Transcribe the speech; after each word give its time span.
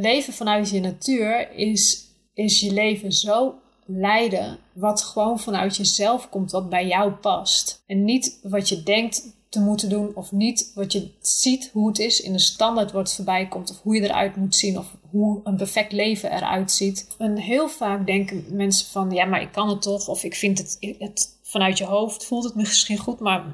leven 0.00 0.32
vanuit 0.32 0.70
je 0.70 0.80
natuur 0.80 1.50
is, 1.56 2.06
is 2.34 2.60
je 2.60 2.72
leven 2.72 3.12
zo 3.12 3.54
leiden 3.86 4.58
wat 4.72 5.02
gewoon 5.02 5.40
vanuit 5.40 5.76
jezelf 5.76 6.28
komt, 6.28 6.50
wat 6.50 6.68
bij 6.68 6.86
jou 6.86 7.12
past. 7.12 7.82
En 7.86 8.04
niet 8.04 8.38
wat 8.42 8.68
je 8.68 8.82
denkt 8.82 9.32
te 9.48 9.60
moeten 9.60 9.88
doen 9.88 10.10
of 10.14 10.32
niet 10.32 10.72
wat 10.74 10.92
je 10.92 11.10
ziet 11.20 11.70
hoe 11.72 11.88
het 11.88 11.98
is 11.98 12.20
in 12.20 12.32
de 12.32 12.38
standaard 12.38 12.92
wat 12.92 13.14
voorbij 13.14 13.48
komt 13.48 13.70
of 13.70 13.80
hoe 13.82 13.94
je 13.94 14.02
eruit 14.02 14.36
moet 14.36 14.56
zien 14.56 14.78
of 14.78 14.96
hoe 15.10 15.40
een 15.44 15.56
perfect 15.56 15.92
leven 15.92 16.32
eruit 16.32 16.70
ziet. 16.70 17.08
En 17.18 17.36
heel 17.36 17.68
vaak 17.68 18.06
denken 18.06 18.44
mensen 18.50 18.86
van 18.86 19.10
ja, 19.10 19.24
maar 19.24 19.42
ik 19.42 19.52
kan 19.52 19.68
het 19.68 19.82
toch 19.82 20.08
of 20.08 20.24
ik 20.24 20.34
vind 20.34 20.58
het, 20.58 20.96
het 20.98 21.28
vanuit 21.52 21.78
je 21.78 21.84
hoofd 21.84 22.24
voelt 22.24 22.44
het 22.44 22.54
misschien 22.54 22.98
goed, 22.98 23.20
maar 23.20 23.44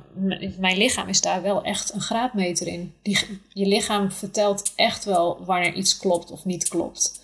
mijn 0.58 0.76
lichaam 0.76 1.08
is 1.08 1.20
daar 1.20 1.42
wel 1.42 1.62
echt 1.62 1.94
een 1.94 2.00
graadmeter 2.00 2.66
in. 2.66 2.92
Die, 3.02 3.18
je 3.48 3.66
lichaam 3.66 4.12
vertelt 4.12 4.72
echt 4.76 5.04
wel 5.04 5.44
wanneer 5.44 5.74
iets 5.74 5.96
klopt 5.96 6.30
of 6.30 6.44
niet 6.44 6.68
klopt. 6.68 7.20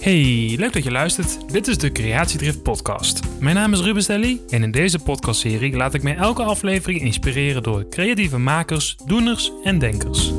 Hey, 0.00 0.54
leuk 0.58 0.72
dat 0.72 0.84
je 0.84 0.90
luistert. 0.90 1.52
Dit 1.52 1.68
is 1.68 1.78
de 1.78 1.92
Creatiedrift 1.92 2.62
podcast. 2.62 3.20
Mijn 3.40 3.54
naam 3.54 3.72
is 3.72 3.80
Ruben 3.80 4.02
Stelly 4.02 4.40
en 4.48 4.62
in 4.62 4.70
deze 4.70 4.98
podcastserie 4.98 5.76
laat 5.76 5.94
ik 5.94 6.02
mij 6.02 6.16
elke 6.16 6.42
aflevering 6.42 7.00
inspireren 7.00 7.62
door 7.62 7.88
creatieve 7.88 8.38
makers, 8.38 8.96
doeners 9.06 9.52
en 9.64 9.78
denkers. 9.78 10.32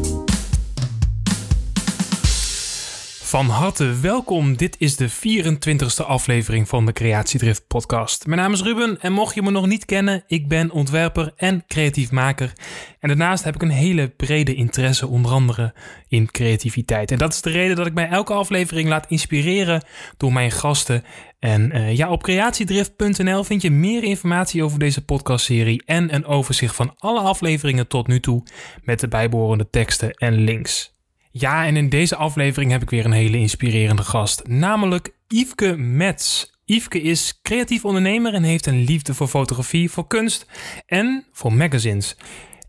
Van 3.30 3.50
harte 3.50 4.00
welkom. 4.00 4.58
Dit 4.58 4.76
is 4.80 4.96
de 4.96 5.10
24e 5.10 6.06
aflevering 6.06 6.68
van 6.68 6.86
de 6.86 6.94
Creatiedrift 6.94 7.68
podcast. 7.68 8.26
Mijn 8.26 8.40
naam 8.40 8.54
is 8.54 8.62
Ruben 8.62 9.02
en 9.02 9.14
mocht 9.14 9.36
je 9.36 9.42
me 9.42 9.52
nog 9.52 9.68
niet 9.68 9.86
kennen, 9.86 10.24
ik 10.28 10.48
ben 10.48 10.72
ontwerper 10.72 11.34
en 11.36 11.64
creatief 11.68 12.12
maker. 12.12 12.54
En 13.00 13.08
daarnaast 13.08 13.44
heb 13.44 13.56
ik 13.56 13.62
een 13.62 13.70
hele 13.70 14.10
brede 14.10 14.54
interesse 14.54 15.08
onder 15.08 15.32
andere 15.32 15.74
in 16.08 16.32
creativiteit. 16.32 17.12
En 17.12 17.18
dat 17.18 17.34
is 17.34 17.42
de 17.42 17.50
reden 17.50 17.76
dat 17.76 17.86
ik 17.86 17.94
mij 17.94 18.10
elke 18.10 18.34
aflevering 18.34 18.90
laat 18.90 19.10
inspireren 19.10 19.84
door 20.18 20.34
mijn 20.34 20.52
gasten. 20.52 21.04
En 21.40 21.76
uh, 21.76 21.96
ja, 21.96 22.12
op 22.12 22.24
creatiedrift.nl 22.24 23.44
vind 23.44 23.62
je 23.62 23.72
meer 23.72 24.04
informatie 24.04 24.64
over 24.64 24.80
deze 24.80 25.06
podcastserie 25.06 25.84
en 25.86 26.14
een 26.16 26.26
overzicht 26.26 26.76
van 26.76 26.94
alle 26.98 27.20
afleveringen 27.20 27.88
tot 27.88 28.08
nu 28.08 28.20
toe 28.20 28.44
met 28.84 29.00
de 29.00 29.08
bijbehorende 29.08 29.70
teksten 29.70 30.14
en 30.14 30.34
links. 30.34 30.98
Ja, 31.40 31.66
en 31.66 31.78
in 31.78 31.90
deze 31.90 32.16
aflevering 32.16 32.72
heb 32.72 32.82
ik 32.82 32.90
weer 32.90 33.06
een 33.06 33.12
hele 33.12 33.38
inspirerende 33.38 34.04
gast, 34.04 34.48
namelijk 34.48 35.14
Yveske 35.28 35.78
Metz. 35.78 36.46
Yveske 36.66 37.02
is 37.02 37.40
creatief 37.42 37.86
ondernemer 37.86 38.34
en 38.34 38.44
heeft 38.44 38.66
een 38.66 38.84
liefde 38.84 39.14
voor 39.14 39.28
fotografie, 39.28 39.92
voor 39.92 40.08
kunst 40.08 40.46
en 40.86 41.26
voor 41.32 41.54
magazines. 41.54 42.18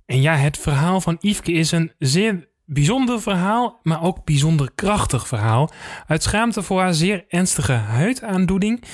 En 0.07 0.21
ja, 0.21 0.35
het 0.37 0.59
verhaal 0.59 1.01
van 1.01 1.17
Yveske 1.21 1.53
is 1.53 1.73
een 1.73 1.93
zeer 1.99 2.49
bijzonder 2.65 3.21
verhaal, 3.21 3.81
maar 3.83 4.03
ook 4.03 4.25
bijzonder 4.25 4.71
krachtig 4.75 5.29
verhaal. 5.29 5.71
Uit 6.07 6.23
schaamte 6.23 6.63
voor 6.63 6.81
haar 6.81 6.95
zeer 6.95 7.25
ernstige 7.29 7.73
huidaandoening 7.73 8.85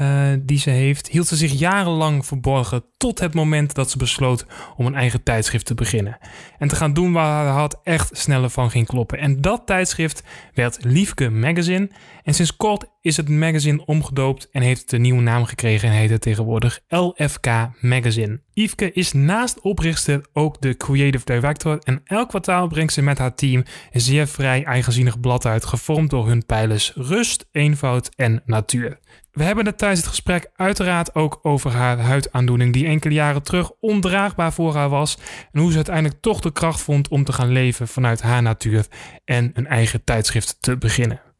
uh, 0.00 0.32
die 0.40 0.58
ze 0.58 0.70
heeft, 0.70 1.08
hield 1.08 1.26
ze 1.26 1.36
zich 1.36 1.52
jarenlang 1.52 2.26
verborgen 2.26 2.84
tot 2.96 3.20
het 3.20 3.34
moment 3.34 3.74
dat 3.74 3.90
ze 3.90 3.98
besloot 3.98 4.46
om 4.76 4.86
een 4.86 4.94
eigen 4.94 5.22
tijdschrift 5.22 5.66
te 5.66 5.74
beginnen. 5.74 6.18
En 6.58 6.68
te 6.68 6.76
gaan 6.76 6.92
doen 6.92 7.12
waar 7.12 7.44
haar 7.44 7.54
hart 7.54 7.76
echt 7.82 8.16
sneller 8.16 8.50
van 8.50 8.70
ging 8.70 8.86
kloppen. 8.86 9.18
En 9.18 9.40
dat 9.40 9.66
tijdschrift 9.66 10.22
werd 10.54 10.78
Liefke 10.84 11.30
Magazine. 11.30 11.90
En 12.22 12.34
sinds 12.34 12.56
kort 12.56 12.86
is 13.02 13.16
het 13.16 13.28
magazine 13.28 13.84
omgedoopt 13.84 14.48
en 14.50 14.62
heeft 14.62 14.80
het 14.80 14.92
een 14.92 15.00
nieuwe 15.00 15.22
naam 15.22 15.44
gekregen 15.44 15.88
en 15.88 15.94
heet 15.94 16.10
het 16.10 16.20
tegenwoordig 16.20 16.80
LFK 16.88 17.46
Magazine. 17.80 18.40
Yveske 18.54 18.92
is 18.92 19.12
naast 19.12 19.60
oprichter 19.60 20.26
ook 20.32 20.60
de 20.60 20.76
creative 20.76 21.24
director 21.24 21.78
en 21.78 22.00
elk 22.04 22.28
kwartaal 22.28 22.68
brengt 22.68 22.92
ze 22.92 23.02
met 23.02 23.18
haar 23.18 23.34
team 23.34 23.64
een 23.90 24.00
zeer 24.00 24.26
vrij 24.26 24.64
eigenzinnig 24.64 25.20
blad 25.20 25.46
uit, 25.46 25.64
gevormd 25.64 26.10
door 26.10 26.26
hun 26.26 26.46
pijlers 26.46 26.92
rust, 26.94 27.48
eenvoud 27.52 28.10
en 28.16 28.42
natuur. 28.44 28.98
We 29.32 29.42
hebben 29.42 29.66
het 29.66 29.78
tijdens 29.78 30.00
het 30.00 30.08
gesprek 30.08 30.50
uiteraard 30.56 31.14
ook 31.14 31.38
over 31.42 31.70
haar 31.70 31.98
huidaandoening, 31.98 32.72
die 32.72 32.86
enkele 32.86 33.14
jaren 33.14 33.42
terug 33.42 33.70
ondraagbaar 33.80 34.52
voor 34.52 34.74
haar 34.74 34.88
was. 34.88 35.18
En 35.52 35.60
hoe 35.60 35.70
ze 35.70 35.76
uiteindelijk 35.76 36.20
toch 36.20 36.40
de 36.40 36.52
kracht 36.52 36.80
vond 36.80 37.08
om 37.08 37.24
te 37.24 37.32
gaan 37.32 37.52
leven 37.52 37.88
vanuit 37.88 38.22
haar 38.22 38.42
natuur 38.42 38.86
en 39.24 39.50
een 39.54 39.66
eigen 39.66 40.04
tijdschrift 40.04 40.56
te 40.60 40.76
beginnen. 40.76 41.31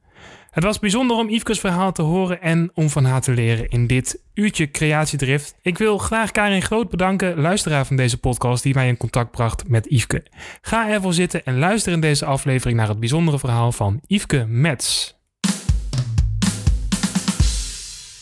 Het 0.53 0.65
was 0.65 0.79
bijzonder 0.79 1.17
om 1.17 1.29
Yveke's 1.29 1.61
verhaal 1.61 1.93
te 1.93 2.03
horen 2.03 2.41
en 2.41 2.71
om 2.75 2.89
van 2.91 3.05
haar 3.05 3.21
te 3.21 3.33
leren 3.33 3.69
in 3.69 3.87
dit 3.87 4.23
uurtje 4.35 4.71
creatiedrift. 4.71 5.55
Ik 5.63 5.79
wil 5.79 5.99
graag 5.99 6.31
Karin 6.31 6.63
Groot 6.63 6.91
bedanken, 6.91 7.41
luisteraar 7.41 7.87
van 7.87 7.97
deze 7.97 8.19
podcast, 8.19 8.63
die 8.63 8.75
mij 8.75 8.89
in 8.89 8.97
contact 8.97 9.31
bracht 9.31 9.69
met 9.69 9.87
Yveske. 9.91 10.23
Ga 10.61 10.89
ervoor 10.89 11.13
zitten 11.13 11.45
en 11.45 11.59
luister 11.59 11.93
in 11.93 12.01
deze 12.01 12.25
aflevering 12.25 12.79
naar 12.79 12.89
het 12.89 13.01
bijzondere 13.01 13.39
verhaal 13.39 13.73
van 13.73 14.01
Yveske 14.07 14.45
Metz. 14.47 15.13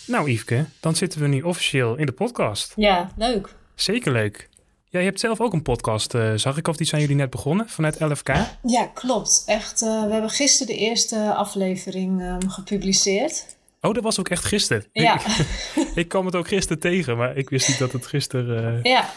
Nou, 0.06 0.30
Yveske, 0.30 0.64
dan 0.80 0.94
zitten 0.94 1.20
we 1.20 1.26
nu 1.26 1.42
officieel 1.42 1.96
in 1.96 2.06
de 2.06 2.12
podcast. 2.12 2.72
Ja, 2.76 3.10
leuk. 3.16 3.54
Zeker 3.74 4.12
leuk. 4.12 4.49
Jij 4.90 5.04
hebt 5.04 5.20
zelf 5.20 5.40
ook 5.40 5.52
een 5.52 5.62
podcast, 5.62 6.14
uh, 6.14 6.32
zag 6.34 6.56
ik, 6.56 6.68
of 6.68 6.76
die 6.76 6.86
zijn 6.86 7.00
jullie 7.00 7.16
net 7.16 7.30
begonnen 7.30 7.68
vanuit 7.68 8.00
LFK? 8.00 8.28
Ja, 8.62 8.90
klopt. 8.94 9.42
Echt, 9.46 9.82
uh, 9.82 10.04
we 10.04 10.12
hebben 10.12 10.30
gisteren 10.30 10.74
de 10.74 10.80
eerste 10.80 11.34
aflevering 11.34 12.22
um, 12.22 12.50
gepubliceerd. 12.50 13.56
Oh, 13.80 13.94
dat 13.94 14.02
was 14.02 14.20
ook 14.20 14.28
echt 14.28 14.44
gisteren? 14.44 14.84
Ja. 14.92 15.20
ik 15.94 16.08
kwam 16.08 16.26
het 16.26 16.36
ook 16.36 16.48
gisteren 16.48 16.80
tegen, 16.80 17.16
maar 17.16 17.36
ik 17.36 17.50
wist 17.50 17.68
niet 17.68 17.78
dat 17.78 17.92
het 17.92 18.06
gisteren... 18.06 18.76
Uh... 18.76 18.82
Ja. 18.82 19.10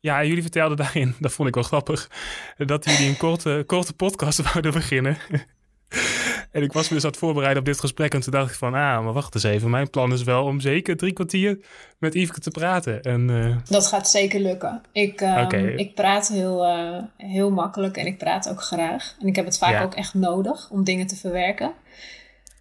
Ja, 0.00 0.24
jullie 0.24 0.42
vertelden 0.42 0.76
daarin, 0.76 1.14
dat 1.20 1.32
vond 1.32 1.48
ik 1.48 1.54
wel 1.54 1.64
grappig, 1.64 2.10
dat 2.56 2.84
jullie 2.84 3.08
een 3.08 3.16
korte, 3.16 3.64
korte 3.66 3.92
podcast 3.92 4.42
wouden 4.42 4.72
beginnen. 4.72 5.18
En 6.52 6.62
ik 6.62 6.72
was 6.72 6.88
me 6.88 6.94
dus 6.94 7.04
aan 7.04 7.10
het 7.10 7.18
voorbereiden 7.18 7.60
op 7.60 7.68
dit 7.68 7.80
gesprek. 7.80 8.14
En 8.14 8.20
toen 8.20 8.32
dacht 8.32 8.50
ik 8.50 8.56
van, 8.56 8.74
ah, 8.74 9.04
maar 9.04 9.12
wacht 9.12 9.34
eens 9.34 9.44
even. 9.44 9.70
Mijn 9.70 9.90
plan 9.90 10.12
is 10.12 10.22
wel 10.22 10.44
om 10.44 10.60
zeker 10.60 10.96
drie 10.96 11.12
kwartier 11.12 11.58
met 11.98 12.14
Yveske 12.14 12.40
te 12.40 12.50
praten. 12.50 13.02
En, 13.02 13.28
uh... 13.28 13.56
Dat 13.68 13.86
gaat 13.86 14.10
zeker 14.10 14.40
lukken. 14.40 14.82
Ik, 14.92 15.20
uh, 15.20 15.76
ik 15.76 15.94
praat 15.94 16.28
heel, 16.28 16.66
uh, 16.66 16.98
heel 17.16 17.50
makkelijk 17.50 17.96
en 17.96 18.06
ik 18.06 18.18
praat 18.18 18.48
ook 18.50 18.62
graag. 18.62 19.16
En 19.20 19.26
ik 19.26 19.36
heb 19.36 19.44
het 19.44 19.58
vaak 19.58 19.72
ja. 19.72 19.82
ook 19.82 19.94
echt 19.94 20.14
nodig 20.14 20.70
om 20.70 20.84
dingen 20.84 21.06
te 21.06 21.16
verwerken. 21.16 21.72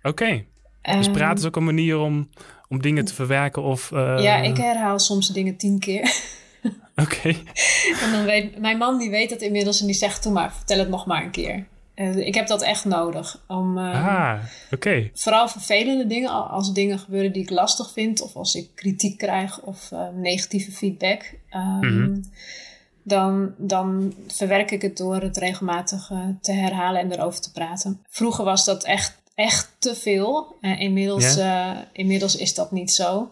Oké. 0.04 0.08
Okay. 0.10 0.46
Dus 0.82 1.06
ehm, 1.06 1.12
praten 1.12 1.38
is 1.38 1.46
ook 1.46 1.56
een 1.56 1.64
manier 1.64 1.98
om, 1.98 2.30
om 2.70 2.82
dingen 2.82 3.06
te 3.06 3.14
verwerken 3.14 3.62
of... 3.62 3.90
Ja, 3.90 4.38
ik 4.38 4.58
herhaal 4.58 5.00
soms 5.00 5.28
dingen 5.28 5.58
tien 5.58 5.80
keer. 5.80 6.14
Oké. 6.96 7.02
Okay. 7.02 7.44
En 8.04 8.12
dan 8.12 8.24
weet... 8.24 8.60
Mijn 8.60 8.78
man 8.78 8.98
die 8.98 9.10
weet 9.10 9.30
dat 9.30 9.42
inmiddels 9.42 9.80
en 9.80 9.86
die 9.86 9.96
zegt... 9.96 10.22
Toen 10.22 10.34
maar, 10.34 10.54
vertel 10.54 10.80
het 10.80 10.90
nog 10.90 11.06
maar 11.06 11.24
een 11.24 11.32
keer. 11.32 11.66
Uh, 12.02 12.18
ik 12.18 12.36
heb 12.36 12.48
dat 12.48 12.62
echt 12.62 12.86
nodig. 12.86 13.44
Om, 13.48 13.78
uh, 13.78 14.08
ah, 14.08 14.40
oké. 14.72 15.10
Vooral 15.14 15.48
vervelende 15.48 16.08
dingen, 16.08 16.50
als 16.50 16.74
dingen 16.74 17.00
gebeuren 17.00 17.32
die 17.32 17.42
ik 17.42 17.50
lastig 17.50 17.92
vind, 17.92 18.22
of 18.22 18.36
als 18.36 18.56
ik 18.56 18.70
kritiek 18.76 19.18
krijg 19.18 19.62
of 19.62 19.92
uh, 19.92 20.08
negatieve 20.14 20.72
feedback, 20.72 21.34
um, 21.56 21.78
mm-hmm. 21.80 22.32
dan, 23.04 23.54
dan 23.58 24.14
verwerk 24.28 24.72
ik 24.72 24.82
het 24.82 24.98
door 24.98 25.22
het 25.22 25.38
regelmatig 25.38 26.12
te 26.42 26.52
herhalen 26.52 27.02
en 27.02 27.12
erover 27.12 27.42
te 27.42 27.52
praten. 27.52 28.00
Vroeger 28.08 28.46
was 28.46 28.66
dat 28.66 28.84
echt, 28.84 29.22
echt 29.36 29.72
te 29.80 29.96
veel. 29.96 30.56
inmiddels, 30.62 31.36
yeah. 31.36 31.78
inmiddels 31.92 32.36
is 32.36 32.54
dat 32.54 32.72
niet 32.72 32.92
zo. 32.92 33.32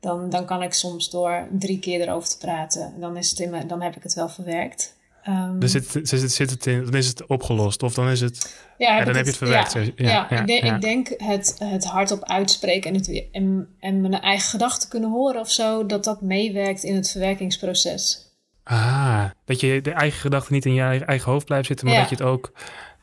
Dan, 0.00 0.30
dan 0.30 0.44
kan 0.44 0.62
ik 0.62 0.72
soms 0.72 1.10
door 1.10 1.48
drie 1.50 1.78
keer 1.78 2.00
erover 2.00 2.28
te 2.28 2.38
praten, 2.38 2.94
dan, 3.00 3.16
is 3.16 3.30
het 3.30 3.38
in 3.38 3.50
me, 3.50 3.66
dan 3.66 3.82
heb 3.82 3.96
ik 3.96 4.02
het 4.02 4.14
wel 4.14 4.28
verwerkt. 4.28 4.98
Um, 5.28 5.58
dus 5.58 5.70
zit, 5.70 6.00
zit, 6.02 6.32
zit 6.32 6.50
het 6.50 6.66
in, 6.66 6.84
dan 6.84 6.94
is 6.94 7.06
het 7.06 7.26
opgelost 7.26 7.82
of 7.82 7.94
dan 7.94 8.08
is 8.08 8.20
het. 8.20 8.56
Ja, 8.78 8.96
ja 8.96 9.04
dan 9.04 9.14
heb 9.14 9.24
je 9.24 9.30
het 9.30 9.38
verwerkt. 9.38 9.72
Ja, 9.72 9.80
ja, 9.96 10.26
ja, 10.30 10.40
ik, 10.40 10.46
denk, 10.46 10.62
ik 10.62 10.80
denk 10.80 11.08
het, 11.16 11.56
het 11.64 11.84
hardop 11.84 12.24
uitspreken 12.24 12.90
en, 12.90 12.96
het, 12.96 13.28
en, 13.32 13.68
en 13.80 14.00
mijn 14.00 14.20
eigen 14.20 14.48
gedachten 14.48 14.88
kunnen 14.88 15.10
horen 15.10 15.40
of 15.40 15.50
zo, 15.50 15.86
dat 15.86 16.04
dat 16.04 16.20
meewerkt 16.20 16.82
in 16.82 16.94
het 16.94 17.10
verwerkingsproces. 17.10 18.28
Ah, 18.64 19.24
dat 19.44 19.60
je 19.60 19.80
de 19.80 19.90
eigen 19.90 20.20
gedachten 20.20 20.54
niet 20.54 20.64
in 20.64 20.74
je 20.74 21.04
eigen 21.04 21.32
hoofd 21.32 21.46
blijft 21.46 21.66
zitten, 21.66 21.86
maar 21.86 21.96
dat 21.96 22.08
je 22.08 22.14
het 22.14 22.24
ook 22.24 22.52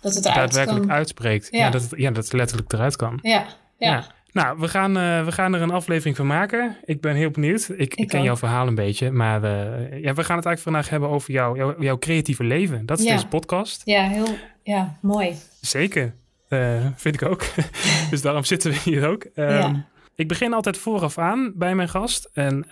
dat 0.01 0.13
het 0.13 0.23
daadwerkelijk 0.23 0.89
uitspreekt. 0.89 1.47
Ja. 1.51 1.69
dat 1.69 1.81
het, 1.81 1.91
ja, 1.95 2.11
dat 2.11 2.23
het 2.23 2.33
letterlijk 2.33 2.73
eruit 2.73 2.95
kan. 2.95 3.19
Ja, 3.21 3.45
ja. 3.77 4.15
Nou, 4.37 4.59
we 4.59 4.67
gaan, 4.67 4.97
uh, 4.97 5.25
we 5.25 5.31
gaan 5.31 5.53
er 5.53 5.61
een 5.61 5.71
aflevering 5.71 6.15
van 6.15 6.27
maken. 6.27 6.77
Ik 6.85 7.01
ben 7.01 7.15
heel 7.15 7.31
benieuwd. 7.31 7.69
Ik, 7.75 7.95
ik 7.95 8.07
ken 8.07 8.23
jouw 8.23 8.37
verhaal 8.37 8.67
een 8.67 8.75
beetje. 8.75 9.11
Maar 9.11 9.43
uh, 9.43 10.01
ja, 10.03 10.13
we 10.13 10.23
gaan 10.23 10.37
het 10.37 10.45
eigenlijk 10.45 10.59
vandaag 10.59 10.89
hebben 10.89 11.09
over 11.09 11.31
jou, 11.31 11.57
jou 11.57 11.83
jouw 11.83 11.97
creatieve 11.97 12.43
leven. 12.43 12.85
Dat 12.85 12.99
is 12.99 13.05
ja. 13.05 13.13
deze 13.13 13.27
podcast. 13.27 13.81
Ja, 13.85 14.07
heel 14.07 14.27
ja, 14.63 14.97
mooi. 15.01 15.35
Zeker. 15.61 16.13
Uh, 16.49 16.85
vind 16.95 17.21
ik 17.21 17.29
ook. 17.29 17.43
dus 18.11 18.21
daarom 18.21 18.43
zitten 18.43 18.71
we 18.71 18.77
hier 18.77 19.07
ook. 19.07 19.23
Um, 19.35 19.49
ja. 19.49 19.85
Ik 20.15 20.27
begin 20.27 20.53
altijd 20.53 20.77
vooraf 20.77 21.17
aan 21.17 21.53
bij 21.55 21.75
mijn 21.75 21.89
gast. 21.89 22.29
En 22.33 22.65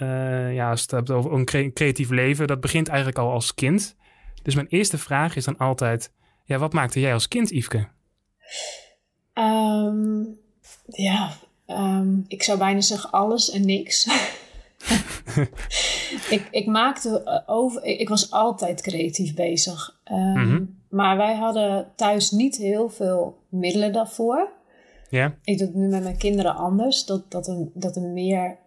ja, 0.54 0.70
als 0.70 0.82
het 0.82 0.92
hebt 0.92 1.12
over 1.12 1.34
een 1.34 1.46
cre 1.46 1.74
creatief 1.74 2.10
leven, 2.10 2.48
dat 2.48 2.62
begint 2.62 2.88
eigenlijk 2.88 3.18
al 3.18 3.32
als 3.32 3.54
kind. 3.54 3.96
Dus 4.44 4.56
mijn 4.56 4.68
eerste 4.68 4.98
vraag 4.98 5.36
is 5.36 5.46
dan 5.46 5.58
altijd: 5.58 6.12
ja, 6.44 6.58
wat 6.58 6.74
maakte 6.74 7.00
jij 7.00 7.14
als 7.14 7.28
kind, 7.28 7.50
Yveske? 7.50 7.88
Um, 9.34 10.44
ja, 10.86 11.32
Um, 11.68 12.26
ik 12.28 12.44
zou 12.44 12.58
bijna 12.58 12.82
zeggen 12.82 13.12
alles 13.12 13.50
en 13.50 13.66
niks. 13.66 14.06
ik, 16.36 16.48
ik 16.52 16.66
maakte 16.66 17.24
eh, 17.24 17.40
over. 17.46 17.84
Ik, 17.84 18.10
was 18.10 18.32
altijd 18.32 18.82
creatief 18.82 19.34
bezig. 19.34 20.00
Ehm, 20.04 20.64
maar 20.90 21.18
wij 21.18 21.36
hadden 21.36 21.88
thuis 21.96 22.32
niet 22.32 22.58
heel 22.58 22.90
veel 22.90 23.38
middelen 23.50 23.94
daarvoor. 23.94 24.50
Ik 25.44 25.58
doe 25.58 25.68
het 25.68 25.76
nu 25.76 25.88
met 25.88 26.04
mijn 26.04 26.18
kinderen 26.18 26.56
anders. 26.56 27.06
Dat, 27.06 27.32
dat, 27.32 27.48
er, 27.48 27.68
dat 27.74 27.96
er 27.96 28.02
meer 28.02 28.58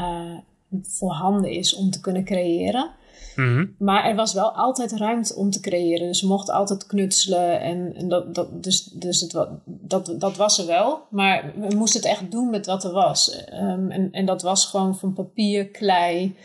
uh, 0.00 0.38
voorhanden 0.82 1.50
is 1.50 1.74
om 1.74 1.90
te 1.90 2.00
kunnen 2.00 2.24
creëren. 2.24 2.90
Mhm. 3.38 3.66
Maar 3.78 4.04
er 4.04 4.14
was 4.14 4.32
wel 4.32 4.50
altijd 4.50 4.92
ruimte 4.92 5.34
om 5.34 5.50
te 5.50 5.60
creëren. 5.60 6.06
Dus 6.06 6.18
ze 6.18 6.26
mochten 6.26 6.54
altijd 6.54 6.86
knutselen. 6.86 7.60
En, 7.60 7.94
en 7.94 8.08
dat, 8.08 8.34
dat, 8.34 8.62
dus 8.62 8.84
dus 8.84 9.20
het, 9.20 9.48
dat, 9.64 10.14
dat 10.18 10.36
was 10.36 10.58
er 10.58 10.66
wel. 10.66 11.06
Maar 11.10 11.52
we 11.56 11.74
moesten 11.76 12.00
het 12.00 12.10
echt 12.10 12.30
doen 12.30 12.50
met 12.50 12.66
wat 12.66 12.84
er 12.84 12.92
was. 12.92 13.44
Ehm, 13.44 13.90
en, 13.90 14.08
en 14.10 14.26
dat 14.26 14.42
was 14.42 14.66
gewoon 14.66 14.96
van 14.96 15.12
papier, 15.12 15.68
klei. 15.68 16.36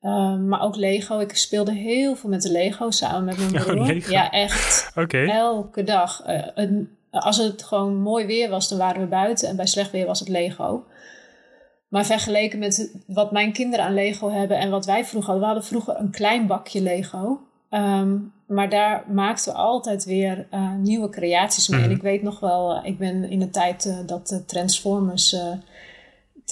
Um, 0.00 0.48
maar 0.48 0.62
ook 0.62 0.76
Lego. 0.76 1.18
Ik 1.18 1.36
speelde 1.36 1.72
heel 1.72 2.16
veel 2.16 2.30
met 2.30 2.42
de 2.42 2.50
Lego 2.50 2.90
samen 2.90 3.24
met 3.24 3.38
mijn 3.38 3.52
broer. 3.64 4.10
ja, 4.10 4.30
echt. 4.30 4.90
Elke 5.28 5.82
dag. 5.82 6.22
Uh, 6.56 6.80
als 7.10 7.36
het 7.36 7.62
gewoon 7.62 7.96
mooi 7.96 8.26
weer 8.26 8.50
was, 8.50 8.68
dan 8.68 8.78
waren 8.78 9.00
we 9.00 9.06
buiten. 9.06 9.48
En 9.48 9.56
bij 9.56 9.66
slecht 9.66 9.90
weer 9.90 10.06
was 10.06 10.20
het 10.20 10.28
Lego. 10.28 10.84
Maar 11.94 12.06
vergeleken 12.06 12.58
met 12.58 12.90
wat 13.06 13.32
mijn 13.32 13.52
kinderen 13.52 13.84
aan 13.84 13.94
Lego 13.94 14.30
hebben 14.30 14.58
en 14.58 14.70
wat 14.70 14.86
wij 14.86 15.04
vroeger 15.04 15.30
hadden. 15.30 15.48
We 15.48 15.54
hadden 15.54 15.68
vroeger 15.70 15.98
een 15.98 16.10
klein 16.10 16.46
bakje 16.46 16.82
Lego. 16.82 17.40
Um, 17.70 18.32
maar 18.46 18.68
daar 18.68 19.04
maakten 19.08 19.52
we 19.52 19.58
altijd 19.58 20.04
weer 20.04 20.46
uh, 20.52 20.74
nieuwe 20.76 21.08
creaties 21.08 21.68
mee. 21.68 21.80
En 21.80 21.86
mhm. 21.86 21.96
ik 21.96 22.02
weet 22.02 22.22
nog 22.22 22.40
wel, 22.40 22.76
uh, 22.76 22.80
ik 22.84 22.98
ben 22.98 23.30
in 23.30 23.38
de 23.38 23.50
tijd 23.50 23.84
uh, 23.84 23.96
dat 24.06 24.28
de 24.28 24.44
Transformers 24.44 25.36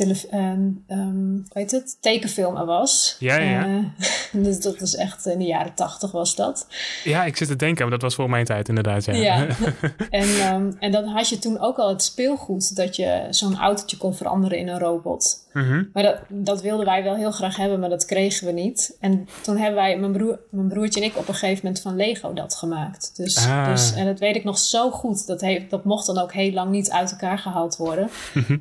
um, 0.01 0.85
um, 0.89 1.45
weet 1.49 1.71
het, 1.71 1.97
tekenfilm 2.01 2.57
er 2.57 2.65
was. 2.65 3.17
Ja, 3.19 3.37
ja. 3.37 3.67
Uh, 3.67 3.85
dus 4.45 4.61
dat 4.61 4.79
was 4.79 4.97
echt 4.97 5.27
in 5.27 5.39
de 5.39 5.45
jaren 5.45 5.75
tachtig 5.75 6.11
was 6.11 6.35
dat. 6.35 6.67
Ja, 7.05 7.25
ik 7.25 7.37
zit 7.37 7.49
te 7.49 7.57
denken, 7.57 7.83
maar 7.83 7.91
dat 7.91 8.03
was 8.03 8.15
voor 8.15 8.31
mijn 8.31 8.45
tijd 8.45 8.69
inderdaad. 8.69 9.05
Ja, 9.05 9.13
ja. 9.13 9.47
en, 10.11 10.55
um, 10.55 10.77
en 10.79 10.93
dan 10.93 11.05
had 11.05 11.29
je 11.29 11.39
toen 11.39 11.61
ook 11.61 11.79
al 11.79 11.89
het 11.89 12.03
speelgoed 12.03 12.77
dat 12.77 12.97
je 12.97 13.27
zo'n 13.31 13.59
autootje 13.59 13.97
kon 13.97 14.15
veranderen 14.15 14.59
in 14.59 14.69
een 14.69 14.79
robot. 14.79 15.47
Mm 15.53 15.63
-hmm. 15.63 15.91
Maar 15.93 16.03
dat, 16.03 16.17
dat 16.29 16.63
wilden 16.63 16.87
wij 16.87 17.03
wel 17.03 17.15
heel 17.15 17.31
graag 17.31 17.57
hebben, 17.57 17.81
maar 17.81 17.89
dat 17.89 18.05
kregen 18.05 18.47
we 18.47 18.53
niet. 18.53 18.97
En 19.01 19.29
toen 19.43 19.57
hebben 19.57 19.75
wij, 19.75 19.99
mijn, 19.99 20.13
broer, 20.13 20.41
mijn 20.51 20.69
broertje 20.69 21.01
en 21.01 21.07
ik, 21.07 21.17
op 21.17 21.29
een 21.29 21.35
gegeven 21.35 21.65
moment 21.65 21.83
van 21.83 21.97
Lego 21.97 22.33
dat 22.33 22.55
gemaakt. 22.55 23.17
Dus, 23.17 23.47
ah. 23.47 23.67
dus, 23.67 23.95
en 23.95 24.07
dat 24.07 24.19
weet 24.19 24.37
ik 24.37 24.45
nog 24.45 24.59
zo 24.59 24.91
goed. 24.91 25.27
Dat, 25.27 25.41
heeft, 25.41 25.71
dat 25.71 25.85
mocht 25.85 26.07
dan 26.07 26.19
ook 26.19 26.33
heel 26.33 26.53
lang 26.53 26.71
niet 26.71 26.91
uit 26.91 27.11
elkaar 27.11 27.39
gehaald 27.39 27.77
worden. 27.77 28.11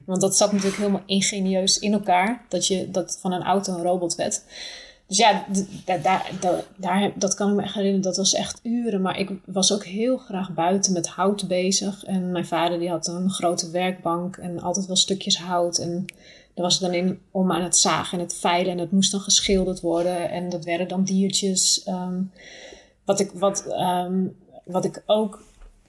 Want 0.05 0.21
dat 0.21 0.38
zat 0.38 0.51
natuurlijk 0.51 0.77
helemaal 0.77 1.03
ingenieus 1.05 1.79
in 1.79 1.93
elkaar. 1.93 2.45
Dat, 2.49 2.67
je, 2.67 2.91
dat 2.91 3.17
van 3.21 3.31
een 3.31 3.43
auto 3.43 3.73
een 3.73 3.83
robot 3.83 4.15
werd. 4.15 4.43
Dus 5.11 5.19
ja, 5.19 5.45
daar, 5.85 6.01
daar, 6.39 6.63
daar, 6.77 7.11
dat 7.15 7.33
kan 7.33 7.49
ik 7.49 7.55
me 7.55 7.61
echt 7.61 7.73
herinneren. 7.73 8.03
Dat 8.03 8.17
was 8.17 8.33
echt 8.33 8.59
uren. 8.63 9.01
Maar 9.01 9.19
ik 9.19 9.31
was 9.45 9.73
ook 9.73 9.85
heel 9.85 10.17
graag 10.17 10.53
buiten 10.53 10.93
met 10.93 11.07
hout 11.07 11.47
bezig. 11.47 12.03
En 12.03 12.31
mijn 12.31 12.45
vader 12.45 12.79
die 12.79 12.89
had 12.89 13.07
een 13.07 13.29
grote 13.29 13.69
werkbank 13.69 14.38
en 14.38 14.59
altijd 14.59 14.85
wel 14.85 14.95
stukjes 14.95 15.38
hout. 15.38 15.77
En 15.77 16.05
was 16.62 16.80
dan 16.80 16.94
in 16.94 17.19
om 17.31 17.52
aan 17.52 17.63
het 17.63 17.78
zagen 17.78 18.18
en 18.18 18.24
het 18.24 18.36
veilen. 18.36 18.72
En 18.72 18.78
dat 18.78 18.92
moest 18.92 19.12
dan 19.12 19.19
geschilderd 19.19 19.81
worden. 19.81 20.30
En 20.30 20.50
dat 20.50 20.66
werden 20.66 20.88
dan 20.88 21.04
diertjes. 21.04 21.88
Um, 21.88 22.31
wat, 23.06 23.19
ik, 23.19 23.31
wat, 23.31 23.66
um, 23.80 24.36
wat 24.63 24.86
ik 24.86 25.04
ook 25.06 25.44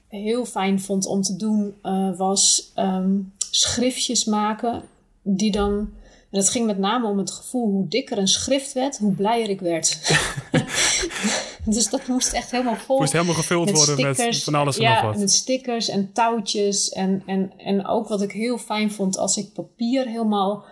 heel 0.07 0.45
fijn 0.45 0.81
vond 0.81 1.05
om 1.05 1.21
te 1.21 1.35
doen, 1.35 1.73
uh, 1.83 2.17
was 2.17 2.71
um, 2.75 3.33
schriftjes 3.51 4.25
maken. 4.25 4.81
Die 5.21 5.51
dan. 5.51 5.71
En 6.29 6.39
het 6.39 6.49
ging 6.49 6.65
met 6.65 6.77
name 6.77 7.07
om 7.07 7.17
het 7.17 7.31
gevoel 7.31 7.71
hoe 7.71 7.87
dikker 7.87 8.17
een 8.17 8.27
schrift 8.27 8.73
werd, 8.73 8.97
hoe 8.97 9.13
blijer 9.13 9.49
ik 9.49 9.61
werd. 9.61 9.99
dus 11.75 11.89
dat 11.89 12.07
moest 12.07 12.33
echt 12.33 12.51
helemaal 12.51 12.75
vol. 12.75 12.99
Moest 12.99 13.11
helemaal 13.11 13.33
gevuld 13.33 13.65
met 13.65 13.75
worden 13.75 13.95
stickers, 13.95 14.35
met 14.35 14.43
van 14.43 14.55
alles 14.55 14.77
en 14.77 14.83
ja, 14.83 14.93
nog 14.93 15.01
wat. 15.01 15.19
met 15.19 15.31
stickers 15.31 15.89
en 15.89 16.11
touwtjes. 16.13 16.89
En, 16.89 17.23
en, 17.25 17.53
en 17.57 17.87
ook 17.87 18.07
wat 18.07 18.21
ik 18.21 18.31
heel 18.31 18.57
fijn 18.57 18.91
vond 18.91 19.17
als 19.17 19.37
ik 19.37 19.53
papier 19.53 20.05
helemaal 20.07 20.65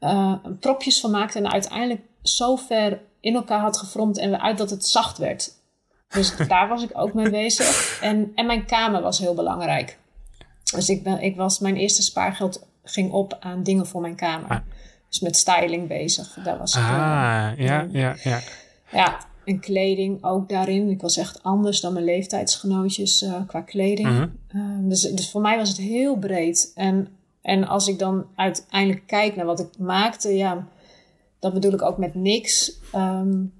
uh, 0.00 0.34
propjes 0.60 1.00
van 1.00 1.10
maakte. 1.10 1.38
En 1.38 1.52
uiteindelijk 1.52 2.00
zo 2.22 2.56
ver 2.56 3.00
in 3.20 3.34
elkaar 3.34 3.60
had 3.60 3.78
gefromd 3.78 4.18
en 4.18 4.40
uit 4.40 4.58
dat 4.58 4.70
het 4.70 4.86
zacht 4.86 5.18
werd. 5.18 5.52
Dus 6.08 6.36
daar 6.48 6.68
was 6.68 6.82
ik 6.82 6.90
ook 6.92 7.14
mee 7.14 7.30
bezig. 7.30 7.98
En, 8.00 8.32
en 8.34 8.46
mijn 8.46 8.66
kamer 8.66 9.02
was 9.02 9.18
heel 9.18 9.34
belangrijk. 9.34 9.98
Dus 10.74 10.88
ik, 10.88 11.02
ben, 11.02 11.22
ik 11.22 11.36
was, 11.36 11.58
mijn 11.58 11.76
eerste 11.76 12.02
spaargeld 12.02 12.66
ging 12.84 13.12
op 13.12 13.36
aan 13.40 13.62
dingen 13.62 13.86
voor 13.86 14.00
mijn 14.00 14.16
kamer. 14.16 14.50
Ah. 14.50 14.58
Dus 15.08 15.20
met 15.20 15.36
styling 15.36 15.88
bezig. 15.88 16.38
Daar 16.44 16.58
was 16.58 16.74
ik, 16.74 16.82
Ah, 16.82 16.88
ja, 17.56 17.86
ja, 17.90 18.16
ja. 18.22 18.40
ja, 18.90 19.18
en 19.46 19.60
kleding 19.60 20.24
ook 20.24 20.48
daarin. 20.48 20.90
Ik 20.90 21.00
was 21.00 21.16
echt 21.16 21.42
anders 21.42 21.80
dan 21.80 21.92
mijn 21.92 22.04
leeftijdsgenootjes 22.04 23.22
uh, 23.22 23.40
qua 23.46 23.60
kleding. 23.60 24.08
Mhm. 24.08 24.28
Uh, 24.56 24.88
dus, 24.88 25.00
dus 25.00 25.30
voor 25.30 25.40
mij 25.40 25.56
was 25.56 25.68
het 25.68 25.78
heel 25.78 26.16
breed. 26.16 26.72
En, 26.74 27.08
en 27.42 27.66
als 27.66 27.88
ik 27.88 27.98
dan 27.98 28.26
uiteindelijk 28.34 29.06
kijk 29.06 29.36
naar 29.36 29.46
wat 29.46 29.60
ik 29.60 29.78
maakte, 29.78 30.36
ja, 30.36 30.68
dat 31.38 31.52
bedoel 31.52 31.72
ik 31.72 31.82
ook 31.82 31.98
met 31.98 32.14
niks. 32.14 32.80
Um, 32.94 33.52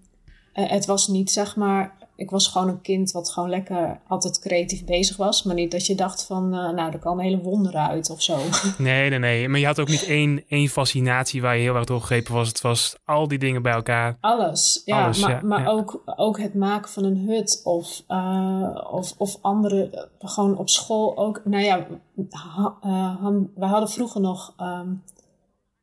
het 0.53 0.87
was 0.87 1.09
niet 1.09 1.31
zeg 1.31 1.56
maar 1.56 1.95
ik 2.17 2.31
was 2.31 2.49
gewoon 2.49 2.69
een 2.69 2.81
kind 2.81 3.11
wat 3.11 3.31
gewoon 3.31 3.51
lekker 3.51 4.01
altijd 4.09 4.39
creatief 4.39 4.85
bezig 4.85 5.17
was. 5.17 5.43
Maar 5.43 5.55
niet 5.55 5.71
dat 5.71 5.87
je 5.87 5.95
dacht 5.95 6.25
van, 6.27 6.45
uh, 6.45 6.71
nou, 6.71 6.93
er 6.93 6.99
komen 6.99 7.25
hele 7.25 7.41
wonderen 7.41 7.89
uit 7.89 8.11
of 8.11 8.23
zo. 8.23 8.39
Nee, 8.79 9.11
nee, 9.11 9.19
nee. 9.19 9.49
Maar 9.49 9.61
je 9.61 9.67
had 9.67 9.81
ook 9.81 9.89
niet 9.89 10.05
één, 10.05 10.45
één 10.49 10.69
fascinatie 10.69 11.43
waar 11.43 11.57
je 11.57 11.63
heel 11.63 11.75
erg 11.75 11.85
doorgegrepen 11.85 12.35
was. 12.35 12.49
Het 12.49 12.61
was 12.61 12.97
al 13.05 13.29
die 13.29 13.39
dingen 13.39 13.63
bij 13.63 13.73
elkaar. 13.73 14.17
Alles, 14.21 14.83
ja. 14.85 15.05
Alles, 15.05 15.21
maar 15.21 15.31
ja, 15.31 15.41
maar 15.43 15.61
ja. 15.61 15.69
Ook, 15.69 16.03
ook 16.05 16.41
het 16.41 16.55
maken 16.55 16.91
van 16.91 17.05
een 17.05 17.17
hut 17.17 17.61
of, 17.65 18.03
uh, 18.09 18.89
of, 18.91 19.15
of 19.17 19.39
andere, 19.41 20.09
gewoon 20.19 20.59
op 20.59 20.69
school 20.69 21.17
ook. 21.17 21.41
Nou 21.45 21.65
ja, 21.65 21.87
ha, 22.31 22.77
uh, 22.85 23.21
han, 23.21 23.51
we 23.55 23.65
hadden 23.65 23.91
vroeger 23.91 24.21
nog 24.21 24.55
um, 24.61 25.03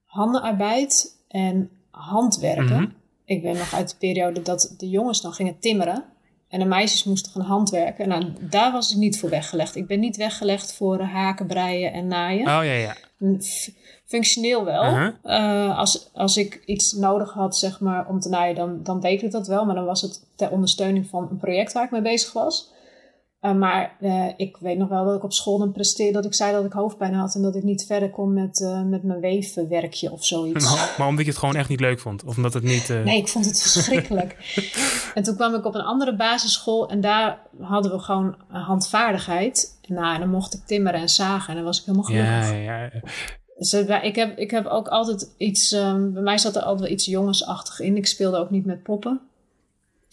handenarbeid 0.04 1.24
en 1.28 1.70
handwerken. 1.90 2.82
Mhm. 2.82 2.90
Ik 3.26 3.42
ben 3.42 3.54
nog 3.58 3.74
uit 3.74 3.90
de 3.90 3.96
periode 3.98 4.42
dat 4.42 4.74
de 4.78 4.90
jongens 4.90 5.22
dan 5.22 5.34
gingen 5.34 5.60
timmeren. 5.60 6.06
En 6.54 6.60
de 6.60 6.66
meisjes 6.66 7.04
moesten 7.04 7.32
gaan 7.32 7.42
handwerken. 7.42 8.08
Nou, 8.08 8.26
daar 8.40 8.72
was 8.72 8.92
ik 8.92 8.98
niet 8.98 9.20
voor 9.20 9.30
weggelegd. 9.30 9.76
Ik 9.76 9.88
ben 9.88 10.00
niet 10.00 10.18
weggelegd 10.18 10.74
voor 10.74 11.00
haken, 11.00 11.48
breien 11.48 11.94
en 11.94 12.08
naaien. 12.08 12.48
Oh 12.48 12.66
ja, 12.66 12.74
ja. 12.74 12.96
Functioneel 14.06 14.66
wel. 14.66 14.84
Uh-huh. 14.84 15.14
Uh, 15.24 15.78
als, 15.78 16.10
als 16.14 16.38
ik 16.38 16.62
iets 16.66 16.92
nodig 16.92 17.34
had, 17.34 17.58
zeg 17.58 17.80
maar, 17.80 18.08
om 18.08 18.20
te 18.20 18.30
naaien, 18.30 18.56
dan, 18.56 18.84
dan 18.84 19.00
deed 19.00 19.22
ik 19.22 19.32
dat 19.32 19.48
wel. 19.48 19.66
Maar 19.66 19.76
dan 19.76 19.86
was 19.86 20.02
het 20.02 20.22
ter 20.36 20.52
ondersteuning 20.52 21.08
van 21.08 21.28
een 21.32 21.38
project 21.38 21.74
waar 21.74 21.84
ik 21.84 21.92
mee 21.92 22.02
bezig 22.02 22.34
was. 22.34 22.72
Uh, 23.44 23.54
maar 23.54 23.96
uh, 24.02 24.26
ik 24.38 24.58
weet 24.60 24.78
nog 24.78 24.90
wel 24.90 25.06
dat 25.06 25.16
ik 25.16 25.24
op 25.24 25.34
school 25.34 25.58
dan 25.58 25.72
presteerde 25.72 26.14
dat 26.14 26.26
ik 26.26 26.34
zei 26.34 26.52
dat 26.52 26.66
ik 26.66 26.72
hoofdpijn 26.72 27.14
had 27.14 27.36
en 27.36 27.42
dat 27.42 27.56
ik 27.56 27.64
niet 27.64 27.86
verder 27.86 28.10
kon 28.10 28.34
met, 28.34 28.60
uh, 28.60 28.82
met 28.82 29.04
mijn 29.04 29.20
weefwerkje 29.20 30.12
of 30.12 30.26
zoiets. 30.26 30.66
Maar, 30.66 30.96
maar, 30.98 31.08
omdat 31.08 31.26
je 31.26 31.32
het 31.32 31.40
gewoon 31.40 31.56
echt 31.56 31.70
niet 31.70 31.80
leuk 31.80 32.00
vond? 32.00 32.24
Of 32.24 32.36
omdat 32.36 32.54
het 32.54 32.64
niet... 32.64 32.88
Nee, 32.88 33.18
ik 33.18 33.28
vond 33.28 33.46
het 33.46 33.62
verschrikkelijk. 33.62 34.38
en 35.16 35.24
toen 35.24 35.36
kwam 35.36 35.56
ik 35.56 35.66
op 35.66 35.76
een 35.76 35.82
andere 35.82 36.16
basisschool 36.16 36.90
en 36.90 37.02
daar 37.02 37.40
hadden 37.62 37.92
we 37.92 38.00
gewoon 38.00 38.36
handvaardigheid. 38.48 39.78
Nou, 39.88 40.14
en 40.14 40.20
dan 40.20 40.30
mocht 40.30 40.54
ik 40.54 40.62
timmeren 40.66 41.00
en 41.00 41.10
zagen 41.10 41.50
en 41.50 41.56
dan 41.56 41.64
was 41.64 41.80
ik 41.80 41.86
helemaal 41.86 42.06
gelukkig. 42.06 42.50
Ja, 42.50 42.56
ja, 42.56 42.84
ja. 42.84 43.02
Dus 43.58 43.74
ik 44.04 44.16
heb, 44.16 44.38
ik 44.38 44.52
heb 44.52 44.66
ook 44.66 44.88
altijd 44.88 45.34
iets, 45.38 45.72
um, 45.72 46.14
bij 46.14 46.24
mij 46.24 46.38
zat 46.38 46.56
er 46.56 46.62
altijd 46.62 46.82
wel 46.82 46.92
iets 46.92 47.06
jongensachtig 47.06 47.80
in. 47.80 47.98
Ik 47.98 48.08
speelde 48.08 48.38
ook 48.38 48.50
niet 48.50 48.66
met 48.66 48.84
poppen. 48.84 49.22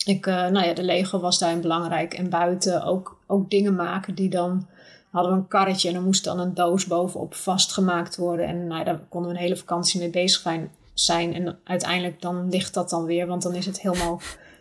Ik, 0.04 0.26
uh, 0.26 0.34
nou 0.34 0.66
ja, 0.66 0.74
de 0.74 0.82
Lego 0.82 1.20
was 1.20 1.38
daarin 1.38 1.60
belangrijk. 1.60 2.14
En 2.14 2.28
buiten 2.28 2.82
ook, 2.82 3.18
ook 3.26 3.50
dingen 3.50 3.74
maken 3.74 4.14
die 4.14 4.28
dan... 4.28 4.66
Hadden 5.10 5.32
we 5.32 5.38
een 5.38 5.48
karretje 5.48 5.88
en 5.88 5.94
er 5.94 6.02
moest 6.02 6.24
dan 6.24 6.38
een 6.38 6.54
doos 6.54 6.86
bovenop 6.86 7.34
vastgemaakt 7.34 8.16
worden. 8.16 8.46
En 8.46 8.66
nou, 8.66 8.84
daar 8.84 9.00
konden 9.08 9.30
we 9.30 9.36
een 9.36 9.42
hele 9.42 9.56
vakantie 9.56 10.00
mee 10.00 10.10
bezig 10.10 10.52
zijn. 10.94 11.34
En 11.34 11.58
uiteindelijk 11.64 12.20
dan 12.20 12.48
ligt 12.48 12.74
dat 12.74 12.90
dan 12.90 13.04
weer, 13.04 13.26
want 13.26 13.42
dan 13.42 13.54
is 13.54 13.66
het 13.66 13.80
helemaal 13.80 14.20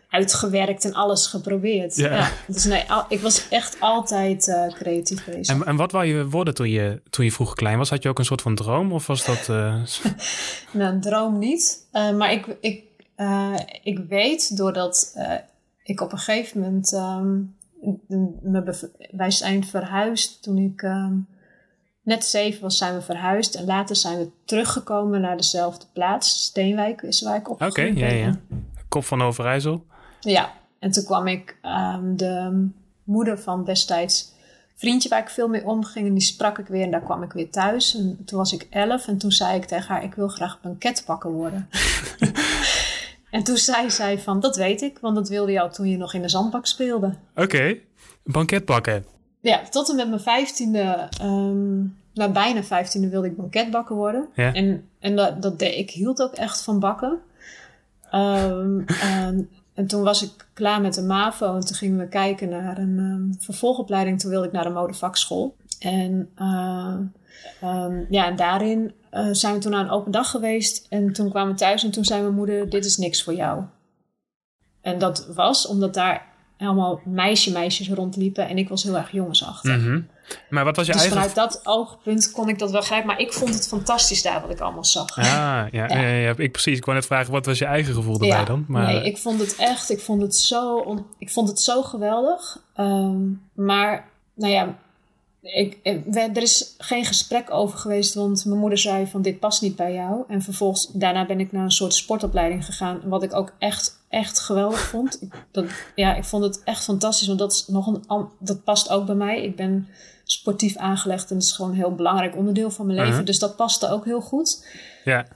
uitgewerkt 0.09 0.85
en 0.85 0.93
alles 0.93 1.27
geprobeerd. 1.27 1.95
Ja. 1.95 2.13
ja 2.13 2.31
dus 2.47 2.63
nee, 2.63 2.91
al, 2.91 3.05
ik 3.09 3.19
was 3.19 3.49
echt 3.49 3.77
altijd 3.79 4.47
uh, 4.47 4.67
creatief 4.67 5.25
bezig. 5.25 5.55
En, 5.55 5.65
en 5.65 5.75
wat 5.75 5.91
wou 5.91 6.05
je 6.05 6.27
worden 6.27 6.53
toen 6.53 6.69
je, 6.69 7.01
toen 7.09 7.25
je 7.25 7.31
vroeger 7.31 7.55
klein 7.55 7.77
was? 7.77 7.89
Had 7.89 8.03
je 8.03 8.09
ook 8.09 8.19
een 8.19 8.25
soort 8.25 8.41
van 8.41 8.55
droom 8.55 8.91
of 8.91 9.07
was 9.07 9.25
dat... 9.25 9.47
Uh... 9.49 9.75
nou, 10.73 10.93
een 10.93 11.01
droom 11.01 11.39
niet. 11.39 11.87
Uh, 11.93 12.11
maar 12.11 12.31
ik, 12.31 12.45
ik, 12.59 12.83
uh, 13.19 13.55
ik 13.83 13.99
weet 14.07 14.57
doordat 14.57 15.13
uh, 15.17 15.33
ik 15.83 16.01
op 16.01 16.11
een 16.11 16.17
gegeven 16.17 16.61
moment. 16.61 16.93
Um, 16.93 17.57
me 18.41 18.89
wij 19.11 19.31
zijn 19.31 19.65
verhuisd 19.65 20.43
toen 20.43 20.57
ik 20.57 20.81
um, 20.81 21.27
net 22.01 22.25
zeven 22.25 22.61
was, 22.61 22.77
zijn 22.77 22.93
we 22.93 23.01
verhuisd. 23.01 23.55
En 23.55 23.65
later 23.65 23.95
zijn 23.95 24.17
we 24.17 24.29
teruggekomen 24.45 25.21
naar 25.21 25.37
dezelfde 25.37 25.85
plaats. 25.93 26.43
Steenwijk 26.43 27.01
is 27.01 27.21
waar 27.21 27.35
ik 27.35 27.49
opgegroeid 27.49 27.91
Oké, 27.91 28.05
ja, 28.05 28.11
ja. 28.13 28.39
Kop 28.87 29.05
van 29.05 29.21
Overijssel. 29.21 29.85
Ja, 30.19 30.51
en 30.79 30.91
toen 30.91 31.03
kwam 31.03 31.27
ik 31.27 31.57
um, 31.63 32.17
de 32.17 32.67
moeder 33.03 33.39
van 33.39 33.63
destijds 33.63 34.33
vriendje 34.79 35.09
waar 35.09 35.21
ik 35.21 35.29
veel 35.29 35.47
mee 35.47 35.65
omging. 35.65 36.07
En 36.07 36.13
die 36.13 36.21
sprak 36.21 36.57
ik 36.57 36.67
weer 36.67 36.83
en 36.83 36.91
daar 36.91 37.03
kwam 37.03 37.23
ik 37.23 37.31
weer 37.31 37.49
thuis. 37.49 37.95
En 37.95 38.17
toen 38.25 38.37
was 38.37 38.53
ik 38.53 38.67
elf 38.69 39.07
en 39.07 39.17
toen 39.17 39.31
zei 39.31 39.55
ik 39.55 39.65
tegen 39.65 39.93
haar, 39.93 40.03
ik 40.03 40.13
wil 40.13 40.27
graag 40.27 40.61
banketbakker 40.61 41.31
worden. 41.31 41.69
En 43.31 43.43
toen 43.43 43.57
zei 43.57 43.91
zij 43.91 44.19
van, 44.19 44.39
dat 44.39 44.55
weet 44.55 44.81
ik, 44.81 44.97
want 44.99 45.15
dat 45.15 45.29
wilde 45.29 45.51
je 45.51 45.61
al 45.61 45.71
toen 45.71 45.89
je 45.89 45.97
nog 45.97 46.13
in 46.13 46.21
de 46.21 46.29
zandbak 46.29 46.65
speelde. 46.65 47.15
Oké, 47.35 47.77
banket 48.23 48.65
bakken. 48.65 49.05
Ja, 49.41 49.61
tot 49.69 49.89
en 49.89 49.95
met 49.95 50.07
mijn 50.09 50.21
vijftiende, 50.21 51.09
um, 51.21 51.97
nou 52.13 52.31
bijna 52.31 52.63
vijftiende 52.63 53.09
wilde 53.09 53.27
ik 53.27 53.37
banketbakker 53.37 53.95
worden. 53.95 54.27
Ja. 54.35 54.53
En, 54.53 54.89
en 54.99 55.15
dat, 55.15 55.41
dat 55.41 55.59
deed, 55.59 55.75
ik 55.75 55.89
hield 55.89 56.21
ook 56.21 56.33
echt 56.33 56.61
van 56.61 56.79
bakken. 56.79 57.19
Um, 58.13 58.85
en, 59.01 59.49
en 59.73 59.87
toen 59.87 60.03
was 60.03 60.23
ik 60.23 60.47
klaar 60.53 60.81
met 60.81 60.93
de 60.93 61.01
MAVO 61.01 61.55
en 61.55 61.65
toen 61.65 61.75
gingen 61.75 61.97
we 61.97 62.07
kijken 62.07 62.49
naar 62.49 62.77
een 62.77 62.97
um, 62.97 63.35
vervolgopleiding. 63.39 64.19
Toen 64.19 64.29
wilde 64.29 64.47
ik 64.47 64.51
naar 64.51 64.63
de 64.63 64.69
modevakschool. 64.69 65.55
En 65.79 66.29
uh, 66.37 66.95
um, 67.63 68.07
ja, 68.09 68.25
en 68.25 68.35
daarin 68.35 68.93
uh, 69.13 69.27
zijn 69.31 69.53
we 69.53 69.59
toen 69.59 69.71
naar 69.71 69.83
een 69.83 69.89
open 69.89 70.11
dag 70.11 70.29
geweest. 70.29 70.85
En 70.89 71.13
toen 71.13 71.29
kwamen 71.29 71.53
we 71.53 71.59
thuis 71.59 71.83
en 71.83 71.91
toen 71.91 72.05
zei 72.05 72.21
mijn 72.21 72.33
moeder, 72.33 72.69
dit 72.69 72.85
is 72.85 72.97
niks 72.97 73.23
voor 73.23 73.33
jou. 73.33 73.63
En 74.81 74.99
dat 74.99 75.27
was 75.35 75.67
omdat 75.67 75.93
daar 75.93 76.27
allemaal 76.57 77.01
meisje-meisjes 77.05 77.89
rondliepen 77.89 78.47
en 78.47 78.57
ik 78.57 78.69
was 78.69 78.83
heel 78.83 78.97
erg 78.97 79.11
jongensachtig. 79.11 79.77
Mm 79.77 79.85
-hmm. 79.85 80.07
Maar 80.49 80.63
wat 80.63 80.75
was 80.75 80.85
je 80.85 80.91
dus 80.91 81.01
eigen... 81.01 81.17
vanuit 81.17 81.35
dat 81.35 81.61
oogpunt 81.63 82.31
kon 82.31 82.49
ik 82.49 82.59
dat 82.59 82.71
wel 82.71 82.79
begrijpen. 82.79 83.07
Maar 83.07 83.19
ik 83.19 83.33
vond 83.33 83.53
het 83.53 83.67
fantastisch 83.67 84.21
daar 84.21 84.41
wat 84.41 84.49
ik 84.49 84.59
allemaal 84.59 84.85
zag. 84.85 85.17
Ah, 85.17 85.25
ja, 85.25 85.67
ja. 85.71 85.87
ja, 85.87 86.07
ja 86.07 86.33
ik 86.37 86.51
precies. 86.51 86.77
Ik 86.77 86.85
wou 86.85 86.97
net 86.97 87.05
vragen, 87.05 87.31
wat 87.31 87.45
was 87.45 87.57
je 87.57 87.65
eigen 87.65 87.93
gevoel 87.93 88.13
erbij 88.21 88.45
dan? 88.45 88.65
Maar... 88.67 88.85
Nee, 88.85 89.03
ik 89.03 89.17
vond 89.17 89.39
het 89.39 89.55
echt, 89.55 89.89
ik 89.89 89.99
vond 89.99 90.21
het 90.21 90.35
zo, 90.35 90.77
on, 90.77 91.05
ik 91.17 91.29
vond 91.29 91.47
het 91.47 91.59
zo 91.59 91.81
geweldig. 91.83 92.57
Um, 92.75 93.41
maar, 93.53 94.09
nou 94.35 94.53
ja, 94.53 94.77
ik, 95.41 95.79
er 96.13 96.41
is 96.41 96.75
geen 96.77 97.05
gesprek 97.05 97.51
over 97.51 97.77
geweest, 97.77 98.13
want 98.13 98.45
mijn 98.45 98.59
moeder 98.59 98.77
zei 98.77 99.07
van 99.07 99.21
dit 99.21 99.39
past 99.39 99.61
niet 99.61 99.75
bij 99.75 99.93
jou. 99.93 100.23
En 100.27 100.41
vervolgens, 100.41 100.91
daarna 100.93 101.25
ben 101.25 101.39
ik 101.39 101.51
naar 101.51 101.63
een 101.63 101.71
soort 101.71 101.93
sportopleiding 101.93 102.65
gegaan, 102.65 103.01
wat 103.03 103.23
ik 103.23 103.33
ook 103.33 103.53
echt, 103.59 104.05
echt 104.09 104.39
geweldig 104.39 104.79
vond. 104.79 105.21
Ik, 105.21 105.45
dat, 105.51 105.65
ja, 105.95 106.15
ik 106.15 106.23
vond 106.23 106.43
het 106.43 106.63
echt 106.63 106.83
fantastisch, 106.83 107.27
want 107.27 107.39
dat, 107.39 107.51
is 107.51 107.67
nog 107.67 107.87
een, 107.87 108.29
dat 108.39 108.63
past 108.63 108.89
ook 108.89 109.05
bij 109.05 109.15
mij. 109.15 109.43
Ik 109.43 109.55
ben 109.55 109.87
sportief 110.23 110.75
aangelegd 110.75 111.29
en 111.29 111.35
dat 111.35 111.45
is 111.45 111.51
gewoon 111.51 111.71
een 111.71 111.77
heel 111.77 111.95
belangrijk 111.95 112.35
onderdeel 112.35 112.71
van 112.71 112.85
mijn 112.85 112.97
leven. 112.97 113.11
Uh-huh. 113.11 113.27
Dus 113.27 113.39
dat 113.39 113.55
paste 113.55 113.89
ook 113.89 114.05
heel 114.05 114.21
goed. 114.21 114.65
Ja. 115.03 115.27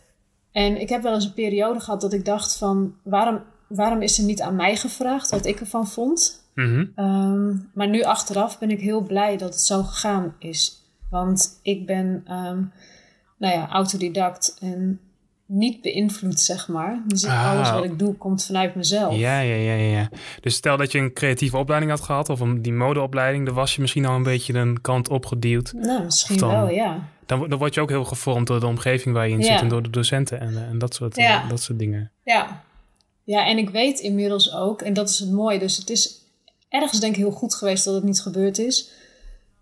En 0.52 0.82
ik 0.82 0.90
heb 0.90 1.02
wel 1.02 1.14
eens 1.14 1.26
een 1.26 1.34
periode 1.34 1.80
gehad 1.80 2.02
dat 2.02 2.14
ik 2.14 2.26
dacht 2.26 2.58
van, 2.58 2.96
waarom, 3.04 3.44
waarom 3.68 4.02
is 4.02 4.18
er 4.18 4.24
niet 4.24 4.42
aan 4.42 4.56
mij 4.56 4.76
gevraagd 4.76 5.30
wat 5.30 5.46
ik 5.46 5.60
ervan 5.60 5.88
vond? 5.88 6.43
Mm 6.56 6.92
-hmm. 6.96 7.06
um, 7.06 7.70
maar 7.74 7.90
nu 7.90 8.04
achteraf 8.04 8.60
ben 8.60 8.72
ik 8.72 8.80
heel 8.80 9.02
blij 9.02 9.38
dat 9.38 9.54
het 9.54 9.62
zo 9.62 9.84
gegaan 9.84 10.36
is. 10.40 10.82
Want 11.10 11.60
ik 11.62 11.86
ben, 11.86 12.06
um, 12.32 12.72
nou 13.38 13.54
ja, 13.54 13.70
autodidact 13.70 14.58
en 14.62 15.00
niet 15.46 15.82
beïnvloed, 15.82 16.40
zeg 16.40 16.68
maar. 16.68 17.02
Dus 17.08 17.26
Ah. 17.26 17.52
alles 17.52 17.72
wat 17.72 17.84
ik 17.84 18.00
doe 18.00 18.14
komt 18.16 18.46
vanuit 18.46 18.76
mezelf. 18.76 19.16
Ja, 19.16 19.40
ja, 19.40 19.56
ja, 19.56 19.74
ja. 19.74 20.10
Dus 20.42 20.56
stel 20.56 20.78
dat 20.78 20.92
je 20.92 20.98
een 21.00 21.14
creatieve 21.14 21.58
opleiding 21.58 21.92
had 21.92 22.02
gehad, 22.02 22.30
of 22.30 22.40
een, 22.40 22.62
die 22.62 22.74
modeopleiding, 22.74 23.46
dan 23.46 23.56
was 23.56 23.76
je 23.76 23.82
misschien 23.82 24.06
al 24.06 24.16
een 24.16 24.24
beetje 24.24 24.54
een 24.54 24.82
kant 24.82 25.10
opgeduwd. 25.10 25.74
Nou, 25.74 26.04
misschien 26.04 26.38
dan- 26.38 26.50
wel, 26.52 26.70
ja. 26.70 27.08
Dan, 27.26 27.50
dan 27.50 27.60
word 27.60 27.74
je 27.74 27.82
ook 27.82 27.90
heel 27.90 28.04
gevormd 28.06 28.48
door 28.48 28.60
de 28.60 28.66
omgeving 28.68 29.16
waar 29.16 29.28
je 29.28 29.34
in 29.34 29.40
Ja. 29.40 29.46
zit 29.46 29.62
en 29.62 29.68
door 29.68 29.84
de 29.84 29.90
docenten 29.90 30.40
en, 30.40 30.56
eh, 30.58 30.62
en 30.70 30.78
dat, 30.78 30.94
soort, 30.96 31.16
Ja. 31.16 31.48
dat 31.48 31.62
soort 31.62 31.80
dingen. 31.80 32.12
Ja. 32.24 32.64
Ja, 33.24 33.46
en 33.48 33.58
ik 33.58 33.70
weet 33.70 34.00
inmiddels 34.00 34.54
ook, 34.54 34.82
en 34.82 34.94
dat 34.94 35.10
is 35.10 35.20
het 35.20 35.32
mooie, 35.32 35.60
dus 35.60 35.78
het 35.78 35.90
is 35.90 36.22
ergens 36.74 37.00
denk 37.00 37.14
ik 37.14 37.22
heel 37.22 37.32
goed 37.32 37.56
geweest 37.56 37.86
dat 37.86 37.94
het 37.94 38.04
niet 38.04 38.22
gebeurd 38.22 38.58
is. 38.58 38.92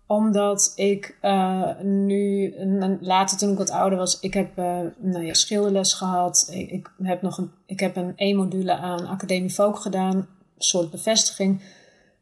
Omdat 0.06 0.72
ik 0.76 1.16
eh, 1.20 1.80
nu, 1.80 2.54
later 3.00 3.38
toen 3.38 3.52
ik 3.52 3.58
wat 3.58 3.70
ouder 3.70 3.98
was, 3.98 4.20
ik 4.20 4.34
heb 4.34 4.58
eh, 4.58 4.80
nou 4.96 5.24
ja, 5.24 5.34
schilderles 5.34 5.92
gehad. 5.92 6.48
Ik, 6.50 6.70
ik 6.70 6.88
heb 7.02 7.22
nog 7.22 7.38
een, 7.38 7.50
ik 7.66 7.80
heb 7.80 7.96
een 7.96 8.12
E-module 8.16 8.76
aan 8.76 9.06
Academie 9.06 9.50
Folk 9.50 9.78
gedaan, 9.78 10.16
een 10.16 10.26
soort 10.58 10.90
bevestiging. 10.90 11.62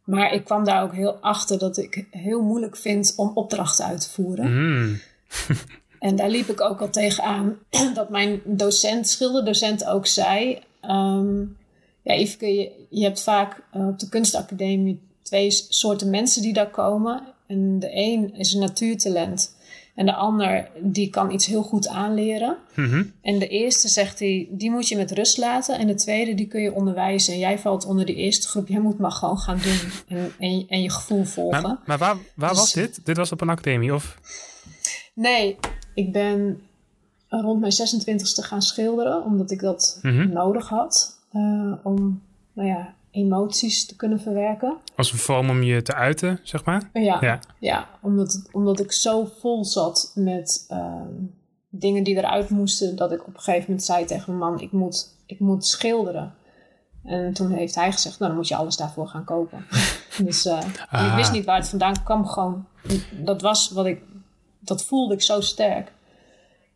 Maar 0.04 0.32
ik 0.32 0.44
kwam 0.44 0.64
daar 0.64 0.82
ook 0.82 0.94
heel 0.94 1.14
achter 1.20 1.58
dat 1.58 1.76
ik 1.76 2.06
heel 2.10 2.42
moeilijk 2.42 2.76
vind 2.76 3.12
om 3.16 3.30
opdrachten 3.34 3.84
uit 3.84 4.00
te 4.00 4.10
voeren. 4.10 4.52
Mm. 4.52 5.00
En 5.98 6.16
daar 6.16 6.30
liep 6.30 6.48
ik 6.48 6.60
ook 6.60 6.80
al 6.80 6.90
tegenaan 6.90 7.58
dat 7.94 8.08
mijn 8.10 8.40
docent, 8.44 9.08
schilderdocent 9.08 9.86
ook 9.86 10.06
zei... 10.06 10.62
Um, 10.82 11.56
ja, 12.02 12.14
Yveske, 12.14 12.46
je, 12.54 12.86
je 12.90 13.02
hebt 13.04 13.22
vaak 13.22 13.62
uh, 13.76 13.86
op 13.86 13.98
de 13.98 14.08
kunstacademie 14.08 15.00
twee 15.22 15.50
soorten 15.50 16.10
mensen 16.10 16.42
die 16.42 16.52
daar 16.52 16.70
komen. 16.70 17.22
En 17.46 17.78
de 17.78 17.88
een 17.92 18.34
is 18.34 18.52
een 18.52 18.60
natuurtalent. 18.60 19.58
En 19.94 20.06
de 20.06 20.14
ander, 20.14 20.70
die 20.82 21.10
kan 21.10 21.30
iets 21.30 21.46
heel 21.46 21.62
goed 21.62 21.88
aanleren. 21.88 22.56
Mm-hmm. 22.74 23.12
En 23.22 23.38
de 23.38 23.48
eerste, 23.48 23.88
zegt 23.88 24.18
hij, 24.18 24.48
die 24.50 24.70
moet 24.70 24.88
je 24.88 24.96
met 24.96 25.10
rust 25.10 25.38
laten. 25.38 25.78
En 25.78 25.86
de 25.86 25.94
tweede, 25.94 26.34
die 26.34 26.46
kun 26.46 26.62
je 26.62 26.72
onderwijzen. 26.74 27.32
En 27.32 27.38
jij 27.38 27.58
valt 27.58 27.84
onder 27.84 28.06
die 28.06 28.14
eerste 28.14 28.48
groep. 28.48 28.68
Jij 28.68 28.80
moet 28.80 28.98
maar 28.98 29.12
gewoon 29.12 29.38
gaan 29.38 29.58
doen. 29.62 29.78
En, 30.18 30.32
en, 30.38 30.64
en 30.68 30.82
je 30.82 30.90
gevoel 30.90 31.24
volgen. 31.24 31.62
Maar, 31.62 31.78
maar 31.86 31.98
waar, 31.98 32.16
waar 32.34 32.50
Dus- 32.50 32.58
was 32.58 32.72
dit? 32.72 33.00
Dit 33.04 33.16
was 33.16 33.32
op 33.32 33.40
een 33.40 33.48
academie, 33.48 33.94
of? 33.94 34.18
Nee, 35.14 35.56
ik 35.94 36.12
ben 36.12 36.60
rond 37.28 37.60
mijn 37.60 37.72
26e 37.72 38.44
gaan 38.44 38.62
schilderen. 38.62 39.24
Omdat 39.24 39.50
ik 39.50 39.60
dat 39.60 39.98
Mhm. 40.02 40.32
nodig 40.32 40.68
had. 40.68 41.18
Uh, 41.32 41.72
om, 41.82 42.22
nou 42.52 42.68
ja, 42.68 42.94
emoties 43.10 43.86
te 43.86 43.96
kunnen 43.96 44.20
verwerken. 44.20 44.76
Als 44.96 45.12
een 45.12 45.18
vorm 45.18 45.50
om 45.50 45.62
je 45.62 45.82
te 45.82 45.94
uiten, 45.94 46.40
zeg 46.42 46.64
maar? 46.64 46.90
Ja, 46.92 47.18
ja. 47.20 47.40
Ja. 47.58 47.88
omdat, 48.00 48.42
omdat 48.52 48.80
ik 48.80 48.92
zo 48.92 49.24
vol 49.40 49.64
zat 49.64 50.12
met 50.14 50.66
uh, 50.70 50.94
dingen 51.68 52.02
die 52.02 52.16
eruit 52.16 52.50
moesten, 52.50 52.96
dat 52.96 53.12
ik 53.12 53.20
op 53.20 53.34
een 53.34 53.40
gegeven 53.40 53.64
moment 53.68 53.84
zei 53.84 54.04
tegen 54.04 54.36
mijn 54.38 54.50
man: 54.50 54.60
ik 54.60 54.72
moet, 54.72 55.16
ik 55.26 55.38
moet 55.38 55.66
schilderen. 55.66 56.34
En 57.04 57.32
toen 57.32 57.50
heeft 57.50 57.74
hij 57.74 57.92
gezegd: 57.92 58.18
Nou, 58.18 58.30
dan 58.30 58.40
moet 58.40 58.48
je 58.48 58.56
alles 58.56 58.76
daarvoor 58.76 59.08
gaan 59.08 59.24
kopen. 59.24 59.64
dus 60.24 60.46
uh, 60.46 60.58
Ah. 60.90 61.06
ik 61.06 61.14
wist 61.14 61.32
niet 61.32 61.44
waar 61.44 61.56
het 61.58 61.68
vandaan 61.68 62.02
kwam. 62.04 62.26
Gewoon, 62.26 62.66
dat 63.24 63.42
was 63.42 63.70
wat 63.70 63.86
ik, 63.86 64.02
dat 64.60 64.84
voelde 64.84 65.14
ik 65.14 65.22
zo 65.22 65.40
sterk. 65.40 65.92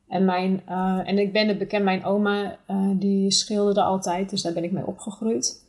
En, 0.08 0.24
mijn, 0.24 0.62
uh, 0.68 1.00
en 1.04 1.18
ik 1.18 1.32
ben 1.32 1.48
het 1.48 1.58
bekend, 1.58 1.84
mijn 1.84 2.04
oma 2.04 2.56
uh, 2.70 2.90
die 2.92 3.30
schilderde 3.30 3.82
altijd, 3.82 4.30
dus 4.30 4.42
daar 4.42 4.52
ben 4.52 4.64
ik 4.64 4.72
mee 4.72 4.86
opgegroeid. 4.86 5.62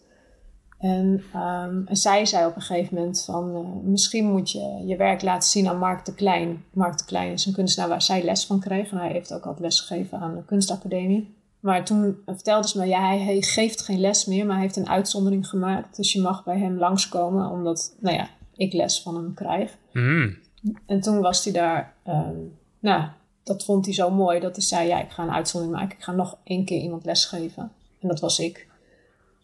En, 0.80 1.24
um, 1.36 1.88
en 1.88 1.96
zij 1.96 2.26
zei 2.26 2.46
op 2.46 2.56
een 2.56 2.62
gegeven 2.62 2.96
moment 2.96 3.24
van 3.24 3.56
uh, 3.56 3.90
misschien 3.92 4.26
moet 4.26 4.52
je 4.52 4.84
je 4.86 4.96
werk 4.96 5.22
laten 5.22 5.50
zien 5.50 5.68
aan 5.68 5.78
Mark 5.78 6.06
de 6.06 6.14
Klein. 6.14 6.64
Mark 6.74 6.98
de 6.98 7.06
Klein 7.06 7.32
is 7.32 7.46
een 7.46 7.54
kunstenaar 7.54 7.90
waar 7.90 8.02
zij 8.02 8.24
les 8.24 8.46
van 8.46 8.60
kreeg 8.60 8.92
en 8.92 8.98
hij 8.98 9.12
heeft 9.12 9.34
ook 9.34 9.46
altijd 9.46 9.64
les 9.64 9.80
gegeven 9.80 10.20
aan 10.20 10.36
de 10.36 10.46
kunstacademie. 10.46 11.36
Maar 11.60 11.86
toen 11.86 12.18
vertelde 12.26 12.68
ze 12.68 12.80
me, 12.80 12.86
ja, 12.86 13.08
hij, 13.08 13.20
hij 13.20 13.42
geeft 13.42 13.82
geen 13.82 14.00
les 14.00 14.26
meer, 14.26 14.46
maar 14.46 14.56
hij 14.56 14.64
heeft 14.64 14.76
een 14.76 14.90
uitzondering 14.90 15.48
gemaakt. 15.48 15.96
Dus 15.96 16.14
je 16.14 16.22
mag 16.22 16.44
bij 16.44 16.60
hem 16.60 16.78
langskomen, 16.78 17.50
omdat, 17.50 17.96
nou 18.00 18.16
ja, 18.16 18.28
ik 18.56 18.74
les 18.74 19.02
van 19.02 19.16
hem 19.16 19.34
krijg. 19.34 19.78
Mm. 19.94 20.38
En 20.86 21.02
toen 21.02 21.20
was 21.22 21.44
hij 21.44 21.54
daar, 21.54 21.94
um, 22.08 22.58
nou, 22.80 23.04
dat 23.46 23.64
vond 23.64 23.86
hij 23.86 23.94
zo 23.94 24.12
mooi 24.12 24.40
dat 24.40 24.56
hij 24.56 24.66
zei, 24.66 24.88
ja, 24.88 25.02
ik 25.02 25.12
ga 25.12 25.24
een 25.24 25.32
uitzondering 25.32 25.78
maken. 25.80 25.98
Ik 25.98 26.04
ga 26.04 26.12
nog 26.12 26.38
één 26.44 26.66
keer 26.66 26.82
iemand 26.82 27.06
lesgeven. 27.06 27.72
En 28.02 28.08
dat 28.08 28.20
was 28.20 28.40
ik. 28.40 28.68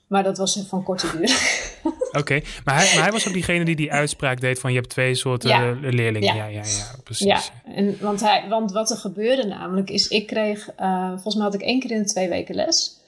Maar 0.08 0.24
dat 0.24 0.38
was 0.38 0.63
van 0.67 0.84
korte 0.84 1.17
duur. 1.17 1.29
Oké, 2.08 2.20
okay. 2.20 2.43
maar, 2.65 2.75
hij, 2.75 2.93
maar 2.93 3.03
hij 3.03 3.12
was 3.12 3.27
ook 3.27 3.34
diegene 3.34 3.65
die 3.65 3.75
die 3.75 3.91
uitspraak 3.91 4.41
deed 4.41 4.60
van 4.60 4.72
je 4.72 4.77
hebt 4.77 4.89
twee 4.89 5.15
soorten 5.15 5.50
Ja. 5.50 5.77
leerlingen. 5.81 6.36
Ja. 6.36 6.36
Ja, 6.36 6.46
ja, 6.46 6.63
ja, 6.63 6.96
precies. 7.03 7.25
Ja, 7.25 7.41
en, 7.75 7.98
want, 8.00 8.22
hij, 8.22 8.46
want 8.50 8.72
wat 8.72 8.89
er 8.89 8.98
gebeurde 8.98 9.48
namelijk 9.48 9.89
is, 9.89 10.08
ik 10.08 10.27
kreeg, 10.27 10.70
uh, 10.79 11.10
volgens 11.10 11.36
mij 11.36 11.43
had 11.43 11.53
ik 11.53 11.62
één 11.62 11.79
keer 11.79 11.91
in 11.91 12.01
de 12.01 12.10
twee 12.10 12.29
weken 12.29 12.55
les. 12.55 13.00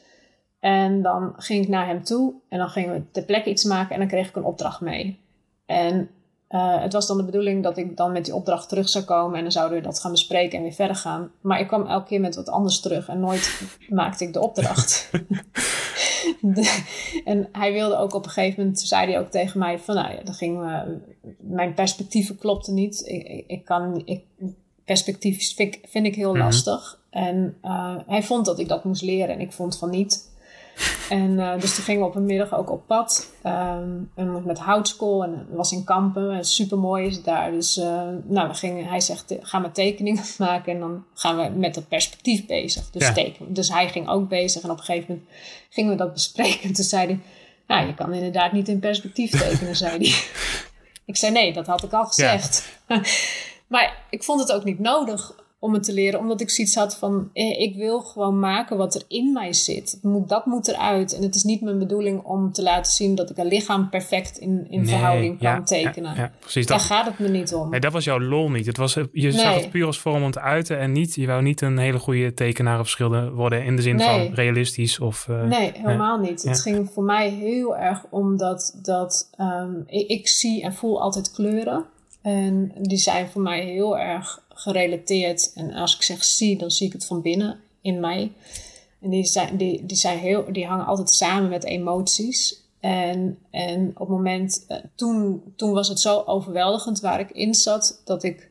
En 0.59 1.01
dan 1.01 1.33
ging 1.37 1.63
ik 1.63 1.69
naar 1.69 1.87
hem 1.87 2.03
toe 2.03 2.33
en 2.49 2.57
dan 2.57 2.69
gingen 2.69 2.93
we 2.93 3.01
ter 3.11 3.23
plekke 3.23 3.49
iets 3.49 3.63
maken 3.63 3.93
en 3.93 3.99
dan 3.99 4.07
kreeg 4.07 4.27
ik 4.27 4.35
een 4.35 4.43
opdracht 4.43 4.81
mee. 4.81 5.19
En 5.65 6.09
uh, 6.53 6.81
het 6.81 6.93
was 6.93 7.07
dan 7.07 7.17
de 7.17 7.23
bedoeling 7.23 7.63
dat 7.63 7.77
ik 7.77 7.97
dan 7.97 8.11
met 8.11 8.25
die 8.25 8.35
opdracht 8.35 8.69
terug 8.69 8.89
zou 8.89 9.03
komen 9.03 9.35
en 9.37 9.41
dan 9.41 9.51
zouden 9.51 9.77
we 9.77 9.83
dat 9.83 9.99
gaan 9.99 10.11
bespreken 10.11 10.57
en 10.57 10.63
weer 10.63 10.73
verder 10.73 10.95
gaan. 10.95 11.31
Maar 11.41 11.59
ik 11.59 11.67
kwam 11.67 11.85
elke 11.85 12.07
keer 12.07 12.19
met 12.19 12.35
wat 12.35 12.49
anders 12.49 12.79
terug 12.79 13.07
en 13.07 13.19
nooit 13.19 13.61
maakte 13.89 14.23
ik 14.23 14.33
de 14.33 14.39
opdracht. 14.41 15.09
de, 16.41 16.83
en 17.25 17.49
hij 17.51 17.73
wilde 17.73 17.97
ook 17.97 18.13
op 18.13 18.25
een 18.25 18.31
gegeven 18.31 18.61
moment, 18.63 18.79
zei 18.79 19.11
hij 19.11 19.19
ook 19.19 19.29
tegen 19.31 19.59
mij 19.59 19.79
van 19.79 19.95
nou 19.95 20.13
ja, 20.13 20.23
dan 20.23 20.33
ging 20.33 20.81
mijn 21.39 21.73
perspectieven 21.73 22.37
klopten 22.37 22.73
niet. 22.73 23.01
Ik, 23.05 23.27
ik, 23.27 23.43
ik 23.47 23.65
kan, 23.65 24.01
ik, 24.05 24.23
perspectief 24.85 25.55
vind, 25.55 25.77
vind 25.83 26.05
ik 26.05 26.15
heel 26.15 26.33
Mhm. 26.33 26.43
lastig. 26.43 27.01
En 27.09 27.57
uh, 27.63 27.95
hij 28.07 28.23
vond 28.23 28.45
dat 28.45 28.59
ik 28.59 28.67
dat 28.67 28.83
moest 28.83 29.01
leren 29.01 29.35
en 29.35 29.41
ik 29.41 29.51
vond 29.51 29.77
van 29.77 29.89
niet. 29.89 30.31
En 31.09 31.31
uh, 31.31 31.59
dus 31.59 31.75
toen 31.75 31.83
gingen 31.83 32.01
we 32.01 32.07
op 32.07 32.15
een 32.15 32.25
middag 32.25 32.53
ook 32.53 32.71
op 32.71 32.87
pad. 32.87 33.29
Um, 33.45 34.11
en 34.15 34.43
met 34.45 34.59
houtskool 34.59 35.23
en 35.23 35.47
was 35.49 35.71
in 35.71 35.83
Kampen. 35.83 36.45
Super 36.45 36.77
mooi 36.77 37.05
is 37.07 37.15
het 37.15 37.25
daar. 37.25 37.51
Dus 37.51 37.77
uh, 37.77 38.01
nou, 38.23 38.47
we 38.47 38.53
gingen, 38.53 38.85
hij 38.85 38.99
zegt, 38.99 39.35
ga 39.39 39.59
maar 39.59 39.71
tekeningen 39.71 40.23
maken. 40.37 40.73
En 40.73 40.79
dan 40.79 41.05
gaan 41.13 41.37
we 41.37 41.59
met 41.59 41.73
dat 41.73 41.87
perspectief 41.87 42.45
bezig. 42.45 42.89
Dus, 42.91 43.07
Ja. 43.07 43.13
tekenen. 43.13 43.53
dus 43.53 43.69
hij 43.69 43.89
ging 43.89 44.07
ook 44.07 44.29
bezig. 44.29 44.61
En 44.63 44.69
op 44.69 44.77
een 44.77 44.83
gegeven 44.83 45.07
moment 45.09 45.29
gingen 45.69 45.91
we 45.91 45.97
dat 45.97 46.13
bespreken. 46.13 46.61
En 46.61 46.73
toen 46.73 46.85
zei 46.85 47.05
hij, 47.05 47.19
nou, 47.67 47.87
je 47.87 47.93
kan 47.93 48.13
inderdaad 48.13 48.51
niet 48.51 48.67
in 48.67 48.79
perspectief 48.79 49.31
tekenen, 49.41 49.75
zei 49.75 49.97
hij. 49.97 50.23
Ik 51.05 51.17
zei, 51.17 51.31
nee, 51.31 51.53
dat 51.53 51.67
had 51.67 51.83
ik 51.83 51.93
al 51.93 52.05
gezegd. 52.05 52.79
maar 53.67 53.97
ik 54.09 54.23
vond 54.23 54.39
het 54.39 54.51
ook 54.51 54.63
niet 54.63 54.79
nodig. 54.79 55.35
Om 55.63 55.73
het 55.73 55.83
te 55.83 55.93
leren. 55.93 56.19
Omdat 56.19 56.41
ik 56.41 56.49
zoiets 56.49 56.75
had 56.75 56.97
van, 56.97 57.29
eh, 57.33 57.59
ik 57.59 57.75
wil 57.75 57.99
gewoon 57.99 58.39
maken 58.39 58.77
wat 58.77 58.95
er 58.95 59.03
in 59.07 59.31
mij 59.31 59.53
zit. 59.53 59.99
Moet, 60.01 60.29
dat 60.29 60.45
moet 60.45 60.67
eruit. 60.67 61.15
En 61.15 61.21
het 61.21 61.35
is 61.35 61.43
niet 61.43 61.61
mijn 61.61 61.79
bedoeling 61.79 62.23
om 62.23 62.51
te 62.51 62.63
laten 62.63 62.91
zien 62.91 63.15
dat 63.15 63.29
ik 63.29 63.37
een 63.37 63.47
lichaam 63.47 63.89
perfect 63.89 64.37
in, 64.37 64.67
in 64.69 64.87
verhouding 64.87 65.39
kan 65.39 65.63
tekenen. 65.63 66.15
Ja, 66.15 66.31
precies. 66.39 66.65
Daar 66.65 66.79
gaat 66.79 67.05
het 67.05 67.19
me 67.19 67.27
niet 67.27 67.53
om. 67.53 67.69
Nee, 67.69 67.79
dat 67.79 67.93
was 67.93 68.03
jouw 68.03 68.19
lol 68.19 68.49
niet. 68.49 68.65
Het 68.65 68.77
was, 68.77 68.97
je 69.11 69.31
zag 69.31 69.55
het 69.55 69.69
puur 69.69 69.85
als 69.85 69.99
vorm 69.99 70.23
om 70.23 70.31
te 70.31 70.39
uiten 70.39 70.79
en 70.79 70.91
niet, 70.91 71.15
je 71.15 71.27
wou 71.27 71.41
niet 71.41 71.61
een 71.61 71.77
hele 71.77 71.99
goede 71.99 72.33
tekenaar 72.33 72.79
of 72.79 72.89
schilder 72.89 73.33
worden 73.33 73.63
in 73.63 73.75
de 73.75 73.81
zin 73.81 73.99
van 73.99 74.33
realistisch 74.33 74.99
of... 74.99 75.27
Uh, 75.29 75.43
nee, 75.43 75.71
helemaal 75.73 76.19
niet. 76.19 76.43
Het 76.43 76.61
ging 76.61 76.89
voor 76.93 77.03
mij 77.03 77.29
heel 77.29 77.77
erg 77.77 78.05
om 78.09 78.37
dat, 78.37 78.79
dat 78.81 79.29
um, 79.39 79.83
ik, 79.87 80.07
ik 80.07 80.27
zie 80.27 80.63
en 80.63 80.73
voel 80.73 81.01
altijd 81.01 81.31
kleuren. 81.31 81.85
En 82.23 82.71
die 82.81 82.97
zijn 82.97 83.29
voor 83.29 83.41
mij 83.41 83.65
heel 83.65 83.97
erg 83.97 84.43
gerelateerd. 84.49 85.53
En 85.55 85.73
als 85.73 85.95
ik 85.95 86.01
zeg 86.01 86.23
zie, 86.23 86.57
dan 86.57 86.71
zie 86.71 86.87
ik 86.87 86.93
het 86.93 87.05
van 87.05 87.21
binnen 87.21 87.59
in 87.81 87.99
mij. 87.99 88.31
En 89.01 89.09
die, 89.09 89.25
zijn, 89.25 89.57
die, 89.57 89.85
die, 89.85 89.97
zijn 89.97 90.17
heel, 90.17 90.45
die 90.51 90.65
hangen 90.65 90.85
altijd 90.85 91.09
samen 91.09 91.49
met 91.49 91.63
emoties. 91.63 92.61
En, 92.79 93.37
en 93.49 93.87
op 93.87 94.07
het 94.07 94.07
moment, 94.07 94.65
uh, 94.69 94.77
toen, 94.95 95.43
toen 95.55 95.71
was 95.71 95.87
het 95.87 95.99
zo 95.99 96.23
overweldigend 96.25 96.99
waar 96.99 97.19
ik 97.19 97.31
in 97.31 97.53
zat, 97.53 98.01
dat 98.05 98.23
ik 98.23 98.49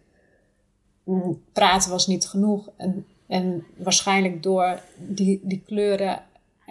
mm, 1.04 1.42
praten 1.52 1.90
was 1.90 2.06
niet 2.06 2.26
genoeg. 2.26 2.68
En, 2.76 3.06
en 3.26 3.64
waarschijnlijk 3.76 4.42
door 4.42 4.80
die, 4.96 5.40
die 5.42 5.62
kleuren 5.66 6.22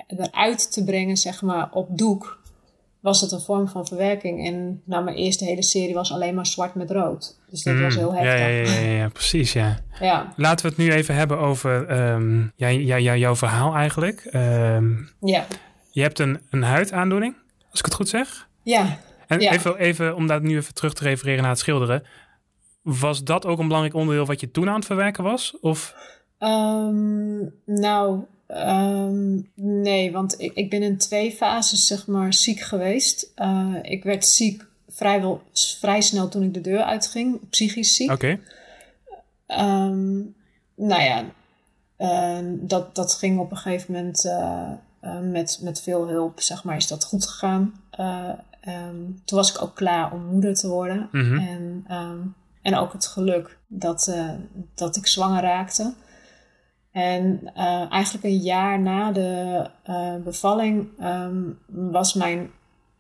eruit 0.08 0.72
te 0.72 0.84
brengen, 0.84 1.18
zeg 1.18 1.42
maar, 1.42 1.70
op 1.74 1.98
doek, 1.98 2.41
was 3.02 3.22
het 3.22 3.32
een 3.32 3.42
vorm 3.42 3.68
van 3.68 3.88
verwerking. 3.88 4.48
En 4.48 4.82
nou, 4.86 5.04
mijn 5.04 5.16
eerste 5.16 5.46
hele 5.46 5.64
serie 5.64 5.94
was 5.94 6.12
alleen 6.12 6.36
maar 6.36 6.46
zwart 6.46 6.76
met 6.76 6.92
rood. 6.92 7.40
Dus 7.50 7.64
dat 7.64 7.80
was 7.80 7.94
mm, 7.94 8.00
heel 8.00 8.14
heftig. 8.14 8.40
Ja, 8.40 8.48
ja, 8.48 8.80
ja, 8.80 8.98
ja, 8.98 9.10
precies, 9.10 9.54
ja. 9.54 9.80
ja. 10.00 10.34
Laten 10.36 10.66
we 10.66 10.72
het 10.72 10.78
nu 10.78 10.92
even 10.92 11.16
hebben 11.16 11.38
over 11.38 12.00
um, 12.12 12.52
ja, 12.56 12.68
ja, 12.68 13.16
jouw 13.16 13.36
verhaal 13.36 13.76
eigenlijk. 13.76 14.30
Um, 14.34 15.10
ja. 15.20 15.46
Je 15.90 16.02
hebt 16.02 16.20
een, 16.20 16.40
een 16.50 16.64
huidaandoening, 16.64 17.36
als 17.70 17.80
ik 17.80 17.86
het 17.86 17.94
goed 17.94 18.10
zeg. 18.10 18.48
Ja. 18.64 18.98
En 19.28 19.40
Even, 19.40 19.78
even, 19.78 20.16
om 20.16 20.28
dat 20.28 20.42
nu 20.42 20.58
even 20.58 20.74
terug 20.74 20.94
te 20.94 21.04
refereren 21.04 21.42
naar 21.42 21.52
het 21.52 21.60
schilderen. 21.60 22.04
Was 22.82 23.24
dat 23.24 23.46
ook 23.46 23.60
een 23.60 23.68
belangrijk 23.68 23.96
onderdeel 23.96 24.26
wat 24.26 24.40
je 24.40 24.52
toen 24.52 24.70
aan 24.70 24.76
het 24.76 24.86
verwerken 24.86 25.24
was? 25.24 25.58
Of? 25.62 25.96
Um, 26.40 27.54
nou, 27.66 28.24
Um, 28.54 29.52
nee, 29.56 30.12
want 30.12 30.42
ik, 30.42 30.54
ik 30.54 30.70
ben 30.70 30.82
in 30.82 30.98
twee 30.98 31.32
fases 31.32 31.88
zeg 31.88 32.08
maar 32.08 32.34
ziek 32.34 32.60
geweest. 32.60 33.32
Uh, 33.36 33.76
ik 33.82 34.04
werd 34.04 34.26
ziek 34.26 34.66
vrijwel 34.88 35.42
vrij 35.54 36.02
snel 36.02 36.30
toen 36.30 36.44
ik 36.44 36.54
de 36.54 36.62
deur 36.62 36.84
uitging, 36.84 37.50
psychisch 37.50 37.96
ziek. 37.96 38.12
Oké. 38.12 38.40
Okay. 39.46 39.88
Um, 39.88 40.36
nou 40.76 41.02
ja, 41.02 41.26
uh, 41.98 42.48
dat, 42.60 42.96
dat 42.96 43.14
ging 43.14 43.40
op 43.40 43.52
een 43.52 43.58
gegeven 43.58 43.94
moment 43.94 44.26
uh, 44.26 44.72
met, 45.22 45.60
met 45.62 45.82
veel 45.82 46.08
hulp, 46.08 46.40
zeg 46.40 46.64
maar, 46.64 46.76
is 46.76 46.88
dat 46.88 47.04
goed 47.04 47.26
gegaan. 47.28 47.74
Um, 48.68 49.22
toen 49.26 49.38
was 49.38 49.54
ik 49.54 49.62
ook 49.62 49.76
klaar 49.76 50.14
om 50.14 50.26
moeder 50.26 50.56
te 50.56 50.68
worden. 50.68 51.10
Mm 51.12 51.22
-hmm. 51.22 51.48
En, 51.48 51.86
en 52.62 52.76
ook 52.76 52.94
het 52.94 53.06
geluk 53.08 53.58
dat, 53.68 54.16
dat 54.76 54.96
ik 54.96 55.08
zwanger 55.08 55.42
raakte. 55.42 55.94
En 56.92 57.52
uh, 57.58 57.92
eigenlijk 57.92 58.24
een 58.24 58.38
jaar 58.38 58.80
na 58.80 59.12
de 59.12 59.66
uh, 59.90 60.16
bevalling 60.24 60.88
um, 61.04 61.60
was 61.68 62.14
mijn, 62.14 62.50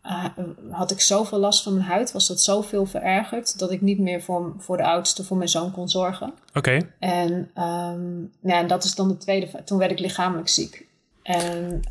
uh, 0.05 0.25
had 0.71 0.91
ik 0.91 1.01
zoveel 1.01 1.39
last 1.39 1.63
van 1.63 1.73
mijn 1.73 1.85
huid, 1.85 2.11
was 2.11 2.27
dat 2.27 2.41
zoveel 2.41 2.85
verergerd, 2.85 3.59
dat 3.59 3.71
ik 3.71 3.81
niet 3.81 3.99
meer 3.99 4.21
voor, 4.21 4.53
voor 4.57 4.77
de 4.77 4.83
oudste, 4.83 5.23
voor 5.23 5.37
mijn 5.37 5.49
zoon 5.49 5.71
kon 5.71 5.89
zorgen. 5.89 6.33
Oké. 6.53 6.57
Okay. 6.57 6.89
En 6.99 7.51
um, 7.63 8.31
ja, 8.41 8.63
dat 8.63 8.83
is 8.83 8.95
dan 8.95 9.07
de 9.07 9.17
tweede, 9.17 9.63
toen 9.65 9.77
werd 9.77 9.91
ik 9.91 9.99
lichamelijk 9.99 10.49
ziek. 10.49 10.89
En, 11.23 11.81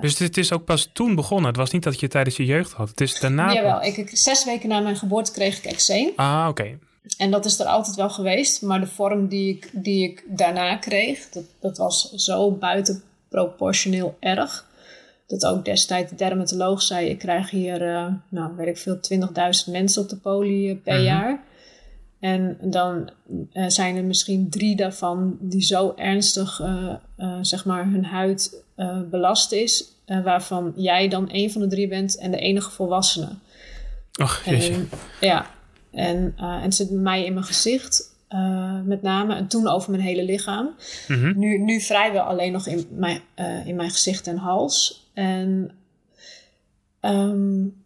dus 0.00 0.18
het 0.18 0.36
is 0.36 0.52
ook 0.52 0.64
pas 0.64 0.90
toen 0.92 1.14
begonnen? 1.14 1.46
Het 1.46 1.56
was 1.56 1.70
niet 1.70 1.82
dat 1.82 2.00
je 2.00 2.08
tijdens 2.08 2.36
je 2.36 2.44
jeugd 2.44 2.72
had? 2.72 2.88
Het 2.88 3.00
is 3.00 3.20
daarna... 3.20 3.52
Jawel, 3.52 3.82
ik, 3.82 4.10
zes 4.16 4.44
weken 4.44 4.68
na 4.68 4.80
mijn 4.80 4.96
geboorte 4.96 5.32
kreeg 5.32 5.58
ik 5.58 5.64
eczeem. 5.64 6.10
Ah, 6.16 6.46
oké. 6.48 6.78
En 7.16 7.30
dat 7.30 7.44
is 7.44 7.60
er 7.60 7.66
altijd 7.66 7.96
wel 7.96 8.10
geweest. 8.10 8.62
Maar 8.62 8.80
de 8.80 8.86
vorm 8.86 9.28
die 9.28 9.56
ik, 9.56 9.70
die 9.72 10.10
ik 10.10 10.24
daarna 10.26 10.76
kreeg, 10.76 11.28
dat, 11.28 11.44
dat 11.60 11.78
was 11.78 12.12
zo 12.12 12.50
buitenproportioneel 12.50 14.16
erg. 14.20 14.72
Dat 15.26 15.46
ook 15.46 15.64
destijds 15.64 16.10
de 16.10 16.16
dermatoloog 16.16 16.82
zei: 16.82 17.08
Ik 17.08 17.18
krijg 17.18 17.50
hier, 17.50 17.82
uh, 17.82 18.06
nou 18.28 18.56
weet 18.56 18.66
ik 18.66 18.78
veel, 18.78 18.98
20.000 19.66 19.72
mensen 19.72 20.02
op 20.02 20.08
de 20.08 20.16
poli 20.16 20.70
uh, 20.70 20.76
per 20.82 20.94
mhm. 20.94 21.04
jaar. 21.04 21.42
En 22.20 22.58
dan 22.60 23.10
uh, 23.52 23.68
zijn 23.68 23.96
er 23.96 24.04
misschien 24.04 24.50
drie 24.50 24.76
daarvan 24.76 25.36
die 25.40 25.62
zo 25.62 25.92
ernstig, 25.96 26.60
zeg 27.40 27.64
maar, 27.64 27.90
hun 27.90 28.04
huid 28.04 28.62
belast 29.10 29.52
is. 29.52 29.84
waarvan 30.06 30.72
jij 30.76 31.08
dan 31.08 31.28
een 31.32 31.52
van 31.52 31.60
de 31.60 31.66
drie 31.66 31.88
bent 31.88 32.18
en 32.18 32.30
de 32.30 32.38
enige 32.38 32.70
volwassene. 32.70 33.28
Ach, 34.12 34.44
jeetje. 34.44 34.84
ja, 35.20 35.46
en, 35.94 36.34
uh, 36.36 36.44
en 36.44 36.62
het 36.62 36.74
zit 36.74 36.88
bij 36.88 36.98
mij 36.98 37.24
in 37.24 37.32
mijn 37.32 37.46
gezicht, 37.46 38.14
uh, 38.30 38.80
met 38.80 39.02
name. 39.02 39.34
En 39.34 39.46
toen 39.46 39.68
over 39.68 39.90
mijn 39.90 40.02
hele 40.02 40.24
lichaam. 40.24 40.74
Mm-hmm. 41.08 41.38
Nu, 41.38 41.58
nu 41.58 41.80
vrijwel 41.80 42.22
alleen 42.22 42.52
nog 42.52 42.66
in 42.66 42.86
mijn, 42.90 43.20
uh, 43.36 43.66
in 43.66 43.76
mijn 43.76 43.90
gezicht 43.90 44.26
en 44.26 44.36
hals. 44.36 45.08
En 45.14 45.70
um, 47.00 47.82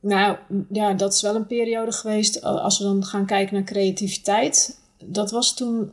nou 0.00 0.36
ja, 0.72 0.92
dat 0.92 1.12
is 1.12 1.22
wel 1.22 1.34
een 1.34 1.46
periode 1.46 1.92
geweest. 1.92 2.42
Als 2.42 2.78
we 2.78 2.84
dan 2.84 3.04
gaan 3.04 3.26
kijken 3.26 3.54
naar 3.54 3.64
creativiteit 3.64 4.78
dat 5.04 5.30
was 5.30 5.54
toen, 5.54 5.90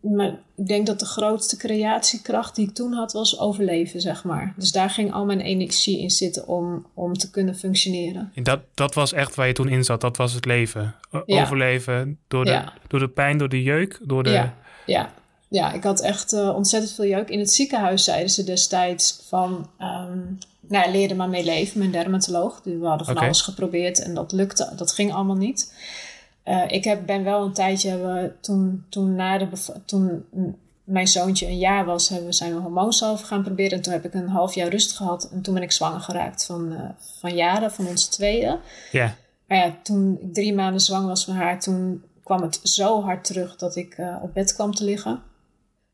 maar 0.00 0.38
ik 0.54 0.66
denk 0.66 0.86
dat 0.86 0.98
de 0.98 1.06
grootste 1.06 1.56
creatiekracht 1.56 2.54
die 2.54 2.68
ik 2.68 2.74
toen 2.74 2.92
had, 2.92 3.12
was 3.12 3.38
overleven, 3.38 4.00
zeg 4.00 4.24
maar. 4.24 4.54
Dus 4.56 4.72
daar 4.72 4.90
ging 4.90 5.12
al 5.12 5.24
mijn 5.24 5.40
energie 5.40 5.98
in 5.98 6.10
zitten 6.10 6.46
om, 6.46 6.86
om 6.94 7.14
te 7.14 7.30
kunnen 7.30 7.56
functioneren. 7.56 8.32
En 8.34 8.42
dat, 8.42 8.60
dat 8.74 8.94
was 8.94 9.12
echt 9.12 9.34
waar 9.34 9.46
je 9.46 9.52
toen 9.52 9.68
in 9.68 9.84
zat, 9.84 10.00
dat 10.00 10.16
was 10.16 10.32
het 10.32 10.44
leven. 10.44 10.94
Overleven 11.26 12.18
door 12.28 12.44
de, 12.44 12.62
door 12.88 13.00
de 13.00 13.08
pijn, 13.08 13.38
door 13.38 13.48
de 13.48 13.62
jeuk, 13.62 14.00
door 14.02 14.22
de... 14.22 14.30
Ja, 14.30 14.54
ja. 14.86 15.12
ja 15.48 15.72
ik 15.72 15.82
had 15.82 16.00
echt 16.00 16.32
uh, 16.32 16.54
ontzettend 16.54 16.92
veel 16.92 17.06
jeuk. 17.06 17.28
In 17.28 17.38
het 17.38 17.52
ziekenhuis 17.52 18.04
zeiden 18.04 18.30
ze 18.30 18.44
destijds 18.44 19.22
van... 19.28 19.68
Um, 19.80 20.38
nou, 20.68 20.90
leerde 20.90 21.14
maar 21.14 21.28
mee 21.28 21.44
leven, 21.44 21.78
mijn 21.78 21.90
dermatoloog. 21.90 22.60
We 22.64 22.86
hadden 22.86 23.06
van 23.06 23.16
alles 23.16 23.40
geprobeerd 23.40 24.02
en 24.02 24.14
dat 24.14 24.32
lukte, 24.32 24.72
dat 24.76 24.92
ging 24.92 25.12
allemaal 25.12 25.36
niet. 25.36 25.72
Uh, 26.44 26.64
ik 26.66 26.84
heb, 26.84 27.06
ben 27.06 27.24
wel 27.24 27.44
een 27.44 27.52
tijdje, 27.52 28.32
toen, 28.40 28.84
toen, 28.88 29.14
na 29.14 29.38
de, 29.38 29.48
toen 29.84 30.24
mijn 30.84 31.08
zoontje 31.08 31.46
een 31.46 31.58
jaar 31.58 31.84
was, 31.84 32.08
hebben 32.08 32.28
we 32.28 32.34
zijn 32.34 32.54
we 32.54 32.60
hormoonsalven 32.60 33.26
gaan 33.26 33.42
proberen. 33.42 33.72
En 33.72 33.82
toen 33.82 33.92
heb 33.92 34.04
ik 34.04 34.14
een 34.14 34.28
half 34.28 34.54
jaar 34.54 34.68
rust 34.68 34.92
gehad. 34.92 35.30
En 35.32 35.42
toen 35.42 35.54
ben 35.54 35.62
ik 35.62 35.72
zwanger 35.72 36.00
geraakt 36.00 36.46
van, 36.46 36.72
uh, 36.72 36.80
van 37.20 37.34
jaren, 37.34 37.72
van 37.72 37.86
onze 37.86 38.08
tweede. 38.08 38.58
Ja. 38.92 39.16
Maar 39.46 39.58
ja, 39.58 39.76
toen 39.82 40.18
ik 40.22 40.34
drie 40.34 40.54
maanden 40.54 40.80
zwanger 40.80 41.08
was 41.08 41.24
van 41.24 41.34
haar, 41.34 41.60
toen 41.60 42.02
kwam 42.22 42.42
het 42.42 42.60
zo 42.62 43.02
hard 43.02 43.24
terug 43.24 43.56
dat 43.56 43.76
ik 43.76 43.98
uh, 43.98 44.16
op 44.22 44.34
bed 44.34 44.54
kwam 44.54 44.74
te 44.74 44.84
liggen. 44.84 45.22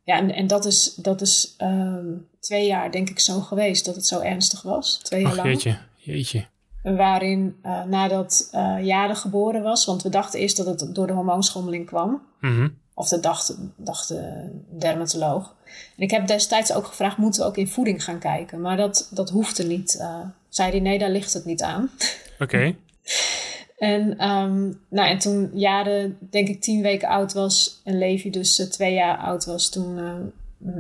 Ja, 0.03 0.17
en, 0.17 0.35
en 0.35 0.47
dat 0.47 0.65
is, 0.65 0.95
dat 0.95 1.21
is 1.21 1.55
um, 1.59 2.29
twee 2.41 2.67
jaar 2.67 2.91
denk 2.91 3.11
ik 3.11 3.19
zo 3.19 3.41
geweest, 3.41 3.85
dat 3.85 3.95
het 3.95 4.07
zo 4.07 4.21
ernstig 4.21 4.63
was. 4.63 5.01
Twee 5.03 5.21
jaar 5.21 5.31
Ach, 5.31 5.37
lang. 5.37 5.49
Jeetje, 5.49 5.79
jeetje. 5.97 6.47
Waarin 6.83 7.57
uh, 7.65 7.85
nadat 7.85 8.49
uh, 8.55 8.77
Jade 8.85 9.15
geboren 9.15 9.63
was, 9.63 9.85
want 9.85 10.03
we 10.03 10.09
dachten 10.09 10.41
eerst 10.41 10.57
dat 10.57 10.67
het 10.67 10.95
door 10.95 11.07
de 11.07 11.13
hormoonschommeling 11.13 11.87
kwam. 11.87 12.23
Mm-hmm. 12.41 12.75
Of 12.95 13.09
dat 13.09 13.23
dacht, 13.23 13.57
dacht 13.77 14.09
de 14.09 14.51
dermatoloog. 14.71 15.55
En 15.97 16.03
ik 16.03 16.11
heb 16.11 16.27
destijds 16.27 16.73
ook 16.73 16.87
gevraagd, 16.87 17.17
moeten 17.17 17.43
we 17.43 17.47
ook 17.47 17.57
in 17.57 17.69
voeding 17.69 18.05
gaan 18.05 18.19
kijken? 18.19 18.61
Maar 18.61 18.77
dat, 18.77 19.09
dat 19.11 19.31
hoefde 19.31 19.65
niet. 19.65 19.97
Uh, 20.01 20.21
zei 20.49 20.71
hij, 20.71 20.81
nee, 20.81 20.99
daar 20.99 21.11
ligt 21.11 21.33
het 21.33 21.45
niet 21.45 21.63
aan. 21.63 21.91
Oké. 22.39 22.43
Okay. 22.43 22.77
en, 23.79 24.31
um, 24.31 24.81
nou, 24.89 25.09
en 25.09 25.19
toen 25.19 25.51
Jade, 25.55 26.15
denk 26.31 26.49
ik, 26.49 26.61
tien 26.61 26.83
weken 26.83 27.09
oud 27.09 27.33
was 27.33 27.81
en 27.85 27.99
Levi 27.99 28.31
dus 28.31 28.57
twee 28.71 28.95
jaar 28.95 29.19
oud 29.19 29.45
was, 29.45 29.69
toen 29.69 29.99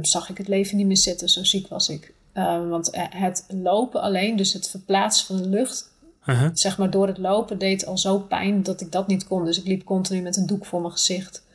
zag 0.00 0.30
ik 0.30 0.38
het 0.38 0.48
leven 0.48 0.76
niet 0.76 0.86
meer 0.86 0.96
zitten. 0.96 1.28
Zo 1.28 1.44
ziek 1.44 1.68
was 1.68 1.88
ik. 1.88 2.12
Uh, 2.34 2.68
want 2.68 2.90
het 3.10 3.44
lopen 3.48 4.00
alleen, 4.00 4.36
dus 4.36 4.52
het 4.52 4.70
verplaatsen 4.70 5.26
van 5.26 5.36
de 5.36 5.48
lucht, 5.48 5.92
uh-huh. 6.26 6.50
zeg 6.52 6.78
maar 6.78 6.90
door 6.90 7.06
het 7.06 7.18
lopen, 7.18 7.58
deed 7.58 7.86
al 7.86 7.98
zo 7.98 8.18
pijn 8.18 8.62
dat 8.62 8.80
ik 8.80 8.92
dat 8.92 9.06
niet 9.06 9.26
kon. 9.26 9.44
Dus 9.44 9.58
ik 9.58 9.66
liep 9.66 9.84
continu 9.84 10.20
met 10.20 10.36
een 10.36 10.46
doek 10.46 10.66
voor 10.66 10.80
mijn 10.80 10.92
gezicht. 10.92 11.46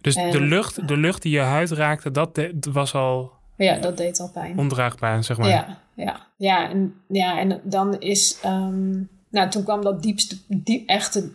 Dus 0.00 0.14
en, 0.14 0.30
de, 0.30 0.40
lucht, 0.40 0.88
de 0.88 0.96
lucht 0.96 1.22
die 1.22 1.32
je 1.32 1.40
huid 1.40 1.70
raakte, 1.70 2.10
dat, 2.10 2.34
de, 2.34 2.58
was 2.72 2.94
al. 2.94 3.32
Ja, 3.56 3.78
dat 3.78 3.96
deed 3.96 4.20
al 4.20 4.30
pijn. 4.30 4.58
Ondraagbaar, 4.58 5.24
zeg 5.24 5.38
maar. 5.38 5.48
Ja, 5.48 5.78
ja. 5.94 6.26
ja, 6.36 6.70
en, 6.70 6.94
ja 7.08 7.38
en 7.38 7.60
dan 7.64 8.00
is. 8.00 8.38
Um, 8.44 9.08
nou, 9.30 9.50
toen 9.50 9.64
kwam 9.64 9.82
dat 9.82 10.02
diepste, 10.02 10.36
diep, 10.48 10.88
echte 10.88 11.30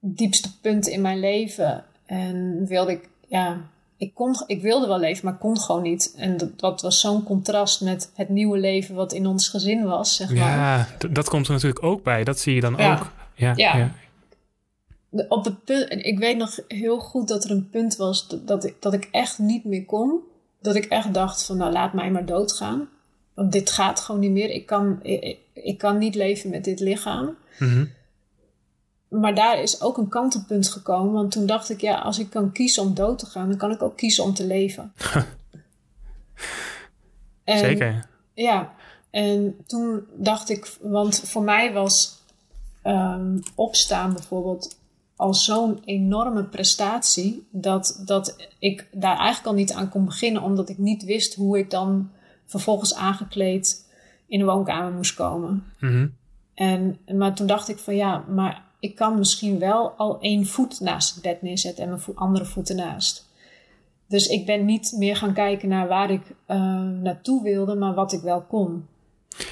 diepste 0.00 0.60
punt 0.60 0.86
in 0.86 1.00
mijn 1.00 1.20
leven. 1.20 1.84
En 2.06 2.64
wilde 2.66 2.92
ik, 2.92 3.08
ja, 3.28 3.60
ik, 4.00 4.14
kon, 4.14 4.34
ik 4.46 4.62
wilde 4.62 4.86
wel 4.86 4.98
leven, 4.98 5.24
maar 5.24 5.36
kon 5.36 5.60
gewoon 5.60 5.82
niet. 5.82 6.14
En 6.16 6.36
dat, 6.36 6.58
dat 6.58 6.82
was 6.82 7.00
zo'n 7.00 7.22
contrast 7.22 7.80
met 7.80 8.10
het 8.14 8.28
nieuwe 8.28 8.58
leven 8.58 8.94
wat 8.94 9.12
in 9.12 9.26
ons 9.26 9.48
gezin 9.48 9.84
was, 9.84 10.16
zeg 10.16 10.28
maar. 10.28 10.38
Ja, 10.38 10.88
dat 11.10 11.28
komt 11.28 11.46
er 11.46 11.52
natuurlijk 11.52 11.84
ook 11.84 12.02
bij. 12.02 12.24
Dat 12.24 12.38
zie 12.38 12.54
je 12.54 12.60
dan 12.60 12.72
ook. 12.72 13.12
Ja, 13.34 13.52
ja. 13.56 13.76
ja. 13.76 13.94
op 15.28 15.44
het 15.44 15.64
punt, 15.64 15.86
ik 15.90 16.18
weet 16.18 16.36
nog 16.36 16.58
heel 16.68 16.98
goed 16.98 17.28
dat 17.28 17.44
er 17.44 17.50
een 17.50 17.68
punt 17.70 17.96
was 17.96 18.28
dat, 18.28 18.48
dat, 18.48 18.64
ik, 18.64 18.76
dat 18.80 18.92
ik 18.92 19.08
echt 19.10 19.38
niet 19.38 19.64
meer 19.64 19.84
kon. 19.84 20.20
Dat 20.60 20.74
ik 20.74 20.84
echt 20.84 21.14
dacht 21.14 21.44
van 21.44 21.56
nou 21.56 21.72
laat 21.72 21.92
mij 21.92 22.10
maar 22.10 22.26
doodgaan. 22.26 22.88
Want 23.34 23.52
dit 23.52 23.70
gaat 23.70 24.00
gewoon 24.00 24.20
niet 24.20 24.30
meer. 24.30 24.50
Ik 24.50 24.66
kan, 24.66 24.98
ik, 25.02 25.38
ik 25.52 25.78
kan 25.78 25.98
niet 25.98 26.14
leven 26.14 26.50
met 26.50 26.64
dit 26.64 26.80
lichaam. 26.80 27.36
Mhm. 27.58 27.84
Maar 29.10 29.34
daar 29.34 29.62
is 29.62 29.80
ook 29.80 29.98
een 29.98 30.08
kantelpunt 30.08 30.68
gekomen. 30.68 31.12
Want 31.12 31.30
toen 31.32 31.46
dacht 31.46 31.70
ik, 31.70 31.80
ja, 31.80 31.98
als 31.98 32.18
ik 32.18 32.30
kan 32.30 32.52
kiezen 32.52 32.82
om 32.82 32.94
dood 32.94 33.18
te 33.18 33.26
gaan, 33.26 33.48
dan 33.48 33.56
kan 33.58 33.70
ik 33.70 33.82
ook 33.82 33.96
kiezen 33.96 34.24
om 34.24 34.34
te 34.34 34.46
leven. 34.46 34.92
En- 37.44 37.58
Zeker. 37.58 38.06
Ja, 38.34 38.72
en 39.10 39.56
toen 39.66 40.04
dacht 40.16 40.48
ik, 40.50 40.76
want 40.80 41.20
voor 41.24 41.42
mij 41.42 41.72
was 41.72 42.22
ehm, 42.82 43.38
opstaan 43.54 44.12
bijvoorbeeld 44.12 44.78
al 45.16 45.34
zo'n 45.34 45.82
enorme 45.84 46.44
prestatie, 46.44 47.46
dat, 47.50 48.02
dat 48.06 48.36
ik 48.58 48.86
daar 48.92 49.16
eigenlijk 49.16 49.46
al 49.46 49.54
niet 49.54 49.72
aan 49.72 49.88
kon 49.88 50.04
beginnen, 50.04 50.42
omdat 50.42 50.68
ik 50.68 50.78
niet 50.78 51.04
wist 51.04 51.34
hoe 51.34 51.58
ik 51.58 51.70
dan 51.70 52.10
vervolgens 52.46 52.94
aangekleed 52.94 53.86
in 54.26 54.38
de 54.38 54.44
woonkamer 54.44 54.92
moest 54.92 55.14
komen. 55.14 55.64
Mhm. 55.80 56.08
En, 56.54 56.98
maar 57.14 57.34
toen 57.34 57.46
dacht 57.46 57.68
ik 57.68 57.78
van 57.78 57.96
ja, 57.96 58.24
maar 58.28 58.62
ik 58.80 58.94
kan 58.94 59.18
misschien 59.18 59.58
wel 59.58 59.90
al 59.96 60.20
één 60.20 60.46
voet 60.46 60.80
naast 60.80 61.14
het 61.14 61.22
bed 61.22 61.42
neerzetten 61.42 61.82
en 61.82 61.88
mijn 61.90 62.00
vo- 62.00 62.12
andere 62.14 62.44
voet 62.44 62.68
ernaast. 62.68 63.28
Dus 64.08 64.26
ik 64.26 64.46
ben 64.46 64.64
niet 64.64 64.92
meer 64.96 65.16
gaan 65.16 65.32
kijken 65.32 65.68
naar 65.68 65.88
waar 65.88 66.10
ik 66.10 66.22
eh, 66.46 66.56
naartoe 67.02 67.42
wilde, 67.42 67.74
maar 67.74 67.94
wat 67.94 68.12
ik 68.12 68.20
wel 68.20 68.40
kon. 68.42 68.86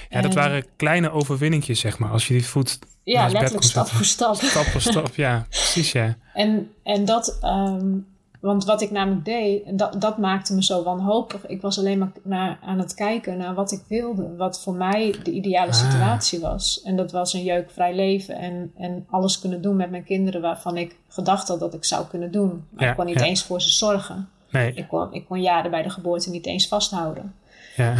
Ja, 0.08 0.20
dat 0.20 0.30
En- 0.30 0.36
waren 0.36 0.64
kleine 0.76 1.10
overwinningjes, 1.10 1.80
zeg 1.80 1.98
maar. 1.98 2.10
Als 2.10 2.26
je 2.28 2.34
die 2.34 2.46
voet 2.46 2.78
Ja, 3.02 3.20
naast 3.20 3.32
het 3.32 3.32
bed 3.32 3.40
letterlijk 3.40 3.60
kon 3.74 3.84
stap 3.84 3.96
voor 3.96 4.04
stap. 4.06 4.34
Stap 4.34 4.64
voor 4.64 4.80
stap, 4.80 5.14
ja. 5.14 5.46
Precies, 5.48 5.92
ja. 5.92 6.16
En, 6.34 6.70
en 6.82 7.04
dat, 7.04 7.38
ehm, 7.40 7.96
want 8.40 8.64
wat 8.64 8.80
ik 8.80 8.90
namelijk 8.90 9.24
deed, 9.24 9.78
dat, 9.78 10.00
dat 10.00 10.18
maakte 10.18 10.54
me 10.54 10.62
zo 10.64 10.82
wanhopig. 10.82 11.46
Ik 11.46 11.60
was 11.60 11.78
alleen 11.78 11.98
maar 11.98 12.12
naar, 12.22 12.58
aan 12.62 12.78
het 12.78 12.94
kijken 12.94 13.38
naar 13.38 13.54
wat 13.54 13.72
ik 13.72 13.82
wilde, 13.88 14.36
wat 14.36 14.60
voor 14.60 14.74
mij 14.74 15.14
de 15.22 15.30
ideale 15.30 15.70
Ah. 15.70 15.76
situatie 15.90 16.40
was. 16.40 16.82
En 16.82 16.96
dat 16.96 17.12
was 17.12 17.32
een 17.32 17.42
jeukvrij 17.42 17.94
leven 17.94 18.34
en, 18.36 18.72
en 18.76 19.06
alles 19.10 19.38
kunnen 19.40 19.62
doen 19.62 19.76
met 19.76 19.90
mijn 19.90 20.04
kinderen 20.04 20.40
waarvan 20.40 20.76
ik 20.76 20.96
gedacht 21.08 21.48
had 21.48 21.60
dat 21.60 21.74
ik 21.74 21.84
zou 21.84 22.06
kunnen 22.06 22.30
doen. 22.32 22.64
Maar 22.70 22.84
Ja, 22.84 22.90
ik 22.90 22.96
kon 22.96 23.06
niet 23.06 23.18
ja. 23.18 23.24
eens 23.24 23.42
voor 23.42 23.60
ze 23.60 23.70
zorgen. 23.70 24.28
Nee, 24.50 24.72
Ik 24.74 24.88
kon, 24.88 25.12
ik 25.14 25.26
kon 25.26 25.40
jaren 25.40 25.70
bij 25.70 25.82
de 25.82 25.90
geboorte 25.90 26.30
niet 26.30 26.46
eens 26.46 26.68
vasthouden. 26.68 27.34
ja. 27.76 27.94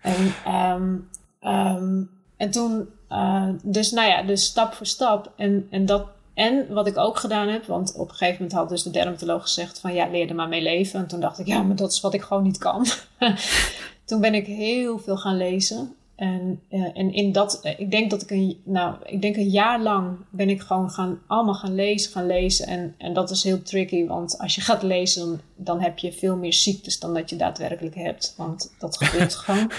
En, 0.00 0.34
ehm, 0.44 0.94
ehm, 1.40 2.02
en 2.36 2.50
toen, 2.50 2.88
eh, 3.08 3.48
dus 3.62 3.90
nou 3.90 4.08
ja, 4.08 4.22
dus 4.22 4.44
stap 4.44 4.72
voor 4.72 4.86
stap. 4.86 5.32
En, 5.36 5.66
en, 5.70 5.86
dat, 5.86 6.06
en 6.36 6.66
wat 6.72 6.86
ik 6.86 6.96
ook 6.96 7.18
gedaan 7.18 7.48
heb, 7.48 7.64
want 7.64 7.94
op 7.94 8.08
een 8.08 8.14
gegeven 8.14 8.42
moment 8.42 8.52
had 8.52 8.68
dus 8.68 8.82
de 8.82 8.90
dermatoloog 8.90 9.42
gezegd 9.42 9.80
van 9.80 9.94
ja, 9.94 10.08
leer 10.08 10.28
er 10.28 10.34
maar 10.34 10.48
mee 10.48 10.62
leven. 10.62 11.00
En 11.00 11.06
toen 11.06 11.20
dacht 11.20 11.38
ik, 11.38 11.46
ja, 11.46 11.62
maar 11.62 11.76
dat 11.76 11.92
is 11.92 12.00
wat 12.00 12.14
ik 12.14 12.22
gewoon 12.22 12.42
niet 12.42 12.58
kan. 12.58 12.86
toen 14.04 14.20
ben 14.20 14.34
ik 14.34 14.46
heel 14.46 14.98
veel 14.98 15.16
gaan 15.16 15.36
lezen. 15.36 15.96
En, 16.16 16.60
eh, 16.68 16.80
en 16.94 17.12
in 17.12 17.32
dat, 17.32 17.60
eh, 17.62 17.80
ik 17.80 17.90
denk 17.90 18.10
dat 18.10 18.22
ik 18.22 18.30
een, 18.30 18.60
nou, 18.64 18.96
ik 19.04 19.22
denk 19.22 19.36
een 19.36 19.48
jaar 19.48 19.82
lang 19.82 20.16
ben 20.30 20.48
ik 20.48 20.60
gewoon 20.60 20.90
gaan, 20.90 21.20
allemaal 21.26 21.54
gaan 21.54 21.74
lezen, 21.74 22.12
gaan 22.12 22.26
lezen. 22.26 22.66
En, 22.66 22.94
en 22.98 23.12
dat 23.12 23.30
is 23.30 23.42
heel 23.42 23.62
tricky, 23.62 24.06
want 24.06 24.38
als 24.38 24.54
je 24.54 24.60
gaat 24.60 24.82
lezen, 24.82 25.26
dan, 25.26 25.40
dan 25.54 25.80
heb 25.80 25.98
je 25.98 26.12
veel 26.12 26.36
meer 26.36 26.52
ziektes 26.52 26.98
dan 26.98 27.14
dat 27.14 27.30
je 27.30 27.36
daadwerkelijk 27.36 27.94
hebt. 27.94 28.34
Want 28.36 28.74
dat 28.78 28.96
gebeurt 28.96 29.34
gewoon. 29.44 29.70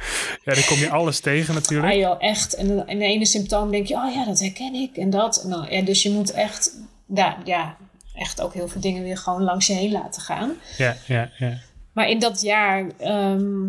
Ja, 0.44 0.54
dan 0.54 0.64
kom 0.64 0.78
je 0.78 0.90
alles 0.90 1.20
tegen 1.20 1.54
natuurlijk. 1.54 1.92
Ah 1.92 1.98
joh, 1.98 2.16
echt. 2.18 2.54
En 2.54 2.88
in 2.88 2.98
de 2.98 3.04
ene 3.04 3.24
symptoom 3.24 3.70
denk 3.70 3.86
je, 3.86 3.94
oh 3.94 4.14
ja, 4.14 4.24
dat 4.24 4.40
herken 4.40 4.74
ik. 4.74 4.96
En 4.96 5.10
dat. 5.10 5.42
En 5.42 5.50
dan, 5.50 5.66
ja, 5.70 5.82
dus 5.82 6.02
je 6.02 6.10
moet 6.10 6.30
echt, 6.32 6.76
ja, 7.14 7.38
ja, 7.44 7.76
echt 8.14 8.40
ook 8.40 8.54
heel 8.54 8.68
veel 8.68 8.80
dingen 8.80 9.02
weer 9.02 9.16
gewoon 9.16 9.42
langs 9.42 9.66
je 9.66 9.72
heen 9.72 9.92
laten 9.92 10.22
gaan. 10.22 10.52
Ja, 10.76 10.96
ja, 11.06 11.30
ja. 11.38 11.58
Maar 11.92 12.08
in 12.08 12.18
dat 12.18 12.40
jaar 12.40 12.86
ehm, 12.98 13.68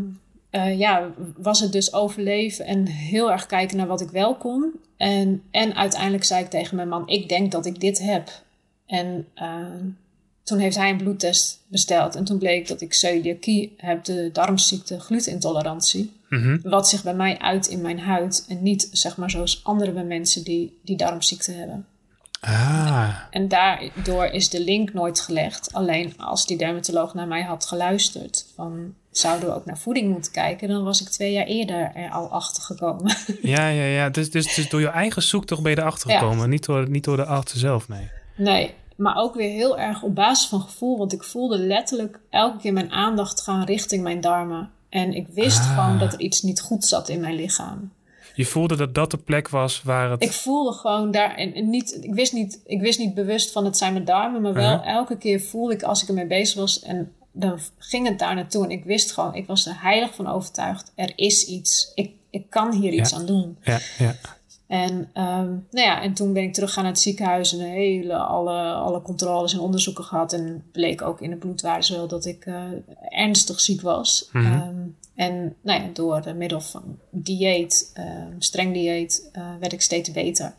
eh, 0.49 0.79
ja, 0.79 1.09
was 1.37 1.59
het 1.59 1.71
dus 1.71 1.93
overleven 1.93 2.65
en 2.65 2.87
heel 2.87 3.31
erg 3.31 3.45
kijken 3.45 3.77
naar 3.77 3.87
wat 3.87 4.01
ik 4.01 4.09
wel 4.09 4.35
kon. 4.35 4.71
En, 4.97 5.43
en 5.51 5.75
uiteindelijk 5.75 6.23
zei 6.23 6.43
ik 6.43 6.49
tegen 6.49 6.75
mijn 6.75 6.89
man, 6.89 7.07
ik 7.07 7.29
denk 7.29 7.51
dat 7.51 7.65
ik 7.65 7.79
dit 7.79 7.99
heb. 7.99 8.29
En 8.85 9.27
ehm, 9.33 9.87
toen 10.43 10.59
heeft 10.59 10.75
hij 10.75 10.89
een 10.89 10.97
bloedtest 10.97 11.59
besteld. 11.67 12.15
En 12.15 12.23
toen 12.23 12.37
bleek 12.37 12.67
dat 12.67 12.81
ik 12.81 12.93
celiakie 12.93 13.73
heb, 13.77 14.03
de 14.03 14.29
darmziekte, 14.33 14.99
glutenintolerantie. 14.99 16.11
Mhm. 16.31 16.57
Wat 16.63 16.89
zich 16.89 17.03
bij 17.03 17.13
mij 17.13 17.39
uit 17.39 17.67
in 17.67 17.81
mijn 17.81 17.99
huid. 17.99 18.45
En 18.49 18.63
niet 18.63 18.87
zeg 18.91 19.17
maar 19.17 19.29
zoals 19.29 19.63
andere 19.63 19.91
bij 19.91 20.03
mensen 20.03 20.43
die 20.43 20.79
die 20.83 20.97
darmziekte 20.97 21.51
hebben. 21.51 21.85
Ah, 22.41 23.09
En 23.29 23.47
daardoor 23.47 24.25
is 24.25 24.49
de 24.49 24.63
link 24.63 24.93
nooit 24.93 25.19
gelegd. 25.19 25.73
Alleen 25.73 26.13
als 26.17 26.45
die 26.45 26.57
dermatoloog 26.57 27.13
naar 27.13 27.27
mij 27.27 27.43
had 27.43 27.65
geluisterd. 27.65 28.45
Van 28.55 28.93
zouden 29.11 29.49
we 29.49 29.55
ook 29.55 29.65
naar 29.65 29.77
voeding 29.77 30.11
moeten 30.11 30.31
kijken. 30.31 30.67
Dan 30.67 30.83
was 30.83 31.01
ik 31.01 31.07
twee 31.09 31.31
jaar 31.31 31.45
eerder 31.45 31.91
er 31.95 32.09
al 32.11 32.29
achter 32.31 32.63
gekomen. 32.63 33.15
ja, 33.41 33.67
ja, 33.67 33.83
ja. 33.83 34.09
Dus, 34.09 34.31
dus, 34.31 34.55
dus 34.55 34.69
door 34.69 34.79
je 34.79 34.87
eigen 34.87 35.21
zoektocht 35.21 35.61
ben 35.61 35.71
je 35.71 35.77
erachter 35.79 36.09
Ja. 36.11 36.19
gekomen. 36.19 36.49
Niet, 36.49 36.65
door, 36.65 36.89
niet 36.89 37.03
door 37.03 37.17
de 37.17 37.25
artsen 37.25 37.59
zelf, 37.59 37.87
nee. 37.87 38.09
nee, 38.35 38.73
maar 38.95 39.15
ook 39.15 39.35
weer 39.35 39.49
heel 39.51 39.77
erg 39.79 40.01
op 40.03 40.15
basis 40.15 40.47
van 40.49 40.61
gevoel. 40.61 40.97
Want 40.97 41.13
ik 41.13 41.23
voelde 41.23 41.57
letterlijk 41.57 42.19
elke 42.29 42.57
keer 42.57 42.73
mijn 42.73 42.91
aandacht 42.91 43.41
gaan 43.41 43.63
richting 43.63 44.03
mijn 44.03 44.21
darmen. 44.21 44.69
En 44.91 45.13
ik 45.13 45.27
wist 45.33 45.59
Ah. 45.59 45.75
gewoon 45.77 45.99
dat 45.99 46.13
er 46.13 46.19
iets 46.19 46.41
niet 46.41 46.61
goed 46.61 46.85
zat 46.85 47.09
in 47.09 47.19
mijn 47.19 47.35
lichaam. 47.35 47.91
Je 48.35 48.45
voelde 48.45 48.75
dat 48.75 48.95
dat 48.95 49.11
de 49.11 49.17
plek 49.17 49.49
was 49.49 49.81
waar 49.83 50.11
het... 50.11 50.23
Ik 50.23 50.31
voelde 50.31 50.71
gewoon 50.73 51.11
daar, 51.11 51.35
en, 51.35 51.53
en 51.53 51.69
niet, 51.69 51.97
ik, 52.01 52.13
wist 52.13 52.33
niet, 52.33 52.59
ik 52.65 52.81
wist 52.81 52.99
niet 52.99 53.13
bewust 53.13 53.51
van 53.51 53.65
het 53.65 53.77
zijn 53.77 53.93
mijn 53.93 54.05
darmen, 54.05 54.41
maar 54.41 54.53
wel 54.53 54.77
Mhm. 54.77 54.87
elke 54.87 55.17
keer 55.17 55.41
voelde 55.41 55.73
ik 55.73 55.83
als 55.83 56.01
ik 56.01 56.07
ermee 56.07 56.27
bezig 56.27 56.55
was 56.55 56.79
en 56.81 57.11
dan 57.31 57.59
ging 57.77 58.07
het 58.07 58.19
daar 58.19 58.35
naartoe. 58.35 58.63
En 58.63 58.71
ik 58.71 58.83
wist 58.83 59.11
gewoon, 59.11 59.35
ik 59.35 59.47
was 59.47 59.65
er 59.65 59.81
heilig 59.81 60.15
van 60.15 60.27
overtuigd, 60.27 60.91
er 60.95 61.11
is 61.15 61.45
iets. 61.45 61.91
Ik, 61.95 62.11
ik 62.29 62.49
kan 62.49 62.73
hier 62.73 62.93
iets 62.93 63.13
aan 63.13 63.25
doen. 63.25 63.57
Ja, 63.61 63.79
ja. 63.97 64.15
En, 64.67 65.09
ehm, 65.13 65.47
nou 65.71 65.87
ja, 65.87 66.01
en 66.01 66.13
toen 66.13 66.33
ben 66.33 66.43
ik 66.43 66.53
teruggegaan 66.53 66.83
naar 66.83 66.93
het 66.93 67.01
ziekenhuis 67.01 67.53
en 67.53 67.59
een 67.59 67.69
hele, 67.71 68.15
alle, 68.17 68.73
alle 68.73 69.01
controles 69.01 69.53
en 69.53 69.59
onderzoeken 69.59 70.03
gehad. 70.03 70.33
En 70.33 70.63
bleek 70.71 71.01
ook 71.01 71.21
in 71.21 71.29
de 71.29 71.35
bloedwaardes 71.35 71.89
wel 71.89 72.07
dat 72.07 72.25
ik 72.25 72.45
eh, 72.45 72.63
ernstig 73.09 73.59
ziek 73.59 73.81
was. 73.81 74.29
Ehm, 74.33 74.75
en 75.15 75.55
nou 75.61 75.81
ja, 75.81 75.89
door 75.93 76.21
de 76.21 76.33
middel 76.33 76.61
van 76.61 76.97
dieet, 77.09 77.91
ehm, 77.93 78.35
streng 78.39 78.73
dieet, 78.73 79.29
eh, 79.31 79.55
werd 79.59 79.73
ik 79.73 79.81
steeds 79.81 80.11
beter. 80.11 80.53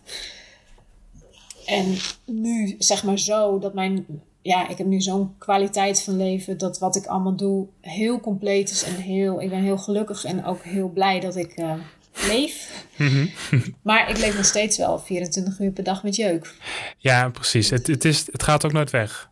En 1.66 1.96
nu 2.24 2.74
zeg 2.78 3.04
maar 3.04 3.18
zo 3.18 3.58
dat 3.58 3.74
mijn, 3.74 4.06
ja, 4.42 4.68
ik 4.68 4.78
heb 4.78 4.86
nu 4.86 5.00
zo'n 5.00 5.34
kwaliteit 5.38 6.02
van 6.02 6.16
leven 6.16 6.58
dat 6.58 6.78
wat 6.78 6.96
ik 6.96 7.06
allemaal 7.06 7.36
doe 7.36 7.66
heel 7.80 8.20
compleet 8.20 8.70
is 8.70 8.82
en 8.82 8.94
heel, 8.94 9.40
ik 9.40 9.50
ben 9.50 9.62
heel 9.62 9.78
gelukkig 9.78 10.24
en 10.24 10.44
ook 10.44 10.62
heel 10.62 10.88
blij 10.88 11.20
dat 11.20 11.36
ik 11.36 11.52
eh, 11.52 11.74
leef. 12.26 12.86
Mhm. 12.96 13.26
Maar 13.82 14.10
ik 14.10 14.18
leef 14.18 14.36
nog 14.36 14.44
steeds 14.44 14.76
wel 14.76 14.98
24 14.98 15.58
uur 15.58 15.70
per 15.70 15.84
dag 15.84 16.02
met 16.02 16.16
jeuk. 16.16 16.54
ja 16.98 17.28
precies. 17.28 17.70
Het, 17.70 17.86
het, 17.86 18.04
is, 18.04 18.26
het 18.32 18.42
gaat 18.42 18.64
ook 18.64 18.72
nooit 18.72 18.90
weg. 18.90 19.30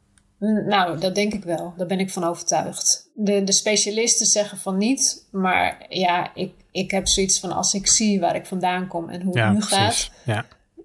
Nou, 0.66 0.98
dat 1.00 1.14
denk 1.14 1.33
ik 1.35 1.44
wel. 1.44 1.74
Daar 1.76 1.87
ben 1.87 1.98
ik 2.00 2.11
van 2.11 2.24
overtuigd. 2.24 3.09
De, 3.14 3.44
de 3.44 3.53
specialisten 3.53 4.26
zeggen 4.26 4.59
van 4.59 4.76
niet. 4.76 5.26
Maar 5.31 5.87
ja, 5.88 6.31
ik, 6.35 6.53
ik 6.70 6.90
heb 6.90 7.09
zoiets 7.09 7.40
van 7.40 7.53
als 7.53 7.74
ik 7.74 7.87
zie 7.87 8.20
waar 8.20 8.35
ik 8.35 8.46
vandaan 8.46 8.87
kom 8.87 9.09
en 9.09 9.22
hoe 9.22 9.37
Ja, 9.37 9.44
het 9.44 9.53
nu 9.53 9.59
precies. 9.59 9.76
gaat, 10.05 10.11
Ja. 10.24 10.44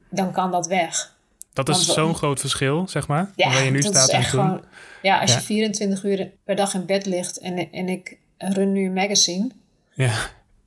dan 0.09 0.31
kan 0.31 0.51
dat 0.51 0.67
weg. 0.67 1.13
Dat 1.53 1.69
is 1.69 1.85
zo'n 1.85 2.15
groot 2.15 2.39
verschil, 2.39 2.87
zeg 2.87 3.07
maar. 3.07 3.31
Ja, 3.35 3.47
waar 3.49 3.63
je 3.63 3.71
nu 3.71 3.81
staat 3.81 4.09
en 4.09 4.17
echt 4.19 4.29
toen. 4.29 4.41
gewoon. 4.43 4.61
Ja, 5.01 5.19
als 5.19 5.31
Ja. 5.31 5.37
je 5.37 5.43
24 5.43 6.03
uur 6.03 6.31
per 6.43 6.55
dag 6.55 6.73
in 6.73 6.85
bed 6.85 7.05
ligt 7.05 7.37
en, 7.39 7.71
en 7.71 7.89
ik 7.89 8.17
run 8.37 8.71
nu 8.71 8.85
een 8.85 8.93
magazine, 8.93 9.49
Ja. 9.93 10.13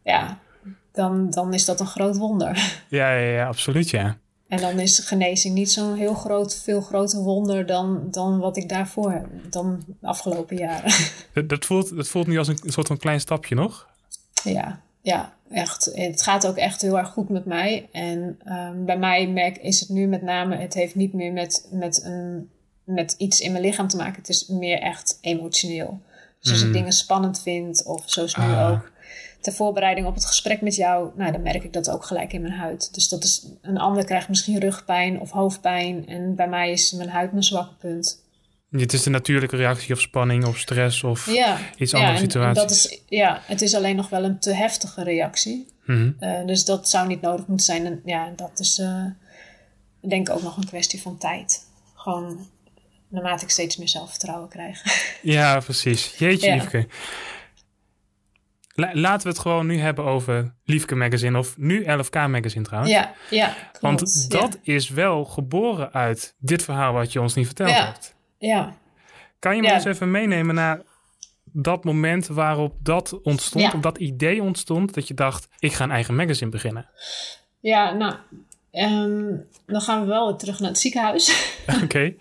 ja, 0.04 0.38
dan, 0.92 1.30
dan 1.30 1.54
is 1.54 1.64
dat 1.64 1.80
een 1.80 1.86
groot 1.86 2.16
wonder. 2.16 2.82
Ja, 2.88 3.12
ja, 3.12 3.30
ja, 3.32 3.46
absoluut, 3.46 3.90
ja. 3.90 4.16
En 4.48 4.60
dan 4.60 4.78
is 4.80 4.98
genezing 4.98 5.54
niet 5.54 5.70
zo'n 5.70 5.94
heel 5.94 6.14
groot, 6.14 6.56
veel 6.56 6.80
groter 6.80 7.18
wonder 7.18 7.66
dan, 7.66 8.08
dan 8.10 8.38
wat 8.38 8.56
ik 8.56 8.68
daarvoor 8.68 9.12
heb, 9.12 9.26
dan 9.50 9.84
de 10.00 10.06
afgelopen 10.06 10.56
jaren. 10.56 10.92
Dat, 11.34 11.48
dat, 11.48 11.64
voelt, 11.64 11.96
dat 11.96 12.08
voelt 12.08 12.26
nu 12.26 12.38
als 12.38 12.48
een, 12.48 12.58
soort 12.64 12.86
van 12.86 12.96
klein 12.96 13.20
stapje 13.20 13.54
nog. 13.54 13.88
Ja, 14.44 14.80
ja, 15.02 15.32
echt. 15.50 15.90
Het 15.94 16.22
gaat 16.22 16.46
ook 16.46 16.56
echt 16.56 16.80
heel 16.82 16.98
erg 16.98 17.08
goed 17.08 17.28
met 17.28 17.44
mij. 17.44 17.88
En 17.92 18.38
ehm, 18.44 18.84
bij 18.84 18.98
mij 18.98 19.28
merk, 19.28 19.56
is 19.58 19.80
het 19.80 19.88
nu 19.88 20.06
met 20.06 20.22
name, 20.22 20.56
het 20.56 20.74
heeft 20.74 20.94
niet 20.94 21.12
meer 21.12 21.32
met, 21.32 21.68
met, 21.70 22.04
een, 22.04 22.50
met 22.84 23.14
iets 23.18 23.40
in 23.40 23.52
mijn 23.52 23.64
lichaam 23.64 23.88
te 23.88 23.96
maken. 23.96 24.16
Het 24.16 24.28
is 24.28 24.46
meer 24.46 24.80
echt 24.80 25.18
emotioneel. 25.20 26.00
Dus 26.40 26.50
als 26.50 26.60
ik 26.60 26.66
Mm. 26.66 26.72
dingen 26.72 26.92
spannend 26.92 27.40
vind, 27.40 27.84
of 27.86 28.02
zoals 28.06 28.36
nu 28.36 28.44
Ah. 28.44 28.70
ook. 28.70 28.90
Ter 29.40 29.52
voorbereiding 29.52 30.06
op 30.06 30.14
het 30.14 30.24
gesprek 30.24 30.60
met 30.60 30.74
jou, 30.76 31.10
nou, 31.16 31.32
dan 31.32 31.42
merk 31.42 31.64
ik 31.64 31.72
dat 31.72 31.90
ook 31.90 32.04
gelijk 32.04 32.32
in 32.32 32.40
mijn 32.40 32.52
huid. 32.54 32.94
Dus 32.94 33.08
dat 33.08 33.24
is, 33.24 33.46
een 33.62 33.78
ander 33.78 34.04
krijgt 34.04 34.28
misschien 34.28 34.58
rugpijn 34.60 35.20
of 35.20 35.30
hoofdpijn. 35.30 36.06
En 36.08 36.34
bij 36.34 36.48
mij 36.48 36.70
is 36.72 36.92
mijn 36.92 37.08
huid 37.08 37.30
mijn 37.30 37.44
zwakke 37.44 37.74
punt. 37.74 38.22
Het 38.70 38.92
is 38.92 39.02
de 39.02 39.10
natuurlijke 39.10 39.56
reactie 39.56 39.94
of 39.94 40.00
spanning 40.00 40.46
of 40.46 40.58
stress 40.58 41.02
of 41.04 41.30
Ja, 41.32 41.58
iets 41.76 41.90
ja, 41.92 41.98
andere 41.98 42.18
situatie. 42.18 42.54
dat 42.62 42.70
is, 42.70 43.00
ja, 43.06 43.40
het 43.46 43.62
is 43.62 43.74
alleen 43.74 43.96
nog 43.96 44.08
wel 44.08 44.24
een 44.24 44.38
te 44.38 44.52
heftige 44.52 45.02
reactie. 45.02 45.66
Mhm. 45.84 46.10
Eh, 46.18 46.46
dus 46.46 46.64
dat 46.64 46.88
zou 46.88 47.06
niet 47.08 47.20
nodig 47.20 47.46
moeten 47.46 47.66
zijn. 47.66 47.86
En 47.86 48.00
ja, 48.04 48.32
dat 48.36 48.58
is. 48.60 48.78
eh, 48.78 49.04
ik 50.02 50.10
denk 50.10 50.30
ook 50.30 50.42
nog 50.42 50.56
een 50.56 50.66
kwestie 50.66 51.02
van 51.02 51.18
tijd. 51.18 51.66
Gewoon 51.94 52.48
naarmate 53.08 53.44
ik 53.44 53.50
steeds 53.50 53.76
meer 53.76 53.88
zelfvertrouwen 53.88 54.48
krijg. 54.48 54.82
Ja, 55.22 55.60
precies. 55.60 56.14
Jeetje, 56.18 56.46
Ja. 56.46 56.54
Liefke. 56.54 56.86
La- 58.78 58.90
laten 58.94 59.22
we 59.22 59.28
het 59.28 59.38
gewoon 59.38 59.66
nu 59.66 59.78
hebben 59.78 60.04
over 60.04 60.54
Liefke 60.64 60.94
Magazine 60.94 61.38
of 61.38 61.56
nu 61.58 61.84
LFK 61.92 62.14
Magazine 62.14 62.64
trouwens. 62.64 62.92
ja, 62.92 63.12
ja, 63.30 63.46
klopt. 63.72 63.80
Want 63.80 64.26
ja. 64.28 64.38
dat 64.40 64.58
is 64.62 64.88
wel 64.88 65.24
geboren 65.24 65.92
uit 65.92 66.34
dit 66.38 66.62
verhaal 66.62 66.92
wat 66.92 67.12
je 67.12 67.20
ons 67.20 67.34
niet 67.34 67.46
verteld 67.46 67.70
Ja. 67.70 67.84
hebt. 67.86 68.14
Ja, 68.38 68.76
Kan 69.38 69.54
je 69.56 69.60
me 69.62 69.66
Ja. 69.68 69.74
eens 69.74 69.84
even 69.84 70.10
meenemen 70.10 70.54
naar 70.54 70.80
dat 71.44 71.84
moment 71.84 72.26
waarop 72.26 72.74
dat 72.82 73.22
ontstond, 73.22 73.74
op 73.74 73.82
dat 73.82 73.98
idee 73.98 74.42
ontstond, 74.42 74.94
dat 74.94 75.08
je 75.08 75.14
dacht, 75.14 75.48
ik 75.58 75.72
ga 75.72 75.84
een 75.84 75.90
eigen 75.90 76.14
magazine 76.16 76.50
beginnen? 76.50 76.88
ja 77.60 77.92
nou, 77.92 78.14
ehm, 78.70 79.36
dan 79.66 79.80
gaan 79.80 80.00
we 80.00 80.06
wel 80.06 80.26
weer 80.28 80.36
terug 80.36 80.60
naar 80.60 80.68
het 80.68 80.78
ziekenhuis. 80.78 81.52
Oké. 81.82 82.14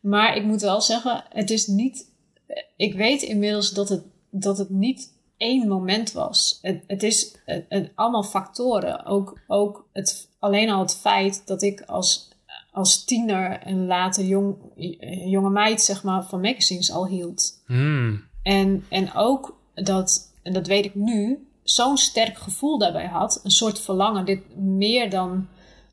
Maar 0.00 0.36
ik 0.36 0.42
moet 0.44 0.60
wel 0.62 0.80
zeggen, 0.80 1.24
het 1.28 1.50
is 1.50 1.66
niet. 1.66 2.10
Ik 2.76 2.94
weet 2.94 3.22
inmiddels 3.22 3.70
dat 3.70 3.88
het, 3.88 4.02
dat 4.30 4.58
het 4.58 4.70
niet 4.70 5.14
één 5.36 5.68
moment 5.68 6.12
was. 6.12 6.58
Het, 6.62 6.82
het 6.86 7.02
is 7.02 7.36
het, 7.44 7.64
het- 7.68 7.90
allemaal 7.94 8.22
factoren. 8.22 9.04
Ook, 9.04 9.38
ook 9.46 9.88
het, 9.92 10.28
alleen 10.38 10.70
al 10.70 10.80
het 10.80 10.96
feit 10.96 11.42
dat 11.46 11.62
ik 11.62 11.80
als, 11.80 12.28
als 12.72 13.04
tiener 13.04 13.50
en 13.60 13.86
later 13.86 14.24
jong, 14.24 14.56
jonge 15.24 15.50
meid 15.50 15.80
zeg 15.82 16.02
maar, 16.02 16.24
van 16.24 16.40
magazines 16.40 16.92
al 16.92 17.06
hield. 17.06 17.62
Hmm. 17.66 18.24
En, 18.42 18.84
en 18.88 19.14
ook 19.14 19.58
dat, 19.74 20.32
en 20.42 20.52
dat 20.52 20.66
weet 20.66 20.84
ik 20.84 20.94
nu, 20.94 21.48
zo'n 21.62 21.96
sterk 21.96 22.38
gevoel 22.38 22.78
daarbij 22.78 23.06
had. 23.06 23.40
Een 23.42 23.50
soort 23.50 23.80
verlangen, 23.80 24.24
dit 24.24 24.56
meer 24.56 25.10
dan, 25.10 25.46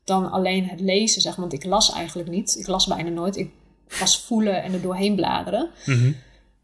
dan 0.04 0.30
alleen 0.30 0.68
het 0.68 0.80
lezen, 0.80 1.22
zeg 1.22 1.32
maar. 1.36 1.48
Want 1.48 1.62
ik 1.62 1.70
las 1.70 1.92
eigenlijk 1.92 2.28
niet. 2.28 2.56
Ik 2.58 2.66
las 2.66 2.86
bijna 2.86 3.08
nooit. 3.08 3.36
Ik 3.36 3.50
was 4.00 4.20
voelen 4.20 4.62
en 4.62 4.72
er 4.72 4.82
doorheen 4.82 5.14
bladeren. 5.14 5.70
Mhm. 5.86 6.12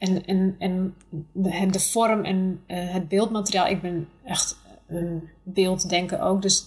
En, 0.00 0.24
en, 0.26 0.56
en 0.58 0.94
de, 1.32 1.80
vorm 1.80 2.24
en 2.24 2.60
eh, 2.66 2.92
het 2.92 3.08
beeldmateriaal. 3.08 3.66
Ik 3.66 3.82
ben 3.82 4.08
echt 4.24 4.56
een 4.86 5.28
beelddenker 5.42 6.20
ook. 6.20 6.42
Dus 6.42 6.66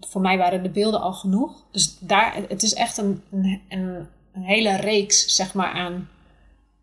voor 0.00 0.20
mij 0.20 0.38
waren 0.38 0.62
de 0.62 0.70
beelden 0.70 1.00
al 1.00 1.12
genoeg. 1.12 1.64
Dus 1.70 1.98
daar, 2.00 2.34
het 2.48 2.62
is 2.62 2.74
echt 2.74 2.98
een, 2.98 3.22
een, 3.68 4.06
hele 4.32 4.76
reeks, 4.76 5.34
zeg 5.34 5.54
maar, 5.54 5.72
aan 5.72 6.08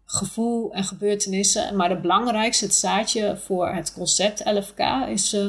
gevoel 0.05 0.71
en 0.73 0.84
gebeurtenissen. 0.84 1.75
Maar 1.75 1.89
de 1.89 1.99
belangrijkste, 1.99 2.65
het 2.65 2.73
zaadje 2.73 3.38
voor 3.38 3.67
het 3.67 3.93
concept 3.93 4.45
LFK, 4.45 4.79
is 5.08 5.34
eh, 5.34 5.47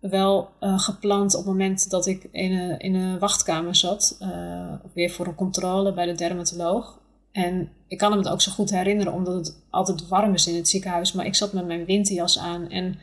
wel 0.00 0.50
eh, 0.60 0.78
geplant 0.78 1.34
op 1.34 1.40
het 1.40 1.50
moment 1.50 1.90
dat 1.90 2.06
ik 2.06 2.28
in 2.30 2.52
een, 2.52 2.78
in 2.78 2.94
een 2.94 3.18
wachtkamer 3.18 3.74
zat. 3.74 4.16
eh, 4.20 4.72
weer 4.94 5.10
voor 5.10 5.26
een 5.26 5.34
controle 5.34 5.92
bij 5.92 6.06
de 6.06 6.14
dermatoloog. 6.14 7.02
En 7.34 7.68
ik 7.88 7.98
kan 7.98 8.10
me 8.10 8.16
het 8.16 8.28
ook 8.28 8.40
zo 8.40 8.52
goed 8.52 8.70
herinneren, 8.70 9.12
omdat 9.12 9.34
het 9.34 9.56
altijd 9.70 10.08
warm 10.08 10.34
is 10.34 10.46
in 10.46 10.54
het 10.54 10.68
ziekenhuis. 10.68 11.12
Maar 11.12 11.26
ik 11.26 11.34
zat 11.34 11.52
met 11.52 11.66
mijn 11.66 11.84
winterjas 11.84 12.38
aan 12.38 12.68
en 12.70 12.98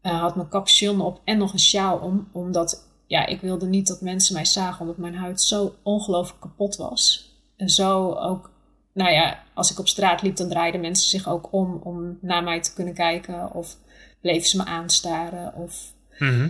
eh, 0.00 0.20
had 0.20 0.36
mijn 0.36 0.48
capuchon 0.48 1.00
op 1.00 1.20
en 1.24 1.38
nog 1.38 1.52
een 1.52 1.58
sjaal 1.58 1.98
om. 1.98 2.28
Omdat 2.32 2.86
ja, 3.06 3.26
ik 3.26 3.40
wilde 3.40 3.66
niet 3.66 3.86
dat 3.86 4.00
mensen 4.00 4.34
mij 4.34 4.44
zagen, 4.44 4.80
omdat 4.80 4.96
mijn 4.96 5.14
huid 5.14 5.40
zo 5.40 5.74
ongelooflijk 5.82 6.40
kapot 6.40 6.76
was. 6.76 7.30
En 7.56 7.68
zo 7.68 8.12
ook, 8.12 8.50
nou 8.94 9.10
ja, 9.12 9.42
als 9.54 9.70
ik 9.70 9.78
op 9.78 9.88
straat 9.88 10.22
liep, 10.22 10.36
dan 10.36 10.48
draaiden 10.48 10.80
mensen 10.80 11.08
zich 11.08 11.28
ook 11.28 11.52
om 11.52 11.80
om 11.84 12.18
naar 12.20 12.42
mij 12.42 12.60
te 12.60 12.74
kunnen 12.74 12.94
kijken. 12.94 13.54
Of 13.54 13.76
bleven 14.20 14.48
ze 14.48 14.56
me 14.56 14.64
aanstaren. 14.64 15.54
Of, 15.54 15.92
Mhm. 16.18 16.48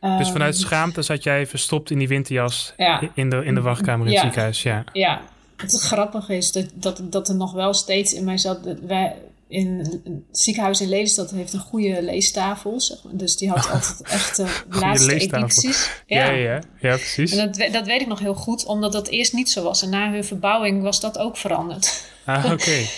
ehm, 0.00 0.32
vanuit 0.32 0.56
schaamte 0.56 1.02
zat 1.02 1.22
jij 1.22 1.46
verstopt 1.46 1.90
in 1.90 1.98
die 1.98 2.08
winterjas 2.08 2.72
Ja. 2.76 3.00
in, 3.14 3.30
de, 3.30 3.44
in 3.44 3.54
de 3.54 3.60
wachtkamer 3.60 4.06
in 4.06 4.12
het 4.12 4.14
Ja. 4.14 4.26
ziekenhuis. 4.26 4.62
Ja. 4.62 4.84
Ja, 4.92 5.20
het 5.56 5.80
grappige 5.80 6.36
is 6.36 6.52
dat, 6.52 6.66
dat, 6.74 7.00
dat 7.04 7.28
er 7.28 7.34
nog 7.34 7.52
wel 7.52 7.74
steeds 7.74 8.12
in 8.12 8.24
mij 8.24 8.38
zat. 8.38 8.58
Wij 8.86 9.16
in 9.48 9.78
het 9.78 10.22
ziekenhuis 10.30 10.80
in 10.80 10.88
Lelystad 10.88 11.30
heeft 11.30 11.52
een 11.52 11.60
goede 11.60 12.02
leestafel. 12.02 12.80
Zeg 12.80 13.04
maar. 13.04 13.16
Dus 13.16 13.36
die 13.36 13.50
had 13.50 13.70
altijd 13.72 14.02
echt 14.02 14.36
de 14.36 14.62
laatste 14.68 15.14
edities. 15.14 15.90
Ja, 16.06 16.24
ja, 16.24 16.32
ja. 16.32 16.62
ja, 16.80 16.96
precies. 16.96 17.32
En 17.32 17.52
dat, 17.52 17.72
dat 17.72 17.86
weet 17.86 18.00
ik 18.00 18.06
nog 18.06 18.18
heel 18.18 18.34
goed, 18.34 18.64
omdat 18.64 18.92
dat 18.92 19.08
eerst 19.08 19.32
niet 19.32 19.50
zo 19.50 19.62
was. 19.62 19.82
En 19.82 19.90
na 19.90 20.10
hun 20.10 20.24
verbouwing 20.24 20.82
was 20.82 21.00
dat 21.00 21.18
ook 21.18 21.36
veranderd. 21.36 22.10
Ah, 22.24 22.52
oké. 22.52 22.86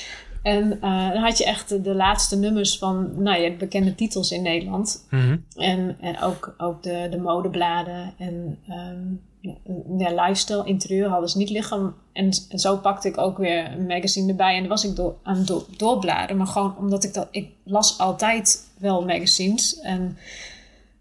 En 0.46 0.80
eh, 0.80 1.12
dan 1.12 1.22
had 1.22 1.38
je 1.38 1.44
echt 1.44 1.68
de, 1.68 1.80
de 1.80 1.94
laatste 1.94 2.36
nummers 2.36 2.78
van 2.78 3.22
nou, 3.22 3.42
ja, 3.42 3.50
bekende 3.50 3.94
titels 3.94 4.30
in 4.30 4.42
Nederland. 4.42 5.06
Mhm. 5.10 5.36
En, 5.56 5.96
en 6.00 6.20
ook, 6.20 6.54
ook 6.58 6.82
de, 6.82 7.06
de 7.10 7.18
modebladen 7.18 8.14
en 8.18 8.58
ehm, 8.68 9.02
ja, 9.98 10.26
lifestyle, 10.26 10.64
interieur 10.64 11.09
hadden 11.09 11.28
ze 11.28 11.38
niet 11.38 11.50
liggen. 11.50 11.94
En, 12.12 12.32
zo 12.48 12.76
pakte 12.76 13.09
ik 13.09 13.18
ook 13.18 13.38
weer 13.38 13.72
een 13.72 13.87
magazine 13.87 14.28
erbij. 14.30 14.54
En 14.54 14.61
dan 14.61 14.68
was 14.68 14.85
ik 14.85 14.96
door, 14.96 15.14
aan 15.22 15.44
door, 15.44 15.64
doorbladeren. 15.76 16.37
Maar 16.37 16.46
gewoon 16.46 16.76
omdat 16.76 17.04
ik 17.04 17.14
dat... 17.14 17.28
Ik 17.30 17.48
las 17.64 17.98
altijd 17.98 18.68
wel 18.78 19.04
magazines. 19.04 19.80
En, 19.80 20.18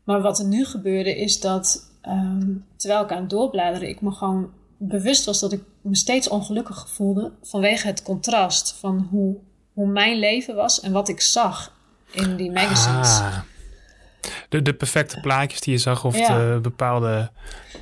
maar 0.04 0.22
wat 0.22 0.40
er 0.40 0.46
nu 0.46 0.66
gebeurde 0.66 1.20
is 1.20 1.40
dat... 1.40 1.92
ehm, 2.02 2.54
terwijl 2.76 3.04
ik 3.04 3.12
aan 3.12 3.22
het 3.22 3.30
doorbladeren... 3.30 3.90
ik 3.90 4.02
me 4.02 4.12
gewoon 4.12 4.50
bewust 4.78 5.26
was 5.26 5.40
dat 5.40 5.52
ik 5.52 5.62
me 5.82 5.96
steeds 5.96 6.28
ongelukkig 6.28 6.90
voelde... 6.90 7.32
vanwege 7.42 7.88
het 7.88 8.04
contrast 8.04 8.76
van 8.80 9.08
hoe, 9.12 9.36
hoe 9.74 9.88
mijn 9.88 10.20
leven 10.20 10.56
was... 10.56 10.80
en 10.80 10.92
wat 10.92 11.10
ik 11.10 11.22
zag 11.22 11.74
in 12.12 12.36
die 12.36 12.52
magazines. 12.52 13.20
Ah. 13.20 13.38
De, 14.50 14.62
de 14.62 14.74
perfecte 14.74 15.20
plaatjes 15.20 15.62
die 15.62 15.74
je 15.74 15.80
zag 15.80 16.06
of 16.06 16.18
Ja. 16.18 16.38
de 16.38 16.60
bepaalde, 16.62 17.32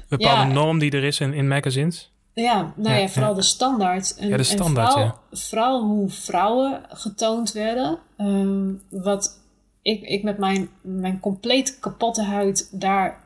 bepaalde 0.09 0.47
Ja. 0.47 0.53
norm 0.53 0.79
die 0.79 0.91
er 0.91 1.03
is 1.03 1.19
in, 1.19 1.33
in 1.33 1.47
magazines. 1.47 2.11
Ja, 2.33 2.73
nou 2.75 2.95
Ja, 2.95 3.01
ja, 3.01 3.07
vooral 3.07 3.33
de 3.33 3.41
standaard. 3.41 4.15
En, 4.17 4.27
Ja, 4.29 4.37
de 4.37 4.43
standaard, 4.43 4.87
en 4.87 4.93
vooral, 4.93 5.19
ja. 5.31 5.37
vooral 5.37 5.81
hoe 5.83 6.09
vrouwen 6.09 6.81
getoond 6.89 7.51
werden. 7.51 7.99
Ehm, 8.17 8.71
wat 8.89 9.39
ik, 9.81 10.01
ik 10.01 10.23
met 10.23 10.37
mijn, 10.37 10.69
mijn 10.81 11.19
compleet 11.19 11.79
kapotte 11.79 12.23
huid 12.23 12.67
daar... 12.71 13.21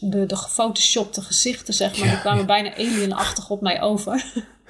De, 0.00 0.26
de 0.26 0.36
gefotoshopte 0.36 1.22
gezichten, 1.22 1.74
zeg 1.74 1.98
maar, 1.98 2.08
die 2.08 2.20
kwamen 2.20 2.46
bijna 2.46 2.74
alienachtig 2.74 3.50
op 3.50 3.60
mij 3.60 3.80
over. 3.82 4.24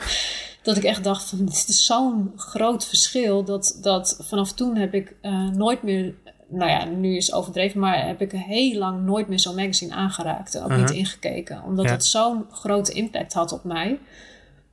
dat 0.62 0.77
ik 0.77 0.85
echt 0.85 1.05
dacht 1.05 1.25
van, 1.29 1.38
dit 1.38 1.68
is 1.68 1.87
zo'n 1.87 2.33
groot 2.37 2.87
verschil. 2.87 3.45
Dat, 3.45 3.79
dat 3.81 4.16
vanaf 4.21 4.53
toen 4.53 4.77
heb 4.77 4.95
ik 4.95 5.14
eh, 5.21 5.49
nooit 5.49 5.83
meer... 5.83 6.14
Nou 6.55 6.71
ja, 6.71 6.85
nu 6.85 7.17
is 7.17 7.27
het 7.27 7.35
overdreven, 7.35 7.81
maar 7.81 8.07
heb 8.07 8.21
ik 8.21 8.33
heel 8.33 8.79
lang 8.79 9.05
nooit 9.05 9.29
meer 9.29 9.41
zo'n 9.41 9.55
magazine 9.55 9.95
aangeraakt. 9.95 10.61
Ook 10.61 10.71
niet 10.71 10.79
Mhm. 10.81 10.93
ingekeken. 10.93 11.62
Omdat 11.62 11.85
Ja. 11.85 11.91
het 11.91 12.05
zo'n 12.05 12.45
grote 12.51 12.93
impact 12.93 13.33
had 13.33 13.53
op 13.53 13.65
mij. 13.65 13.99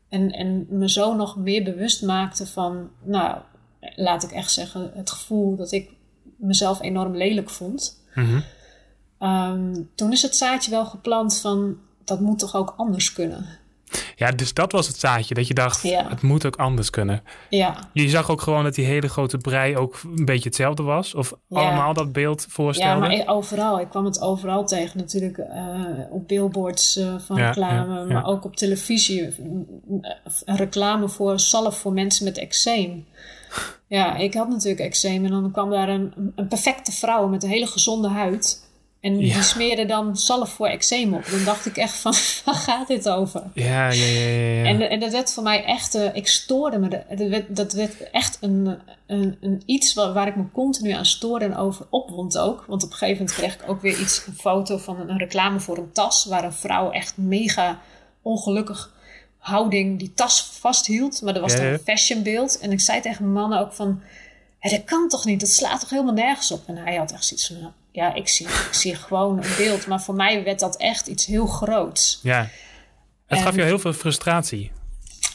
En, 0.10 0.32
en 0.32 0.66
me 0.70 0.90
zo 0.90 1.16
nog 1.16 1.38
meer 1.38 1.64
bewust 1.64 2.02
maakte 2.04 2.48
van, 2.48 2.90
nou, 3.04 3.38
laat 3.96 4.24
ik 4.24 4.32
echt 4.32 4.52
zeggen, 4.52 4.92
het 4.96 5.12
gevoel 5.12 5.56
dat 5.56 5.72
ik 5.72 5.90
mezelf 6.38 6.82
enorm 6.82 7.16
lelijk 7.16 7.50
vond. 7.50 8.04
Mhm. 8.16 8.40
Ehm, 9.20 9.76
toen 9.96 10.12
is 10.12 10.22
het 10.22 10.36
zaadje 10.36 10.72
wel 10.72 10.86
geplant 10.86 11.38
van, 11.38 11.78
dat 12.04 12.20
moet 12.20 12.40
toch 12.40 12.56
ook 12.56 12.74
anders 12.78 13.14
kunnen. 13.14 13.46
Ja, 14.20 14.32
dus 14.32 14.54
dat 14.54 14.72
was 14.72 14.88
het 14.88 15.00
zaadje. 15.00 15.34
Dat 15.34 15.48
je 15.48 15.54
dacht, 15.54 15.82
Ja. 15.82 16.06
het 16.10 16.22
moet 16.22 16.46
ook 16.46 16.56
anders 16.56 16.90
kunnen. 16.90 17.24
Ja, 17.50 17.90
Je 17.94 18.10
zag 18.10 18.30
ook 18.30 18.42
gewoon 18.42 18.64
dat 18.64 18.76
die 18.76 18.86
hele 18.86 19.08
grote 19.10 19.38
brei 19.38 19.78
ook 19.78 20.00
een 20.18 20.26
beetje 20.26 20.44
hetzelfde 20.50 20.84
was. 20.84 21.16
Of 21.16 21.34
Ja. 21.48 21.60
allemaal 21.60 21.94
dat 21.94 22.12
beeld 22.12 22.42
ja 22.42 22.48
voorstelde. 22.50 23.00
maar 23.00 23.24
overal. 23.28 23.80
Ik 23.80 23.90
kwam 23.90 24.06
het 24.06 24.22
overal 24.22 24.66
tegen 24.66 24.98
natuurlijk. 24.98 25.38
eh, 25.38 25.76
op 26.10 26.28
billboards 26.28 26.96
eh, 26.98 27.16
van 27.20 27.38
Ja, 27.38 27.46
reclame, 27.48 27.94
ja, 27.94 28.00
ja. 28.00 28.06
maar 28.14 28.26
ook 28.26 28.44
op 28.46 28.56
televisie. 28.56 29.36
Een 30.46 30.56
reclame 30.58 31.10
voor 31.10 31.40
zalf 31.40 31.78
voor 31.80 31.94
mensen 31.94 32.26
met 32.26 32.38
eczeem. 32.38 33.06
Ja, 33.88 34.16
ik 34.16 34.34
had 34.34 34.50
natuurlijk 34.50 34.80
eczeem 34.80 35.26
en 35.26 35.32
dan 35.32 35.52
kwam 35.52 35.70
daar 35.70 35.90
een, 35.90 36.14
een 36.36 36.48
perfecte 36.48 36.92
vrouw 36.92 37.28
met 37.28 37.44
een 37.44 37.50
hele 37.50 37.68
gezonde 37.68 38.08
huid. 38.08 38.68
En 39.02 39.20
Ja. 39.20 39.34
die 39.34 39.44
smeerde 39.44 39.86
dan 39.86 40.18
zalf 40.18 40.50
voor 40.50 40.68
eczeem 40.68 41.14
op. 41.14 41.26
Dan 41.32 41.44
dacht 41.44 41.66
ik 41.66 41.78
echt 41.78 41.96
van, 41.96 42.14
waar 42.46 42.56
gaat 42.56 42.88
dit 42.88 43.10
over? 43.10 43.44
Ja, 43.54 43.90
ja, 43.92 44.06
ja, 44.06 44.30
ja. 44.30 44.40
ja. 44.40 44.64
En, 44.66 44.90
en 44.90 45.00
dat 45.00 45.12
werd 45.12 45.34
voor 45.34 45.44
mij 45.44 45.64
echt, 45.66 45.96
eh, 45.96 46.16
ik 46.16 46.28
stoorde 46.28 46.78
me, 46.78 46.88
dat 46.90 47.28
werd, 47.28 47.56
dat 47.56 47.74
werd 47.74 48.10
echt 48.12 48.38
een, 48.42 48.78
een, 49.08 49.38
een 49.42 49.62
iets 49.66 49.94
waar, 49.94 50.14
waar 50.14 50.28
ik 50.28 50.36
me 50.36 50.44
continu 50.54 50.92
aan 50.92 51.06
stoorde 51.06 51.46
en 51.46 51.56
over 51.56 51.86
opwond 51.90 52.38
ook. 52.38 52.66
Want 52.68 52.84
op 52.84 52.92
een 52.92 52.98
gegeven 52.98 53.18
moment 53.26 53.38
kreeg 53.38 53.54
ik 53.54 53.70
ook 53.70 53.82
weer 53.82 54.00
iets, 54.00 54.24
een 54.28 54.34
foto 54.36 54.78
van 54.78 55.00
een, 55.00 55.10
een 55.10 55.18
reclame 55.18 55.60
voor 55.60 55.78
een 55.78 55.92
tas, 55.92 56.26
waar 56.26 56.44
een 56.44 56.54
vrouw 56.54 56.92
echt 56.92 57.18
mega 57.18 57.80
ongelukkig 58.22 58.94
houding 59.38 60.00
die 60.00 60.14
tas 60.14 60.42
vasthield. 60.60 61.22
Maar 61.22 61.34
dat 61.34 61.42
was 61.42 61.56
dan 61.56 61.66
een 61.66 61.80
fashionbeeld. 61.80 62.60
En 62.60 62.72
ik 62.72 62.80
zei 62.80 63.02
tegen 63.02 63.32
mannen 63.34 63.60
ook 63.60 63.74
van, 63.74 64.02
"Hé, 64.60 64.70
dat 64.70 64.84
kan 64.84 65.08
toch 65.08 65.26
niet, 65.26 65.40
dat 65.40 65.50
slaat 65.50 65.80
toch 65.80 65.90
helemaal 65.90 66.14
nergens 66.14 66.52
op. 66.52 66.62
En 66.68 66.78
hij 66.78 66.96
had 66.96 67.12
echt 67.12 67.26
zoiets 67.26 67.48
van, 67.48 67.60
"Nou, 67.60 67.72
ja, 68.00 68.14
ik 68.14 68.28
zie, 68.28 68.48
ik 68.48 68.70
zie 68.72 68.96
gewoon 68.96 69.38
een 69.44 69.56
beeld. 69.58 69.88
Maar 69.88 70.02
voor 70.02 70.16
mij 70.16 70.44
werd 70.44 70.60
dat 70.60 70.78
echt 70.78 71.08
iets 71.08 71.26
heel 71.26 71.46
groots. 71.48 72.20
ja. 72.24 72.40
Het 73.28 73.38
En- 73.38 73.44
gaf 73.44 73.56
je 73.56 73.62
heel 73.64 73.80
veel 73.80 73.94
frustratie. 73.94 74.72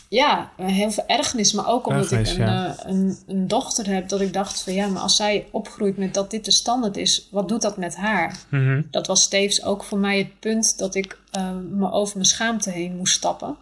ja, 0.09 0.51
heel 0.63 0.91
veel 0.91 1.05
ergernis. 1.07 1.53
Maar 1.53 1.69
ook 1.69 1.87
omdat 1.87 2.03
Ergernis, 2.13 2.33
ik 2.33 2.39
een, 2.39 2.45
ja. 2.47 2.77
eh, 2.79 2.91
een, 2.91 3.19
een 3.27 3.49
dochter 3.49 3.87
heb, 3.87 4.09
dat 4.09 4.21
ik 4.21 4.33
dacht 4.33 4.63
van 4.63 4.73
ja, 4.73 4.87
maar 4.87 5.03
als 5.03 5.17
zij 5.17 5.47
opgroeit 5.51 5.97
met 5.97 6.15
dat 6.15 6.31
dit 6.31 6.45
de 6.45 6.51
standaard 6.51 6.97
is, 6.97 7.29
wat 7.31 7.49
doet 7.49 7.63
dat 7.63 7.77
met 7.77 7.97
haar? 7.97 8.37
Mhm. 8.49 8.83
Dat 8.91 9.07
was 9.07 9.23
steeds 9.23 9.63
ook 9.63 9.85
voor 9.85 9.99
mij 9.99 10.19
het 10.19 10.41
punt 10.41 10.79
dat 10.79 10.95
ik 10.95 11.19
eh, 11.31 11.51
me 11.71 11.91
over 11.93 12.15
mijn 12.17 12.29
schaamte 12.29 12.71
heen 12.71 12.97
moest 12.97 13.15
stappen. 13.15 13.57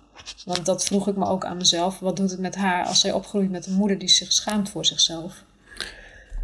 Want 0.45 0.67
dat 0.67 0.85
vroeg 0.85 1.09
ik 1.09 1.17
me 1.17 1.27
ook 1.27 1.45
aan 1.45 1.57
mezelf. 1.57 1.99
Wat 1.99 2.17
doet 2.17 2.31
het 2.31 2.41
met 2.41 2.55
haar 2.55 2.85
als 2.87 3.01
zij 3.01 3.13
opgroeit 3.13 3.51
met 3.51 3.67
een 3.67 3.73
moeder 3.75 3.99
die 3.99 4.09
zich 4.09 4.33
schaamt 4.33 4.71
voor 4.71 4.85
zichzelf? 4.87 5.33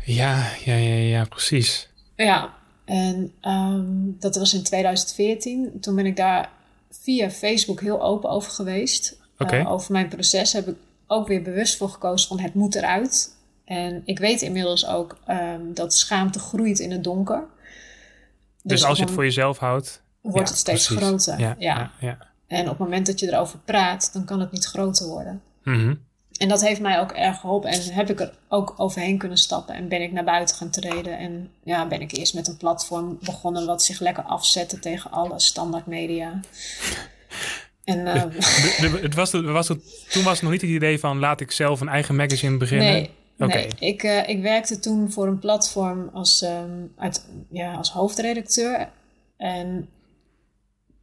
Ja, 0.05 0.47
ja, 0.65 0.75
ja, 0.75 0.95
ja, 0.95 1.25
precies. 1.25 1.89
Ja, 2.25 2.55
en 2.85 3.33
ehm, 3.41 3.87
dat 4.19 4.37
was 4.37 4.55
in 4.55 4.63
2014. 4.63 5.81
Toen 5.81 5.95
ben 5.95 6.07
ik 6.07 6.17
daar 6.17 6.51
via 6.91 7.31
Facebook 7.31 7.81
heel 7.81 8.03
open 8.03 8.31
over 8.31 8.51
geweest. 8.51 9.19
Eh, 9.37 9.71
over 9.71 9.93
mijn 9.93 10.09
proces 10.09 10.53
heb 10.53 10.69
ik 10.69 10.77
ook 11.07 11.29
weer 11.29 11.43
bewust 11.43 11.77
voor 11.77 11.89
gekozen 11.89 12.29
van 12.29 12.41
het 12.41 12.55
moet 12.55 12.75
eruit. 12.75 13.37
En 13.65 14.03
ik 14.05 14.19
weet 14.19 14.43
inmiddels 14.43 14.87
ook 14.87 15.19
ehm, 15.27 15.73
dat 15.75 15.95
schaamte 15.95 16.39
groeit 16.39 16.79
in 16.79 16.91
het 16.91 17.05
donker. 17.05 17.45
Dus, 18.63 18.85
als 18.85 18.99
je 18.99 19.05
het 19.05 19.13
voor 19.13 19.25
jezelf 19.25 19.59
houdt... 19.59 20.03
wordt 20.21 20.37
ja, 20.39 20.45
het 20.45 20.59
steeds 20.59 20.87
precies. 20.87 21.07
groter. 21.07 21.41
Ja, 21.41 21.91
Ja. 22.01 22.19
En 22.47 22.63
op 22.63 22.69
het 22.69 22.79
moment 22.79 23.07
dat 23.07 23.21
je 23.21 23.33
erover 23.33 23.59
praat, 23.59 24.13
dan 24.13 24.25
kan 24.25 24.41
het 24.41 24.53
niet 24.53 24.65
groter 24.65 25.07
worden. 25.07 25.43
Mhm. 25.63 25.95
En 26.39 26.49
dat 26.49 26.61
heeft 26.61 26.81
mij 26.81 27.01
ook 27.01 27.13
erg 27.13 27.41
geholpen. 27.41 27.71
En 27.71 27.81
heb 27.93 28.11
ik 28.11 28.21
er 28.21 28.33
ook 28.49 28.75
overheen 28.77 29.19
kunnen 29.19 29.39
stappen. 29.39 29.75
En 29.75 29.89
ben 29.89 30.03
ik 30.03 30.13
naar 30.13 30.25
buiten 30.25 30.57
gaan 30.57 30.71
treden. 30.71 31.19
En 31.19 31.51
ja, 31.63 31.87
ben 31.87 32.01
ik 32.01 32.13
eerst 32.17 32.35
met 32.35 32.49
een 32.49 32.57
platform 32.57 33.19
begonnen 33.23 33.67
wat 33.67 33.83
zich 33.83 34.01
lekker 34.01 34.23
afzette 34.25 34.79
tegen 34.79 35.11
alle 35.11 35.41
standaard 35.41 35.87
media. 35.87 36.41
En 37.85 38.05
de- 38.05 38.99
het 39.03 39.15
was, 39.15 39.31
was 39.31 39.67
toen 40.09 40.23
was 40.23 40.33
het 40.33 40.43
nog 40.43 40.51
niet 40.53 40.61
het 40.61 40.71
idee 40.71 40.99
van 40.99 41.19
laat 41.19 41.41
ik 41.41 41.51
zelf 41.51 41.81
een 41.81 41.89
eigen 41.89 42.17
magazine 42.17 42.57
beginnen. 42.57 42.93
nee, 42.93 43.11
nee. 43.37 43.69
Ik, 43.79 44.03
eh, 44.03 44.29
ik 44.29 44.43
werkte 44.43 44.79
toen 44.79 45.13
voor 45.13 45.27
een 45.27 45.39
platform 45.39 46.11
als, 46.13 46.43
ehm, 46.43 46.71
uit, 46.97 47.27
ja, 47.51 47.75
als 47.75 47.91
hoofdredacteur. 47.91 48.89
En 49.37 49.89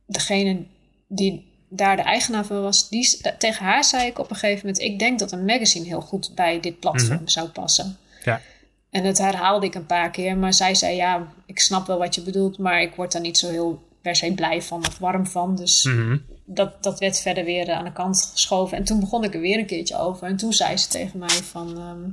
degene 0.06 0.66
die 1.08 1.54
daar 1.68 1.96
de 1.96 2.02
eigenaar 2.02 2.46
van 2.46 2.62
was, 2.62 2.90
die, 2.90 3.18
tegen 3.38 3.66
haar 3.66 3.84
zei 3.84 4.08
ik 4.08 4.20
op 4.20 4.30
een 4.30 4.36
gegeven 4.36 4.66
moment: 4.66 4.84
Ik 4.84 5.00
denk 5.00 5.20
dat 5.20 5.32
een 5.32 5.46
magazine 5.46 5.86
heel 5.86 6.02
goed 6.02 6.32
bij 6.36 6.60
dit 6.60 6.80
platform 6.80 7.28
zou 7.28 7.48
passen. 7.50 7.98
Ja. 8.24 8.42
En 8.90 9.04
dat 9.04 9.18
herhaalde 9.18 9.66
ik 9.66 9.76
een 9.76 9.86
paar 9.86 10.12
keer, 10.12 10.38
maar 10.38 10.54
zij 10.54 10.76
zei: 10.76 10.96
Ja, 10.96 11.28
ik 11.46 11.60
snap 11.60 11.88
wel 11.88 11.98
wat 11.98 12.16
je 12.16 12.22
bedoelt, 12.22 12.58
maar 12.58 12.82
ik 12.82 12.96
word 12.96 13.12
daar 13.12 13.22
niet 13.22 13.38
zo 13.38 13.50
heel 13.50 13.84
per 14.02 14.16
se 14.16 14.34
blij 14.34 14.62
van 14.62 14.80
of 14.88 14.98
warm 14.98 15.28
van. 15.28 15.56
Dus 15.56 15.84
Mhm. 15.84 16.18
dat, 16.46 16.84
dat 16.84 17.00
werd 17.00 17.20
verder 17.20 17.44
weer 17.46 17.72
aan 17.72 17.84
de 17.84 17.92
kant 17.92 18.30
geschoven. 18.32 18.78
En 18.78 18.84
toen 18.84 19.00
begon 19.00 19.24
ik 19.24 19.34
er 19.34 19.40
weer 19.40 19.58
een 19.60 19.66
keertje 19.66 19.98
over. 19.98 20.28
En 20.28 20.36
toen 20.38 20.54
zei 20.54 20.78
ze 20.78 20.88
tegen 20.88 21.20
mij 21.20 21.30
van... 21.30 21.78
ehm, 21.78 22.10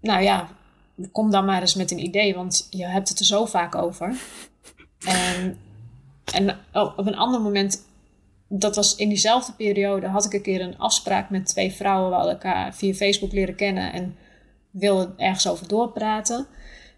nou 0.00 0.22
ja, 0.22 0.48
kom 1.12 1.30
dan 1.30 1.44
maar 1.44 1.60
eens 1.60 1.74
met 1.74 1.90
een 1.90 2.04
idee. 2.04 2.34
Want 2.34 2.66
je 2.70 2.86
hebt 2.86 3.08
het 3.08 3.18
er 3.18 3.24
zo 3.24 3.44
vaak 3.46 3.74
over. 3.74 4.16
En, 5.06 5.58
en 6.32 6.58
op 6.72 7.06
een 7.06 7.16
ander 7.16 7.40
moment... 7.40 7.86
Dat 8.48 8.76
was 8.76 8.96
in 8.96 9.08
diezelfde 9.08 9.52
periode... 9.52 10.06
had 10.06 10.24
ik 10.24 10.32
een 10.32 10.42
keer 10.42 10.60
een 10.60 10.78
afspraak 10.78 11.30
met 11.30 11.46
twee 11.46 11.72
vrouwen... 11.72 12.10
waar 12.10 12.24
we 12.24 12.30
elkaar 12.30 12.74
via 12.74 12.94
Facebook 12.94 13.32
leren 13.32 13.54
kennen... 13.54 13.92
en 13.92 14.16
wilden 14.70 15.14
ergens 15.16 15.48
over 15.48 15.68
doorpraten. 15.68 16.46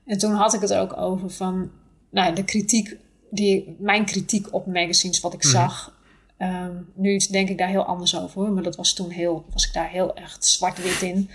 En 0.07 0.19
toen 0.19 0.33
had 0.33 0.55
ik 0.55 0.61
het 0.61 0.71
er 0.71 0.81
ook 0.81 0.97
over 0.97 1.31
van... 1.31 1.71
Nou, 2.11 2.35
de 2.35 2.45
kritiek... 2.45 2.97
Die, 3.31 3.77
mijn 3.79 4.05
kritiek 4.05 4.55
op 4.55 4.67
magazines, 4.67 5.21
wat 5.21 5.35
ik 5.35 5.43
zag... 5.43 5.99
Ehm, 6.41 6.75
nu 6.95 7.17
denk 7.31 7.49
ik 7.49 7.59
daar 7.59 7.69
heel 7.69 7.85
anders 7.85 8.19
over, 8.19 8.41
hoor, 8.41 8.53
maar 8.53 8.63
dat 8.63 8.77
was 8.77 8.93
toen 8.93 9.11
heel, 9.11 9.45
was 9.53 9.67
ik 9.67 9.73
daar 9.73 9.89
heel 9.89 10.15
echt 10.15 10.45
zwart-wit 10.45 11.03
in. 11.03 11.31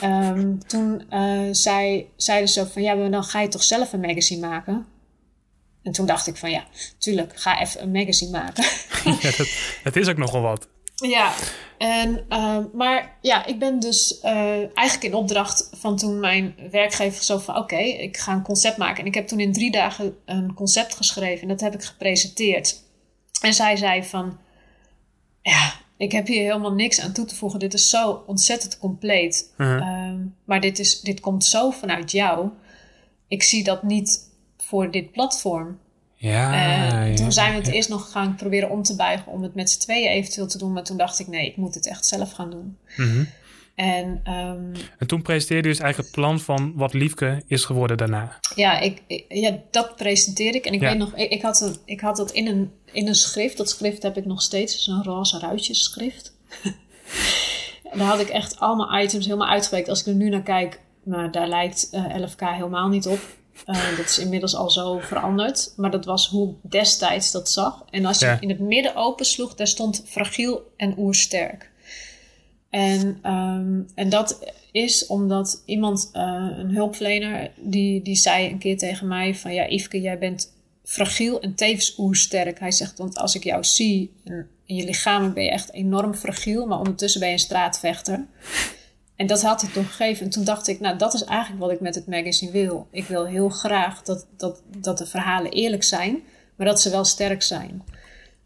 Ehm, 0.00 0.58
toen 0.58 1.10
eh, 1.10 1.40
zei, 1.50 2.06
zeiden 2.16 2.48
ze 2.48 2.60
ook 2.60 2.66
van, 2.68 2.82
ja, 2.82 2.94
maar 2.94 3.10
dan 3.10 3.24
ga 3.24 3.40
je 3.40 3.48
toch 3.48 3.62
zelf 3.62 3.92
een 3.92 4.00
magazine 4.00 4.46
maken? 4.46 4.86
En 5.86 5.92
toen 5.92 6.06
dacht 6.06 6.26
ik 6.26 6.36
van, 6.36 6.50
ja, 6.50 6.64
tuurlijk, 6.98 7.32
ga 7.36 7.60
even 7.60 7.82
een 7.82 7.90
magazine 7.90 8.30
maken. 8.30 8.64
Ja, 9.20 9.30
dat, 9.36 9.48
dat 9.82 9.96
is 9.96 10.08
ook 10.08 10.16
nogal 10.16 10.40
wat. 10.40 10.68
Ja, 10.94 11.34
en, 11.78 12.24
ehm, 12.28 12.64
maar 12.72 13.16
ja, 13.20 13.46
ik 13.46 13.58
ben 13.58 13.80
dus 13.80 14.20
eh, 14.20 14.76
eigenlijk 14.76 15.02
in 15.02 15.14
opdracht 15.14 15.68
van 15.72 15.96
toen 15.96 16.20
mijn 16.20 16.54
werkgever 16.70 17.24
zo 17.24 17.38
van... 17.38 17.56
oké, 17.56 17.76
ik 17.76 18.16
ga 18.16 18.32
een 18.32 18.42
concept 18.42 18.76
maken. 18.76 19.00
En 19.00 19.06
ik 19.06 19.14
heb 19.14 19.26
toen 19.26 19.40
in 19.40 19.52
drie 19.52 19.70
dagen 19.70 20.16
een 20.24 20.54
concept 20.54 20.94
geschreven 20.94 21.42
en 21.42 21.48
dat 21.48 21.60
heb 21.60 21.74
ik 21.74 21.82
gepresenteerd. 21.82 22.82
En 23.40 23.54
zij 23.54 23.76
zei 23.76 24.04
van... 24.04 24.38
ja, 25.42 25.72
ik 25.96 26.12
heb 26.12 26.26
hier 26.26 26.42
helemaal 26.42 26.74
niks 26.74 27.00
aan 27.00 27.12
toe 27.12 27.24
te 27.24 27.34
voegen. 27.34 27.58
Dit 27.58 27.74
is 27.74 27.90
zo 27.90 28.22
ontzettend 28.26 28.78
compleet. 28.78 29.52
Mhm. 29.56 29.78
Ehm, 29.78 30.18
maar 30.44 30.60
dit, 30.60 30.78
is, 30.78 31.00
dit 31.00 31.20
komt 31.20 31.44
zo 31.44 31.70
vanuit 31.70 32.10
jou. 32.10 32.48
Ik 33.28 33.42
zie 33.42 33.64
dat 33.64 33.82
niet 33.82 34.25
voor 34.66 34.90
dit 34.90 35.12
platform. 35.12 35.78
Ja, 36.14 36.52
Eh, 36.52 37.08
ja, 37.10 37.16
toen 37.16 37.32
zijn 37.32 37.50
we 37.52 37.56
het 37.58 37.66
ja. 37.66 37.72
eerst 37.72 37.88
nog 37.88 38.10
gaan 38.10 38.34
proberen 38.34 38.70
om 38.70 38.82
te 38.82 38.96
buigen 38.96 39.32
om 39.32 39.42
het 39.42 39.54
met 39.54 39.70
z'n 39.70 39.78
tweeën 39.80 40.08
eventueel 40.10 40.46
te 40.46 40.58
doen. 40.58 40.72
Maar 40.72 40.84
toen 40.84 40.96
dacht 40.96 41.18
ik, 41.18 41.26
nee, 41.26 41.46
ik 41.46 41.56
moet 41.56 41.74
het 41.74 41.86
echt 41.86 42.06
zelf 42.06 42.32
gaan 42.32 42.50
doen. 42.50 42.76
Mhm. 42.96 43.24
En 43.74 44.20
ehm, 44.24 44.74
En 44.98 45.06
toen 45.06 45.22
presenteerde 45.22 45.68
je 45.68 45.74
dus 45.74 45.82
eigenlijk 45.82 46.14
het 46.14 46.20
plan 46.24 46.40
van 46.40 46.72
wat 46.74 46.92
Liefke 46.92 47.42
is 47.46 47.64
geworden 47.64 47.96
daarna. 47.96 48.38
ja, 48.54 48.78
ik, 48.80 49.02
ik- 49.06 49.24
ja, 49.28 49.58
dat 49.70 49.96
presenteerde 49.96 50.58
ik. 50.58 50.66
En 50.66 50.72
ik 50.72 50.80
weet 50.80 50.98
nog, 50.98 51.14
ik, 51.16 51.30
ik, 51.30 51.42
had 51.42 51.60
een, 51.60 51.76
ik 51.84 52.00
had 52.00 52.16
dat 52.16 52.30
in 52.30 52.46
een, 52.46 52.70
in 52.92 53.06
een 53.08 53.14
schrift. 53.14 53.56
Dat 53.56 53.70
schrift 53.70 54.02
heb 54.02 54.16
ik 54.16 54.24
nog 54.24 54.42
steeds, 54.42 54.84
zo'n 54.84 55.02
roze 55.04 55.38
ruitjesschrift. 55.38 56.32
daar 57.96 58.06
had 58.06 58.20
ik 58.20 58.28
echt 58.28 58.60
allemaal 58.60 59.00
items 59.02 59.24
helemaal 59.24 59.48
uitgewerkt. 59.48 59.88
Als 59.88 60.00
ik 60.00 60.06
er 60.06 60.14
nu 60.14 60.28
naar 60.28 60.42
kijk, 60.42 60.80
maar 61.04 61.30
daar 61.30 61.48
lijkt 61.48 61.90
11K 61.92 62.38
helemaal 62.38 62.88
niet 62.88 63.06
op. 63.06 63.18
Eh, 63.64 63.96
dat 63.96 64.06
is 64.06 64.18
inmiddels 64.18 64.54
al 64.56 64.70
zo 64.70 64.98
veranderd. 64.98 65.72
Maar 65.76 65.90
dat 65.90 66.04
was 66.04 66.28
hoe 66.28 66.50
ik 66.50 66.70
destijds 66.70 67.30
dat 67.30 67.50
zag. 67.50 67.84
En 67.90 68.04
als 68.04 68.18
je 68.18 68.26
Ja. 68.26 68.40
in 68.40 68.48
het 68.48 68.58
midden 68.58 68.94
opensloeg, 68.96 69.54
daar 69.54 69.66
stond 69.66 70.02
fragiel 70.06 70.72
en 70.76 70.94
oersterk. 70.98 71.70
En, 72.70 73.18
ehm, 73.22 73.80
en 73.94 74.08
dat 74.08 74.52
is 74.72 75.06
omdat 75.06 75.62
iemand, 75.64 76.10
eh, 76.12 76.22
een 76.56 76.70
hulpverlener, 76.74 77.50
die, 77.56 78.02
die 78.02 78.16
zei 78.16 78.50
een 78.50 78.58
keer 78.58 78.78
tegen 78.78 79.08
mij 79.08 79.34
van... 79.34 79.54
Ja, 79.54 79.68
Yveske, 79.68 80.00
jij 80.00 80.18
bent 80.18 80.52
fragiel 80.84 81.40
en 81.40 81.54
tevens 81.54 81.98
oersterk. 81.98 82.58
Hij 82.60 82.70
zegt, 82.72 82.98
want 82.98 83.16
als 83.18 83.34
ik 83.34 83.44
jou 83.44 83.64
zie 83.64 84.12
en 84.24 84.48
in 84.66 84.76
je 84.76 84.84
lichaam 84.84 85.32
ben 85.34 85.44
je 85.44 85.50
echt 85.50 85.72
enorm 85.72 86.14
fragiel... 86.14 86.66
maar 86.66 86.78
ondertussen 86.78 87.20
ben 87.20 87.28
je 87.28 87.34
een 87.34 87.40
straatvechter. 87.40 88.26
En 89.16 89.26
dat 89.26 89.42
had 89.42 89.60
hij 89.60 89.70
toen 89.70 89.84
gegeven. 89.84 90.24
En 90.24 90.30
toen 90.30 90.44
dacht 90.44 90.68
ik, 90.68 90.80
nou, 90.80 90.98
dat 90.98 91.14
is 91.14 91.24
eigenlijk 91.24 91.60
wat 91.60 91.70
ik 91.70 91.80
met 91.80 91.94
het 91.94 92.06
magazine 92.06 92.50
wil. 92.50 92.86
Ik 92.90 93.04
wil 93.06 93.26
heel 93.26 93.48
graag 93.48 94.02
dat, 94.02 94.26
dat, 94.36 94.62
dat 94.76 94.98
de 94.98 95.06
verhalen 95.06 95.50
eerlijk 95.52 95.82
zijn, 95.82 96.18
maar 96.56 96.66
dat 96.66 96.80
ze 96.80 96.90
wel 96.90 97.04
sterk 97.04 97.42
zijn. 97.42 97.82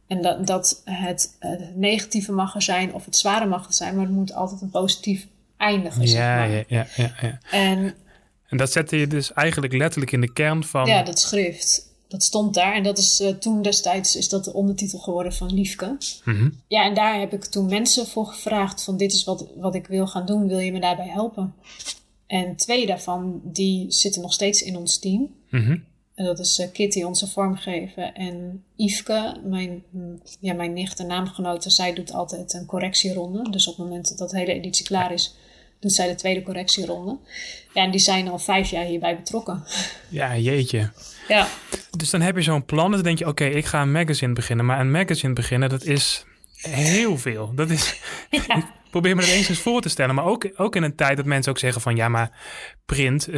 En 0.06 0.22
dat, 0.22 0.46
dat 0.46 0.82
het, 0.84 1.36
het 1.38 1.76
negatieve 1.76 2.32
mag 2.32 2.54
er 2.54 2.62
zijn 2.62 2.94
of 2.94 3.04
het 3.04 3.16
zware 3.16 3.46
mag 3.46 3.66
er 3.66 3.72
zijn, 3.72 3.94
maar 3.94 4.04
het 4.04 4.14
moet 4.14 4.34
altijd 4.34 4.60
een 4.60 4.70
positief 4.70 5.26
eindigen. 5.56 6.08
zeg 6.08 6.20
Ja, 6.20 6.36
maar. 6.36 6.50
ja, 6.50 6.64
ja, 6.68 6.86
ja, 6.96 7.14
ja. 7.20 7.38
En 7.50 7.94
En 8.50 8.56
dat 8.56 8.72
zette 8.72 8.96
je 8.96 9.06
dus 9.06 9.32
eigenlijk 9.32 9.72
letterlijk 9.72 10.12
in 10.12 10.20
de 10.20 10.32
kern 10.32 10.64
van... 10.64 10.86
ja, 10.86 11.02
dat 11.02 11.18
schrift, 11.18 11.89
dat 12.10 12.22
stond 12.22 12.54
daar. 12.54 12.74
En 12.74 12.82
dat 12.82 12.98
is 12.98 13.20
eh, 13.20 13.28
toen 13.28 13.62
destijds 13.62 14.16
is 14.16 14.28
dat 14.28 14.44
de 14.44 14.52
ondertitel 14.52 14.98
geworden 14.98 15.32
van 15.32 15.54
Liefke. 15.54 15.96
Mhm. 16.24 16.50
Ja, 16.68 16.84
en 16.84 16.94
daar 16.94 17.18
heb 17.20 17.32
ik 17.32 17.44
toen 17.44 17.66
mensen 17.66 18.06
voor 18.06 18.26
gevraagd 18.26 18.84
van 18.84 18.96
dit 18.96 19.12
is 19.12 19.24
wat, 19.24 19.46
wat 19.56 19.74
ik 19.74 19.86
wil 19.86 20.06
gaan 20.06 20.26
doen. 20.26 20.48
Wil 20.48 20.58
je 20.58 20.72
me 20.72 20.80
daarbij 20.80 21.08
helpen? 21.08 21.54
En 22.26 22.56
twee 22.56 22.86
daarvan, 22.86 23.40
die 23.44 23.92
zitten 23.92 24.22
nog 24.22 24.32
steeds 24.32 24.62
in 24.62 24.76
ons 24.76 24.98
team. 24.98 25.34
Mhm. 25.50 25.76
En 26.14 26.24
dat 26.24 26.38
is 26.38 26.58
eh, 26.58 26.72
Kitty, 26.72 27.02
onze 27.02 27.26
vormgever. 27.26 28.12
En 28.12 28.64
Yveske, 28.76 29.36
mijn, 29.44 29.82
ja, 30.40 30.54
mijn 30.54 30.72
nicht 30.72 31.00
en 31.00 31.06
naamgenote, 31.06 31.70
zij 31.70 31.94
doet 31.94 32.12
altijd 32.12 32.52
een 32.52 32.66
correctieronde. 32.66 33.50
Dus 33.50 33.68
op 33.68 33.76
het 33.76 33.86
moment 33.86 34.18
dat 34.18 34.30
de 34.30 34.38
hele 34.38 34.52
editie 34.52 34.86
klaar 34.86 35.12
is, 35.12 35.34
doet 35.80 35.92
zij 35.92 36.08
de 36.08 36.14
tweede 36.14 36.42
correctieronde. 36.42 37.18
Ja, 37.72 37.82
en 37.82 37.90
die 37.90 38.00
zijn 38.00 38.28
al 38.28 38.38
vijf 38.38 38.70
jaar 38.70 38.84
hierbij 38.84 39.16
betrokken. 39.16 39.64
Ja, 40.08 40.36
jeetje. 40.36 40.90
Ja, 41.28 41.48
Dus 41.90 42.10
dan 42.10 42.20
heb 42.20 42.36
je 42.36 42.42
zo'n 42.42 42.64
plan 42.64 42.84
en 42.84 42.92
dan 42.92 43.02
denk 43.02 43.18
je, 43.18 43.26
oké, 43.26 43.44
ik 43.44 43.64
ga 43.64 43.82
een 43.82 43.92
magazine 43.92 44.32
beginnen. 44.32 44.66
Maar 44.66 44.80
een 44.80 44.90
magazine 44.90 45.32
beginnen, 45.32 45.68
dat 45.68 45.84
is 45.84 46.24
heel 46.60 47.18
veel. 47.18 47.52
Dat 47.54 47.70
is... 47.70 47.94
Ik 48.90 48.96
probeer 48.96 49.16
me 49.16 49.22
dat 49.22 49.30
eens 49.30 49.48
eens 49.48 49.58
voor 49.58 49.80
te 49.80 49.88
stellen. 49.88 50.14
Maar 50.14 50.24
ook, 50.24 50.50
ook 50.56 50.76
in 50.76 50.82
een 50.82 50.94
tijd 50.94 51.16
dat 51.16 51.26
mensen 51.26 51.52
ook 51.52 51.58
zeggen 51.58 51.82
van... 51.82 51.96
ja, 51.96 52.08
maar 52.08 52.30
print, 52.86 53.28
eh, 53.28 53.32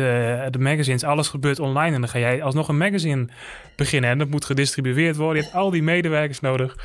de 0.50 0.58
magazines, 0.58 1.04
alles 1.04 1.28
gebeurt 1.28 1.58
online. 1.58 1.94
En 1.94 2.00
dan 2.00 2.10
ga 2.10 2.18
jij 2.18 2.42
alsnog 2.42 2.68
een 2.68 2.76
magazine 2.76 3.28
beginnen. 3.76 4.10
En 4.10 4.18
dat 4.18 4.28
moet 4.28 4.44
gedistribueerd 4.44 5.16
worden. 5.16 5.36
Je 5.36 5.42
hebt 5.42 5.56
al 5.56 5.70
die 5.70 5.82
medewerkers 5.82 6.40
nodig. 6.40 6.76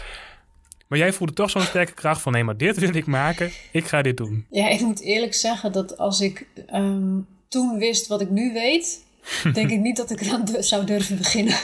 Maar 0.87 0.99
jij 0.99 1.13
voelde 1.13 1.33
toch 1.33 1.49
zo'n 1.49 1.61
sterke 1.61 1.93
kracht 1.93 2.21
van... 2.21 2.31
nee, 2.31 2.43
maar 2.43 2.57
dit 2.57 2.77
wil 2.77 2.95
ik 2.95 3.05
maken. 3.05 3.51
Ik 3.71 3.85
ga 3.85 4.01
dit 4.01 4.17
doen. 4.17 4.45
ja 4.49 4.67
ik 4.67 4.79
moet 4.81 5.01
eerlijk 5.01 5.33
zeggen 5.33 5.71
dat 5.71 5.97
als 5.97 6.19
ik 6.21 6.47
ehm, 6.67 7.19
toen 7.47 7.77
wist 7.77 8.07
wat 8.07 8.21
ik 8.21 8.29
nu 8.29 8.53
weet, 8.53 9.03
denk 9.53 9.69
ik 9.69 9.79
niet 9.79 9.97
dat 9.97 10.11
ik 10.11 10.21
eraan 10.21 10.47
zou 10.59 10.85
durven 10.85 11.17
beginnen. 11.17 11.55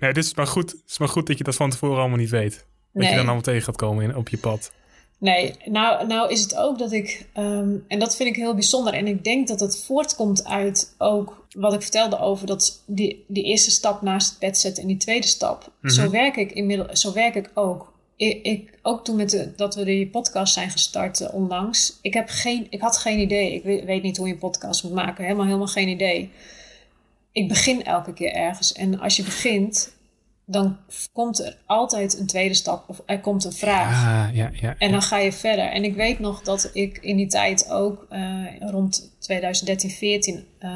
Nee, 0.00 0.12
dit 0.12 0.24
is 0.24 0.34
maar 0.34 0.46
goed, 0.46 0.70
het 0.70 0.82
is 0.86 0.98
maar 0.98 1.08
goed 1.08 1.26
dat 1.26 1.38
je 1.38 1.44
dat 1.44 1.54
van 1.54 1.70
tevoren 1.70 1.98
allemaal 1.98 2.18
niet 2.18 2.30
weet. 2.30 2.66
Nee. 2.92 3.08
je 3.08 3.14
dan 3.14 3.24
allemaal 3.24 3.42
tegen 3.42 3.62
gaat 3.62 3.76
komen 3.76 4.04
in, 4.04 4.16
op 4.16 4.28
je 4.28 4.38
pad. 4.38 4.72
Nee, 5.18 5.54
nou, 5.64 6.06
nou 6.06 6.30
is 6.30 6.40
het 6.40 6.56
ook 6.56 6.78
dat 6.78 6.92
ik, 6.92 7.26
ehm, 7.32 7.74
en 7.88 7.98
dat 7.98 8.16
vind 8.16 8.28
ik 8.28 8.36
heel 8.36 8.54
bijzonder. 8.54 8.92
En 8.94 9.06
ik 9.06 9.24
denk 9.24 9.48
dat 9.48 9.60
het 9.60 9.84
voortkomt 9.84 10.44
uit 10.44 10.94
ook 10.98 11.46
wat 11.56 11.74
ik 11.74 11.82
vertelde 11.82 12.18
over 12.18 12.46
dat 12.46 12.82
die, 12.86 13.24
die 13.28 13.44
eerste 13.44 13.70
stap 13.70 14.02
naast 14.02 14.30
het 14.30 14.38
bed 14.38 14.58
zetten 14.58 14.82
en 14.82 14.88
die 14.88 14.96
tweede 14.96 15.26
stap. 15.26 15.72
Zo 15.82 16.02
Mhm. 16.02 16.10
werk 16.10 16.36
ik 16.36 16.52
inmiddels, 16.52 17.00
zo 17.00 17.12
werk 17.12 17.34
ik 17.34 17.50
ook. 17.54 17.92
Ik, 18.18 18.42
ik, 18.42 18.78
ook 18.82 19.04
toen 19.04 19.16
met 19.16 19.30
de, 19.30 19.52
dat 19.56 19.74
we 19.74 19.84
die 19.84 20.08
podcast 20.08 20.52
zijn 20.54 20.70
gestart 20.70 21.20
eh, 21.20 21.34
onlangs. 21.34 21.98
Ik, 22.02 22.14
heb 22.14 22.28
geen, 22.28 22.66
ik 22.70 22.80
had 22.80 22.96
geen 22.96 23.18
idee. 23.18 23.54
Ik 23.54 23.62
weet, 23.62 23.84
weet 23.84 24.02
niet 24.02 24.16
hoe 24.16 24.26
je 24.26 24.32
een 24.32 24.38
podcast 24.38 24.82
moet 24.82 24.92
maken. 24.92 25.24
Helemaal, 25.24 25.46
helemaal 25.46 25.66
geen 25.66 25.88
idee. 25.88 26.30
Ik 27.32 27.48
begin 27.48 27.84
elke 27.84 28.12
keer 28.12 28.32
ergens. 28.32 28.72
En 28.72 29.00
als 29.00 29.16
je 29.16 29.22
begint, 29.22 29.92
dan 30.44 30.76
komt 31.12 31.40
er 31.40 31.56
altijd 31.66 32.18
een 32.18 32.26
tweede 32.26 32.54
stap. 32.54 32.88
Of 32.88 33.02
er 33.06 33.20
komt 33.20 33.44
een 33.44 33.52
vraag. 33.52 34.04
Ah, 34.28 34.36
ja, 34.36 34.50
ja. 34.60 34.74
En 34.78 34.90
dan 34.90 35.02
ga 35.02 35.18
je 35.18 35.32
verder. 35.32 35.64
En 35.64 35.84
ik 35.84 35.94
weet 35.94 36.18
nog 36.18 36.42
dat 36.42 36.70
ik 36.72 36.98
in 36.98 37.16
die 37.16 37.26
tijd 37.26 37.70
ook 37.70 38.06
eh, 38.08 38.44
rond 38.60 39.16
2013, 39.18 39.90
14 39.90 40.46
eh, 40.58 40.70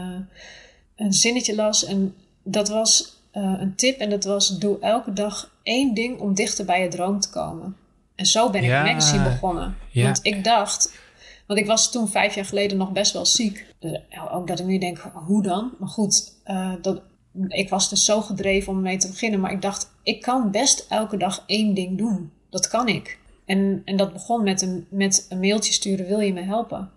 een 0.97 1.13
zinnetje 1.13 1.55
las. 1.55 1.85
En 1.85 2.15
dat 2.43 2.69
was 2.69 3.12
eh, 3.33 3.55
een 3.59 3.75
tip. 3.75 3.99
En 3.99 4.11
dat 4.11 4.25
was: 4.25 4.59
doe 4.59 4.79
elke 4.81 5.13
dag 5.13 5.51
één 5.63 5.95
ding 5.95 6.19
om 6.21 6.35
dichter 6.35 6.65
bij 6.65 6.83
je 6.83 6.89
droom 6.89 7.21
te 7.21 7.31
komen. 7.31 7.77
En 8.15 8.27
zo 8.27 8.51
ben 8.51 8.63
ik 8.63 8.69
Ja. 8.69 8.77
het 8.85 8.87
magazine 8.93 9.23
begonnen. 9.23 9.77
Ja. 9.91 10.05
Want 10.05 10.21
ik 10.23 10.45
dacht. 10.45 11.01
Want 11.47 11.61
ik 11.61 11.67
was 11.67 11.91
toen 11.93 12.09
vijf 12.09 12.35
jaar 12.35 12.45
geleden 12.45 12.77
nog 12.77 12.93
best 12.93 13.13
wel 13.13 13.27
ziek. 13.27 13.67
Eh, 13.81 14.35
ook 14.35 14.47
dat 14.47 14.59
ik 14.59 14.67
nu 14.67 14.79
denk, 14.79 14.99
hoe 15.27 15.43
dan? 15.43 15.71
Maar 15.79 15.89
goed, 15.89 16.33
eh, 16.45 16.73
dat, 16.83 17.01
ik 17.49 17.69
was 17.69 17.89
dus 17.89 18.05
zo 18.05 18.21
gedreven 18.21 18.73
om 18.73 18.81
mee 18.83 18.97
te 18.97 19.09
beginnen. 19.09 19.41
Maar 19.41 19.53
ik 19.53 19.63
dacht, 19.63 19.91
ik 20.03 20.23
kan 20.23 20.51
best 20.51 20.87
elke 20.89 21.17
dag 21.17 21.43
één 21.47 21.75
ding 21.75 21.99
doen. 21.99 22.31
Dat 22.51 22.69
kan 22.69 22.89
ik. 22.89 23.19
En, 23.45 23.83
en 23.85 23.97
dat 23.97 24.13
begon 24.13 24.43
met 24.45 24.63
een, 24.63 24.87
met 24.91 25.27
een 25.29 25.41
mailtje 25.41 25.73
sturen, 25.73 26.07
wil 26.07 26.21
je 26.21 26.33
me 26.33 26.43
helpen? 26.43 26.91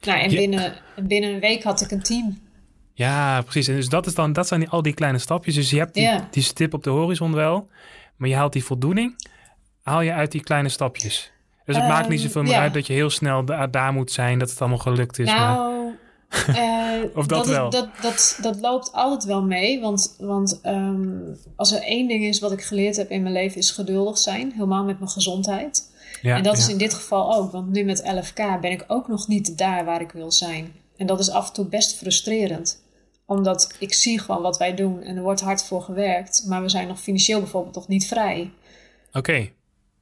Nou, 0.00 0.20
en 0.20 0.30
Ja. 0.30 0.36
binnen, 0.36 0.72
binnen 1.02 1.30
een 1.32 1.40
week 1.40 1.62
had 1.62 1.80
ik 1.80 1.90
een 1.90 2.02
team. 2.02 2.38
Ja, 2.98 3.42
precies. 3.42 3.68
En 3.68 3.74
dus 3.74 3.88
dat, 3.88 4.06
is 4.06 4.14
dan, 4.14 4.32
dat 4.32 4.46
zijn 4.48 4.60
die, 4.60 4.68
al 4.68 4.82
die 4.82 4.94
kleine 4.94 5.18
stapjes. 5.18 5.54
Dus 5.54 5.70
je 5.70 5.78
hebt 5.78 5.94
die, 5.94 6.10
die 6.30 6.42
stip 6.42 6.74
op 6.74 6.82
de 6.84 6.90
horizon 6.90 7.32
wel, 7.34 7.68
maar 8.16 8.28
je 8.28 8.34
haalt 8.34 8.52
die 8.52 8.64
voldoening, 8.64 9.14
haal 9.82 10.00
je 10.00 10.12
uit 10.12 10.32
die 10.32 10.40
kleine 10.42 10.68
stapjes. 10.68 11.32
Dus 11.64 11.74
het 11.76 11.84
Ehm, 11.84 11.92
maakt 11.94 12.08
niet 12.08 12.20
zoveel 12.20 12.42
meer 12.42 12.56
uit 12.56 12.74
dat 12.74 12.86
je 12.86 12.92
heel 12.92 13.10
snel 13.10 13.44
da- 13.44 13.66
daar 13.66 13.92
moet 13.92 14.12
zijn, 14.12 14.38
dat 14.38 14.50
het 14.50 14.60
allemaal 14.60 14.78
gelukt 14.78 15.18
is. 15.18 15.26
maar, 15.26 15.38
Nou, 15.56 15.94
eh, 16.46 16.76
Of 17.14 17.26
dat 17.26 17.46
is- 17.46 17.52
wel? 17.52 17.70
dat, 17.70 17.88
dat, 18.02 18.38
dat 18.42 18.60
loopt 18.60 18.92
altijd 18.92 19.24
wel 19.24 19.42
mee. 19.42 19.80
Want, 19.80 20.14
want 20.18 20.60
ehm, 20.62 21.06
als 21.56 21.72
er 21.72 21.82
één 21.82 22.08
ding 22.08 22.24
is 22.24 22.40
wat 22.40 22.52
ik 22.52 22.62
geleerd 22.62 22.96
heb 22.96 23.10
in 23.10 23.22
mijn 23.22 23.34
leven, 23.34 23.58
is 23.58 23.70
geduldig 23.70 24.18
zijn. 24.18 24.52
Helemaal 24.52 24.84
met 24.84 24.98
mijn 24.98 25.10
gezondheid. 25.10 25.90
ja, 26.22 26.36
en 26.36 26.42
dat 26.42 26.56
is 26.58 26.68
in 26.68 26.78
dit 26.78 26.94
geval 26.94 27.34
ook. 27.34 27.52
Want 27.52 27.68
nu 27.72 27.82
met 27.84 28.02
11k 28.02 28.60
ben 28.60 28.70
ik 28.70 28.84
ook 28.86 29.08
nog 29.08 29.28
niet 29.28 29.58
daar 29.58 29.84
waar 29.84 30.00
ik 30.00 30.10
wil 30.12 30.32
zijn. 30.32 30.72
En 30.96 31.06
dat 31.06 31.20
is 31.20 31.30
af 31.30 31.46
en 31.48 31.52
toe 31.52 31.64
best 31.66 31.96
frustrerend. 31.96 32.86
Omdat 33.28 33.72
ik 33.78 33.94
zie 33.94 34.18
gewoon 34.20 34.42
wat 34.42 34.58
wij 34.58 34.74
doen 34.74 35.02
en 35.02 35.16
er 35.16 35.22
wordt 35.22 35.40
hard 35.40 35.64
voor 35.64 35.82
gewerkt. 35.82 36.44
Maar 36.46 36.62
we 36.62 36.68
zijn 36.68 36.88
nog 36.88 37.00
financieel 37.00 37.40
bijvoorbeeld 37.40 37.74
nog 37.74 37.88
niet 37.88 38.06
vrij. 38.06 38.50
Oké, 39.12 39.48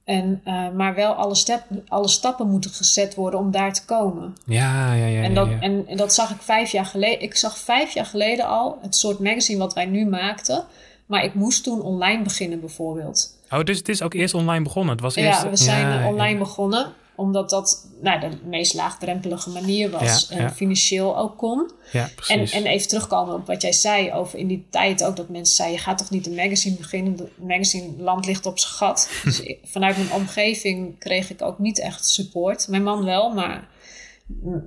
En, 0.05 0.41
eh, 0.45 0.71
maar 0.71 0.95
wel 0.95 1.13
alle, 1.13 1.35
step, 1.35 1.63
alle 1.89 2.09
stappen 2.09 2.49
moeten 2.51 2.71
gezet 2.71 3.15
worden 3.15 3.41
om 3.41 3.51
daar 3.51 3.73
te 3.73 3.85
komen. 3.85 4.35
ja, 4.47 4.95
ja, 4.95 5.07
ja. 5.07 5.23
En 5.23 5.29
ja, 5.29 5.35
dat, 5.35 5.49
ja. 5.49 5.61
en, 5.61 5.85
en 5.87 5.97
dat 5.97 6.15
zag 6.15 6.31
ik 6.31 6.43
vijf 6.43 6.73
jaar 6.73 6.87
geleden. 6.87 7.23
Ik 7.23 7.37
zag 7.37 7.59
vijf 7.59 7.95
jaar 7.95 8.07
geleden 8.07 8.47
al 8.47 8.79
het 8.83 8.97
soort 8.97 9.19
magazine 9.19 9.59
wat 9.59 9.75
wij 9.75 9.87
nu 9.87 10.07
maakten. 10.07 10.65
Maar 11.07 11.25
ik 11.25 11.35
moest 11.35 11.63
toen 11.63 11.81
online 11.83 12.23
beginnen 12.23 12.61
bijvoorbeeld. 12.61 13.39
Oh, 13.51 13.63
dus 13.65 13.79
het 13.79 13.89
is 13.89 14.03
ook 14.03 14.15
eerst 14.15 14.35
online 14.35 14.63
begonnen. 14.63 14.93
Het 14.93 15.01
was 15.01 15.15
Ja, 15.15 15.23
eerst, 15.23 15.43
we 15.51 15.57
zijn 15.57 15.89
ja, 15.89 16.09
online 16.09 16.33
ja. 16.33 16.39
begonnen. 16.39 16.93
Omdat 17.17 17.51
dat 17.51 17.87
nou, 18.01 18.21
de 18.21 18.29
meest 18.45 18.75
laagdrempelige 18.75 19.51
manier 19.51 19.91
was. 19.91 20.27
Ja, 20.31 20.37
en 20.37 20.43
ja. 20.43 20.51
financieel 20.51 21.19
ook 21.19 21.37
kon. 21.39 21.71
Ja, 21.93 22.09
En, 22.29 22.47
en 22.51 22.67
even 22.67 22.89
terugkomen 22.89 23.35
op 23.35 23.47
wat 23.47 23.63
jij 23.63 23.73
zei 23.73 24.13
over 24.13 24.39
in 24.39 24.47
die 24.47 24.67
tijd 24.71 25.05
ook. 25.05 25.17
Dat 25.17 25.29
mensen 25.29 25.55
zeiden, 25.57 25.77
je 25.79 25.83
gaat 25.85 25.99
toch 25.99 26.11
niet 26.11 26.27
een 26.27 26.35
magazine 26.35 26.77
beginnen. 26.77 27.13
Het 27.13 27.39
magazine 27.49 28.03
land 28.03 28.27
ligt 28.27 28.47
op 28.47 28.59
zijn 28.59 28.73
gat. 28.73 29.11
dus 29.25 29.41
ik- 29.41 29.59
vanuit 29.65 29.97
mijn 29.97 30.13
omgeving 30.13 30.99
kreeg 30.99 31.31
ik 31.31 31.43
ook 31.43 31.59
niet 31.59 31.79
echt 31.81 32.07
support. 32.07 32.69
Mijn 32.69 32.83
man 32.83 33.05
wel, 33.05 33.35
maar 33.35 33.69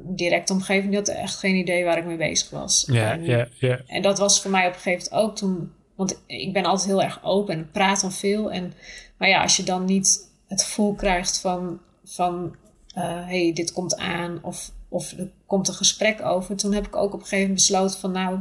directe 0.04 0.54
omgeving 0.54 0.88
die 0.90 0.98
had 0.98 1.08
echt 1.08 1.36
geen 1.36 1.56
idee 1.56 1.84
waar 1.84 1.98
ik 1.98 2.06
mee 2.06 2.18
bezig 2.18 2.50
was. 2.50 2.84
ja, 2.92 3.12
En- 3.12 3.24
ja, 3.24 3.48
ja. 3.60 3.80
en 3.88 4.02
dat 4.02 4.18
was 4.18 4.42
voor 4.42 4.52
mij 4.52 4.68
op 4.68 4.74
een 4.74 4.80
gegeven 4.80 5.08
moment 5.12 5.30
ook 5.30 5.36
toen. 5.38 5.72
Want 5.96 6.22
ik 6.28 6.54
ben 6.54 6.66
altijd 6.66 6.88
heel 6.90 7.02
erg 7.04 7.20
open 7.24 7.54
en 7.56 7.70
praat 7.72 8.02
dan 8.02 8.12
veel. 8.12 8.52
En, 8.52 8.74
maar 9.18 9.30
ja, 9.30 9.42
als 9.42 9.58
je 9.58 9.64
dan 9.64 9.86
niet 9.86 10.30
het 10.48 10.64
gevoel 10.64 10.94
krijgt 10.94 11.40
van, 11.40 11.80
van 12.10 12.56
eh, 12.94 13.04
hey, 13.04 13.52
dit 13.54 13.72
komt 13.72 13.98
aan 13.98 14.40
of, 14.42 14.72
of 14.90 15.12
er 15.12 15.30
komt 15.46 15.68
een 15.68 15.74
gesprek 15.74 16.26
over. 16.26 16.56
Toen 16.56 16.74
heb 16.74 16.88
ik 16.88 16.96
ook 16.96 17.14
op 17.14 17.20
een 17.20 17.20
gegeven 17.20 17.40
moment 17.40 17.56
besloten 17.56 18.00
van 18.00 18.12
nou, 18.12 18.40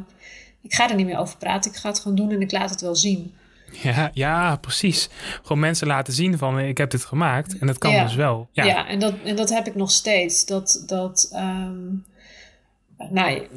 ik 0.61 0.75
ga 0.75 0.91
er 0.91 0.95
niet 0.95 1.07
meer 1.07 1.19
over 1.19 1.37
praten. 1.37 1.71
Ik 1.71 1.77
ga 1.77 1.89
het 1.89 1.99
gewoon 2.01 2.17
doen 2.17 2.31
en 2.31 2.41
ik 2.41 2.53
laat 2.53 2.71
het 2.71 2.81
wel 2.81 2.97
zien. 2.97 3.35
Ja, 3.83 4.11
ja, 4.15 4.57
precies. 4.57 5.09
Gewoon 5.43 5.61
mensen 5.61 5.87
laten 5.87 6.13
zien 6.13 6.39
van 6.39 6.59
ik 6.59 6.79
heb 6.79 6.91
dit 6.91 7.05
gemaakt 7.05 7.59
en 7.59 7.67
dat 7.67 7.79
kan 7.79 7.91
Ja. 7.91 8.05
dus 8.05 8.15
wel. 8.15 8.49
Ja, 8.53 8.65
Ja, 8.65 8.89
en, 8.89 8.99
dat, 8.99 9.15
en 9.25 9.37
dat 9.37 9.49
heb 9.49 9.67
ik 9.67 9.75
nog 9.75 9.91
steeds. 9.91 10.47
Dat, 10.47 10.83
dat 10.87 11.29
ehm, 11.33 11.87
nou, 13.11 13.49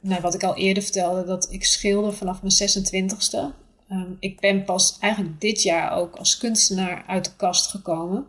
nou, 0.00 0.20
wat 0.20 0.34
ik 0.34 0.42
al 0.42 0.56
eerder 0.56 0.82
vertelde, 0.82 1.24
dat 1.24 1.48
ik 1.50 1.64
schilder 1.64 2.14
vanaf 2.14 2.40
mijn 2.42 2.52
26ste. 2.52 3.54
Ehm, 3.88 4.10
ik 4.18 4.40
ben 4.40 4.64
pas 4.64 4.96
eigenlijk 5.00 5.40
dit 5.40 5.62
jaar 5.62 5.92
ook 5.92 6.16
als 6.16 6.36
kunstenaar 6.38 7.04
uit 7.06 7.24
de 7.24 7.30
kast 7.36 7.66
gekomen. 7.66 8.26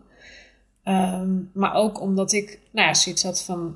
Ehm, 0.92 1.30
maar 1.54 1.74
ook 1.74 2.02
omdat 2.02 2.32
ik 2.32 2.60
nou 2.72 2.88
ja, 2.88 2.94
zoiets 2.94 3.24
had 3.24 3.44
van, 3.44 3.76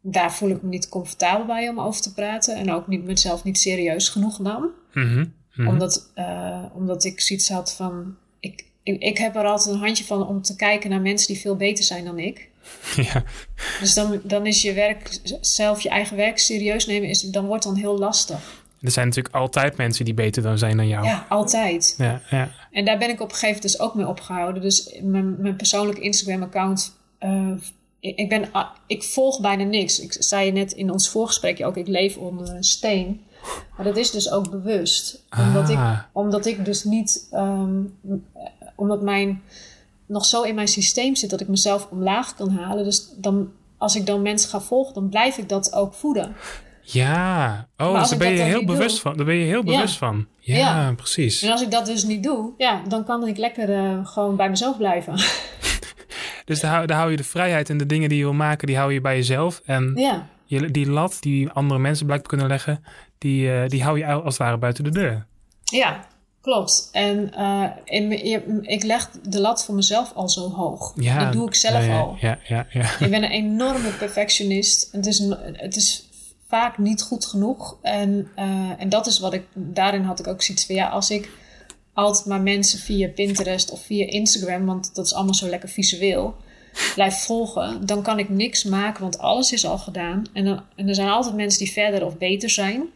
daar 0.00 0.32
voel 0.32 0.50
ik 0.50 0.62
me 0.62 0.68
niet 0.68 0.88
comfortabel 0.88 1.46
bij 1.46 1.68
om 1.68 1.80
over 1.80 2.00
te 2.00 2.12
praten. 2.12 2.56
En 2.56 2.72
ook 2.72 2.86
niet 2.86 3.04
mezelf 3.04 3.44
niet 3.44 3.58
serieus 3.58 4.08
genoeg 4.08 4.38
nam 4.38 4.70
Mhm, 4.92 5.24
mhm. 5.54 5.68
omdat, 5.68 6.10
eh, 6.14 6.64
omdat 6.74 7.04
ik 7.04 7.20
zoiets 7.20 7.48
had 7.48 7.74
van. 7.74 8.16
Ik, 8.40 8.64
ik, 8.82 9.02
ik 9.02 9.18
heb 9.18 9.36
er 9.36 9.44
altijd 9.44 9.74
een 9.74 9.80
handje 9.80 10.04
van 10.04 10.26
om 10.26 10.42
te 10.42 10.56
kijken 10.56 10.90
naar 10.90 11.00
mensen 11.00 11.26
die 11.26 11.40
veel 11.42 11.56
beter 11.56 11.84
zijn 11.84 12.04
dan 12.04 12.18
ik. 12.18 12.48
ja. 13.12 13.24
Dus 13.80 13.94
dan, 13.94 14.20
dan 14.24 14.46
is 14.46 14.62
je 14.62 14.72
werk, 14.72 15.20
zelf 15.40 15.80
je 15.80 15.88
eigen 15.88 16.16
werk 16.16 16.38
serieus 16.38 16.86
nemen, 16.86 17.08
is, 17.08 17.20
dan 17.20 17.46
wordt 17.46 17.64
dan 17.64 17.74
heel 17.74 17.98
lastig. 17.98 18.64
Er 18.80 18.90
zijn 18.90 19.06
natuurlijk 19.06 19.34
altijd 19.34 19.76
mensen 19.76 20.04
die 20.04 20.14
beter 20.14 20.42
dan 20.42 20.58
zijn 20.58 20.76
dan 20.76 20.88
jou. 20.88 21.04
Ja, 21.06 21.26
altijd. 21.28 21.94
ja, 21.98 22.20
ja. 22.30 22.48
En 22.70 22.84
daar 22.84 22.98
ben 22.98 23.08
ik 23.08 23.20
op 23.20 23.28
een 23.28 23.34
gegeven 23.34 23.46
moment 23.46 23.62
dus 23.62 23.80
ook 23.80 23.94
mee 23.94 24.06
opgehouden. 24.06 24.62
Dus 24.62 24.98
mijn, 25.02 25.40
mijn 25.40 25.56
persoonlijke 25.56 26.00
Instagram-account. 26.00 26.96
eh, 27.18 27.52
ik, 28.00 28.28
ben, 28.28 28.48
ik 28.86 29.02
volg 29.02 29.40
bijna 29.40 29.64
niks. 29.64 30.00
Ik 30.00 30.16
zei 30.18 30.46
je 30.46 30.52
net 30.52 30.72
in 30.72 30.90
ons 30.90 31.08
voorgesprekje 31.08 31.66
ook, 31.66 31.76
ik 31.76 31.86
leef 31.88 32.16
onder 32.16 32.48
een 32.54 32.64
steen. 32.64 33.20
Maar 33.76 33.84
dat 33.86 33.96
is 33.96 34.10
dus 34.10 34.30
ook 34.30 34.50
bewust. 34.50 35.22
Omdat, 35.38 35.68
ik, 35.68 35.76
Ah. 35.76 35.98
omdat 36.12 36.46
ik 36.46 36.64
dus 36.64 36.84
niet... 36.84 37.28
ehm, 37.30 37.80
omdat 38.76 39.02
mijn 39.02 39.42
nog 40.06 40.24
zo 40.24 40.42
in 40.42 40.54
mijn 40.54 40.68
systeem 40.68 41.14
zit 41.14 41.30
dat 41.30 41.40
ik 41.40 41.48
mezelf 41.48 41.88
omlaag 41.90 42.34
kan 42.34 42.50
halen. 42.50 42.84
Dus 42.84 43.08
dan, 43.16 43.50
als 43.76 43.96
ik 43.96 44.06
dan 44.06 44.22
mensen 44.22 44.50
ga 44.50 44.60
volgen, 44.60 44.94
dan 44.94 45.08
blijf 45.08 45.36
ik 45.38 45.48
dat 45.48 45.72
ook 45.72 45.94
voeden. 45.94 46.34
Ja, 46.92 47.68
oh, 47.76 47.98
dus 47.98 48.08
daar 48.08 48.18
ben 48.18 48.32
je 48.32 48.40
heel 48.42 48.64
bewust 48.64 48.90
doe- 48.90 49.00
van. 49.00 49.16
Daar 49.16 49.26
ben 49.26 49.34
je 49.34 49.44
heel 49.44 49.64
Ja. 49.64 49.74
bewust 49.76 49.96
van. 49.96 50.26
Ja, 50.38 50.56
Ja. 50.56 50.92
precies. 50.96 51.42
En 51.42 51.50
als 51.50 51.62
ik 51.62 51.70
dat 51.70 51.86
dus 51.86 52.04
niet 52.04 52.22
doe, 52.22 52.50
ja, 52.56 52.82
dan 52.88 53.04
kan 53.04 53.26
ik 53.26 53.36
lekker 53.36 53.72
eh, 53.74 54.06
gewoon 54.06 54.36
bij 54.36 54.50
mezelf 54.50 54.76
blijven. 54.76 55.14
Dus 56.44 56.60
daar, 56.60 56.70
hou- 56.74 56.86
daar 56.86 56.98
hou 56.98 57.10
je 57.10 57.16
de 57.16 57.24
vrijheid 57.24 57.70
en 57.70 57.76
de 57.78 57.86
dingen 57.86 58.08
die 58.08 58.18
je 58.18 58.24
wil 58.24 58.32
maken, 58.32 58.66
die 58.66 58.76
hou 58.76 58.92
je 58.92 59.00
bij 59.00 59.16
jezelf. 59.16 59.62
En 59.64 59.92
ja. 59.94 60.26
je, 60.44 60.70
die 60.70 60.90
lat 60.90 61.16
die 61.20 61.50
andere 61.50 61.80
mensen 61.80 62.06
blijkbaar 62.06 62.28
kunnen 62.30 62.48
leggen, 62.48 62.84
die, 63.18 63.52
eh, 63.52 63.68
die 63.68 63.82
hou 63.82 63.98
je 63.98 64.06
als 64.06 64.24
het 64.24 64.36
ware 64.36 64.58
buiten 64.58 64.84
de 64.84 64.90
deur. 64.90 65.26
Ja, 65.64 66.04
klopt. 66.40 66.88
En 66.92 67.34
eh, 67.34 67.64
in, 67.84 68.12
ik 68.62 68.82
leg 68.82 69.10
de 69.28 69.40
lat 69.40 69.64
voor 69.64 69.74
mezelf 69.74 70.12
al 70.14 70.28
zo 70.28 70.50
hoog. 70.50 70.92
Ja, 70.96 71.24
dat 71.24 71.32
doe 71.32 71.46
ik 71.46 71.54
zelf 71.54 71.84
ja, 71.84 71.92
ja, 71.92 71.98
al. 71.98 72.16
Ja, 72.20 72.38
ja, 72.48 72.66
ja. 72.70 72.82
Ik 72.98 73.10
ben 73.10 73.22
een 73.24 73.30
enorme 73.30 73.88
perfectionist. 73.98 74.88
Het 74.92 75.06
is, 75.06 75.18
het 75.52 75.76
is 75.76 76.05
vaak 76.48 76.78
niet 76.78 77.02
goed 77.02 77.24
genoeg. 77.24 77.78
En, 77.82 78.28
eh, 78.34 78.70
en 78.78 78.88
dat 78.88 79.06
is 79.06 79.18
wat 79.18 79.32
ik... 79.32 79.42
Daarin 79.54 80.02
had 80.02 80.18
ik 80.18 80.26
ook 80.26 80.42
zoiets 80.42 80.66
van... 80.66 80.74
Ja, 80.74 80.88
als 80.88 81.10
ik 81.10 81.30
altijd 81.92 82.26
maar 82.26 82.40
mensen 82.40 82.78
via 82.78 83.08
Pinterest 83.08 83.70
of 83.70 83.82
via 83.82 84.06
Instagram... 84.06 84.66
want 84.66 84.94
dat 84.94 85.06
is 85.06 85.14
allemaal 85.14 85.34
zo 85.34 85.48
lekker 85.48 85.68
visueel... 85.68 86.34
blijf 86.94 87.14
volgen, 87.14 87.86
dan 87.86 88.02
kan 88.02 88.18
ik 88.18 88.28
niks 88.28 88.64
maken... 88.64 89.02
want 89.02 89.18
alles 89.18 89.52
is 89.52 89.66
al 89.66 89.78
gedaan. 89.78 90.24
En, 90.32 90.44
dan, 90.44 90.62
en 90.76 90.88
er 90.88 90.94
zijn 90.94 91.08
altijd 91.08 91.34
mensen 91.34 91.64
die 91.64 91.72
verder 91.72 92.06
of 92.06 92.18
beter 92.18 92.50
zijn... 92.50 92.74
Ja, 92.80 92.86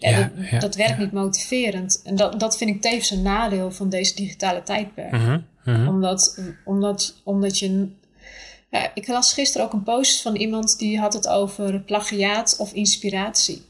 Ja, 0.00 0.16
dat, 0.16 0.50
ja, 0.50 0.58
dat 0.58 0.74
werkt 0.74 0.98
niet 0.98 1.12
motiverend. 1.12 2.00
En 2.04 2.16
dat, 2.16 2.40
dat 2.40 2.56
vind 2.56 2.70
ik 2.70 2.80
tevens 2.80 3.10
een 3.10 3.22
nadeel 3.22 3.70
van 3.70 3.88
deze 3.88 4.14
digitale 4.14 4.62
tijdperk 4.62 5.12
mhm. 5.12 5.88
omdat, 5.88 6.40
omdat, 6.64 7.20
omdat 7.24 7.58
je. 7.58 7.88
Ja, 8.70 8.90
ik 8.94 9.06
las 9.06 9.32
gisteren 9.32 9.66
ook 9.66 9.72
een 9.72 9.82
post 9.82 10.22
van 10.22 10.36
iemand 10.36 10.78
die 10.78 10.98
had 10.98 11.12
het 11.12 11.28
over 11.28 11.80
plagiaat 11.80 12.56
of 12.58 12.72
inspiratie. 12.72 13.62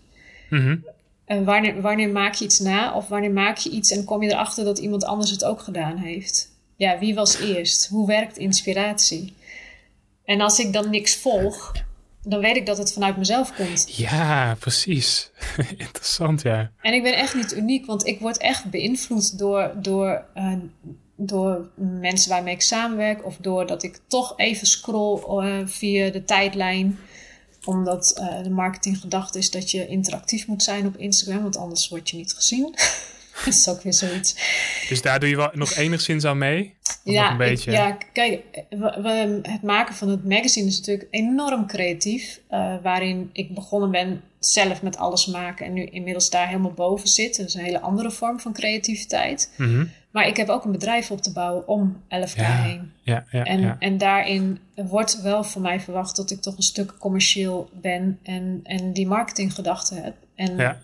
Mhm. 0.50 0.76
En 1.24 1.44
wanneer, 1.44 1.80
wanneer 1.80 2.08
maak 2.08 2.34
je 2.34 2.44
iets 2.44 2.58
na 2.58 2.94
of 2.94 3.08
wanneer 3.08 3.30
maak 3.30 3.56
je 3.56 3.70
iets 3.70 3.90
en 3.90 4.04
kom 4.04 4.22
je 4.22 4.30
erachter 4.30 4.64
dat 4.64 4.78
iemand 4.78 5.04
anders 5.04 5.30
het 5.30 5.44
ook 5.44 5.60
gedaan 5.60 5.96
heeft? 5.96 6.48
Ja, 6.76 6.98
wie 6.98 7.14
was 7.14 7.38
eerst? 7.38 7.88
Hoe 7.88 8.06
werkt 8.06 8.38
inspiratie? 8.38 9.34
En 10.24 10.40
als 10.40 10.58
ik 10.58 10.72
dan 10.72 10.90
niks 10.90 11.16
volg, 11.16 11.72
dan 12.22 12.40
weet 12.40 12.56
ik 12.56 12.66
dat 12.66 12.78
het 12.78 12.92
vanuit 12.92 13.16
mezelf 13.16 13.54
komt. 13.54 13.96
Ja, 13.96 14.56
precies. 14.58 15.30
Interessant, 15.76 16.42
ja. 16.42 16.70
En 16.80 16.92
ik 16.92 17.02
ben 17.02 17.16
echt 17.16 17.34
niet 17.34 17.56
uniek, 17.56 17.86
want 17.86 18.06
ik 18.06 18.20
word 18.20 18.38
echt 18.38 18.64
beïnvloed 18.64 19.38
door, 19.38 19.72
door, 19.76 20.24
uh, 20.36 20.52
door 21.26 21.68
mensen 22.00 22.30
waarmee 22.30 22.54
ik 22.54 22.60
samenwerk. 22.60 23.24
Of 23.24 23.36
doordat 23.36 23.82
ik 23.82 24.00
toch 24.06 24.32
even 24.36 24.66
scroll 24.66 25.44
uh, 25.44 25.66
via 25.66 26.10
de 26.10 26.24
tijdlijn. 26.24 26.98
Omdat 27.64 28.16
uh, 28.20 28.42
de 28.42 28.50
marketinggedachte 28.50 29.38
is 29.38 29.50
dat 29.50 29.70
je 29.70 29.86
interactief 29.86 30.46
moet 30.46 30.62
zijn 30.62 30.86
op 30.86 30.96
Instagram, 30.96 31.42
want 31.42 31.56
anders 31.56 31.88
word 31.88 32.10
je 32.10 32.16
niet 32.16 32.32
gezien. 32.32 32.74
dat 33.44 33.54
is 33.54 33.68
ook 33.68 33.82
weer 33.82 33.94
zoiets. 33.94 34.34
Dus 34.88 35.02
daar 35.02 35.20
doe 35.20 35.28
je 35.28 35.36
wel 35.36 35.50
nog 35.52 35.74
enigszins 35.74 36.24
aan 36.24 36.38
mee? 36.38 36.74
Ja, 37.04 37.30
een 37.30 37.36
beetje? 37.36 37.70
Ik, 37.70 37.76
ja, 37.76 37.98
kijk, 38.12 38.42
we, 38.70 39.40
het 39.42 39.62
maken 39.62 39.94
van 39.94 40.08
het 40.08 40.24
magazine 40.24 40.66
is 40.66 40.78
natuurlijk 40.78 41.08
enorm 41.10 41.66
creatief. 41.66 42.40
Uh, 42.50 42.74
waarin 42.82 43.30
ik 43.32 43.54
begonnen 43.54 43.90
ben 43.90 44.22
zelf 44.38 44.82
met 44.82 44.96
alles 44.96 45.26
maken 45.26 45.66
en 45.66 45.72
nu 45.72 45.84
inmiddels 45.84 46.30
daar 46.30 46.46
helemaal 46.46 46.72
boven 46.72 47.08
zit. 47.08 47.36
Dat 47.36 47.46
is 47.46 47.54
een 47.54 47.64
hele 47.64 47.80
andere 47.80 48.10
vorm 48.10 48.40
van 48.40 48.52
creativiteit. 48.52 49.52
Mm 49.56 49.66
-hmm. 49.66 49.90
Maar 50.10 50.26
ik 50.26 50.36
heb 50.36 50.48
ook 50.48 50.64
een 50.64 50.72
bedrijf 50.72 51.10
op 51.10 51.22
te 51.22 51.32
bouwen 51.32 51.68
om 51.68 52.02
11K 52.04 52.36
ja, 52.36 52.62
heen. 52.62 52.92
Ja, 53.02 53.24
ja, 53.30 53.44
en, 53.44 53.60
ja. 53.60 53.76
en 53.78 53.98
daarin 53.98 54.58
wordt 54.74 55.22
wel 55.22 55.44
van 55.44 55.62
mij 55.62 55.80
verwacht 55.80 56.16
dat 56.16 56.30
ik 56.30 56.40
toch 56.40 56.56
een 56.56 56.62
stuk 56.62 56.94
commercieel 56.98 57.70
ben 57.72 58.18
en, 58.22 58.60
en 58.62 58.92
die 58.92 59.06
marketinggedachte 59.06 59.94
heb. 59.94 60.14
En, 60.34 60.56
ja. 60.56 60.78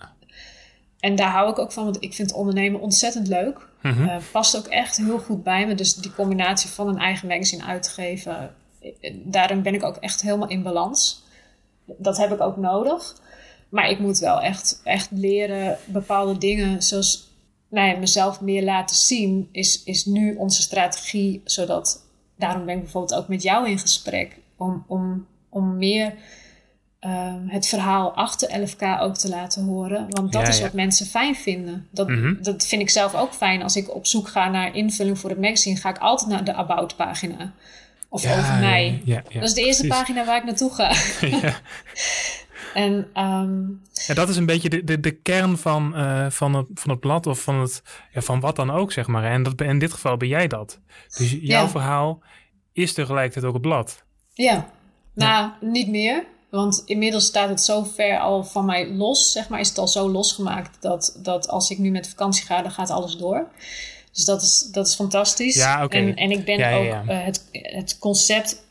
en 1.01 1.15
daar 1.15 1.31
hou 1.31 1.51
ik 1.51 1.59
ook 1.59 1.73
van, 1.73 1.85
want 1.85 2.03
ik 2.03 2.15
vind 2.15 2.33
ondernemen 2.33 2.81
ontzettend 2.81 3.29
leuk. 3.29 3.69
Mm 3.83 3.93
-hmm. 3.93 4.05
uh, 4.05 4.17
past 4.33 4.57
ook 4.57 4.67
echt 4.67 4.97
heel 4.97 5.19
goed 5.19 5.43
bij 5.43 5.67
me. 5.67 5.75
Dus 5.75 5.95
die 5.95 6.13
combinatie 6.13 6.71
van 6.71 6.89
een 6.89 6.99
eigen 6.99 7.29
magazine 7.29 7.65
uitgeven, 7.65 8.55
daarin 9.25 9.63
ben 9.63 9.75
ik 9.75 9.83
ook 9.83 9.97
echt 9.97 10.23
helemaal 10.23 10.49
in 10.49 10.63
balans. 10.63 11.25
Dat 11.85 12.17
heb 12.17 12.33
ik 12.33 12.41
ook 12.41 12.57
nodig. 12.57 13.17
Maar 13.69 13.91
ik 13.91 13.99
moet 13.99 14.19
wel 14.19 14.41
echt, 14.41 14.81
echt 14.85 15.09
leren 15.11 15.79
bepaalde 15.85 16.39
dingen, 16.39 16.83
zoals 16.83 17.26
nou 17.69 17.89
ja, 17.89 17.97
mezelf 17.99 18.41
meer 18.41 18.63
laten 18.65 18.97
zien, 18.97 19.49
is, 19.53 19.83
is 19.85 20.05
nu 20.05 20.35
onze 20.35 20.63
strategie. 20.63 21.41
Zodat, 21.45 22.05
daarom 22.39 22.65
ben 22.65 22.75
ik 22.75 22.81
bijvoorbeeld 22.83 23.21
ook 23.21 23.29
met 23.29 23.43
jou 23.43 23.69
in 23.71 23.79
gesprek. 23.79 24.37
Om, 24.57 24.85
om, 24.87 25.27
om 25.49 25.77
meer 25.79 26.15
uh, 27.01 27.35
het 27.47 27.67
verhaal 27.67 28.13
achter 28.15 28.69
11K 28.69 29.01
ook 29.01 29.17
te 29.17 29.29
laten 29.29 29.65
horen. 29.65 30.07
Want 30.11 30.33
dat 30.33 30.43
Ja, 30.43 30.49
is 30.49 30.57
ja. 30.57 30.63
wat 30.63 30.73
mensen 30.73 31.07
fijn 31.07 31.35
vinden. 31.37 31.87
Dat, 31.91 32.09
Mhm. 32.09 32.43
dat 32.43 32.67
vind 32.67 32.83
ik 32.83 32.91
zelf 32.91 33.15
ook 33.15 33.33
fijn. 33.35 33.63
Als 33.63 33.77
ik 33.77 33.95
op 33.95 34.07
zoek 34.07 34.29
ga 34.29 34.49
naar 34.49 34.75
invulling 34.75 35.19
voor 35.19 35.31
het 35.31 35.41
magazine, 35.41 35.77
ga 35.77 35.89
ik 35.89 35.99
altijd 35.99 36.31
naar 36.31 36.45
de 36.45 36.55
About 36.55 36.97
pagina. 36.97 37.53
Of 38.09 38.25
over 38.39 38.55
mij. 38.61 39.03
Dat 39.33 39.43
is 39.43 39.55
de 39.55 39.65
eerste 39.65 39.83
precies. 39.87 39.89
pagina 39.89 40.25
waar 40.25 40.37
ik 40.37 40.45
naartoe 40.45 40.71
ga. 40.75 40.93
en 42.77 43.09
ehm, 43.13 43.61
Ja, 44.07 44.15
dat 44.15 44.29
is 44.29 44.37
een 44.37 44.47
beetje 44.47 44.69
de, 44.69 44.85
de, 44.85 45.01
de 45.01 45.11
kern 45.11 45.59
van, 45.59 45.95
eh, 45.95 46.27
van, 46.31 46.55
het, 46.55 46.67
van 46.75 46.91
het 46.91 47.01
blad 47.01 47.27
of 47.27 47.41
van, 47.41 47.61
het, 47.61 47.83
ja, 48.13 48.21
van 48.21 48.41
wat 48.41 48.57
dan 48.57 48.71
ook, 48.71 48.93
zeg 48.93 49.07
maar. 49.07 49.25
En 49.25 49.43
dat, 49.43 49.61
in 49.61 49.79
dit 49.79 49.93
geval 49.93 50.17
ben 50.17 50.29
jij 50.29 50.47
dat. 50.47 50.81
Dus 51.17 51.31
jouw 51.31 51.63
Ja. 51.63 51.69
verhaal 51.69 52.23
is 52.73 52.93
tegelijkertijd 52.93 53.45
ook 53.45 53.53
het 53.53 53.63
blad. 53.63 54.05
Ja, 54.33 54.71
nou, 55.15 55.51
niet 55.61 55.89
meer. 55.89 56.25
Want 56.51 56.83
inmiddels 56.87 57.27
staat 57.27 57.49
het 57.49 57.61
zo 57.61 57.83
ver 57.85 58.19
al 58.19 58.45
van 58.45 58.65
mij 58.65 58.89
los, 58.91 59.33
zeg 59.33 59.49
maar. 59.49 59.61
Is 59.61 59.69
het 59.69 59.79
al 59.79 59.89
zo 59.89 60.09
losgemaakt 60.11 60.77
dat, 60.83 61.19
dat 61.23 61.49
als 61.49 61.71
ik 61.71 61.79
nu 61.79 61.91
met 61.91 62.09
vakantie 62.09 62.45
ga, 62.45 62.63
dan 62.63 62.71
gaat 62.71 62.91
alles 62.91 63.17
door. 63.17 63.49
Dus 64.13 64.25
dat 64.25 64.43
is, 64.43 64.69
dat 64.73 64.87
is 64.87 64.95
fantastisch. 64.95 65.55
Ja, 65.55 65.85
oké. 65.85 65.97
en, 65.97 66.17
en 66.17 66.31
ik 66.31 66.45
ben 66.45 66.59
Ja, 66.59 66.69
ja, 66.69 67.01
ook 67.01 67.07
eh, 67.09 67.25
het, 67.25 67.49
het 67.53 67.99
concept. 67.99 68.65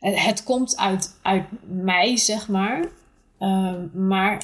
Het, 0.00 0.20
het 0.24 0.42
komt 0.44 0.76
uit, 0.76 1.14
uit 1.22 1.44
mij, 1.68 2.16
zeg 2.16 2.48
maar. 2.48 2.84
Ehm, 3.38 4.06
maar 4.06 4.42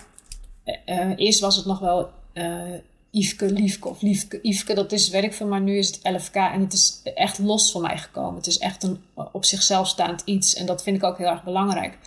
eh, 0.65 0.75
eh, 0.85 1.13
eerst 1.17 1.41
was 1.41 1.57
het 1.57 1.67
nog 1.67 1.79
wel 1.79 2.11
eh 2.33 2.75
Yveske, 3.13 3.53
Liefke 3.53 3.89
of 3.89 4.03
Liefke. 4.03 4.39
Yveske, 4.43 4.75
dat 4.75 4.93
is 4.93 5.09
werk 5.09 5.35
van, 5.35 5.49
maar 5.49 5.61
nu 5.61 5.79
is 5.79 5.87
het 5.87 6.01
11K 6.03 6.35
en 6.35 6.61
het 6.61 6.73
is 6.73 7.01
echt 7.15 7.39
los 7.39 7.71
van 7.71 7.83
mij 7.83 7.99
gekomen. 7.99 8.35
Het 8.35 8.47
is 8.47 8.59
echt 8.59 8.83
een 8.83 9.03
op 9.33 9.45
zichzelf 9.45 9.89
staand 9.89 10.23
iets 10.25 10.55
en 10.55 10.67
dat 10.67 10.83
vind 10.83 10.97
ik 10.97 11.05
ook 11.05 11.19
heel 11.19 11.27
erg 11.27 11.45
belangrijk. 11.45 11.99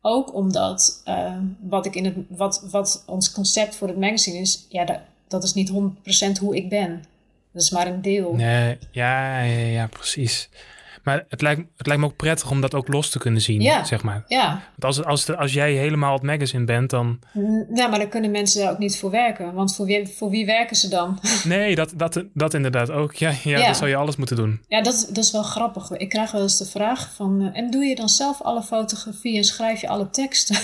Ook 0.00 0.34
omdat 0.34 1.00
eh, 1.04 1.36
wat, 1.60 1.86
ik 1.86 1.94
in 1.94 2.04
het, 2.04 2.14
wat, 2.28 2.66
wat 2.70 3.04
ons 3.06 3.32
concept 3.32 3.76
voor 3.76 3.88
het 3.88 3.98
magazine 3.98 4.38
is, 4.38 4.66
ja, 4.68 4.84
dat, 4.84 5.00
dat 5.28 5.44
is 5.44 5.54
niet 5.54 5.70
100% 5.70 6.38
hoe 6.40 6.56
ik 6.56 6.68
ben. 6.68 7.04
Dat 7.52 7.62
is 7.62 7.70
maar 7.70 7.86
een 7.86 8.02
deel. 8.02 8.34
Nee, 8.34 8.78
ja, 8.90 9.42
ja, 9.42 9.66
ja, 9.66 9.86
precies. 9.86 10.48
Maar 11.04 11.24
het 11.28 11.40
lijkt, 11.42 11.60
het 11.76 11.86
lijkt 11.86 12.02
me 12.02 12.08
ook 12.08 12.16
prettig 12.16 12.50
om 12.50 12.60
dat 12.60 12.74
ook 12.74 12.88
los 12.88 13.10
te 13.10 13.18
kunnen 13.18 13.40
zien, 13.40 13.60
Ja. 13.60 13.84
zeg 13.84 14.02
maar. 14.02 14.24
Ja, 14.28 14.48
Want 14.76 14.84
als, 14.84 15.04
als, 15.04 15.24
de- 15.24 15.36
als 15.36 15.52
jij 15.52 15.72
helemaal 15.72 16.12
het 16.12 16.22
magazine 16.22 16.64
bent, 16.64 16.90
dan... 16.90 17.18
N- 17.38 17.66
ja, 17.74 17.86
maar 17.86 17.98
dan 17.98 18.08
kunnen 18.08 18.30
mensen 18.30 18.60
daar 18.62 18.70
ook 18.72 18.78
niet 18.78 18.98
voor 18.98 19.10
werken. 19.10 19.52
Want 19.54 19.74
voor 19.74 19.86
wie, 19.86 20.06
voor 20.08 20.30
wie 20.30 20.46
werken 20.46 20.76
ze 20.76 20.88
dan? 20.88 21.20
Nee, 21.44 21.74
dat, 21.74 21.92
dat, 21.96 22.24
dat 22.34 22.54
inderdaad 22.54 22.90
ook. 22.90 23.14
Ja, 23.14 23.30
ja, 23.30 23.58
Ja. 23.58 23.64
dan 23.64 23.74
zou 23.74 23.90
je 23.90 23.96
alles 23.96 24.16
moeten 24.16 24.36
doen. 24.36 24.60
Ja, 24.68 24.82
dat, 24.82 25.06
dat 25.12 25.24
is 25.24 25.30
wel 25.30 25.42
grappig. 25.42 25.90
Ik 25.90 26.08
krijg 26.08 26.30
wel 26.30 26.42
eens 26.42 26.58
de 26.58 26.66
vraag 26.66 27.12
van... 27.14 27.40
eh, 27.52 27.58
en 27.60 27.70
doe 27.70 27.84
je 27.84 27.94
dan 27.94 28.08
zelf 28.08 28.42
alle 28.42 28.62
fotografie 28.62 29.36
en 29.36 29.44
schrijf 29.44 29.80
je 29.80 29.88
alle 29.88 30.10
teksten? 30.10 30.56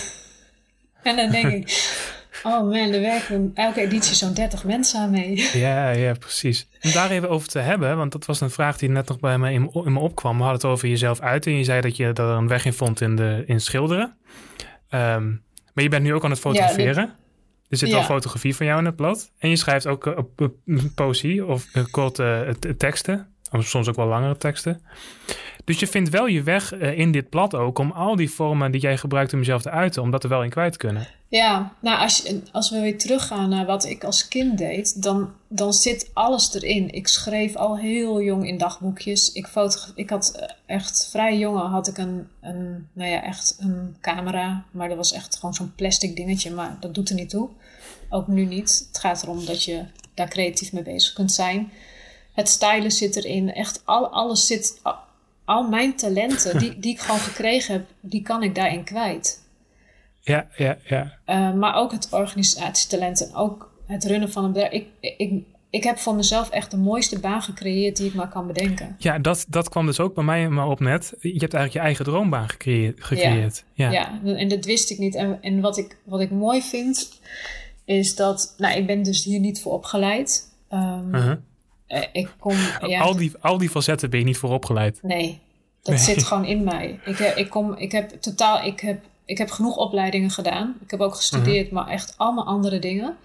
en 1.02 1.16
dan 1.16 1.30
denk 1.30 1.52
ik... 1.52 1.68
Oh 2.42 2.60
man, 2.62 2.74
er 2.92 3.00
werken 3.00 3.50
elke 3.54 3.80
editie 3.80 4.14
zo'n 4.14 4.34
30 4.34 4.64
mensen 4.64 5.00
aan 5.00 5.10
mee. 5.10 5.48
Ja, 5.52 5.90
ja, 5.90 6.12
precies. 6.12 6.68
Om 6.82 6.92
daar 6.92 7.10
even 7.10 7.28
over 7.30 7.48
te 7.48 7.58
hebben, 7.58 7.96
want 7.96 8.12
dat 8.12 8.26
was 8.26 8.40
een 8.40 8.50
vraag 8.50 8.78
die 8.78 8.88
net 8.90 9.08
nog 9.08 9.20
bij 9.20 9.38
mij 9.38 9.52
in, 9.52 9.70
in 9.84 9.92
me 9.92 9.98
opkwam. 9.98 10.36
We 10.36 10.42
hadden 10.42 10.60
het 10.60 10.70
over 10.70 10.88
jezelf 10.88 11.20
uit 11.20 11.46
en 11.46 11.56
je 11.56 11.64
zei 11.64 11.80
dat 11.80 11.96
je 11.96 12.04
er 12.06 12.20
een 12.20 12.48
weg 12.48 12.64
in 12.64 12.72
vond 12.72 13.00
in, 13.00 13.16
de, 13.16 13.42
in 13.46 13.60
schilderen. 13.60 14.16
Ehm, 14.88 15.28
maar 15.74 15.84
je 15.84 15.88
bent 15.88 16.02
nu 16.02 16.14
ook 16.14 16.24
aan 16.24 16.30
het 16.30 16.40
fotograferen. 16.40 17.14
Er 17.68 17.76
zit 17.76 17.88
Ja. 17.90 18.02
fotografie 18.02 18.56
van 18.56 18.66
jou 18.66 18.78
in 18.78 18.84
het 18.84 18.96
blad. 18.96 19.32
En 19.38 19.48
je 19.48 19.56
schrijft 19.56 19.86
ook 19.86 20.06
op, 20.06 20.40
op 20.40 20.54
poëzie 20.94 21.46
of 21.46 21.66
eh, 21.72 21.84
korte 21.90 22.54
eh, 22.60 22.70
teksten. 22.70 23.34
Soms 23.58 23.88
ook 23.88 23.96
wel 23.96 24.06
langere 24.06 24.36
teksten. 24.36 24.82
Dus 25.70 25.80
je 25.80 25.86
vindt 25.86 26.10
wel 26.10 26.26
je 26.26 26.42
weg 26.42 26.72
eh, 26.72 26.98
in 26.98 27.12
dit 27.12 27.28
blad 27.28 27.54
ook 27.54 27.78
om 27.78 27.90
al 27.90 28.16
die 28.16 28.30
vormen 28.30 28.72
die 28.72 28.80
jij 28.80 28.96
gebruikt 28.96 29.32
om 29.32 29.38
jezelf 29.38 29.62
te 29.62 29.70
uiten, 29.70 30.02
om 30.02 30.10
dat 30.10 30.22
er 30.22 30.28
wel 30.28 30.42
in 30.42 30.50
kwijt 30.50 30.72
te 30.72 30.78
kunnen. 30.78 31.06
Ja, 31.28 31.72
nou 31.80 31.98
als, 31.98 32.16
je, 32.16 32.42
als 32.52 32.70
we 32.70 32.80
weer 32.80 32.98
teruggaan 32.98 33.48
naar 33.48 33.66
wat 33.66 33.84
ik 33.84 34.04
als 34.04 34.28
kind 34.28 34.58
deed, 34.58 35.02
dan, 35.02 35.30
dan 35.48 35.72
zit 35.72 36.10
alles 36.12 36.54
erin. 36.54 36.92
Ik 36.92 37.08
schreef 37.08 37.56
al 37.56 37.78
heel 37.78 38.22
jong 38.22 38.46
in 38.46 38.58
dagboekjes. 38.58 39.32
Ik, 39.32 39.48
ik 39.94 40.10
had 40.10 40.30
eh, 40.36 40.48
echt 40.66 41.08
vrij 41.10 41.38
jong 41.38 41.58
had 41.58 41.88
ik 41.88 41.98
een, 41.98 42.28
een, 42.40 42.88
nou 42.92 43.10
ja, 43.10 43.22
echt 43.22 43.56
een 43.60 43.96
camera. 44.00 44.64
Maar 44.70 44.88
dat 44.88 44.96
was 44.96 45.12
echt 45.12 45.36
gewoon 45.36 45.54
zo'n 45.54 45.72
plastic 45.74 46.16
dingetje, 46.16 46.50
maar 46.50 46.76
dat 46.80 46.94
doet 46.94 47.08
er 47.08 47.14
niet 47.14 47.30
toe. 47.30 47.48
Ook 48.08 48.26
nu 48.26 48.44
niet. 48.44 48.86
Het 48.88 48.98
gaat 48.98 49.22
erom 49.22 49.44
dat 49.44 49.64
je 49.64 49.84
daar 50.14 50.28
creatief 50.28 50.72
mee 50.72 50.82
bezig 50.82 51.12
kunt 51.12 51.32
zijn. 51.32 51.72
Het 52.32 52.48
stylen 52.48 52.90
zit 52.90 53.16
erin. 53.16 53.52
Echt 53.52 53.82
al, 53.84 54.08
alles 54.08 54.46
zit... 54.46 54.80
Al, 55.50 55.68
mijn 55.68 55.96
talenten 55.96 56.58
die, 56.58 56.78
die 56.78 56.92
ik 56.92 57.00
gewoon 57.00 57.20
gekregen 57.20 57.74
heb, 57.74 57.86
die 58.00 58.22
kan 58.22 58.42
ik 58.42 58.54
daarin 58.54 58.84
kwijt. 58.84 59.44
Ja, 60.20 60.48
ja, 60.56 60.76
ja. 60.84 61.18
Uh, 61.26 61.54
maar 61.54 61.74
ook 61.74 61.92
het 61.92 62.08
organisatietalent 62.10 63.28
en 63.28 63.34
ook 63.34 63.72
het 63.86 64.04
runnen 64.04 64.32
van 64.32 64.44
een 64.44 64.52
bedrijf. 64.52 64.72
Ik, 64.72 65.16
ik, 65.16 65.32
ik 65.70 65.84
heb 65.84 65.98
voor 65.98 66.14
mezelf 66.14 66.50
echt 66.50 66.70
de 66.70 66.76
mooiste 66.76 67.18
baan 67.18 67.42
gecreëerd 67.42 67.96
die 67.96 68.06
ik 68.06 68.14
maar 68.14 68.28
kan 68.28 68.46
bedenken. 68.46 68.96
Ja, 68.98 69.18
dat, 69.18 69.46
dat 69.48 69.68
kwam 69.68 69.86
dus 69.86 70.00
ook 70.00 70.14
bij 70.14 70.24
mij 70.24 70.48
maar 70.48 70.68
op 70.68 70.80
net. 70.80 71.14
Je 71.20 71.28
hebt 71.28 71.54
eigenlijk 71.54 71.72
je 71.72 71.78
eigen 71.78 72.04
droombaan 72.04 72.48
gecreë- 72.48 72.94
gecreëerd. 72.96 73.64
Ja. 73.72 73.90
Ja. 73.90 74.20
en 74.24 74.48
dat 74.48 74.64
wist 74.64 74.90
ik 74.90 74.98
niet. 74.98 75.14
En, 75.14 75.38
en 75.42 75.60
wat, 75.60 75.78
ik, 75.78 75.96
wat 76.04 76.20
ik 76.20 76.30
mooi 76.30 76.62
vind, 76.62 77.20
is 77.84 78.16
dat... 78.16 78.54
Nou, 78.58 78.76
ik 78.78 78.86
ben 78.86 79.02
dus 79.02 79.24
hier 79.24 79.40
niet 79.40 79.60
voor 79.60 79.72
opgeleid. 79.72 80.52
Um, 80.72 81.14
Uh-huh. 81.14 81.36
Eh, 81.90 82.02
ik 82.12 82.28
kom... 82.38 82.54
Ja, 82.86 83.00
al, 83.00 83.16
die, 83.16 83.32
al 83.40 83.58
die 83.58 83.68
facetten 83.70 84.10
ben 84.10 84.18
je 84.18 84.24
niet 84.24 84.38
voor 84.38 84.50
opgeleid. 84.50 84.98
Nee, 85.02 85.40
dat 85.82 85.94
Nee. 85.94 86.04
zit 86.04 86.22
gewoon 86.22 86.44
in 86.44 86.64
mij. 86.64 87.00
Ik, 87.04 87.16
heb- 87.18 87.36
ik, 87.36 87.50
kom, 87.50 87.74
ik 87.74 87.92
heb 87.92 88.10
totaal... 88.10 88.64
Ik 88.64 88.80
heb, 88.80 89.00
ik 89.24 89.38
heb 89.38 89.50
genoeg 89.50 89.76
opleidingen 89.76 90.30
gedaan. 90.30 90.76
Ik 90.84 90.90
heb 90.90 91.00
ook 91.00 91.14
gestudeerd, 91.14 91.70
maar 91.70 91.88
echt 91.88 92.14
allemaal 92.16 92.44
andere 92.46 92.78
dingen. 92.78 93.16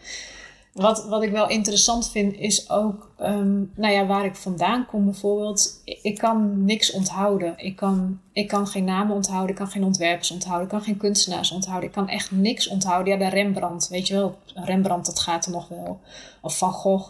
Wat, 0.74 1.06
wat 1.08 1.24
ik 1.24 1.32
wel 1.32 1.50
interessant 1.50 2.12
vind, 2.12 2.36
is 2.36 2.70
ook 2.70 3.12
ehm, 3.18 3.56
nou 3.76 3.94
ja, 3.94 4.06
waar 4.06 4.26
ik 4.26 4.36
vandaan 4.36 4.86
kom 4.86 5.06
bijvoorbeeld. 5.06 5.82
Ik, 5.86 6.00
ik 6.02 6.18
kan 6.18 6.66
niks 6.66 6.92
onthouden. 6.92 7.54
Ik 7.58 7.76
kan, 7.76 8.20
ik 8.34 8.48
kan 8.48 8.68
geen 8.68 8.84
namen 8.84 9.16
onthouden, 9.16 9.50
ik 9.50 9.56
kan 9.56 9.68
geen 9.68 9.84
ontwerpers 9.84 10.32
onthouden, 10.32 10.64
ik 10.66 10.72
kan 10.72 10.82
geen 10.82 10.98
kunstenaars 10.98 11.52
onthouden. 11.52 11.90
Ik 11.90 11.96
kan 11.96 12.08
echt 12.10 12.32
niks 12.32 12.68
onthouden. 12.68 13.14
Ja, 13.14 13.20
de 13.20 13.36
Rembrandt, 13.36 13.88
weet 13.88 14.08
je 14.08 14.14
wel. 14.14 14.40
Rembrandt, 14.56 15.06
dat 15.06 15.20
gaat 15.20 15.46
er 15.46 15.52
nog 15.52 15.68
wel. 15.68 16.00
Of 16.42 16.58
Van 16.58 16.72
Gogh. 16.72 17.10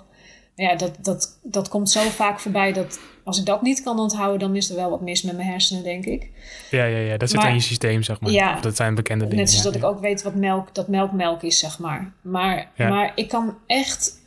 Ja, 0.56 0.76
dat, 0.76 0.92
dat, 1.02 1.38
dat 1.44 1.68
komt 1.70 1.90
zo 1.90 2.00
vaak 2.10 2.40
voorbij 2.40 2.74
dat 2.74 3.00
als 3.24 3.40
ik 3.40 3.46
dat 3.46 3.62
niet 3.62 3.84
kan 3.84 4.00
onthouden, 4.00 4.40
dan 4.48 4.56
is 4.56 4.70
er 4.70 4.76
wel 4.76 4.90
wat 4.90 5.02
mis 5.02 5.22
met 5.22 5.36
mijn 5.36 5.48
hersenen, 5.48 5.84
denk 5.84 6.06
ik. 6.06 6.30
Ja, 6.72 6.86
ja, 6.86 6.98
ja. 6.98 7.18
Dat 7.18 7.30
zit 7.30 7.40
Maar- 7.40 7.50
in 7.50 7.56
je 7.56 7.62
systeem, 7.62 8.04
zeg 8.04 8.20
maar. 8.20 8.32
Ja. 8.32 8.54
Of 8.56 8.62
dat 8.62 8.76
zijn 8.76 8.96
bekende 8.96 9.24
dingen. 9.24 9.40
Net 9.40 9.50
zoals 9.50 9.66
ja, 9.66 9.72
dat 9.72 9.82
ja. 9.82 9.88
ik 9.88 9.94
ook 9.96 10.02
weet 10.02 10.24
wat 10.24 10.36
melk, 10.36 10.76
dat 10.76 10.88
melk 10.88 11.12
melk 11.12 11.42
is, 11.44 11.60
zeg 11.60 11.80
maar. 11.80 12.14
Maar, 12.22 12.72
Ja. 12.76 12.90
maar 12.90 13.12
ik 13.16 13.28
kan 13.30 13.58
echt, 13.68 14.20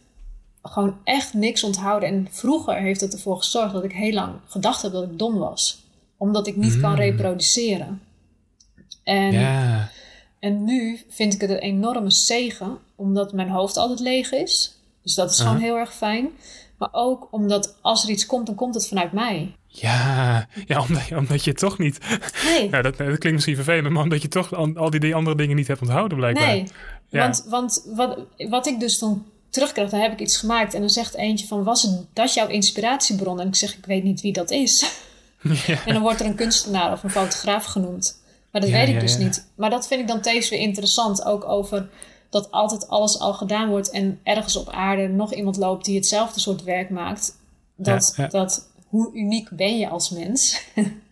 gewoon 0.63 0.97
echt 1.05 1.35
niks 1.35 1.63
onthouden. 1.65 2.09
En 2.09 2.29
vroeger 2.31 2.75
heeft 2.77 3.01
het 3.01 3.13
ervoor 3.13 3.37
gezorgd 3.37 3.73
dat 3.73 3.85
ik 3.85 3.93
heel 3.93 4.13
lang 4.13 4.33
gedacht 4.47 4.83
heb 4.83 4.93
dat 4.93 5.03
ik 5.11 5.19
dom 5.19 5.39
was. 5.39 5.87
omdat 6.21 6.47
ik 6.47 6.57
niet 6.57 6.81
kan 6.81 6.91
Mm. 6.91 6.97
reproduceren. 6.97 8.01
En, 9.05 9.33
Ja. 9.33 9.89
en 10.41 10.65
nu 10.65 11.01
vind 11.09 11.35
ik 11.35 11.41
het 11.41 11.51
een 11.51 11.59
enorme 11.59 12.11
zegen, 12.11 12.79
omdat 12.97 13.33
mijn 13.33 13.49
hoofd 13.49 13.77
altijd 13.77 14.01
leeg 14.01 14.33
is. 14.33 14.78
Dus 15.09 15.17
dat 15.17 15.31
is 15.31 15.39
gewoon 15.39 15.55
Aha. 15.57 15.63
heel 15.65 15.77
erg 15.77 15.95
fijn. 15.95 16.29
Maar 16.79 16.89
ook 16.93 17.29
omdat 17.31 17.77
als 17.81 18.03
er 18.05 18.11
iets 18.11 18.27
komt, 18.27 18.47
dan 18.47 18.55
komt 18.55 18.75
het 18.75 18.89
vanuit 18.89 19.13
mij. 19.13 19.55
Ja, 19.67 20.49
ja 20.67 20.81
omdat, 20.81 21.07
je- 21.07 21.17
omdat 21.27 21.45
je 21.45 21.53
toch 21.53 21.79
niet... 21.79 21.99
Nee, 22.45 22.71
Ja, 22.71 22.83
dat, 22.83 22.97
dat 22.97 23.07
klinkt 23.07 23.33
misschien 23.33 23.55
vervelend, 23.55 23.93
maar 23.93 24.03
omdat 24.03 24.23
je 24.23 24.29
toch 24.29 24.55
al, 24.55 24.71
al 24.75 24.91
die, 24.91 25.01
die 25.01 25.15
andere 25.15 25.37
dingen 25.37 25.57
niet 25.57 25.67
hebt 25.67 25.81
onthouden 25.81 26.19
blijkbaar. 26.19 26.47
nee. 26.47 26.67
Ja. 27.09 27.21
Want, 27.23 27.45
want 27.49 27.85
wat, 27.95 28.19
wat 28.37 28.67
ik 28.67 28.81
dus 28.81 28.99
dan 28.99 29.25
terugkrijg, 29.51 29.91
dan 29.91 30.01
heb 30.01 30.13
ik 30.13 30.21
iets 30.21 30.37
gemaakt. 30.37 30.75
En 30.75 30.81
dan 30.81 30.91
zegt 30.91 31.15
eentje 31.15 31.47
van, 31.47 31.65
was 31.65 31.83
het, 31.83 32.07
dat 32.13 32.35
jouw 32.35 32.47
inspiratiebron? 32.49 33.41
En 33.41 33.47
ik 33.47 33.55
zeg, 33.55 33.77
ik 33.77 33.87
weet 33.87 34.05
niet 34.05 34.21
wie 34.21 34.33
dat 34.33 34.51
is. 34.51 34.85
Ja. 35.67 35.85
En 35.87 35.93
dan 35.93 36.03
wordt 36.03 36.21
er 36.21 36.27
een 36.27 36.35
kunstenaar 36.35 36.93
of 36.93 37.03
een 37.03 37.11
fotograaf 37.11 37.65
genoemd. 37.65 38.21
Maar 38.53 38.61
dat 38.61 38.71
Ja, 38.71 38.77
weet 38.77 38.89
ik 38.89 39.01
dus 39.01 39.17
niet. 39.17 39.47
Maar 39.57 39.71
dat 39.71 39.87
vind 39.87 40.01
ik 40.01 40.09
dan 40.09 40.21
tevens 40.21 40.49
weer 40.49 40.59
interessant. 40.59 41.25
Ook 41.25 41.45
over 41.49 41.89
dat 42.31 42.51
altijd 42.51 42.89
alles 42.89 43.19
al 43.19 43.35
gedaan 43.35 43.69
wordt. 43.69 43.91
En 43.91 44.21
ergens 44.23 44.57
op 44.57 44.69
aarde 44.69 45.09
nog 45.09 45.35
iemand 45.35 45.57
loopt 45.57 45.85
die 45.85 45.97
hetzelfde 45.97 46.41
soort 46.41 46.63
werk 46.63 46.91
maakt. 46.91 47.37
Dat, 47.77 48.13
Ja, 48.17 48.23
ja. 48.23 48.29
dat 48.29 48.69
hoe 48.89 49.15
uniek 49.15 49.51
ben 49.51 49.79
je 49.79 49.89
als 49.89 50.11
mens? 50.11 50.63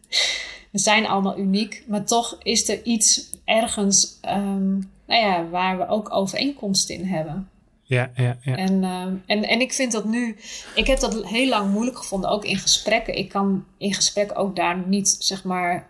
we 0.72 0.78
zijn 0.78 1.06
allemaal 1.06 1.38
uniek. 1.38 1.84
Maar 1.86 2.04
toch 2.04 2.38
is 2.42 2.68
er 2.68 2.82
iets 2.82 3.30
ergens 3.44 4.18
ehm, 4.20 4.72
nou 5.06 5.24
ja, 5.24 5.48
waar 5.48 5.78
we 5.78 5.88
ook 5.88 6.14
overeenkomsten 6.14 6.94
in 6.94 7.04
hebben. 7.04 7.48
Ja, 7.82 8.10
ja, 8.16 8.36
ja. 8.40 8.56
En, 8.56 8.84
ehm, 8.84 9.14
en, 9.26 9.48
en 9.48 9.60
ik 9.60 9.72
vind 9.72 9.92
dat 9.92 10.04
nu, 10.04 10.36
ik 10.74 10.86
heb 10.86 11.00
dat 11.00 11.26
heel 11.26 11.48
lang 11.48 11.72
moeilijk 11.72 11.98
gevonden, 11.98 12.30
ook 12.30 12.44
in 12.44 12.56
gesprekken. 12.56 13.18
Ik 13.18 13.28
kan 13.28 13.64
in 13.78 13.94
gesprek 13.94 14.38
ook 14.38 14.56
daar 14.56 14.82
niet, 14.86 15.16
zeg 15.18 15.44
maar, 15.44 15.86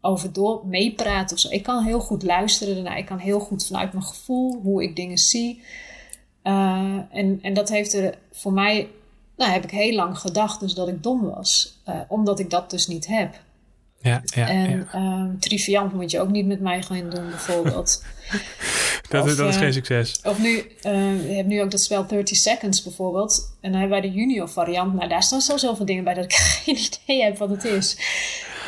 over 0.00 0.32
door 0.32 0.66
meepraten 0.66 1.36
of 1.36 1.42
zo. 1.42 1.48
Ik 1.50 1.62
kan 1.62 1.84
heel 1.84 2.00
goed 2.00 2.22
luisteren 2.22 2.74
daarna. 2.74 2.96
Ik 2.96 3.06
kan 3.06 3.18
heel 3.18 3.40
goed 3.40 3.66
vanuit 3.66 3.92
mijn 3.92 4.04
gevoel, 4.04 4.60
hoe 4.62 4.82
ik 4.82 4.96
dingen 4.96 5.18
zie. 5.18 5.62
Eh, 6.42 6.98
en, 7.10 7.38
en 7.42 7.54
dat 7.54 7.68
heeft 7.68 7.92
er 7.92 8.18
voor 8.32 8.52
mij, 8.52 8.88
nou 9.36 9.50
heb 9.52 9.64
ik 9.64 9.70
heel 9.70 9.94
lang 9.94 10.18
gedacht 10.18 10.60
dus 10.60 10.74
dat 10.74 10.88
ik 10.88 11.02
dom 11.02 11.30
was. 11.30 11.80
Eh, 11.84 12.00
omdat 12.08 12.38
ik 12.38 12.50
dat 12.50 12.70
dus 12.70 12.86
niet 12.86 13.06
heb. 13.06 13.34
ja, 14.00 14.22
ja, 14.24 14.48
en 14.48 14.70
ja. 14.70 14.86
ehm, 14.92 15.38
triviant 15.38 15.92
moet 15.92 16.10
je 16.10 16.20
ook 16.20 16.30
niet 16.30 16.46
met 16.46 16.60
mij 16.60 16.82
gaan 16.82 17.10
doen, 17.10 17.28
bijvoorbeeld. 17.30 18.02
Dat, 19.10 19.24
of, 19.24 19.34
dat 19.34 19.48
is 19.48 19.54
eh, 19.54 19.60
geen 19.60 19.72
succes. 19.72 20.20
Of 20.22 20.38
nu, 20.38 20.58
eh, 20.80 21.28
je 21.28 21.34
hebt 21.34 21.48
nu 21.48 21.62
ook 21.62 21.70
dat 21.70 21.80
spel 21.80 22.06
30 22.06 22.36
Seconds 22.36 22.82
bijvoorbeeld. 22.82 23.56
En 23.60 23.70
dan 23.70 23.80
hebben 23.80 24.00
wij 24.00 24.10
de 24.10 24.16
junior 24.16 24.48
variant. 24.48 24.94
Nou, 24.94 25.08
daar 25.08 25.22
staan 25.22 25.40
zo 25.40 25.56
zoveel 25.56 25.84
dingen 25.84 26.04
bij 26.04 26.14
dat 26.14 26.24
ik 26.24 26.32
geen 26.64 26.76
idee 26.76 27.22
heb 27.22 27.38
wat 27.38 27.50
het 27.50 27.64
is. 27.64 27.96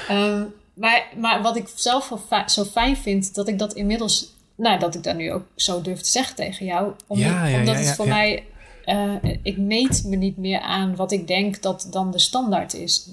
Ehm, 0.08 0.42
maar, 0.82 1.06
maar 1.16 1.42
wat 1.42 1.56
ik 1.56 1.68
zelf 1.74 2.12
zo 2.46 2.64
fijn 2.64 2.96
vind, 2.96 3.34
dat 3.34 3.48
ik 3.48 3.58
dat 3.58 3.72
inmiddels... 3.74 4.34
Nou, 4.56 4.78
dat 4.78 4.94
ik 4.94 5.02
dat 5.02 5.16
nu 5.16 5.32
ook 5.32 5.44
zo 5.56 5.82
durf 5.82 6.00
te 6.00 6.10
zeggen 6.10 6.36
tegen 6.36 6.66
jou. 6.66 6.92
Om- 7.06 7.18
Ja, 7.18 7.46
ja, 7.46 7.58
omdat 7.58 7.74
ja, 7.74 7.80
het 7.80 7.94
voor 7.94 8.08
mij... 8.08 8.44
eh, 8.84 9.14
ik 9.42 9.56
meet 9.58 10.02
me 10.06 10.16
niet 10.16 10.36
meer 10.36 10.60
aan 10.60 10.96
wat 10.96 11.12
ik 11.12 11.26
denk 11.26 11.62
dat 11.62 11.88
dan 11.90 12.10
de 12.10 12.18
standaard 12.18 12.74
is. 12.74 13.10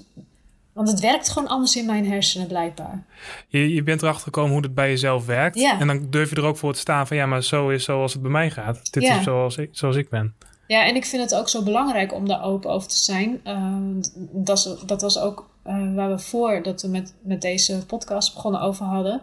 Want 0.72 0.88
het 0.88 1.00
werkt 1.00 1.28
gewoon 1.28 1.48
anders 1.48 1.76
in 1.76 1.86
mijn 1.86 2.06
hersenen 2.10 2.46
blijkbaar. 2.46 3.04
Je, 3.48 3.74
je 3.74 3.82
bent 3.82 4.02
erachter 4.02 4.22
gekomen 4.24 4.52
hoe 4.52 4.62
het 4.62 4.74
bij 4.74 4.88
jezelf 4.88 5.26
werkt. 5.26 5.58
Ja. 5.58 5.80
En 5.80 5.86
dan 5.86 6.06
durf 6.10 6.30
je 6.30 6.36
er 6.36 6.44
ook 6.44 6.56
voor 6.56 6.72
te 6.72 6.78
staan 6.78 7.06
van 7.06 7.16
ja, 7.16 7.26
maar 7.26 7.42
zo 7.42 7.68
is 7.68 7.84
zoals 7.84 8.12
het 8.12 8.22
bij 8.22 8.30
mij 8.30 8.50
gaat. 8.50 8.92
Dit 8.92 9.02
is 9.02 9.22
zoals 9.22 9.56
ik, 9.56 9.68
zoals 9.72 9.96
ik 9.96 10.08
ben. 10.08 10.34
Ja, 10.66 10.84
en 10.86 10.96
ik 10.96 11.04
vind 11.04 11.22
het 11.22 11.34
ook 11.34 11.48
zo 11.48 11.62
belangrijk 11.62 12.12
om 12.14 12.28
daar 12.28 12.42
open 12.42 12.70
over 12.70 12.88
te 12.88 12.96
zijn. 12.96 13.40
Ehm, 13.44 14.00
dat, 14.32 14.82
dat 14.86 15.02
was 15.02 15.18
ook 15.18 15.48
eh, 15.70 15.94
waar 15.94 16.10
we 16.10 16.18
voor 16.18 16.62
dat 16.62 16.82
we 16.82 16.88
met, 16.88 17.14
met 17.22 17.40
deze 17.40 17.86
podcast 17.86 18.34
begonnen 18.34 18.60
over 18.60 18.84
hadden. 18.84 19.22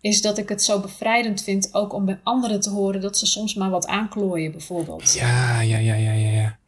Is 0.00 0.22
dat 0.22 0.38
ik 0.38 0.48
het 0.48 0.62
zo 0.62 0.80
bevrijdend 0.80 1.42
vind 1.42 1.68
ook 1.72 1.92
om 1.92 2.04
bij 2.04 2.20
anderen 2.22 2.60
te 2.60 2.70
horen 2.70 3.00
dat 3.00 3.18
ze 3.18 3.26
soms 3.26 3.54
maar 3.54 3.70
wat 3.70 3.86
aanklooien, 3.86 4.50
bijvoorbeeld. 4.50 5.12
Ja, 5.12 5.60
ja, 5.60 5.78
ja, 5.78 5.94
ja, 5.94 6.12
ja. 6.12 6.30
ja. 6.30 6.58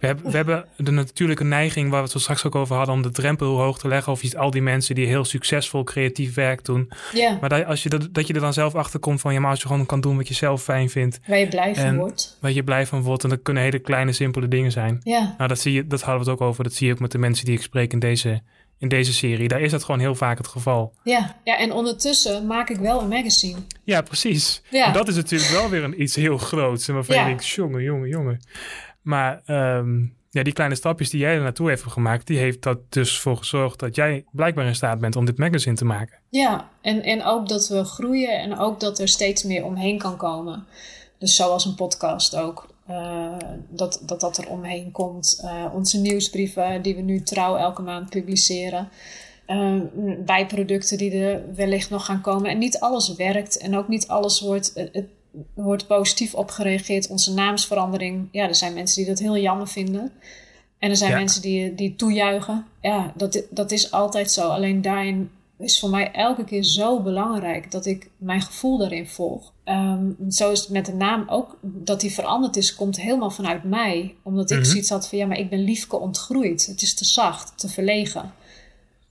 We, 0.00 0.06
hebben, 0.06 0.30
we 0.30 0.36
hebben 0.36 0.64
de 0.76 0.90
natuurlijke 0.90 1.44
neiging, 1.44 1.90
waar 1.90 1.98
we 1.98 2.02
het 2.02 2.12
zo 2.12 2.18
straks 2.18 2.44
ook 2.44 2.54
over 2.54 2.76
hadden, 2.76 2.94
om 2.94 3.02
de 3.02 3.10
drempel 3.10 3.58
hoog 3.58 3.78
te 3.78 3.88
leggen. 3.88 4.16
Ziet 4.16 4.36
al 4.36 4.50
die 4.50 4.62
mensen 4.62 4.94
die 4.94 5.06
heel 5.06 5.24
succesvol 5.24 5.84
creatief 5.84 6.34
werk 6.34 6.64
doen. 6.64 6.90
Ja, 7.12 7.38
Maar 7.40 7.48
dat, 7.48 7.64
als 7.64 7.82
je 7.82 7.88
dat, 7.88 8.14
dat 8.14 8.26
je 8.26 8.34
er 8.34 8.40
dan 8.40 8.52
zelf 8.52 8.74
achter 8.74 9.00
komt 9.00 9.20
van 9.20 9.32
ja, 9.32 9.40
maar 9.40 9.50
als 9.50 9.60
je 9.60 9.66
gewoon 9.66 9.86
kan 9.86 10.00
doen 10.00 10.16
wat 10.16 10.28
je 10.28 10.34
zelf 10.34 10.62
fijn 10.62 10.90
vindt, 10.90 11.20
waar 11.26 11.38
je 11.38 11.48
blij 11.48 11.74
van 11.74 11.96
wordt. 11.96 12.38
waar 12.40 12.52
je 12.52 12.64
blij 12.64 12.86
van 12.86 13.02
wordt. 13.02 13.24
En 13.24 13.30
dat 13.30 13.42
kunnen 13.42 13.62
hele 13.62 13.78
kleine, 13.78 14.12
simpele 14.12 14.48
dingen 14.48 14.72
zijn. 14.72 15.00
Ja, 15.02 15.34
Nou, 15.36 15.48
dat, 15.48 15.58
zie 15.58 15.72
je, 15.72 15.86
dat 15.86 16.00
hadden 16.02 16.24
we 16.24 16.30
het 16.30 16.40
ook 16.40 16.48
over. 16.48 16.64
Dat 16.64 16.72
zie 16.72 16.86
je 16.86 16.92
ook 16.92 17.00
met 17.00 17.12
de 17.12 17.18
mensen 17.18 17.44
die 17.44 17.54
ik 17.54 17.62
spreek 17.62 17.92
in 17.92 17.98
deze, 17.98 18.42
in 18.80 18.88
deze 18.88 19.12
serie. 19.12 19.48
Daar 19.48 19.60
is 19.60 19.70
dat 19.70 19.84
gewoon 19.84 20.00
heel 20.00 20.14
vaak 20.14 20.38
het 20.38 20.46
geval. 20.46 20.94
ja. 21.04 21.36
ja, 21.44 21.58
en 21.58 21.72
ondertussen 21.72 22.46
maak 22.46 22.68
ik 22.70 22.76
wel 22.76 23.00
een 23.00 23.08
magazine. 23.08 23.58
Ja, 23.84 24.00
precies. 24.02 24.62
Ja. 24.70 24.86
En 24.86 24.92
dat 24.92 25.08
is 25.08 25.14
natuurlijk 25.14 25.50
wel 25.50 25.68
weer 25.68 25.84
een, 25.84 26.02
iets 26.02 26.14
heel 26.14 26.38
groots. 26.38 26.88
En 26.88 26.94
waarvan 26.94 27.14
Ja. 27.14 27.20
je 27.22 27.28
denkt, 27.28 27.46
jongen, 27.46 27.82
jongen, 27.82 28.08
jongen. 28.08 28.40
Maar 29.02 29.42
ehm, 29.44 29.98
ja, 30.30 30.42
die 30.42 30.52
kleine 30.52 30.74
stapjes 30.74 31.10
die 31.10 31.20
jij 31.20 31.34
er 31.34 31.42
naartoe 31.42 31.68
heeft 31.68 31.82
gemaakt... 31.82 32.26
die 32.26 32.38
heeft 32.38 32.62
dat 32.62 32.78
dus 32.88 33.18
voor 33.18 33.36
gezorgd 33.36 33.78
dat 33.78 33.94
jij 33.94 34.24
blijkbaar 34.32 34.66
in 34.66 34.74
staat 34.74 34.98
bent 34.98 35.16
om 35.16 35.24
dit 35.24 35.38
magazine 35.38 35.76
te 35.76 35.84
maken. 35.84 36.18
Ja, 36.30 36.68
en, 36.80 37.02
en 37.02 37.24
ook 37.24 37.48
dat 37.48 37.68
we 37.68 37.84
groeien 37.84 38.38
en 38.40 38.58
ook 38.58 38.80
dat 38.80 38.98
er 38.98 39.08
steeds 39.08 39.42
meer 39.42 39.64
omheen 39.64 39.98
kan 39.98 40.16
komen. 40.16 40.66
Dus 41.18 41.36
zoals 41.36 41.64
een 41.64 41.74
podcast 41.74 42.36
ook. 42.36 42.68
Eh, 42.90 43.32
dat, 43.68 44.02
dat 44.06 44.20
dat 44.20 44.38
er 44.38 44.48
omheen 44.48 44.90
komt. 44.90 45.40
Eh, 45.42 45.64
onze 45.74 46.00
nieuwsbrieven 46.00 46.82
die 46.82 46.94
we 46.94 47.00
nu 47.00 47.22
trouw 47.22 47.56
elke 47.56 47.82
maand 47.82 48.10
publiceren. 48.10 48.88
Eh, 49.46 49.76
bijproducten 50.24 50.98
die 50.98 51.12
er 51.12 51.54
wellicht 51.54 51.90
nog 51.90 52.04
gaan 52.04 52.20
komen. 52.20 52.50
En 52.50 52.58
niet 52.58 52.78
alles 52.80 53.14
werkt 53.14 53.58
en 53.58 53.76
ook 53.76 53.88
niet 53.88 54.08
alles 54.08 54.40
wordt, 54.40 54.70
het, 54.74 54.88
het 54.92 55.06
wordt 55.54 55.86
positief 55.86 56.34
op 56.34 56.50
gereageerd. 56.50 57.08
Onze 57.08 57.34
naamsverandering, 57.34 58.28
ja, 58.32 58.48
er 58.48 58.54
zijn 58.54 58.74
mensen 58.74 58.96
die 58.96 59.06
dat 59.06 59.18
heel 59.18 59.36
jammer 59.36 59.68
vinden. 59.68 60.12
En 60.78 60.90
er 60.90 60.96
zijn 60.96 61.10
Ja. 61.10 61.16
mensen 61.16 61.42
die, 61.42 61.74
die 61.74 61.96
toejuichen. 61.96 62.66
Ja, 62.80 63.12
dat, 63.16 63.42
dat 63.50 63.70
is 63.70 63.90
altijd 63.90 64.30
zo. 64.30 64.48
Alleen 64.48 64.82
daarin 64.82 65.30
is 65.60 65.80
voor 65.80 65.90
mij 65.90 66.12
elke 66.12 66.44
keer 66.44 66.62
zo 66.62 67.00
belangrijk 67.02 67.70
dat 67.70 67.86
ik 67.86 68.10
mijn 68.16 68.40
gevoel 68.42 68.78
daarin 68.78 69.06
volg. 69.08 69.52
Ehm, 69.64 70.04
zo 70.30 70.50
is 70.50 70.60
het 70.60 70.68
met 70.68 70.86
de 70.86 70.92
naam 70.94 71.24
ook. 71.28 71.58
Dat 71.62 72.00
die 72.00 72.12
veranderd 72.12 72.56
is, 72.56 72.74
komt 72.74 73.00
helemaal 73.00 73.30
vanuit 73.30 73.64
mij. 73.64 74.14
Omdat 74.22 74.50
ik 74.50 74.58
Mhm. 74.58 74.66
zoiets 74.66 74.88
had 74.90 75.08
van 75.08 75.18
ja, 75.18 75.26
maar 75.26 75.38
ik 75.38 75.50
ben 75.50 75.64
liefke 75.64 75.98
ontgroeid. 75.98 76.66
Het 76.66 76.82
is 76.82 76.94
te 76.94 77.04
zacht, 77.04 77.52
te 77.58 77.68
verlegen. 77.68 78.32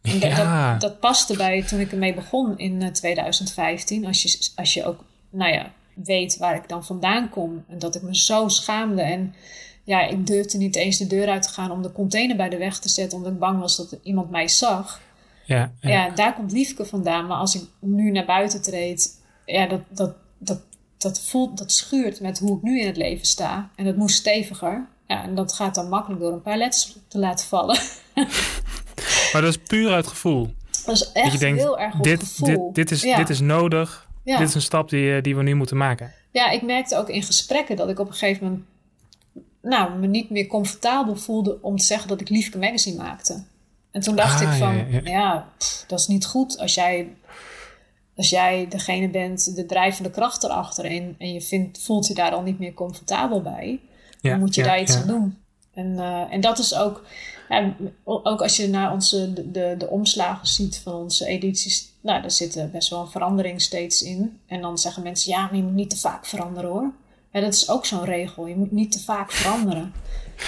En 0.02 0.20
dat, 0.20 0.30
Ja. 0.32 0.72
dat, 0.72 0.82
dat 0.82 1.00
paste 1.00 1.36
bij 1.38 1.64
toen 1.64 1.80
ik 1.80 1.92
ermee 1.92 2.14
begon 2.14 2.58
in 2.58 2.82
eh, 2.82 2.90
2015. 2.92 4.06
Als 4.06 4.22
je, 4.22 4.50
als 4.56 4.74
je 4.74 4.86
ook, 4.86 5.04
nou 5.30 5.54
ja, 5.54 5.72
weet 5.94 6.38
waar 6.38 6.56
ik 6.56 6.70
dan 6.70 6.86
vandaan 6.86 7.30
kom. 7.30 7.64
En 7.68 7.80
dat 7.80 7.96
ik 7.96 8.02
me 8.02 8.16
zo 8.18 8.48
schaamde. 8.48 9.02
En 9.02 9.34
ja, 9.84 10.08
ik 10.08 10.28
durfde 10.28 10.58
niet 10.58 10.76
eens 10.76 10.98
de 10.98 11.08
deur 11.08 11.28
uit 11.30 11.42
te 11.44 11.50
gaan 11.50 11.72
om 11.72 11.82
de 11.82 11.92
container 11.92 12.36
bij 12.36 12.50
de 12.50 12.58
weg 12.58 12.80
te 12.80 12.90
zetten. 12.90 13.18
Omdat 13.18 13.34
ik 13.34 13.40
bang 13.40 13.60
was 13.60 13.76
dat 13.78 13.98
iemand 14.04 14.30
mij 14.30 14.48
zag. 14.48 15.02
Ja, 15.50 15.72
ja. 15.80 15.90
Ja, 15.90 16.10
daar 16.10 16.34
komt 16.34 16.52
Liefke 16.52 16.86
vandaan. 16.86 17.28
Maar 17.28 17.38
als 17.38 17.56
ik 17.56 17.62
nu 17.80 18.12
naar 18.12 18.26
buiten 18.26 18.62
treed, 18.62 19.22
ja, 19.46 19.68
dat, 19.68 19.82
dat, 19.90 20.16
dat, 20.38 20.62
dat 20.98 21.22
voelt, 21.22 21.58
dat 21.58 21.72
schuurt 21.72 22.20
met 22.20 22.40
hoe 22.40 22.58
ik 22.58 22.64
nu 22.64 22.80
in 22.80 22.88
het 22.88 22.98
leven 22.98 23.26
sta. 23.26 23.70
En 23.76 23.86
dat 23.86 23.96
moest 23.96 24.16
steviger. 24.16 24.88
Ja, 25.08 25.24
en 25.24 25.36
dat 25.36 25.54
gaat 25.54 25.76
dan 25.76 25.90
makkelijk 25.90 26.22
door 26.22 26.34
een 26.34 26.42
paar 26.42 26.58
letters 26.58 26.98
te 27.08 27.20
laten 27.20 27.48
vallen. 27.48 27.78
Maar 29.34 29.42
dat 29.42 29.50
is 29.50 29.58
puur 29.58 29.92
uit 29.92 30.08
gevoel. 30.08 30.54
Dat 30.86 30.96
is 30.96 31.00
Dat 31.00 31.12
echt 31.14 31.32
je 31.32 31.38
denkt, 31.38 31.60
heel 31.62 31.80
erg 31.80 31.94
op 31.94 32.04
dit, 32.04 32.20
gevoel. 32.20 32.48
dit, 32.48 32.76
dit, 32.76 32.92
is, 32.92 33.02
ja. 33.02 33.18
dit 33.18 33.30
is 33.30 33.40
nodig. 33.40 34.08
ja. 34.24 34.38
Dit 34.38 34.48
is 34.48 34.56
een 34.56 34.62
stap 34.62 34.90
die, 34.90 35.16
eh, 35.16 35.24
die 35.24 35.36
we 35.36 35.44
nu 35.44 35.56
moeten 35.56 35.78
maken. 35.78 36.14
ja, 36.32 36.50
ik 36.50 36.62
merkte 36.62 36.98
ook 36.98 37.10
in 37.10 37.24
gesprekken 37.24 37.76
dat 37.76 37.90
ik 37.90 38.00
op 38.00 38.08
een 38.08 38.14
gegeven 38.14 38.44
moment 38.44 38.64
nou, 39.62 40.00
me 40.00 40.08
niet 40.08 40.30
meer 40.30 40.48
comfortabel 40.48 41.16
voelde 41.16 41.58
om 41.62 41.76
te 41.78 41.86
zeggen 41.86 42.08
dat 42.08 42.22
ik 42.22 42.30
Liefke 42.30 42.58
Magazine 42.58 42.98
maakte. 42.98 43.44
En 44.00 44.06
toen 44.06 44.16
dacht 44.16 44.42
Ah, 44.46 44.52
ik 44.52 44.58
van, 44.58 44.76
ja, 44.78 44.86
ja, 44.92 45.02
ja. 45.04 45.50
pff, 45.58 45.84
dat 45.88 46.00
is 46.00 46.08
niet 46.08 46.26
goed 46.26 46.58
als 46.60 46.74
jij, 46.74 47.08
als 48.16 48.30
jij 48.30 48.66
degene 48.70 49.10
bent, 49.10 49.56
de 49.56 49.66
drijvende 49.66 50.10
kracht 50.10 50.44
erachter 50.44 50.86
en, 50.86 51.16
en 51.18 51.34
je 51.34 51.42
vindt, 51.42 51.80
voelt 51.82 52.08
je 52.08 52.14
daar 52.14 52.32
al 52.32 52.42
niet 52.42 52.60
meer 52.60 52.74
comfortabel 52.74 53.42
bij, 53.42 53.80
Ja, 54.22 54.30
dan 54.30 54.40
moet 54.40 54.56
je 54.56 54.62
ja, 54.62 54.68
daar 54.68 54.82
iets 54.82 54.94
ja. 54.94 55.02
aan 55.02 55.08
doen. 55.08 55.38
En, 55.74 56.00
eh, 56.00 56.34
en 56.34 56.42
dat 56.42 56.60
is 56.60 56.76
ook, 56.76 57.04
ja, 57.50 57.76
ook 58.04 58.42
als 58.42 58.56
je 58.58 58.68
naar 58.70 58.92
onze, 58.92 59.34
de, 59.34 59.52
de, 59.52 59.76
de 59.78 59.88
omslagen 59.90 60.48
ziet 60.48 60.78
van 60.84 60.94
onze 60.94 61.26
edities, 61.26 61.92
nou, 62.02 62.22
daar 62.22 62.32
zit 62.32 62.72
best 62.72 62.90
wel 62.90 63.02
een 63.02 63.08
verandering 63.12 63.62
steeds 63.62 64.02
in. 64.04 64.40
En 64.48 64.62
dan 64.62 64.78
zeggen 64.78 65.04
mensen, 65.04 65.32
ja, 65.32 65.42
maar 65.46 65.56
je 65.56 65.64
moet 65.64 65.74
niet 65.74 65.90
te 65.90 65.98
vaak 65.98 66.26
veranderen 66.26 66.70
hoor. 66.70 66.92
Ja, 67.34 67.40
dat 67.42 67.54
is 67.54 67.70
ook 67.70 67.86
zo'n 67.86 68.04
regel. 68.06 68.46
Je 68.48 68.56
moet 68.56 68.72
niet 68.72 68.92
te 68.92 69.00
vaak 69.04 69.32
veranderen. 69.32 69.94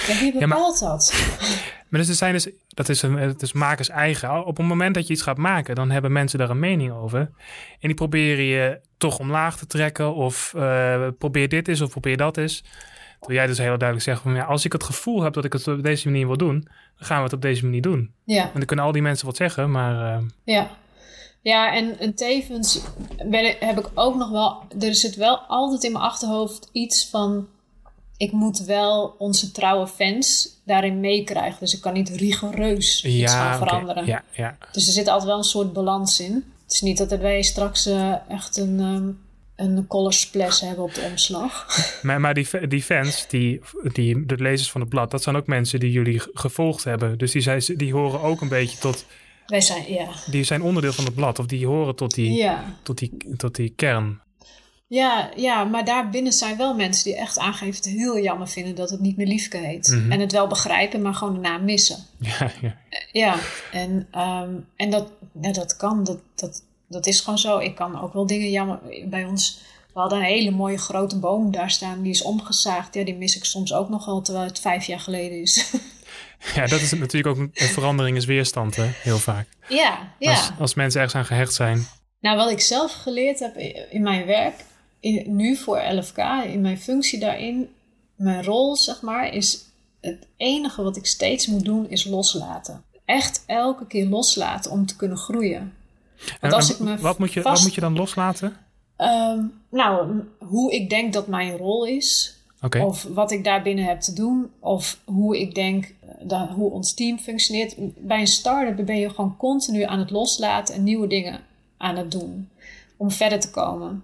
Ja, 0.08 0.20
wie 0.20 0.32
maar- 0.34 0.48
bepaalt 0.48 0.80
dat? 0.80 1.14
Maar 1.90 2.00
dus 2.00 2.10
er 2.10 2.16
zijn 2.16 2.34
dus, 2.34 2.50
dat 2.74 2.90
is, 2.90 3.02
een, 3.02 3.18
het 3.18 3.42
is 3.42 3.54
makers 3.54 3.90
eigen. 3.90 4.46
Op 4.46 4.58
het 4.58 4.66
moment 4.66 4.96
dat 4.96 5.08
je 5.08 5.14
iets 5.14 5.22
gaat 5.22 5.38
maken, 5.38 5.76
dan 5.76 5.92
hebben 5.92 6.12
mensen 6.12 6.40
daar 6.40 6.50
een 6.50 6.60
mening 6.60 6.92
over. 6.92 7.20
En 7.80 7.88
die 7.88 7.94
proberen 7.94 8.44
je 8.44 8.80
toch 8.98 9.20
omlaag 9.20 9.58
te 9.58 9.66
trekken. 9.66 10.16
Of 10.16 10.54
eh, 10.54 11.08
probeer 11.18 11.50
dit 11.50 11.68
eens 11.68 11.82
of 11.82 11.90
probeer 11.90 12.18
dat 12.18 12.38
eens. 12.38 12.64
Terwijl 13.20 13.40
jij 13.40 13.48
dus 13.48 13.58
heel 13.58 13.78
duidelijk 13.78 14.02
zegt 14.02 14.22
van 14.22 14.34
ja, 14.34 14.44
als 14.44 14.66
ik 14.66 14.72
het 14.72 14.84
gevoel 14.84 15.22
heb 15.22 15.34
dat 15.34 15.46
ik 15.46 15.54
het 15.54 15.68
op 15.68 15.84
deze 15.84 16.10
manier 16.10 16.28
wil 16.28 16.38
doen, 16.38 16.68
dan 16.98 17.08
gaan 17.08 17.18
we 17.18 17.24
het 17.24 17.34
op 17.34 17.42
deze 17.42 17.64
manier 17.64 17.82
doen. 17.82 18.14
Ja. 18.24 18.44
En 18.44 18.52
dan 18.54 18.66
kunnen 18.66 18.86
al 18.86 18.92
die 18.92 19.02
mensen 19.02 19.26
wat 19.26 19.36
zeggen, 19.36 19.72
maar 19.72 20.18
uh... 20.18 20.24
ja. 20.44 20.70
Ja, 21.44 21.74
en, 21.74 22.00
en 22.00 22.16
tevens 22.16 22.82
ben, 23.26 23.56
heb 23.60 23.80
ik 23.80 23.90
ook 23.94 24.16
nog 24.16 24.30
wel, 24.30 24.64
er 24.80 24.96
zit 24.96 25.16
wel 25.16 25.38
altijd 25.38 25.84
in 25.84 25.92
mijn 25.92 26.04
achterhoofd 26.04 26.70
iets 26.72 27.10
van, 27.10 27.48
ik 28.22 28.32
moet 28.32 28.60
wel 28.60 29.16
onze 29.18 29.52
trouwe 29.52 29.88
fans 29.88 30.50
daarin 30.66 31.00
meekrijgen. 31.00 31.60
Dus 31.60 31.74
ik 31.74 31.82
kan 31.82 31.94
niet 31.94 32.10
rigoureus 32.10 33.02
ja, 33.02 33.10
iets 33.10 33.34
gaan 33.34 33.58
veranderen. 33.58 34.04
Okay. 34.04 34.06
Ja, 34.06 34.24
ja. 34.32 34.58
Dus 34.72 34.88
er 34.88 34.94
zit 34.94 35.08
altijd 35.08 35.28
wel 35.28 35.38
een 35.38 35.44
soort 35.44 35.74
balans 35.74 36.20
in. 36.20 36.34
Het 36.64 36.74
is 36.74 36.82
niet 36.82 36.98
dat 36.98 37.20
wij 37.20 37.42
straks 37.42 37.88
uh, 37.88 38.14
echt 38.30 38.58
een, 38.58 38.80
um, 38.80 39.20
een 39.56 39.88
color 39.88 40.14
splash 40.14 40.60
hebben 40.60 40.84
op 40.84 40.94
de 40.94 41.08
omslag. 41.12 41.66
Maar, 42.02 42.20
maar 42.20 42.34
die, 42.34 42.68
die 42.68 42.84
fans, 42.84 43.28
die, 43.28 43.62
die, 43.94 44.26
de 44.26 44.38
lezers 44.38 44.72
van 44.72 44.82
het 44.82 44.90
blad, 44.90 45.12
dat 45.12 45.24
zijn 45.24 45.36
ook 45.36 45.48
mensen 45.48 45.80
die 45.80 45.92
jullie 45.92 46.22
gevolgd 46.34 46.84
hebben. 46.84 47.18
Dus 47.18 47.32
die, 47.32 47.42
zijn, 47.42 47.64
die 47.76 47.94
horen 47.94 48.22
ook 48.22 48.42
een 48.42 48.50
beetje 48.50 48.78
tot... 48.78 49.06
Wij 49.46 49.62
zijn, 49.62 49.94
ja. 49.94 50.08
Die 50.30 50.44
zijn 50.44 50.62
onderdeel 50.62 50.94
van 50.94 51.06
het 51.06 51.16
blad, 51.16 51.40
of 51.40 51.46
die 51.46 51.68
horen 51.68 51.96
tot 51.96 52.14
die, 52.14 52.32
ja. 52.32 52.78
tot 52.84 52.98
die, 52.98 53.18
tot 53.38 53.56
die 53.56 53.74
kern. 53.76 54.22
Ja, 54.92 55.30
ja, 55.36 55.64
maar 55.64 55.86
daarbinnen 55.86 56.34
zijn 56.34 56.58
wel 56.58 56.76
mensen 56.76 57.04
die 57.04 57.16
echt 57.16 57.38
aangeven 57.38 57.76
het 57.76 57.86
heel 57.86 58.20
jammer 58.20 58.48
vinden 58.48 58.76
dat 58.76 58.90
het 58.90 59.00
niet 59.00 59.18
meer 59.18 59.28
Liefke 59.28 59.58
heet. 59.58 59.88
Mhm. 59.88 60.12
En 60.12 60.20
het 60.20 60.32
wel 60.32 60.48
begrijpen, 60.48 61.02
maar 61.02 61.14
gewoon 61.14 61.34
de 61.34 61.40
naam 61.40 61.64
missen. 61.64 61.98
Ja, 62.20 62.52
ja. 62.62 62.76
Ja, 63.12 63.36
en, 63.72 64.08
um, 64.22 64.68
en 64.76 64.90
dat, 64.90 65.08
ja, 65.42 65.52
dat 65.52 65.78
kan, 65.78 66.04
dat, 66.04 66.20
dat, 66.36 66.64
dat 66.88 67.08
is 67.08 67.20
gewoon 67.20 67.40
zo. 67.40 67.58
Ik 67.58 67.76
kan 67.76 68.02
ook 68.02 68.14
wel 68.14 68.26
dingen 68.26 68.50
jammer 68.50 68.80
bij 69.06 69.26
ons. 69.26 69.62
We 69.94 70.00
hadden 70.00 70.18
een 70.18 70.26
hele 70.26 70.52
mooie 70.52 70.78
grote 70.78 71.20
boom 71.20 71.52
daar 71.52 71.72
staan, 71.72 72.02
die 72.02 72.12
is 72.12 72.22
omgezaagd. 72.22 72.94
Ja, 72.94 73.04
die 73.04 73.16
mis 73.16 73.36
ik 73.36 73.46
soms 73.46 73.74
ook 73.74 73.90
nog 73.90 74.06
wel, 74.06 74.22
terwijl 74.22 74.46
het 74.46 74.60
vijf 74.60 74.86
jaar 74.86 75.00
geleden 75.00 75.42
is. 75.42 75.64
Ja, 76.56 76.68
dat 76.68 76.82
is 76.82 76.94
natuurlijk 76.94 77.38
ook 77.38 77.50
een 77.54 77.68
verandering 77.68 78.18
is 78.18 78.26
weerstand, 78.26 78.76
hè? 78.76 78.86
heel 78.86 79.18
vaak. 79.18 79.48
Ja, 79.68 80.14
ja. 80.20 80.32
Als, 80.32 80.52
als 80.60 80.74
mensen 80.74 81.02
ergens 81.02 81.20
aan 81.20 81.26
gehecht 81.26 81.54
zijn. 81.54 81.88
Nou, 82.20 82.38
wat 82.38 82.52
ik 82.52 82.60
zelf 82.60 82.94
geleerd 82.94 83.40
heb 83.40 83.58
in 83.90 84.02
mijn 84.02 84.26
werk, 84.26 84.54
in, 85.02 85.36
nu 85.36 85.56
voor 85.56 85.82
LFK, 85.92 86.18
in 86.46 86.62
mijn 86.62 86.80
functie 86.80 87.20
daarin, 87.20 87.70
mijn 88.16 88.44
rol, 88.44 88.76
zeg 88.76 89.02
maar, 89.02 89.34
is 89.34 89.66
het 90.02 90.28
enige 90.38 90.84
wat 90.84 90.98
ik 90.98 91.06
steeds 91.06 91.48
moet 91.48 91.66
doen, 91.66 91.90
is 91.90 92.06
loslaten. 92.06 92.84
Echt 93.06 93.44
elke 93.48 93.88
keer 93.88 94.06
loslaten 94.06 94.72
om 94.72 94.86
te 94.86 94.96
kunnen 94.96 95.18
groeien. 95.18 95.74
Want 96.42 96.54
als 96.54 96.72
ik 96.72 96.80
me 96.80 96.98
wat, 96.98 97.20
moet 97.20 97.34
je, 97.34 97.42
vast, 97.42 97.56
wat 97.56 97.64
moet 97.64 97.76
je 97.76 97.82
dan 97.82 97.96
loslaten? 97.96 98.58
Um, 98.98 99.54
nou, 99.70 100.24
hoe 100.38 100.74
ik 100.74 100.90
denk 100.90 101.14
dat 101.14 101.28
mijn 101.28 101.58
rol 101.58 101.86
is. 101.86 102.36
Okay. 102.62 102.82
Of 102.82 103.04
wat 103.04 103.32
ik 103.32 103.44
daarbinnen 103.44 103.86
heb 103.86 104.00
te 104.00 104.14
doen. 104.14 104.52
Of 104.60 105.00
hoe 105.06 105.40
ik 105.40 105.56
denk 105.56 105.94
dat, 106.20 106.50
hoe 106.50 106.72
ons 106.72 106.94
team 106.94 107.20
functioneert. 107.20 107.76
Bij 108.08 108.20
een 108.20 108.28
start-up 108.28 108.86
ben 108.86 108.98
je 108.98 109.10
gewoon 109.10 109.38
continu 109.38 109.84
aan 109.84 110.00
het 110.00 110.10
loslaten 110.10 110.76
en 110.76 110.84
nieuwe 110.84 111.08
dingen 111.08 111.40
aan 111.78 111.98
het 111.98 112.12
doen. 112.12 112.50
Om 112.98 113.12
verder 113.12 113.40
te 113.40 113.52
komen. 113.52 114.04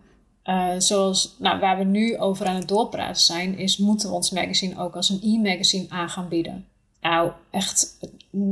Uh, 0.50 0.70
zoals 0.78 1.36
nou, 1.40 1.60
waar 1.60 1.78
we 1.78 1.84
nu 1.84 2.18
over 2.18 2.46
aan 2.46 2.56
het 2.56 2.68
doorpraten 2.68 3.22
zijn, 3.22 3.58
is 3.58 3.78
moeten 3.78 4.10
we 4.10 4.16
ons 4.16 4.32
magazine 4.32 4.80
ook 4.80 4.96
als 4.96 5.10
een 5.10 5.22
e-magazine 5.22 5.86
aan 5.90 6.10
gaan 6.10 6.28
bieden. 6.28 6.66
Nou, 7.02 7.32
echt, 7.52 7.98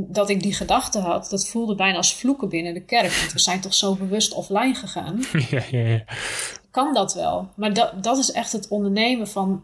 dat 0.08 0.30
ik 0.30 0.42
die 0.42 0.54
gedachte 0.54 0.98
had, 0.98 1.30
dat 1.30 1.48
voelde 1.48 1.74
bijna 1.74 1.96
als 1.96 2.14
vloeken 2.14 2.48
binnen 2.48 2.74
de 2.74 2.80
kerk. 2.80 3.12
Want 3.12 3.32
we 3.32 3.38
zijn 3.38 3.60
toch 3.60 3.74
zo 3.74 3.94
bewust 3.94 4.32
offline 4.32 4.74
gegaan. 4.74 5.22
Ja, 5.50 5.62
ja, 5.70 5.86
ja. 5.86 6.04
Kan 6.70 6.94
dat 6.94 7.14
wel? 7.14 7.48
Maar 7.54 7.72
dat, 7.72 8.02
dat 8.02 8.18
is 8.18 8.32
echt 8.32 8.52
het 8.52 8.68
ondernemen 8.68 9.28
van 9.28 9.62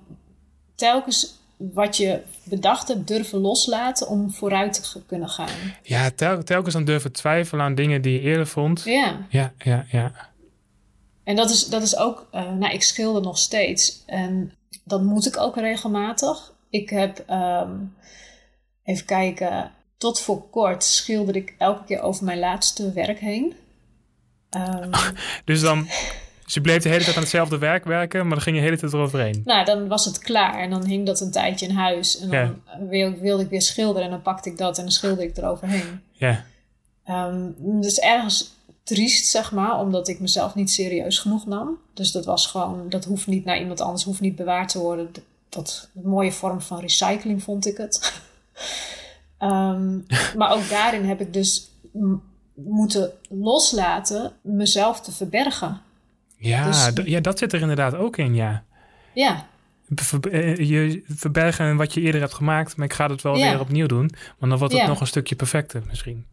telkens 0.74 1.40
wat 1.56 1.96
je 1.96 2.20
bedacht 2.44 2.88
hebt 2.88 3.08
durven 3.08 3.38
loslaten 3.38 4.08
om 4.08 4.30
vooruit 4.30 4.92
te 4.92 5.00
kunnen 5.06 5.28
gaan. 5.28 5.48
Ja, 5.82 6.10
tel, 6.10 6.42
telkens 6.42 6.74
dan 6.74 6.84
durven 6.84 7.12
twijfelen 7.12 7.64
aan 7.64 7.74
dingen 7.74 8.02
die 8.02 8.12
je 8.12 8.20
eerder 8.20 8.46
vond. 8.46 8.82
Ja. 8.84 9.26
Ja, 9.28 9.52
ja, 9.58 9.86
ja. 9.90 10.12
En 11.24 11.36
dat 11.36 11.50
is, 11.50 11.66
dat 11.66 11.82
is 11.82 11.96
ook, 11.96 12.28
uh, 12.34 12.52
nou, 12.52 12.72
ik 12.72 12.82
schilder 12.82 13.22
nog 13.22 13.38
steeds. 13.38 14.02
En 14.06 14.52
dat 14.84 15.02
moet 15.02 15.26
ik 15.26 15.38
ook 15.38 15.56
regelmatig. 15.56 16.52
Ik 16.70 16.90
heb, 16.90 17.24
um, 17.30 17.94
even 18.84 19.06
kijken, 19.06 19.70
tot 19.96 20.20
voor 20.20 20.48
kort 20.50 20.84
schilder 20.84 21.36
ik 21.36 21.54
elke 21.58 21.84
keer 21.84 22.00
over 22.00 22.24
mijn 22.24 22.38
laatste 22.38 22.92
werk 22.92 23.18
heen. 23.18 23.54
Um, 24.56 24.90
dus 25.44 25.60
dan, 25.60 25.86
dus 26.44 26.54
je 26.54 26.60
bleef 26.60 26.82
de 26.82 26.88
hele 26.88 27.04
tijd 27.04 27.16
aan 27.16 27.22
hetzelfde 27.22 27.58
werk 27.58 27.84
werken, 27.84 28.20
maar 28.20 28.34
dan 28.34 28.40
ging 28.40 28.56
je 28.56 28.62
de 28.62 28.68
hele 28.68 28.80
tijd 28.80 28.92
eroverheen. 28.92 29.42
Nou, 29.44 29.64
dan 29.64 29.88
was 29.88 30.04
het 30.04 30.18
klaar 30.18 30.58
en 30.58 30.70
dan 30.70 30.84
hing 30.84 31.06
dat 31.06 31.20
een 31.20 31.30
tijdje 31.30 31.66
in 31.66 31.74
huis. 31.74 32.18
En 32.18 32.30
dan 32.30 32.62
ja. 32.90 33.12
wilde 33.20 33.42
ik 33.42 33.48
weer 33.48 33.62
schilderen 33.62 34.02
en 34.02 34.10
dan 34.10 34.22
pakte 34.22 34.50
ik 34.50 34.58
dat 34.58 34.76
en 34.76 34.82
dan 34.82 34.92
schilderde 34.92 35.26
ik 35.26 35.36
eroverheen. 35.36 36.00
Ja. 36.12 36.44
Um, 37.08 37.54
dus 37.80 37.98
ergens 37.98 38.54
triest, 38.82 39.26
zeg 39.26 39.52
maar, 39.52 39.80
omdat 39.80 40.08
ik 40.08 40.20
mezelf 40.20 40.54
niet 40.54 40.70
serieus 40.70 41.18
genoeg 41.18 41.46
nam. 41.46 41.78
Dus 41.94 42.12
dat 42.12 42.24
was 42.24 42.46
gewoon, 42.46 42.88
dat 42.88 43.04
hoeft 43.04 43.26
niet 43.26 43.44
naar 43.44 43.60
iemand 43.60 43.80
anders, 43.80 44.04
hoeft 44.04 44.20
niet 44.20 44.36
bewaard 44.36 44.68
te 44.68 44.78
worden. 44.78 45.10
Dat, 45.48 45.90
een 45.94 46.08
mooie 46.08 46.32
vorm 46.32 46.60
van 46.60 46.80
recycling 46.80 47.42
vond 47.42 47.66
ik 47.66 47.76
het. 47.76 48.22
um, 49.38 50.06
maar 50.38 50.52
ook 50.52 50.68
daarin 50.68 51.04
heb 51.04 51.20
ik 51.20 51.32
dus 51.32 51.70
moeten 52.54 53.12
loslaten 53.28 54.32
mezelf 54.40 55.00
te 55.00 55.12
verbergen. 55.12 55.80
Ja, 56.36 56.90
dus, 56.90 57.06
ja, 57.06 57.20
dat 57.20 57.38
zit 57.38 57.52
er 57.52 57.60
inderdaad 57.60 57.94
ook 57.94 58.16
in, 58.16 58.34
ja. 58.34 58.64
Ja. 59.14 59.46
Je 60.56 61.02
verbergen 61.06 61.76
wat 61.76 61.94
je 61.94 62.00
eerder 62.00 62.20
hebt 62.20 62.34
gemaakt, 62.34 62.76
maar 62.76 62.86
ik 62.86 62.92
ga 62.92 63.08
het 63.08 63.22
wel 63.22 63.36
ja. 63.36 63.50
weer 63.50 63.60
opnieuw 63.60 63.86
doen. 63.86 64.10
Want 64.38 64.50
dan 64.50 64.58
wordt 64.58 64.72
het 64.72 64.82
ja. 64.82 64.88
nog 64.88 65.00
een 65.00 65.06
stukje 65.06 65.36
perfecter 65.36 65.82
misschien. 65.88 66.26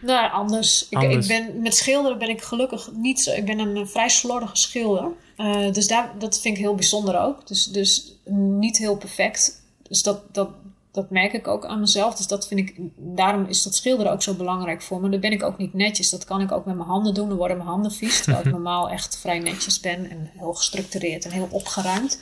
Nou, 0.00 0.30
anders. 0.32 0.86
anders. 0.90 1.16
Ik, 1.16 1.22
ik, 1.22 1.28
ben, 1.28 1.62
met 1.62 1.74
schilderen 1.74 2.18
ben 2.18 2.28
ik 2.28 2.42
gelukkig 2.42 2.90
niet 2.92 3.20
zo. 3.20 3.32
Ik 3.32 3.44
ben 3.44 3.58
een 3.58 3.88
vrij 3.88 4.08
slordige 4.08 4.56
schilder. 4.56 5.08
Uh, 5.36 5.72
dus 5.72 5.86
daar, 5.86 6.12
dat 6.18 6.40
vind 6.40 6.56
ik 6.56 6.62
heel 6.62 6.74
bijzonder 6.74 7.20
ook. 7.20 7.46
Dus, 7.46 7.64
dus 7.64 8.14
niet 8.58 8.78
heel 8.78 8.96
perfect. 8.96 9.62
Dus 9.88 10.02
dat, 10.02 10.34
dat, 10.34 10.48
dat 10.92 11.10
merk 11.10 11.32
ik 11.32 11.48
ook 11.48 11.66
aan 11.66 11.80
mezelf. 11.80 12.14
Dus 12.14 12.26
dat 12.26 12.46
vind 12.46 12.60
ik, 12.60 12.74
daarom 12.96 13.46
is 13.46 13.62
dat 13.62 13.74
schilderen 13.74 14.12
ook 14.12 14.22
zo 14.22 14.34
belangrijk 14.34 14.82
voor 14.82 15.00
me. 15.00 15.08
Dan 15.08 15.20
ben 15.20 15.32
ik 15.32 15.42
ook 15.42 15.58
niet 15.58 15.74
netjes. 15.74 16.10
Dat 16.10 16.24
kan 16.24 16.40
ik 16.40 16.52
ook 16.52 16.64
met 16.64 16.76
mijn 16.76 16.88
handen 16.88 17.14
doen. 17.14 17.28
Dan 17.28 17.38
worden 17.38 17.56
mijn 17.56 17.68
handen 17.68 17.92
vies. 17.92 18.22
Terwijl 18.22 18.46
ik 18.46 18.52
normaal 18.58 18.90
echt 18.90 19.18
vrij 19.18 19.38
netjes 19.38 19.80
ben. 19.80 20.10
En 20.10 20.30
heel 20.36 20.54
gestructureerd 20.54 21.24
en 21.24 21.30
heel 21.30 21.48
opgeruimd. 21.50 22.20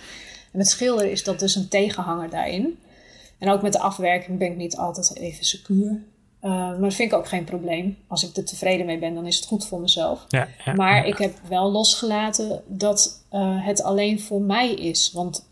En 0.53 0.59
met 0.59 0.69
schilderen 0.69 1.11
is 1.11 1.25
dat 1.25 1.39
dus 1.39 1.55
een 1.55 1.69
tegenhanger 1.69 2.31
daarin. 2.31 2.79
En 3.39 3.51
ook 3.51 3.63
met 3.63 3.73
de 3.73 3.79
afwerking 3.79 4.39
ben 4.39 4.51
ik 4.51 4.57
niet 4.57 4.77
altijd 4.77 5.17
even 5.17 5.45
secuur. 5.45 6.03
Uh, 6.43 6.51
maar 6.51 6.81
dat 6.81 6.95
vind 6.95 7.13
ik 7.13 7.19
ook 7.19 7.29
geen 7.29 7.45
probleem. 7.45 7.97
Als 8.07 8.29
ik 8.29 8.37
er 8.37 8.45
tevreden 8.45 8.87
mee 8.87 8.99
ben, 8.99 9.15
dan 9.15 9.27
is 9.27 9.37
het 9.37 9.45
goed 9.45 9.67
voor 9.67 9.81
mezelf. 9.81 10.25
Ja, 10.29 10.49
ja, 10.65 10.75
maar 10.75 10.97
ja. 10.97 11.03
ik 11.03 11.19
heb 11.19 11.35
wel 11.49 11.71
losgelaten 11.71 12.63
dat 12.67 13.25
uh, 13.33 13.67
het 13.67 13.83
alleen 13.83 14.21
voor 14.21 14.41
mij 14.41 14.75
is. 14.75 15.13
Want 15.13 15.49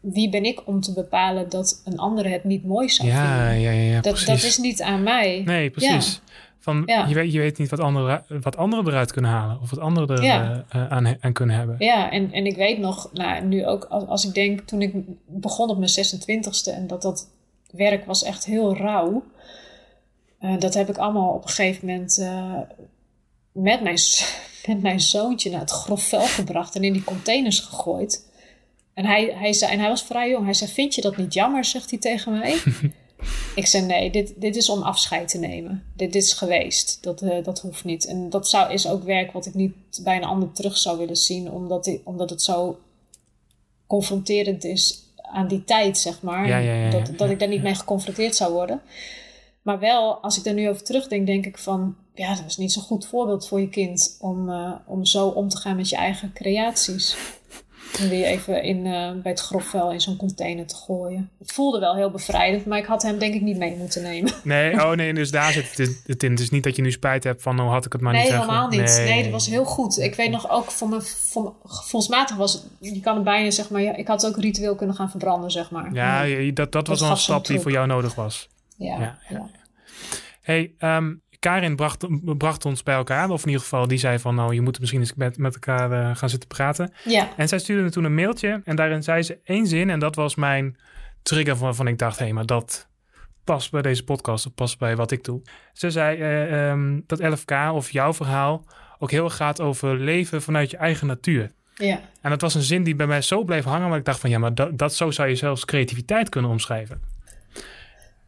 wie 0.00 0.30
ben 0.30 0.44
ik 0.44 0.66
om 0.66 0.80
te 0.80 0.92
bepalen 0.92 1.48
dat 1.48 1.82
een 1.84 1.98
ander 1.98 2.30
het 2.30 2.44
niet 2.44 2.64
mooi 2.64 2.88
zou 2.88 3.08
vinden? 3.08 3.26
Ja, 3.26 3.50
ja, 3.50 3.70
ja, 3.70 4.00
dat, 4.00 4.12
precies. 4.12 4.26
dat 4.26 4.42
is 4.42 4.58
niet 4.58 4.82
aan 4.82 5.02
mij. 5.02 5.42
Nee, 5.44 5.70
precies. 5.70 6.20
Van, 6.64 6.82
Ja. 6.86 7.06
je, 7.06 7.14
weet, 7.14 7.32
je 7.32 7.38
weet 7.38 7.58
niet 7.58 7.70
wat 7.70 7.80
anderen, 7.80 8.24
wat 8.40 8.56
anderen 8.56 8.86
eruit 8.86 9.12
kunnen 9.12 9.30
halen. 9.30 9.60
Of 9.60 9.70
wat 9.70 9.78
anderen 9.78 10.16
er 10.16 10.22
Ja. 10.24 10.64
uh, 10.76 10.88
aan, 10.88 11.16
aan 11.20 11.32
kunnen 11.32 11.56
hebben. 11.56 11.76
Ja, 11.78 12.10
en, 12.10 12.32
en 12.32 12.46
ik 12.46 12.56
weet 12.56 12.78
nog, 12.78 13.10
nou, 13.12 13.44
nu 13.44 13.66
ook 13.66 13.84
als, 13.84 14.06
als 14.06 14.24
ik 14.26 14.34
denk, 14.34 14.60
toen 14.60 14.82
ik 14.82 14.92
begon 15.26 15.68
op 15.70 15.78
mijn 15.78 15.90
26e 15.90 16.74
en 16.74 16.86
dat 16.86 17.02
dat 17.02 17.28
werk 17.70 18.04
was 18.04 18.22
echt 18.22 18.44
heel 18.44 18.76
rauw. 18.76 19.24
Uh, 20.40 20.58
dat 20.58 20.74
heb 20.74 20.88
ik 20.88 20.96
allemaal 20.98 21.32
op 21.32 21.42
een 21.42 21.48
gegeven 21.48 21.86
moment 21.86 22.18
uh, 22.18 22.58
met, 23.52 23.82
mijn, 23.82 23.98
met 24.66 24.82
mijn 24.82 25.00
zoontje 25.00 25.50
naar 25.50 25.60
het 25.60 25.70
grof 25.70 26.02
vel 26.08 26.20
gebracht 26.26 26.76
en 26.76 26.84
in 26.84 26.92
die 26.92 27.04
containers 27.04 27.58
gegooid. 27.60 28.32
En 28.94 29.04
hij, 29.04 29.34
hij, 29.34 29.52
zei, 29.52 29.72
en 29.72 29.78
hij 29.78 29.88
was 29.88 30.02
vrij 30.02 30.30
jong. 30.30 30.44
Hij 30.44 30.54
zei: 30.54 30.70
Vind 30.70 30.94
je 30.94 31.00
dat 31.00 31.16
niet 31.16 31.34
jammer? 31.34 31.64
zegt 31.64 31.90
hij 31.90 31.98
tegen 31.98 32.32
mij. 32.38 32.56
ik 33.54 33.66
zei: 33.66 33.86
Nee, 33.86 34.10
dit, 34.10 34.34
dit 34.36 34.56
is 34.56 34.68
om 34.68 34.82
afscheid 34.82 35.28
te 35.28 35.38
nemen. 35.38 35.84
Dit, 35.96 36.12
dit 36.12 36.22
is 36.22 36.32
geweest. 36.32 36.98
Dat, 37.02 37.22
uh, 37.22 37.44
dat 37.44 37.60
hoeft 37.60 37.84
niet. 37.84 38.06
En 38.06 38.30
dat 38.30 38.48
zou, 38.48 38.72
is 38.72 38.88
ook 38.88 39.02
werk 39.02 39.32
wat 39.32 39.46
ik 39.46 39.54
niet 39.54 39.74
bij 40.02 40.16
een 40.16 40.24
ander 40.24 40.52
terug 40.52 40.78
zou 40.78 40.98
willen 40.98 41.16
zien, 41.16 41.50
omdat, 41.50 41.86
ik, 41.86 42.00
omdat 42.04 42.30
het 42.30 42.42
zo 42.42 42.78
confronterend 43.86 44.64
is 44.64 45.02
aan 45.16 45.48
die 45.48 45.64
tijd, 45.64 45.98
zeg 45.98 46.22
maar. 46.22 46.48
Ja, 46.48 46.58
ja, 46.58 46.74
ja, 46.74 46.90
dat, 46.90 47.18
dat 47.18 47.30
ik 47.30 47.38
daar 47.38 47.48
niet 47.48 47.62
mee 47.62 47.74
geconfronteerd 47.74 48.36
zou 48.36 48.52
worden. 48.52 48.80
Maar 49.62 49.78
wel, 49.78 50.14
als 50.14 50.38
ik 50.38 50.44
daar 50.44 50.54
nu 50.54 50.68
over 50.68 50.84
terugdenk, 50.84 51.26
denk 51.26 51.46
ik 51.46 51.58
van... 51.58 51.96
Ja, 52.14 52.34
dat 52.34 52.42
was 52.42 52.56
niet 52.56 52.72
zo'n 52.72 52.82
goed 52.82 53.06
voorbeeld 53.06 53.48
voor 53.48 53.60
je 53.60 53.68
kind... 53.68 54.16
om, 54.20 54.48
uh, 54.48 54.72
om 54.86 55.04
zo 55.04 55.28
om 55.28 55.48
te 55.48 55.56
gaan 55.56 55.76
met 55.76 55.88
je 55.88 55.96
eigen 55.96 56.32
creaties. 56.32 57.16
Om 58.02 58.08
die 58.08 58.24
even 58.24 58.62
in, 58.62 58.76
uh, 58.76 59.10
bij 59.22 59.30
het 59.30 59.40
grofvuil 59.40 59.92
in 59.92 60.00
zo'n 60.00 60.16
container 60.16 60.66
te 60.66 60.74
gooien. 60.74 61.30
Het 61.38 61.52
voelde 61.52 61.78
wel 61.78 61.94
heel 61.94 62.10
bevrijdend, 62.10 62.66
maar 62.66 62.78
ik 62.78 62.84
had 62.84 63.02
hem 63.02 63.18
denk 63.18 63.34
ik 63.34 63.40
niet 63.40 63.56
mee 63.56 63.76
moeten 63.76 64.02
nemen. 64.02 64.32
Nee, 64.42 64.72
oh 64.72 64.90
nee, 64.90 65.14
dus 65.14 65.30
daar 65.30 65.52
zit 65.52 65.76
het 66.06 66.22
in. 66.22 66.30
Het 66.30 66.40
is 66.40 66.50
niet 66.50 66.64
dat 66.64 66.76
je 66.76 66.82
nu 66.82 66.90
spijt 66.90 67.24
hebt 67.24 67.42
van, 67.42 67.60
oh 67.60 67.70
had 67.70 67.86
ik 67.86 67.92
het 67.92 68.00
maar 68.00 68.12
nee, 68.12 68.22
niet 68.22 68.30
zeggen. 68.30 68.48
Nee, 68.48 68.56
helemaal 68.56 68.80
niet. 68.80 68.96
Nee. 68.96 69.22
dat 69.22 69.32
was 69.32 69.46
heel 69.46 69.64
goed. 69.64 69.98
Ik 69.98 70.14
weet 70.14 70.30
nog 70.30 70.50
ook, 70.50 70.70
voor 70.70 70.88
me, 70.88 71.00
voor 71.00 71.54
gevoelsmatig 71.64 72.36
was 72.36 72.52
het, 72.52 72.62
je 72.78 73.00
kan 73.00 73.14
het 73.14 73.24
bijna 73.24 73.50
zeg 73.50 73.70
maar, 73.70 73.82
ja, 73.82 73.96
ik 73.96 74.06
had 74.06 74.26
ook 74.26 74.36
ritueel 74.36 74.74
kunnen 74.74 74.96
gaan 74.96 75.10
verbranden, 75.10 75.50
zeg 75.50 75.70
maar. 75.70 75.92
Ja, 75.92 76.52
dat, 76.52 76.72
dat 76.72 76.86
was 76.86 77.00
wel 77.00 77.10
een 77.10 77.16
stap 77.16 77.46
die 77.46 77.60
voor 77.60 77.70
jou 77.70 77.86
nodig 77.86 78.14
was. 78.14 78.48
Ja, 78.76 78.98
ja. 78.98 79.18
ja. 79.28 79.50
Hey, 80.40 80.74
um, 80.78 81.22
Karin 81.44 81.76
bracht, 81.76 82.06
bracht 82.38 82.64
ons 82.64 82.82
bij 82.82 82.94
elkaar. 82.94 83.30
Of 83.30 83.40
in 83.40 83.46
ieder 83.46 83.62
geval, 83.62 83.88
die 83.88 83.98
zei 83.98 84.18
van... 84.18 84.34
nou, 84.34 84.54
je 84.54 84.60
moet 84.60 84.80
misschien 84.80 85.00
eens 85.00 85.14
met, 85.14 85.38
met 85.38 85.54
elkaar 85.54 85.92
uh, 85.92 86.16
gaan 86.16 86.28
zitten 86.28 86.48
praten. 86.48 86.92
Ja. 87.04 87.28
En 87.36 87.48
zij 87.48 87.58
stuurde 87.58 87.90
toen 87.90 88.04
een 88.04 88.14
mailtje. 88.14 88.60
En 88.64 88.76
daarin 88.76 89.02
zei 89.02 89.22
ze 89.22 89.38
één 89.44 89.66
zin. 89.66 89.90
En 89.90 89.98
dat 89.98 90.14
was 90.14 90.34
mijn 90.34 90.76
trigger 91.22 91.56
waarvan 91.56 91.86
ik 91.86 91.98
dacht... 91.98 92.18
hé, 92.18 92.24
hey, 92.24 92.34
maar 92.34 92.46
dat 92.46 92.88
past 93.44 93.70
bij 93.70 93.82
deze 93.82 94.04
podcast. 94.04 94.44
Dat 94.44 94.54
past 94.54 94.78
bij 94.78 94.96
wat 94.96 95.10
ik 95.10 95.24
doe. 95.24 95.42
Ze 95.72 95.90
zei 95.90 96.18
uh, 96.18 96.70
um, 96.70 97.04
dat 97.06 97.20
11K 97.22 97.72
of 97.72 97.90
jouw 97.90 98.14
verhaal... 98.14 98.64
ook 98.98 99.10
heel 99.10 99.24
erg 99.24 99.36
gaat 99.36 99.60
over 99.60 99.96
leven 99.96 100.42
vanuit 100.42 100.70
je 100.70 100.76
eigen 100.76 101.06
natuur. 101.06 101.52
Ja. 101.74 102.00
En 102.20 102.30
dat 102.30 102.40
was 102.40 102.54
een 102.54 102.62
zin 102.62 102.82
die 102.82 102.94
bij 102.94 103.06
mij 103.06 103.22
zo 103.22 103.44
bleef 103.44 103.64
hangen... 103.64 103.88
maar 103.88 103.98
ik 103.98 104.04
dacht 104.04 104.20
van 104.20 104.30
ja, 104.30 104.38
maar 104.38 104.54
dat, 104.54 104.78
dat 104.78 104.94
zo 104.94 105.10
zou 105.10 105.28
je 105.28 105.34
zelfs 105.36 105.64
creativiteit 105.64 106.28
kunnen 106.28 106.50
omschrijven. 106.50 107.13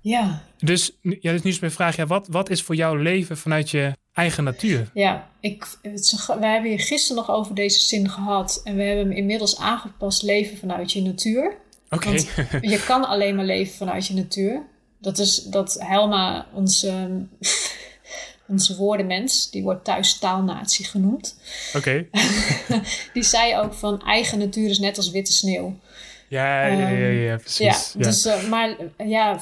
Ja. 0.07 0.42
Dus, 0.59 0.90
ja, 1.02 1.32
dus 1.32 1.42
nu 1.42 1.50
is 1.50 1.59
mijn 1.59 1.72
vraag, 1.72 1.96
ja, 1.96 2.07
wat, 2.07 2.26
wat 2.30 2.50
is 2.50 2.62
voor 2.62 2.74
jouw 2.74 2.94
leven 2.94 3.38
vanuit 3.38 3.70
je 3.70 3.92
eigen 4.12 4.44
natuur? 4.44 4.90
Ja, 4.94 5.30
ik, 5.40 5.66
we 5.82 6.46
hebben 6.46 6.70
hier 6.70 6.80
gisteren 6.80 7.16
nog 7.16 7.36
over 7.36 7.54
deze 7.54 7.80
zin 7.80 8.11
gehad. 8.11 8.61
En 8.64 8.76
we 8.76 8.82
hebben 8.82 9.07
hem 9.09 9.16
inmiddels 9.16 9.59
aangepast, 9.59 10.22
leven 10.22 10.57
vanuit 10.59 10.92
je 10.92 11.02
natuur. 11.02 11.57
Oké. 11.90 12.11
je 12.61 12.82
kan 12.86 13.04
alleen 13.04 13.34
maar 13.34 13.44
leven 13.44 13.76
vanuit 13.76 14.07
je 14.07 14.14
natuur. 14.14 14.62
Dat 14.98 15.18
is 15.18 15.42
dat 15.42 15.76
Helma, 15.80 16.46
onze, 16.52 17.26
onze 18.48 18.76
woordenmens, 18.76 19.50
die 19.50 19.62
wordt 19.62 19.84
thuis 19.84 20.18
taalnatie 20.18 20.84
genoemd. 20.84 21.38
Oké. 21.74 22.07
die 23.14 23.22
zei 23.22 23.57
ook 23.57 23.74
van 23.74 24.02
eigen 24.02 24.38
natuur 24.38 24.70
is 24.70 24.78
net 24.78 24.96
als 24.96 25.11
witte 25.11 25.32
sneeuw. 25.32 25.78
Ja, 26.28 26.66
ja, 26.66 26.88
ja, 26.88 27.09
ja, 27.09 27.30
ehm, 27.30 27.38
precies. 27.38 27.92
Ja, 27.92 28.02
Dus, 28.04 28.26
uh, 28.26 28.48
maar 28.48 28.76
ja, 28.96 29.40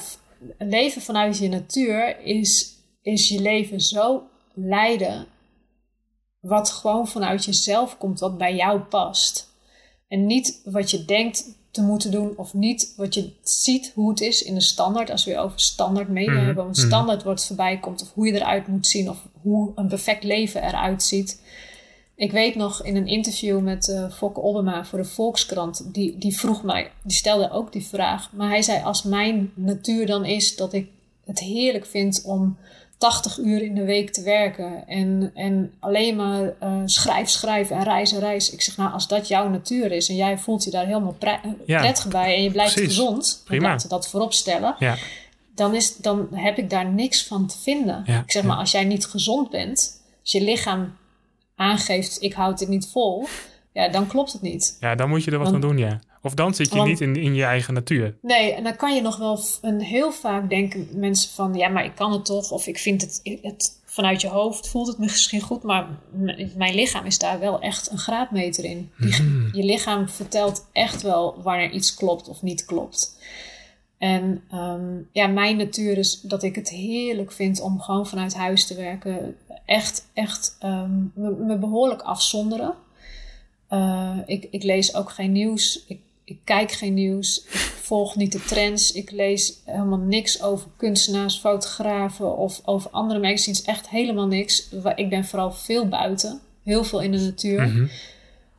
leven 0.57 1.01
vanuit 1.01 1.37
je 1.37 1.49
natuur 1.49 2.19
is, 2.19 2.75
is 3.01 3.29
je 3.29 3.41
leven 3.41 3.81
zo 3.81 4.23
leiden 4.53 5.27
wat 6.39 6.69
gewoon 6.69 7.07
vanuit 7.07 7.45
jezelf 7.45 7.97
komt, 7.97 8.19
wat 8.19 8.37
bij 8.37 8.55
jou 8.55 8.79
past. 8.79 9.53
En 10.07 10.25
niet 10.25 10.61
wat 10.63 10.91
je 10.91 11.05
denkt 11.05 11.57
te 11.71 11.81
moeten 11.81 12.11
doen 12.11 12.37
of 12.37 12.53
niet 12.53 12.93
wat 12.97 13.13
je 13.13 13.31
ziet 13.41 13.91
hoe 13.95 14.09
het 14.09 14.21
is 14.21 14.43
in 14.43 14.53
de 14.53 14.61
standaard. 14.61 15.09
Als 15.09 15.25
we 15.25 15.37
over 15.37 15.59
standaard 15.59 16.09
media 16.09 16.39
mm 16.39 16.45
hebben, 16.45 16.63
een 16.63 16.69
mhm. 16.69 16.87
standaard 16.87 17.23
wordt 17.23 17.45
voorbij 17.45 17.79
komt 17.79 18.01
of 18.01 18.13
hoe 18.13 18.27
je 18.27 18.33
eruit 18.33 18.67
moet 18.67 18.87
zien 18.87 19.09
of 19.09 19.27
hoe 19.41 19.71
een 19.75 19.87
perfect 19.87 20.23
leven 20.23 20.63
eruit 20.63 21.03
ziet. 21.03 21.41
Ik 22.15 22.31
weet 22.31 22.55
nog 22.55 22.83
in 22.83 22.95
een 22.95 23.07
interview 23.07 23.59
met 23.59 23.87
uh, 23.87 24.11
Fokke 24.11 24.41
Obama 24.41 24.85
voor 24.85 24.99
de 24.99 25.05
Volkskrant, 25.05 25.93
die, 25.93 26.17
die 26.17 26.37
vroeg 26.37 26.63
mij, 26.63 26.91
die 27.01 27.15
stelde 27.15 27.51
ook 27.51 27.71
die 27.71 27.85
vraag. 27.85 28.29
Maar 28.33 28.49
hij 28.49 28.61
zei: 28.61 28.83
Als 28.83 29.03
mijn 29.03 29.51
natuur 29.53 30.05
dan 30.05 30.25
is 30.25 30.55
dat 30.55 30.73
ik 30.73 30.87
het 31.25 31.39
heerlijk 31.39 31.85
vind 31.85 32.21
om 32.25 32.57
80 32.97 33.37
uur 33.37 33.61
in 33.61 33.75
de 33.75 33.83
week 33.83 34.13
te 34.13 34.21
werken 34.21 34.87
en, 34.87 35.31
en 35.33 35.73
alleen 35.79 36.15
maar 36.15 36.53
uh, 36.63 36.81
schrijf, 36.85 37.29
schrijf 37.29 37.69
en 37.69 37.83
reis 37.83 38.11
en 38.11 38.19
reis. 38.19 38.51
Ik 38.51 38.61
zeg: 38.61 38.77
Nou, 38.77 38.93
als 38.93 39.07
dat 39.07 39.27
jouw 39.27 39.49
natuur 39.49 39.91
is 39.91 40.09
en 40.09 40.15
jij 40.15 40.37
voelt 40.37 40.63
je 40.63 40.71
daar 40.71 40.85
helemaal 40.85 41.15
pre 41.19 41.39
prettig 41.65 42.07
bij 42.07 42.35
en 42.35 42.43
je 42.43 42.51
blijft 42.51 42.73
gezond, 42.73 43.41
Prima. 43.45 43.67
laten 43.67 43.89
we 43.89 43.95
dat 43.95 44.07
voorop 44.07 44.33
stellen. 44.33 44.75
Ja. 44.79 44.97
Dan, 45.55 45.75
is, 45.75 45.97
dan 45.97 46.27
heb 46.31 46.57
ik 46.57 46.69
daar 46.69 46.85
niks 46.85 47.23
van 47.23 47.47
te 47.47 47.57
vinden. 47.57 48.03
Ja. 48.05 48.19
Ik 48.19 48.31
zeg 48.31 48.43
maar, 48.43 48.57
als 48.57 48.71
jij 48.71 48.83
niet 48.83 49.05
gezond 49.05 49.49
bent, 49.49 50.01
als 50.21 50.31
je 50.31 50.41
lichaam 50.41 50.95
aangeeft, 51.55 52.21
ik 52.21 52.33
houd 52.33 52.59
dit 52.59 52.67
niet 52.67 52.87
vol, 52.87 53.27
ja, 53.71 53.89
dan 53.89 54.07
klopt 54.07 54.33
het 54.33 54.41
niet. 54.41 54.77
Ja, 54.79 54.95
dan 54.95 55.09
moet 55.09 55.23
je 55.23 55.31
er 55.31 55.37
wat 55.37 55.53
aan 55.53 55.61
doen, 55.61 55.77
ja. 55.77 55.99
Of 56.21 56.33
dan 56.33 56.53
zit 56.53 56.73
je 56.73 56.81
niet 56.81 57.01
in, 57.01 57.15
in 57.15 57.33
je 57.33 57.43
eigen 57.43 57.73
natuur. 57.73 58.15
Nee, 58.21 58.53
en 58.53 58.63
dan 58.63 58.75
kan 58.75 58.95
je 58.95 59.01
nog 59.01 59.17
wel 59.17 59.39
een 59.61 59.81
heel 59.81 60.11
vaak 60.11 60.49
denken 60.49 60.87
mensen 60.93 61.31
van, 61.33 61.53
ja, 61.53 61.67
maar 61.67 61.85
ik 61.85 61.95
kan 61.95 62.11
het 62.11 62.25
toch, 62.25 62.51
of 62.51 62.67
ik 62.67 62.77
vind 62.77 63.01
het, 63.01 63.39
het 63.41 63.79
vanuit 63.85 64.21
je 64.21 64.27
hoofd 64.27 64.67
voelt 64.67 64.87
het 64.87 64.97
misschien 64.97 65.41
goed, 65.41 65.63
maar 65.63 65.87
mijn 66.55 66.75
lichaam 66.75 67.05
is 67.05 67.17
daar 67.17 67.39
wel 67.39 67.59
echt 67.59 67.91
een 67.91 67.97
graadmeter 67.97 68.63
in. 68.63 68.91
Mhm. 68.97 69.57
Je 69.57 69.63
lichaam 69.63 70.09
vertelt 70.09 70.67
echt 70.71 71.01
wel 71.01 71.41
wanneer 71.43 71.71
iets 71.71 71.93
klopt 71.93 72.27
of 72.29 72.41
niet 72.41 72.65
klopt. 72.65 73.17
En 73.97 74.43
ehm, 74.51 74.97
ja, 75.11 75.27
mijn 75.27 75.57
natuur 75.57 75.97
is 75.97 76.21
dat 76.21 76.43
ik 76.43 76.55
het 76.55 76.69
heerlijk 76.69 77.31
vind 77.31 77.61
om 77.61 77.81
gewoon 77.81 78.07
vanuit 78.07 78.33
huis 78.33 78.67
te 78.67 78.75
werken 78.75 79.35
echt, 79.65 80.09
echt 80.13 80.57
um, 80.63 81.11
me, 81.15 81.31
me, 81.31 81.57
behoorlijk 81.57 82.01
afzonderen. 82.01 82.73
Uh, 83.69 84.17
ik, 84.25 84.47
ik 84.51 84.63
lees 84.63 84.95
ook 84.95 85.09
geen 85.09 85.31
nieuws. 85.31 85.85
Ik, 85.87 85.99
ik 86.23 86.39
kijk 86.43 86.71
geen 86.71 86.93
nieuws. 86.93 87.43
Ik 87.43 87.73
volg 87.81 88.15
niet 88.15 88.31
de 88.31 88.41
trends. 88.41 88.91
Ik 88.91 89.11
lees 89.11 89.61
helemaal 89.65 89.99
niks 89.99 90.41
over 90.41 90.67
kunstenaars, 90.77 91.37
fotografen 91.39 92.37
of 92.37 92.61
over 92.65 92.89
andere 92.89 93.19
magazines. 93.19 93.61
Echt 93.61 93.89
helemaal 93.89 94.27
niks. 94.27 94.69
Ik 94.95 95.09
ben 95.09 95.25
vooral 95.25 95.51
veel 95.51 95.87
buiten. 95.87 96.39
Heel 96.63 96.83
veel 96.83 97.01
in 97.01 97.11
de 97.11 97.19
natuur. 97.19 97.67
Mm 97.67 97.71
-hmm. 97.71 97.89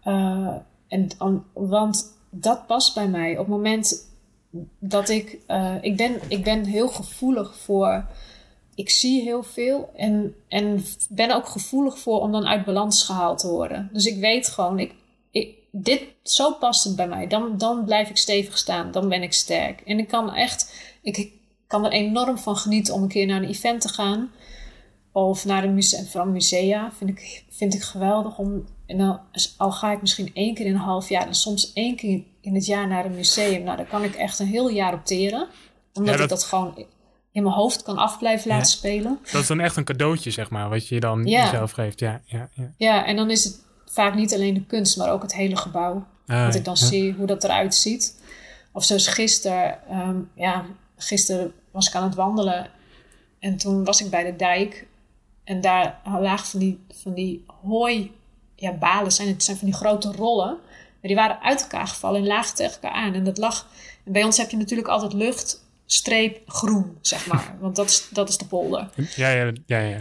uh, 0.04 0.54
en, 0.88 1.08
want 1.52 2.14
dat 2.30 2.66
past 2.66 2.94
bij 2.94 3.08
mij. 3.08 3.32
Op 3.32 3.38
het 3.38 3.48
moment 3.48 4.10
dat 4.78 5.08
ik... 5.08 5.38
Uh, 5.48 5.74
ik, 5.80 5.96
ben, 5.96 6.20
ik 6.28 6.44
ben 6.44 6.64
heel 6.64 6.88
gevoelig 6.88 7.56
voor 7.56 8.04
ik 8.76 8.90
zie 8.90 9.22
heel 9.22 9.42
veel 9.42 9.90
en, 9.94 10.34
en 10.48 10.84
ben 11.08 11.30
ook 11.30 11.48
gevoelig 11.48 11.98
voor 11.98 12.20
om 12.20 12.32
dan 12.32 12.46
uit 12.46 12.64
balans 12.64 13.02
gehaald 13.02 13.38
te 13.38 13.48
worden. 13.48 13.88
Dus 13.92 14.04
ik 14.04 14.20
weet 14.20 14.48
gewoon, 14.48 14.78
ik, 14.78 14.94
ik, 15.30 15.54
dit, 15.70 16.02
zo 16.22 16.52
past 16.52 16.84
het 16.84 16.96
bij 16.96 17.08
mij. 17.08 17.26
Dan, 17.26 17.58
dan 17.58 17.84
blijf 17.84 18.08
ik 18.08 18.16
stevig 18.16 18.58
staan, 18.58 18.90
dan 18.90 19.08
ben 19.08 19.22
ik 19.22 19.32
sterk. 19.32 19.80
En 19.80 19.98
ik 19.98 20.08
kan 20.08 20.34
echt, 20.34 20.74
ik 21.02 21.32
kan 21.66 21.84
er 21.84 21.90
enorm 21.90 22.38
van 22.38 22.56
genieten 22.56 22.94
om 22.94 23.02
een 23.02 23.08
keer 23.08 23.26
naar 23.26 23.42
een 23.42 23.48
event 23.48 23.80
te 23.80 23.88
gaan. 23.88 24.30
Of 25.12 25.44
naar 25.44 25.64
een 25.64 25.74
museum, 25.74 26.06
vooral 26.06 26.30
musea 26.30 26.92
vind 26.92 27.10
ik, 27.10 27.44
vind 27.50 27.74
ik 27.74 27.82
geweldig. 27.82 28.38
Om, 28.38 28.66
en 28.86 28.98
dan, 28.98 29.20
al 29.56 29.72
ga 29.72 29.92
ik 29.92 30.00
misschien 30.00 30.30
één 30.34 30.54
keer 30.54 30.66
in 30.66 30.74
een 30.74 30.80
half 30.80 31.08
jaar 31.08 31.26
en 31.26 31.34
soms 31.34 31.72
één 31.72 31.96
keer 31.96 32.22
in 32.40 32.54
het 32.54 32.66
jaar 32.66 32.88
naar 32.88 33.04
een 33.04 33.14
museum. 33.14 33.62
Nou, 33.62 33.76
daar 33.76 33.86
kan 33.86 34.04
ik 34.04 34.14
echt 34.14 34.38
een 34.38 34.46
heel 34.46 34.68
jaar 34.68 34.94
opteren. 34.94 35.48
Omdat 35.92 36.12
ja, 36.14 36.20
dat... 36.20 36.30
ik 36.30 36.36
dat 36.36 36.44
gewoon 36.44 36.86
in 37.36 37.42
mijn 37.42 37.54
hoofd 37.54 37.82
kan 37.82 37.96
af 37.96 38.18
blijven 38.18 38.48
laten 38.48 38.70
spelen. 38.70 39.18
Dat 39.32 39.40
is 39.40 39.46
dan 39.46 39.60
echt 39.60 39.76
een 39.76 39.84
cadeautje, 39.84 40.30
zeg 40.30 40.50
maar, 40.50 40.68
wat 40.68 40.88
je 40.88 41.00
dan 41.00 41.24
ja. 41.24 41.44
jezelf 41.44 41.70
geeft. 41.70 42.00
Ja, 42.00 42.20
ja, 42.24 42.48
ja. 42.54 42.72
ja, 42.76 43.06
en 43.06 43.16
dan 43.16 43.30
is 43.30 43.44
het 43.44 43.60
vaak 43.84 44.14
niet 44.14 44.34
alleen 44.34 44.54
de 44.54 44.64
kunst, 44.64 44.96
maar 44.96 45.12
ook 45.12 45.22
het 45.22 45.34
hele 45.34 45.56
gebouw. 45.56 46.06
Ah, 46.26 46.44
dat 46.44 46.54
ik 46.54 46.64
dan 46.64 46.76
zie 46.76 47.12
hoe 47.12 47.26
dat 47.26 47.44
eruit 47.44 47.74
ziet. 47.74 48.20
Of 48.72 48.84
zoals 48.84 49.06
gisteren, 49.06 49.78
um, 49.90 50.30
ja, 50.34 50.64
gisteren 50.96 51.52
was 51.70 51.88
ik 51.88 51.94
aan 51.94 52.02
het 52.02 52.14
wandelen 52.14 52.70
en 53.38 53.56
toen 53.56 53.84
was 53.84 54.00
ik 54.00 54.10
bij 54.10 54.24
de 54.24 54.36
dijk 54.36 54.86
en 55.44 55.60
daar 55.60 56.00
lagen 56.04 56.46
van 56.46 56.60
die, 56.60 56.84
van 57.02 57.14
die 57.14 57.44
hooi, 57.62 58.12
ja, 58.54 58.72
balen 58.72 59.12
zijn 59.12 59.28
het 59.28 59.42
zijn 59.42 59.56
van 59.56 59.66
die 59.66 59.76
grote 59.76 60.12
rollen. 60.12 60.56
Maar 61.00 61.14
die 61.14 61.14
waren 61.14 61.42
uit 61.42 61.62
elkaar 61.62 61.86
gevallen 61.86 62.20
en 62.20 62.26
lagen 62.26 62.54
tegen 62.54 62.72
elkaar 62.72 62.98
aan. 62.98 63.14
En 63.14 63.24
dat 63.24 63.38
lag. 63.38 63.68
En 64.04 64.12
bij 64.12 64.24
ons 64.24 64.36
heb 64.36 64.50
je 64.50 64.56
natuurlijk 64.56 64.88
altijd 64.88 65.12
lucht 65.12 65.64
streep 65.86 66.40
groen, 66.46 66.98
zeg 67.00 67.26
maar. 67.26 67.56
Want 67.60 67.76
dat 67.76 67.88
is, 67.88 68.08
dat 68.10 68.28
is 68.28 68.36
de 68.36 68.46
polder. 68.46 68.88
Ja, 69.16 69.28
ja, 69.28 69.52
ja. 69.66 69.78
ja. 69.78 69.98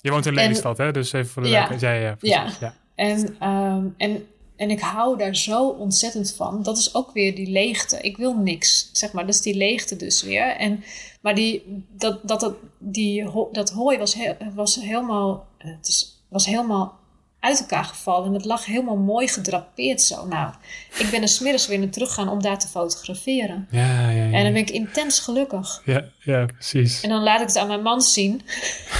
Je 0.00 0.10
woont 0.10 0.26
in 0.26 0.34
Lelystad, 0.34 0.78
hè? 0.78 0.92
Dus 0.92 1.12
even 1.12 1.30
voor 1.30 1.42
de 1.42 1.48
ja, 1.48 1.70
ja, 1.78 1.92
ja, 1.92 2.16
ja. 2.20 2.50
ja. 2.60 2.74
En, 2.94 3.48
um, 3.48 3.94
en, 3.96 4.26
en 4.56 4.70
ik 4.70 4.80
hou 4.80 5.18
daar 5.18 5.36
zo 5.36 5.68
ontzettend 5.68 6.32
van. 6.32 6.62
Dat 6.62 6.78
is 6.78 6.94
ook 6.94 7.12
weer 7.12 7.34
die 7.34 7.50
leegte. 7.50 8.00
Ik 8.00 8.16
wil 8.16 8.34
niks, 8.34 8.90
zeg 8.92 9.12
maar. 9.12 9.26
Dat 9.26 9.34
is 9.34 9.40
die 9.40 9.54
leegte 9.54 9.96
dus 9.96 10.22
weer. 10.22 10.56
En, 10.56 10.84
maar 11.20 11.34
die, 11.34 11.84
dat, 11.96 12.28
dat, 12.28 12.40
dat, 12.40 12.54
die, 12.78 13.30
dat 13.52 13.70
hooi 13.70 13.98
was, 13.98 14.14
he, 14.14 14.32
was 14.54 14.74
helemaal... 14.74 15.46
Het 15.58 15.88
is, 15.88 16.24
was 16.28 16.46
helemaal 16.46 16.98
uit 17.44 17.60
elkaar 17.60 17.84
gevallen. 17.84 18.26
En 18.26 18.34
het 18.34 18.44
lag 18.44 18.64
helemaal 18.64 18.96
mooi 18.96 19.28
gedrapeerd 19.28 20.02
zo. 20.02 20.26
Nou, 20.26 20.52
ik 20.98 21.10
ben 21.10 21.22
er 21.22 21.28
smiddags 21.28 21.66
weer 21.66 21.78
naar 21.78 21.88
terug 21.88 22.14
gaan 22.14 22.28
om 22.28 22.42
daar 22.42 22.58
te 22.58 22.68
fotograferen. 22.68 23.68
Ja, 23.70 24.10
ja, 24.10 24.10
ja. 24.10 24.32
En 24.32 24.42
dan 24.42 24.52
ben 24.52 24.62
ik 24.62 24.70
intens 24.70 25.18
gelukkig. 25.18 25.82
Ja, 25.84 26.04
ja, 26.18 26.46
precies. 26.46 27.00
En 27.00 27.08
dan 27.08 27.22
laat 27.22 27.40
ik 27.40 27.46
het 27.46 27.56
aan 27.56 27.66
mijn 27.66 27.82
man 27.82 28.00
zien. 28.00 28.42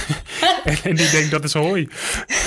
en 0.83 0.95
die 0.95 1.09
denkt, 1.09 1.31
dat 1.31 1.43
is 1.43 1.53
hooi. 1.53 1.89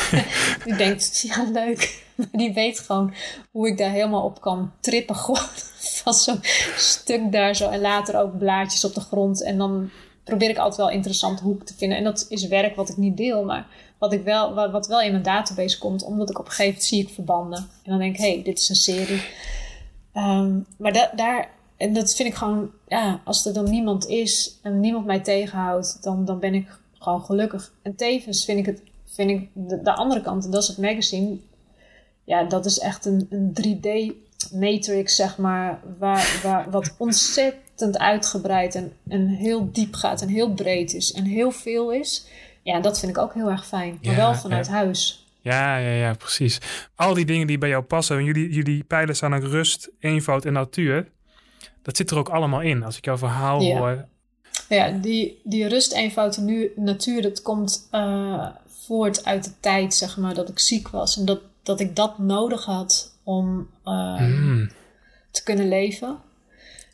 die 0.65 0.77
denkt, 0.77 1.21
ja, 1.21 1.51
leuk. 1.53 2.07
Maar 2.15 2.27
die 2.33 2.53
weet 2.53 2.81
gewoon 2.81 3.15
hoe 3.51 3.69
ik 3.69 3.79
daar 3.79 3.91
helemaal 3.91 4.25
op 4.25 4.41
kan 4.41 4.73
trippen. 4.81 5.17
Gewoon 5.25 5.49
van 5.79 6.15
zo'n 6.15 6.41
stuk 6.77 7.33
daar 7.33 7.57
zo. 7.57 7.71
En 7.71 7.81
later 7.81 8.21
ook 8.21 8.39
blaadjes 8.39 8.85
op 8.85 8.95
de 8.95 9.01
grond. 9.01 9.43
En 9.43 9.59
dan 9.59 9.91
probeer 10.25 10.51
ik 10.51 10.59
altijd 10.59 10.77
wel 10.77 10.91
interessant 10.91 11.41
hoek 11.41 11.65
te 11.65 11.75
vinden. 11.77 11.99
En 11.99 12.05
dat 12.05 12.27
is 12.29 12.47
werk 12.47 12.77
wat 12.77 12.89
ik 12.89 12.97
niet 12.97 13.17
deel, 13.17 13.45
maar 13.45 13.67
wat, 13.99 14.13
ik 14.13 14.25
wel, 14.25 14.55
wat, 14.71 14.87
wel 14.87 15.01
in 15.01 15.11
mijn 15.11 15.23
database 15.23 15.79
komt, 15.79 16.05
omdat 16.05 16.31
ik 16.31 16.39
op 16.39 16.45
een 16.45 16.51
gegeven 16.51 16.73
moment 16.73 16.89
zie 16.89 17.03
ik 17.03 17.09
verbanden. 17.09 17.59
En 17.59 17.91
dan 17.91 17.99
denk 17.99 18.15
ik, 18.15 18.21
hé, 18.21 18.33
hey, 18.33 18.43
dit 18.43 18.59
is 18.59 18.69
een 18.69 18.77
serie. 18.77 19.23
Ehm, 20.13 20.59
maar 20.77 20.93
da 20.93 21.11
daar, 21.17 21.51
en 21.77 21.93
dat 21.93 22.15
vind 22.15 22.29
ik 22.29 22.35
gewoon, 22.35 22.71
ja, 22.89 23.21
als 23.25 23.47
er 23.47 23.53
dan 23.53 23.71
niemand 23.71 24.07
is 24.07 24.59
en 24.63 24.81
niemand 24.81 25.07
mij 25.07 25.21
tegenhoudt, 25.21 26.03
dan, 26.03 26.25
dan 26.25 26.39
ben 26.39 26.55
ik 26.55 26.79
gewoon 26.99 27.25
gelukkig. 27.25 27.73
En 27.83 27.97
tevens 27.97 28.45
vind 28.45 28.59
ik 28.59 28.67
het, 28.67 28.83
vind 29.05 29.31
ik 29.31 29.49
de, 29.53 29.83
de 29.83 29.95
andere 29.95 30.21
kant, 30.21 30.53
dat 30.53 30.63
is 30.63 30.69
het 30.69 30.79
magazine, 30.79 31.39
ja, 32.25 32.45
dat 32.45 32.67
is 32.67 32.79
echt 32.79 33.05
een, 33.05 33.27
een 33.31 33.57
3D-matrix, 33.63 35.15
zeg 35.15 35.39
maar, 35.39 35.81
waar, 35.99 36.41
waar, 36.43 36.71
wat 36.71 36.95
ontzettend 36.99 37.99
uitgebreid 37.99 38.75
en, 38.75 38.93
en 39.09 39.27
heel 39.27 39.73
diep 39.73 39.95
gaat 39.95 40.23
en 40.23 40.29
heel 40.29 40.53
breed 40.53 40.95
is 40.95 41.13
en 41.13 41.25
heel 41.25 41.51
veel 41.51 41.93
is. 41.93 42.27
Ja, 42.69 42.81
dat 42.81 42.99
vind 42.99 43.17
ik 43.17 43.19
ook 43.23 43.35
heel 43.35 43.51
erg 43.51 43.67
fijn, 43.67 43.99
maar 44.03 44.11
Ja, 44.13 44.17
wel 44.19 44.35
vanuit 44.35 44.67
ja. 44.67 44.73
huis. 44.73 45.27
Ja, 45.41 45.77
ja, 45.77 45.91
ja, 45.91 46.15
precies. 46.15 46.59
Al 46.95 47.15
die 47.15 47.25
dingen 47.25 47.47
die 47.47 47.59
bij 47.59 47.69
jou 47.69 47.83
passen. 47.83 48.17
en 48.19 48.25
Jullie, 48.25 48.51
jullie 48.53 48.85
pijlen 48.85 49.17
staan 49.17 49.35
aan 49.35 49.41
rust, 49.45 49.91
eenvoud 50.01 50.45
en 50.45 50.53
natuur. 50.53 51.09
Dat 51.83 51.97
zit 51.97 52.11
er 52.11 52.19
ook 52.19 52.29
allemaal 52.29 52.61
in. 52.61 52.83
Als 52.85 52.97
ik 52.97 53.05
jouw 53.05 53.19
verhaal 53.19 53.61
Ja. 53.63 53.79
hoor. 53.79 54.05
Ja, 54.69 54.91
die, 54.91 55.41
die 55.45 55.67
rust, 55.69 55.93
eenvoud 55.93 56.37
en 56.37 56.45
nu, 56.45 56.73
natuur, 56.77 57.23
dat 57.23 57.43
komt 57.43 57.89
eh, 57.91 58.47
voort 58.67 59.25
uit 59.25 59.45
de 59.45 59.51
tijd, 59.61 59.95
zeg 59.95 60.17
maar, 60.17 60.35
dat 60.35 60.49
ik 60.49 60.59
ziek 60.59 60.89
was. 60.89 61.17
En 61.19 61.25
dat, 61.25 61.41
dat 61.63 61.81
ik 61.81 61.97
dat 61.97 62.19
nodig 62.19 62.65
had 62.65 63.13
om 63.23 63.69
eh, 63.85 64.21
Mm, 64.21 64.71
te 65.31 65.43
kunnen 65.43 65.69
leven. 65.69 66.17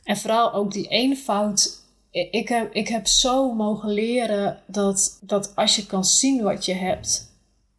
En 0.04 0.16
vooral 0.16 0.52
ook 0.52 0.72
die 0.72 0.88
eenvoud. 0.88 1.82
Ik 2.14 2.48
heb, 2.48 2.72
ik 2.72 2.88
heb 2.88 3.06
zo 3.06 3.54
mogen 3.54 3.90
leren 3.90 4.62
dat, 4.66 5.18
dat 5.20 5.56
als 5.56 5.76
je 5.76 5.86
kan 5.86 6.04
zien 6.04 6.42
wat 6.42 6.64
je 6.64 6.72
hebt, 6.72 7.32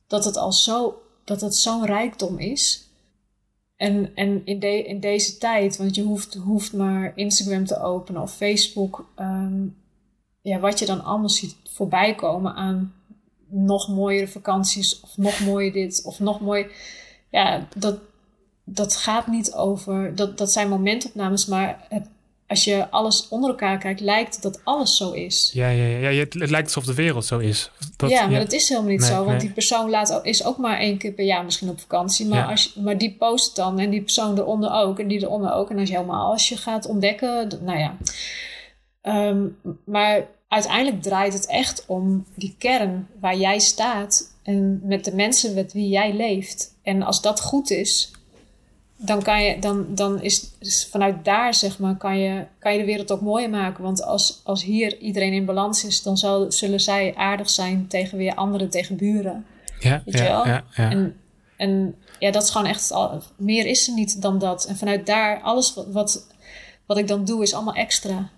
dat 0.08 0.26
het 0.26 0.38
al 0.38 0.52
zo, 0.52 1.02
dat 1.24 1.42
het 1.42 1.56
zo'n 1.56 1.86
rijkdom 1.86 2.40
is. 2.40 2.90
En, 3.76 4.12
en 4.16 4.46
in, 4.46 4.60
de, 4.60 4.84
in 4.84 5.00
deze 5.00 5.38
tijd, 5.38 5.78
want 5.78 5.96
je 5.96 6.02
hoeft, 6.02 6.34
hoeft 6.34 6.74
maar 6.74 7.12
Instagram 7.16 7.66
te 7.66 7.80
openen 7.80 8.22
of 8.22 8.34
Facebook, 8.34 9.10
ehm, 9.16 9.66
ja, 10.42 10.60
wat 10.60 10.80
je 10.80 10.86
dan 10.86 11.04
allemaal 11.04 11.30
ziet 11.30 11.56
voorbij 11.64 12.16
komen 12.16 12.56
aan 12.56 12.94
nog 13.48 13.88
mooiere 13.88 14.28
vakanties 14.28 15.00
of 15.00 15.18
nog 15.18 15.40
mooier 15.40 15.74
dit 15.74 16.02
of 16.06 16.20
nog 16.20 16.40
mooi. 16.40 16.68
Ja, 17.30 17.68
dat, 17.76 18.00
dat 18.64 18.96
gaat 18.96 19.28
niet 19.28 19.54
over. 19.54 20.16
Dat, 20.16 20.38
dat 20.38 20.52
zijn 20.52 20.70
momentopnames, 20.70 21.46
maar 21.46 21.86
het, 21.90 22.08
als 22.48 22.64
je 22.64 22.90
alles 22.90 23.28
onder 23.28 23.50
elkaar 23.50 23.78
kijkt, 23.78 24.00
lijkt 24.00 24.42
dat 24.42 24.62
alles 24.64 24.98
zo 24.98 25.12
is. 25.12 25.52
ja, 25.54 25.70
ja, 25.70 25.86
ja, 25.86 26.10
ja, 26.10 26.20
het, 26.20 26.34
het 26.34 26.50
lijkt 26.50 26.66
alsof 26.68 26.86
de 26.86 26.94
wereld 26.94 27.26
zo 27.26 27.38
is. 27.40 27.72
Dat, 27.96 28.10
ja, 28.10 28.28
maar 28.28 28.40
dat 28.40 28.52
is 28.54 28.70
helemaal 28.70 28.90
niet 28.90 29.00
Nee, 29.00 29.10
zo. 29.10 29.16
Want 29.16 29.30
nee. 29.30 29.40
die 29.40 29.52
persoon 29.52 29.90
laat, 29.90 30.20
is 30.24 30.44
ook 30.46 30.58
maar 30.58 30.80
één 30.80 30.98
keer 30.98 31.12
per 31.12 31.26
jaar 31.26 31.46
misschien 31.46 31.70
op 31.70 31.80
vakantie. 31.80 32.28
Maar, 32.28 32.40
Ja. 32.40 32.50
als 32.52 32.72
je, 32.74 32.82
maar 32.82 32.98
die 32.98 33.16
post 33.20 33.56
dan 33.56 33.80
en 33.80 33.90
die 33.90 34.02
persoon 34.02 34.38
eronder 34.38 34.72
ook. 34.72 35.00
En 35.00 35.08
die 35.08 35.22
eronder 35.22 35.54
ook. 35.54 35.70
En 35.70 35.80
als 35.80 35.90
je 35.90 35.96
helemaal 35.96 36.32
als 36.32 36.50
je 36.50 36.58
gaat 36.58 36.86
ontdekken. 36.88 37.50
Nou 37.62 37.80
ja. 37.80 37.98
Ehm, 39.02 39.46
maar 39.86 40.28
uiteindelijk 40.48 41.02
draait 41.02 41.34
het 41.34 41.46
echt 41.48 41.84
om 41.88 42.26
die 42.36 42.56
kern 42.58 43.08
waar 43.20 43.38
jij 43.38 43.60
staat. 43.60 44.34
En 44.44 44.82
met 44.84 45.06
de 45.06 45.16
mensen 45.16 45.54
met 45.54 45.74
wie 45.74 45.90
jij 45.90 46.14
leeft. 46.14 46.74
En 46.84 47.04
als 47.04 47.22
dat 47.22 47.42
goed 47.42 47.70
is. 47.72 48.12
Dan, 48.98 49.24
kan 49.24 49.44
je, 49.44 49.60
dan, 49.60 49.86
dan 49.90 50.22
is, 50.22 50.52
is 50.60 50.88
vanuit 50.92 51.26
daar, 51.26 51.54
zeg 51.54 51.80
maar, 51.80 51.98
kan 51.98 52.20
je, 52.20 52.46
kan 52.60 52.74
je 52.74 52.80
de 52.80 52.86
wereld 52.86 53.12
ook 53.12 53.22
mooier 53.22 53.50
maken. 53.50 53.84
Want 53.84 54.04
als, 54.04 54.42
als 54.44 54.64
hier 54.64 54.98
iedereen 54.98 55.34
in 55.34 55.46
balans 55.46 55.84
is, 55.84 56.02
dan 56.02 56.18
zal, 56.18 56.52
zullen 56.52 56.80
zij 56.80 57.16
aardig 57.16 57.50
zijn 57.50 57.88
tegen 57.88 58.18
weer 58.18 58.36
anderen, 58.36 58.70
tegen 58.70 58.96
buren. 58.96 59.46
ja, 59.80 60.02
Weet 60.06 60.18
je 60.18 60.24
wel? 60.24 60.46
ja, 60.46 60.48
ja, 60.48 60.64
ja. 60.76 60.92
En, 60.92 61.16
en 61.58 61.96
ja, 62.20 62.32
dat 62.32 62.44
is 62.44 62.50
gewoon 62.50 62.68
echt, 62.68 62.92
al, 62.92 63.24
meer 63.38 63.66
is 63.66 63.88
er 63.88 63.94
niet 63.94 64.22
dan 64.22 64.40
dat. 64.40 64.66
En 64.66 64.76
vanuit 64.76 65.06
daar, 65.06 65.42
alles 65.42 65.74
wat, 65.74 65.88
wat, 65.88 66.28
wat 66.86 66.98
ik 66.98 67.08
dan 67.08 67.26
doe, 67.26 67.44
is 67.44 67.54
allemaal 67.54 67.74
extra. 67.74 68.30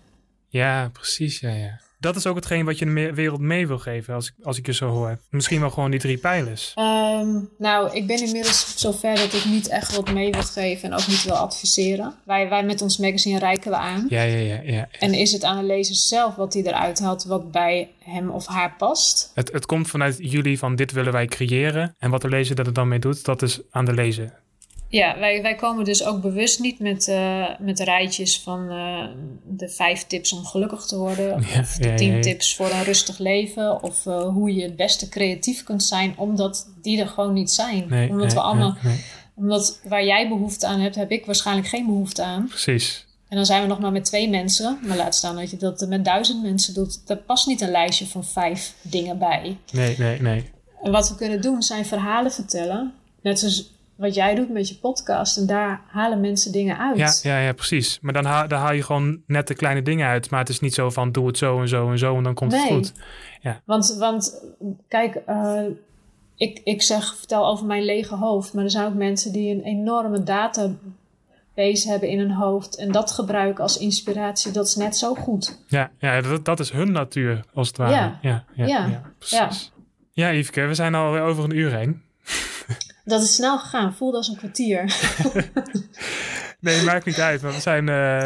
Ja, 0.50 0.90
precies. 0.94 1.40
Ja, 1.40 1.50
ja. 1.50 1.80
Dat 2.08 2.16
is 2.16 2.28
ook 2.28 2.36
hetgeen 2.36 2.66
wat 2.66 2.80
je 2.80 2.86
de 2.86 3.14
wereld 3.14 3.40
mee 3.40 3.68
wil 3.68 3.80
geven, 3.80 4.14
als 4.14 4.28
ik, 4.28 4.34
als 4.46 4.58
ik 4.58 4.66
je 4.66 4.74
zo 4.74 4.90
hoor. 4.90 5.20
Misschien 5.30 5.60
wel 5.60 5.70
gewoon 5.70 5.92
die 5.92 6.00
drie 6.00 6.18
pijlers. 6.18 6.72
Ehm, 6.76 7.40
nou, 7.58 7.96
ik 7.96 8.08
ben 8.08 8.26
inmiddels 8.26 8.74
zover 8.78 9.16
dat 9.16 9.34
ik 9.34 9.46
niet 9.46 9.68
echt 9.68 9.96
wat 9.96 10.14
mee 10.14 10.32
wil 10.32 10.42
geven 10.42 10.92
en 10.92 11.00
ook 11.00 11.08
niet 11.08 11.24
wil 11.24 11.36
adviseren. 11.36 12.14
Wij, 12.26 12.50
wij 12.50 12.64
met 12.64 12.82
ons 12.82 12.98
magazine 12.98 13.40
reiken 13.40 13.72
we 13.72 13.78
aan. 13.78 14.06
Ja, 14.10 14.22
ja, 14.22 14.38
ja. 14.38 14.62
ja. 14.64 14.88
En 15.00 15.14
is 15.14 15.32
het 15.32 15.44
aan 15.44 15.58
de 15.58 15.64
lezer 15.64 15.96
zelf 15.96 16.36
wat 16.36 16.54
hij 16.54 16.64
eruit 16.64 17.00
haalt, 17.00 17.24
wat 17.24 17.52
bij 17.52 17.90
hem 18.00 18.30
of 18.30 18.46
haar 18.46 18.76
past? 18.78 19.32
Het, 19.34 19.52
het 19.52 19.66
komt 19.66 19.88
vanuit 19.88 20.18
jullie 20.20 20.60
van 20.60 20.76
dit 20.76 20.92
willen 20.92 21.14
wij 21.14 21.26
creëren. 21.26 21.96
En 21.98 22.10
wat 22.10 22.22
de 22.22 22.30
lezer 22.30 22.60
er 22.60 22.74
dan 22.74 22.88
mee 22.88 23.00
doet, 23.00 23.26
dat 23.26 23.42
is 23.42 23.60
aan 23.70 23.86
de 23.86 23.94
lezer. 23.94 24.34
Ja, 24.90 25.20
wij, 25.20 25.42
wij 25.42 25.56
komen 25.56 25.86
dus 25.86 26.04
ook 26.04 26.22
bewust 26.22 26.60
niet 26.60 26.80
met, 26.80 27.08
eh, 27.08 27.46
met 27.60 27.80
rijtjes 27.80 28.40
van 28.40 28.70
eh, 28.70 29.06
de 29.44 29.70
vijf 29.70 30.04
tips 30.04 30.34
om 30.34 30.46
gelukkig 30.46 30.86
te 30.86 30.98
worden. 30.98 31.44
Ja, 31.54 31.60
of 31.60 31.76
de 31.76 31.88
ja, 31.88 31.96
tien 31.96 32.10
ja, 32.10 32.16
ja. 32.16 32.22
tips 32.22 32.56
voor 32.56 32.72
een 32.72 32.84
rustig 32.84 33.18
leven. 33.18 33.84
Of 33.84 34.06
eh, 34.06 34.28
hoe 34.28 34.54
je 34.54 34.62
het 34.62 34.76
beste 34.76 35.10
creatief 35.10 35.64
kunt 35.64 35.84
zijn, 35.84 36.14
omdat 36.18 36.70
die 36.82 37.02
er 37.02 37.08
gewoon 37.08 37.34
niet 37.34 37.52
zijn. 37.52 37.86
Nee, 37.90 38.10
omdat 38.10 38.26
nee, 38.26 38.36
we 38.36 38.42
allemaal, 38.42 38.76
nee. 38.84 39.04
omdat 39.36 39.80
waar 39.84 40.06
jij 40.06 40.28
behoefte 40.28 40.68
aan 40.68 40.80
hebt, 40.80 40.96
heb 40.96 41.12
ik 41.12 41.26
waarschijnlijk 41.26 41.68
geen 41.68 41.86
behoefte 41.86 42.24
aan. 42.24 42.48
Precies. 42.48 43.06
En 43.28 43.36
dan 43.36 43.46
zijn 43.46 43.62
we 43.62 43.68
nog 43.68 43.80
maar 43.80 43.92
met 43.92 44.06
twee 44.06 44.30
mensen. 44.30 44.80
Maar 44.82 44.98
laat 44.98 45.16
staan 45.16 45.36
dat 45.36 45.52
je 45.52 45.58
dat 45.58 45.86
met 45.88 46.06
duizend 46.06 46.44
mensen 46.44 46.74
doet. 46.74 47.08
Daar 47.08 47.18
past 47.18 47.48
niet 47.48 47.62
een 47.62 47.72
lijstje 47.72 48.08
van 48.08 48.26
vijf 48.26 48.74
dingen 48.82 49.18
bij. 49.18 49.58
Nee, 49.72 49.96
nee, 49.98 50.22
nee. 50.22 50.50
En 50.84 50.92
wat 50.92 51.10
we 51.10 51.16
kunnen 51.16 51.42
doen 51.42 51.62
zijn 51.62 51.86
verhalen 51.86 52.32
vertellen. 52.32 52.94
Net 53.22 53.40
zoals 53.40 53.72
wat 53.98 54.16
jij 54.16 54.36
doet 54.36 54.50
met 54.50 54.70
je 54.70 54.76
podcast. 54.76 55.38
En 55.38 55.46
daar 55.46 55.82
halen 55.88 56.22
mensen 56.22 56.52
dingen 56.52 56.78
uit. 56.78 56.98
Ja, 56.98 57.14
ja, 57.22 57.40
ja, 57.40 57.54
precies. 57.54 58.00
Maar 58.02 58.14
dan 58.14 58.26
haal, 58.26 58.48
dan 58.48 58.60
haal 58.60 58.74
je 58.74 58.84
gewoon 58.84 59.22
net 59.28 59.48
de 59.48 59.54
kleine 59.54 59.82
dingen 59.82 60.08
uit. 60.08 60.30
Maar 60.30 60.40
het 60.40 60.50
is 60.50 60.60
niet 60.60 60.74
zo 60.74 60.90
van 60.90 61.12
doe 61.12 61.28
het 61.28 61.38
zo 61.38 61.62
en 61.62 61.68
zo 61.68 61.92
en 61.92 61.98
zo 61.98 62.18
en 62.18 62.24
dan 62.24 62.34
komt 62.34 62.52
het 62.52 62.62
goed. 62.62 62.94
Want, 63.66 63.96
want 64.00 64.44
kijk, 64.88 65.16
eh, 65.16 65.64
ik, 66.36 66.62
ik 66.64 66.82
zeg 66.82 67.16
vertel 67.18 67.48
over 67.48 67.66
mijn 67.66 67.84
lege 67.84 68.16
hoofd. 68.16 68.54
Maar 68.54 68.64
er 68.64 68.72
zijn 68.72 68.88
ook 68.88 68.94
mensen 68.94 69.32
die 69.32 69.56
een 69.56 69.64
enorme 69.64 70.24
database 70.24 71.90
hebben 71.90 72.10
in 72.10 72.20
hun 72.20 72.32
hoofd. 72.32 72.78
En 72.78 72.92
dat 72.92 73.12
gebruiken 73.12 73.64
als 73.64 73.78
inspiratie. 73.78 74.52
Dat 74.52 74.68
is 74.68 74.76
net 74.76 74.98
zo 74.98 75.14
goed. 75.14 75.60
Ja, 75.68 75.92
ja 76.00 76.22
dat, 76.22 76.46
dat 76.46 76.60
is 76.60 76.72
hun 76.72 76.92
natuur, 76.92 77.44
als 77.54 77.68
het 77.68 77.78
ware. 77.78 77.92
Ja. 77.92 78.20
ja, 78.22 78.44
ja, 78.56 78.66
Ja. 78.66 78.86
ja, 78.88 79.02
precies. 79.18 79.72
Ja, 80.14 80.32
Yveske, 80.34 80.62
we 80.66 80.74
zijn 80.74 80.96
alweer 80.96 81.22
over 81.22 81.44
een 81.44 81.58
uur 81.58 81.76
heen. 81.76 82.02
Dat 83.08 83.22
is 83.22 83.36
snel 83.36 83.60
gegaan. 83.60 83.94
Voelde 83.96 84.18
als 84.18 84.28
een 84.28 84.38
kwartier. 84.38 84.84
Nee, 86.60 86.84
maakt 86.84 87.06
niet 87.06 87.20
uit. 87.20 87.42
We 87.42 87.52
zijn... 87.52 87.90
eh, 87.90 88.26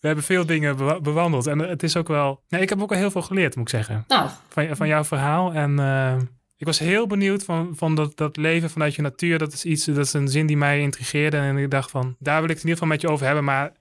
we 0.00 0.06
hebben 0.06 0.24
veel 0.24 0.46
dingen 0.46 0.76
bewa- 0.76 1.00
bewandeld. 1.00 1.46
En 1.46 1.58
het 1.58 1.82
is 1.82 1.96
ook 1.96 2.08
wel... 2.08 2.42
Nee, 2.48 2.60
ik 2.60 2.68
heb 2.68 2.82
ook 2.82 2.90
al 2.90 2.96
heel 2.96 3.10
veel 3.10 3.22
geleerd, 3.22 3.56
moet 3.56 3.64
ik 3.64 3.74
zeggen. 3.74 4.04
nou, 4.08 4.30
Van, 4.48 4.76
van 4.76 4.86
jouw 4.88 5.04
verhaal. 5.04 5.52
En 5.52 5.78
eh, 5.78 6.16
ik 6.56 6.66
was 6.66 6.78
heel 6.78 7.06
benieuwd 7.06 7.44
van, 7.44 7.72
van 7.76 7.94
dat, 7.94 8.16
dat 8.16 8.36
leven 8.36 8.70
vanuit 8.70 8.94
je 8.94 9.02
natuur. 9.02 9.38
Dat 9.38 9.52
is 9.52 9.64
iets, 9.64 9.84
dat 9.84 9.96
is 9.96 10.12
een 10.12 10.28
zin 10.28 10.46
die 10.46 10.56
mij 10.56 10.80
intrigeerde. 10.80 11.36
En 11.36 11.56
ik 11.56 11.70
dacht 11.70 11.90
van, 11.90 12.16
daar 12.18 12.40
wil 12.40 12.50
ik 12.50 12.54
het 12.56 12.64
in 12.64 12.68
ieder 12.68 12.82
geval 12.82 12.88
met 12.88 13.00
je 13.00 13.08
over 13.08 13.26
hebben. 13.26 13.44
Maar 13.44 13.72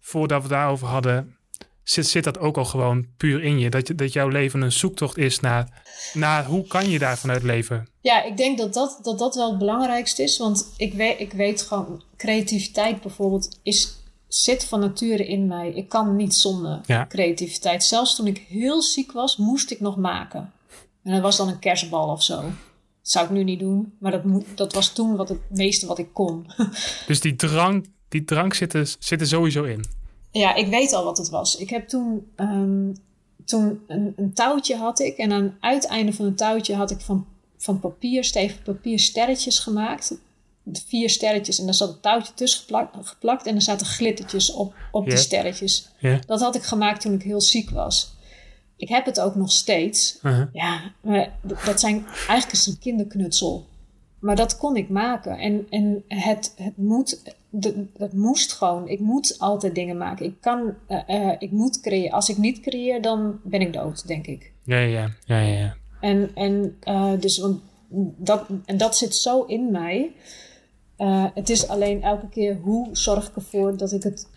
voordat 0.00 0.42
we 0.42 0.48
daarover 0.48 0.86
hadden, 0.86 1.33
zit, 1.84 2.06
zit 2.06 2.24
dat 2.24 2.38
ook 2.38 2.56
al 2.56 2.64
gewoon 2.64 3.06
puur 3.16 3.42
in 3.42 3.58
je. 3.58 3.70
Dat, 3.70 3.88
je, 3.88 3.94
dat 3.94 4.12
jouw 4.12 4.28
leven 4.28 4.60
een 4.62 4.72
zoektocht 4.72 5.16
is 5.18 5.40
naar, 5.40 5.82
naar 6.14 6.44
hoe 6.44 6.66
kan 6.66 6.88
je 6.90 6.98
daar 6.98 7.18
vanuit 7.18 7.42
leven. 7.42 7.88
Ja, 8.00 8.22
ik 8.24 8.36
denk 8.36 8.58
dat 8.58 8.74
dat, 8.74 8.98
dat 9.02 9.18
dat 9.18 9.34
wel 9.34 9.48
het 9.50 9.58
belangrijkste 9.58 10.22
is. 10.22 10.38
Want 10.38 10.72
ik 10.76 10.94
weet, 10.94 11.20
ik 11.20 11.32
weet 11.32 11.62
gewoon, 11.62 12.02
creativiteit 12.16 13.00
bijvoorbeeld 13.00 13.58
is, 13.62 13.94
zit 14.28 14.64
van 14.64 14.80
nature 14.80 15.26
in 15.26 15.46
mij. 15.46 15.70
Ik 15.70 15.88
kan 15.88 16.16
niet 16.16 16.34
zonder 16.34 16.80
Ja. 16.86 17.06
creativiteit. 17.06 17.84
Zelfs 17.84 18.16
toen 18.16 18.26
ik 18.26 18.44
heel 18.48 18.82
ziek 18.82 19.12
was, 19.12 19.36
moest 19.36 19.70
ik 19.70 19.80
nog 19.80 19.96
maken. 19.96 20.52
En 21.02 21.12
dat 21.12 21.22
was 21.22 21.36
dan 21.36 21.48
een 21.48 21.58
kerstbal 21.58 22.08
of 22.08 22.22
zo. 22.22 22.34
Dat 22.42 22.52
zou 23.12 23.24
ik 23.24 23.30
nu 23.30 23.44
niet 23.44 23.58
doen, 23.58 23.92
maar 23.98 24.10
dat, 24.12 24.24
moet, 24.24 24.44
dat 24.54 24.72
was 24.72 24.92
toen 24.92 25.16
wat 25.16 25.28
het 25.28 25.38
meeste 25.50 25.86
wat 25.86 25.98
ik 25.98 26.08
kon. 26.12 26.46
Dus 27.06 27.20
die 27.20 27.36
drang, 27.36 27.90
die 28.08 28.24
drang 28.24 28.54
zit, 28.54 28.74
er, 28.74 28.94
zit 28.98 29.20
er 29.20 29.26
sowieso 29.26 29.62
in. 29.64 29.84
Ja, 30.40 30.54
ik 30.54 30.66
weet 30.66 30.92
al 30.92 31.04
wat 31.04 31.18
het 31.18 31.28
was. 31.28 31.56
Ik 31.56 31.70
heb 31.70 31.88
toen, 31.88 32.26
ehm, 32.36 32.92
toen 33.44 33.80
een, 33.86 34.12
een 34.16 34.32
touwtje 34.32 34.76
had 34.76 35.00
ik. 35.00 35.16
En 35.16 35.32
aan 35.32 35.42
het 35.42 35.52
uiteinde 35.60 36.12
van 36.12 36.24
het 36.24 36.36
touwtje 36.36 36.74
had 36.74 36.90
ik 36.90 37.00
van, 37.00 37.26
van 37.56 37.80
papier, 37.80 38.24
stevig 38.24 38.62
papier, 38.62 38.98
sterretjes 38.98 39.58
gemaakt. 39.58 40.16
Vier 40.72 41.10
sterretjes. 41.10 41.58
En 41.58 41.64
daar 41.64 41.74
zat 41.74 41.88
een 41.88 42.00
touwtje 42.00 42.34
tussen 42.34 42.60
geplakt, 42.60 42.96
geplakt. 43.06 43.46
En 43.46 43.54
er 43.54 43.62
zaten 43.62 43.86
glittertjes 43.86 44.52
op, 44.52 44.74
op 44.92 45.04
die 45.06 45.16
sterretjes. 45.16 45.88
Dat 46.26 46.40
had 46.40 46.54
ik 46.54 46.62
gemaakt 46.62 47.00
toen 47.00 47.14
ik 47.14 47.22
heel 47.22 47.40
ziek 47.40 47.70
was. 47.70 48.14
Ik 48.76 48.88
heb 48.88 49.04
het 49.04 49.20
ook 49.20 49.34
nog 49.34 49.52
steeds. 49.52 50.18
Uh-huh. 50.22 50.46
Ja, 50.52 50.92
maar 51.00 51.38
dat 51.64 51.80
zijn, 51.80 52.06
eigenlijk 52.06 52.52
is 52.52 52.66
het 52.66 52.74
een 52.74 52.80
kinderknutsel. 52.80 53.66
Maar 54.18 54.36
dat 54.36 54.56
kon 54.56 54.76
ik 54.76 54.88
maken. 54.88 55.38
En, 55.38 55.66
en 55.70 56.04
het, 56.08 56.54
het 56.56 56.76
moet, 56.76 57.22
de- 57.60 57.86
dat 57.96 58.12
moest 58.12 58.52
gewoon. 58.52 58.88
Ik 58.88 59.00
moet 59.00 59.36
altijd 59.38 59.74
dingen 59.74 59.96
maken. 59.96 60.26
Ik 60.26 60.40
kan, 60.40 60.74
eh, 60.86 61.00
eh, 61.06 61.36
ik 61.38 61.50
moet 61.50 61.80
creëren. 61.80 62.12
Als 62.12 62.28
ik 62.28 62.36
niet 62.36 62.60
creëer, 62.60 63.02
dan 63.02 63.40
ben 63.44 63.60
ik 63.60 63.72
dood, 63.72 64.06
denk 64.06 64.26
ik. 64.26 64.52
Ja, 64.64 64.78
ja, 64.78 65.10
ja, 65.24 65.38
ja, 65.38 65.58
ja. 65.58 65.76
En, 66.00 66.30
en, 66.34 66.76
eh, 66.80 67.12
dus, 67.20 67.38
want 67.38 67.60
dat, 68.16 68.46
en 68.64 68.76
dat 68.76 68.96
zit 68.96 69.14
zo 69.14 69.42
in 69.42 69.70
mij. 69.70 70.12
Het 71.34 71.50
is 71.50 71.68
alleen 71.68 72.02
elke 72.02 72.28
keer 72.28 72.56
hoe 72.62 72.88
zorg 72.92 73.28
ik 73.28 73.36
ervoor 73.36 73.76
dat 73.76 73.92
ik 73.92 74.02
het 74.02 74.28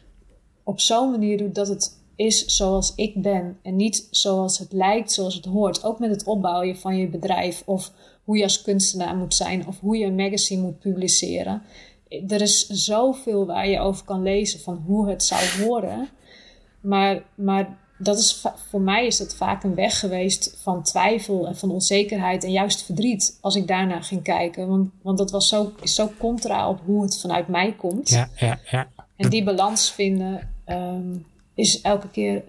op 0.63 0.79
zo'n 0.79 1.11
manier 1.11 1.37
doe 1.37 1.51
dat 1.51 1.67
het 1.67 1.97
is 2.15 2.45
zoals 2.45 2.93
ik 2.95 3.21
ben 3.21 3.57
en 3.61 3.75
niet 3.75 4.07
zoals 4.11 4.57
het 4.59 4.71
lijkt, 4.71 5.11
zoals 5.11 5.35
het 5.35 5.45
hoort. 5.45 5.83
Ook 5.83 5.99
met 5.99 6.09
het 6.09 6.23
opbouwen 6.23 6.77
van 6.77 6.97
je 6.97 7.07
bedrijf 7.07 7.63
of 7.65 7.91
hoe 8.23 8.37
je 8.37 8.43
als 8.43 8.61
kunstenaar 8.61 9.15
moet 9.15 9.33
zijn 9.33 9.67
of 9.67 9.79
hoe 9.79 9.97
je 9.97 10.05
een 10.05 10.15
magazine 10.15 10.61
moet 10.61 10.79
publiceren. 10.79 11.61
Er 12.09 12.41
is 12.41 12.67
zoveel 12.67 13.45
waar 13.45 13.67
je 13.67 13.79
over 13.79 14.05
kan 14.05 14.23
lezen 14.23 14.59
van 14.59 14.83
hoe 14.85 15.09
het 15.09 15.23
zou 15.23 15.41
horen. 15.61 16.09
Maar, 16.81 17.23
maar 17.35 17.77
dat 17.97 18.17
is, 18.17 18.45
voor 18.69 18.81
mij 18.81 19.05
is 19.05 19.19
het 19.19 19.35
vaak 19.35 19.63
een 19.63 19.75
weg 19.75 19.99
geweest 19.99 20.57
van 20.61 20.83
twijfel 20.83 21.47
en 21.47 21.57
van 21.57 21.71
onzekerheid 21.71 22.43
en 22.43 22.51
juist 22.51 22.83
verdriet 22.83 23.37
als 23.41 23.55
ik 23.55 23.67
daarna 23.67 24.01
ging 24.01 24.23
kijken. 24.23 24.67
Want, 24.67 24.89
want 25.01 25.17
dat 25.17 25.31
was 25.31 25.47
zo, 25.47 25.71
is 25.81 25.95
zo 25.95 26.11
contra 26.17 26.69
op 26.69 26.79
hoe 26.85 27.03
het 27.03 27.19
vanuit 27.19 27.47
mij 27.47 27.73
komt. 27.73 28.09
Ja, 28.09 28.29
ja, 28.35 28.59
ja. 28.71 28.87
En 29.15 29.29
die 29.29 29.43
balans 29.43 29.91
vinden 29.91 30.53
ehm, 30.65 31.15
is 31.53 31.81
elke 31.81 32.09
keer. 32.09 32.43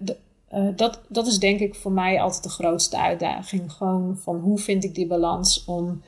Uh, 0.53 0.67
dat, 0.75 1.01
dat 1.07 1.27
is 1.27 1.39
denk 1.39 1.59
ik 1.59 1.75
voor 1.75 1.91
mij 1.91 2.21
altijd 2.21 2.43
de 2.43 2.49
grootste 2.49 2.97
uitdaging. 2.97 3.71
Gewoon 3.71 4.17
van 4.17 4.39
hoe 4.39 4.59
vind 4.59 4.83
ik 4.83 4.95
die 4.95 5.07
balans 5.07 5.65
om 5.65 6.01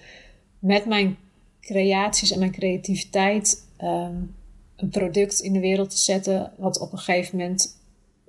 met 0.59 0.85
mijn 0.85 1.17
creaties 1.61 2.31
en 2.31 2.39
mijn 2.39 2.51
creativiteit 2.51 3.67
ehm, 3.77 4.15
een 4.75 4.89
product 4.89 5.39
in 5.39 5.53
de 5.53 5.59
wereld 5.59 5.89
te 5.89 5.97
zetten. 5.97 6.51
wat 6.57 6.79
op 6.79 6.91
een 6.91 6.97
gegeven 6.97 7.37
moment 7.37 7.79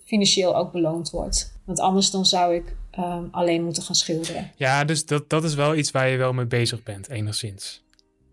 financieel 0.05 0.57
ook 0.57 0.73
beloond 0.73 1.11
wordt. 1.11 1.53
Want 1.65 1.81
anders 1.81 2.11
dan 2.11 2.27
zou 2.27 2.55
ik 2.55 2.77
um, 2.99 3.29
alleen 3.31 3.65
moeten 3.65 3.83
gaan 3.83 3.95
schilderen. 3.95 4.51
Ja, 4.57 4.85
dus 4.85 5.07
dat, 5.07 5.31
dat 5.31 5.45
is 5.45 5.55
wel 5.55 5.77
iets 5.77 5.91
waar 5.91 6.09
je 6.09 6.17
wel 6.17 6.33
mee 6.33 6.47
bezig 6.47 6.83
bent, 6.83 7.09
enigszins. 7.09 7.83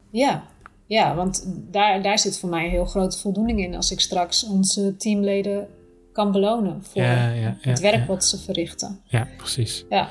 Ja, 0.10 0.44
ja 0.86 1.16
want 1.16 1.44
daar, 1.72 2.02
daar 2.02 2.20
zit 2.20 2.40
voor 2.40 2.50
mij 2.50 2.64
een 2.64 2.70
heel 2.70 2.86
grote 2.86 3.18
voldoening 3.18 3.64
in 3.64 3.76
als 3.76 3.92
ik 3.92 4.00
straks 4.00 4.44
onze 4.44 4.96
teamleden 4.98 5.68
kan 6.12 6.32
belonen 6.32 6.84
voor 6.84 7.02
ja, 7.02 7.30
ja, 7.32 7.58
het 7.62 7.80
werk 7.80 8.08
wat 8.08 8.26
ze 8.26 8.40
verrichten. 8.40 9.02
Ja, 9.06 9.28
precies. 9.38 9.86
Ja. 9.90 10.10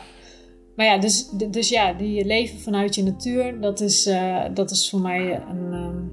Maar 0.79 0.87
ja, 0.87 0.99
dus, 0.99 1.29
dus 1.51 1.69
ja, 1.69 1.93
die 1.93 2.25
leven 2.25 2.59
vanuit 2.59 2.95
je 2.95 3.03
natuur, 3.03 3.61
dat 3.61 3.81
is, 3.81 4.07
uh, 4.07 4.45
dat 4.55 4.71
is 4.71 4.91
voor 4.91 5.01
mij 5.01 5.43
een, 5.51 5.73
um, 5.73 6.11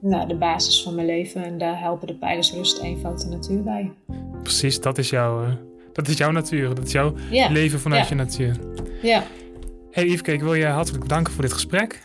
nou, 0.00 0.28
de 0.28 0.36
basis 0.36 0.82
van 0.82 0.94
mijn 0.94 1.06
leven. 1.06 1.44
En 1.44 1.58
daar 1.58 1.80
helpen 1.80 2.06
de 2.06 2.14
pijlers 2.14 2.52
rust, 2.52 2.78
eenvoud 2.78 3.24
en 3.24 3.30
natuur 3.30 3.62
bij. 3.62 3.92
Precies, 4.42 4.80
dat 4.80 4.98
is 4.98 5.10
jouw, 5.10 5.42
uh, 5.42 5.52
dat 5.92 6.08
is 6.08 6.16
jouw 6.16 6.30
natuur. 6.30 6.74
Dat 6.74 6.84
is 6.84 6.92
jouw 6.92 7.14
leven 7.30 7.80
vanuit 7.80 8.08
je 8.08 8.14
natuur. 8.14 8.56
Ja. 9.02 9.22
Hey 9.90 10.04
Yveske, 10.04 10.32
ik 10.32 10.42
wil 10.42 10.54
je 10.54 10.66
hartelijk 10.66 11.02
bedanken 11.02 11.32
voor 11.32 11.42
dit 11.42 11.52
gesprek. 11.52 12.02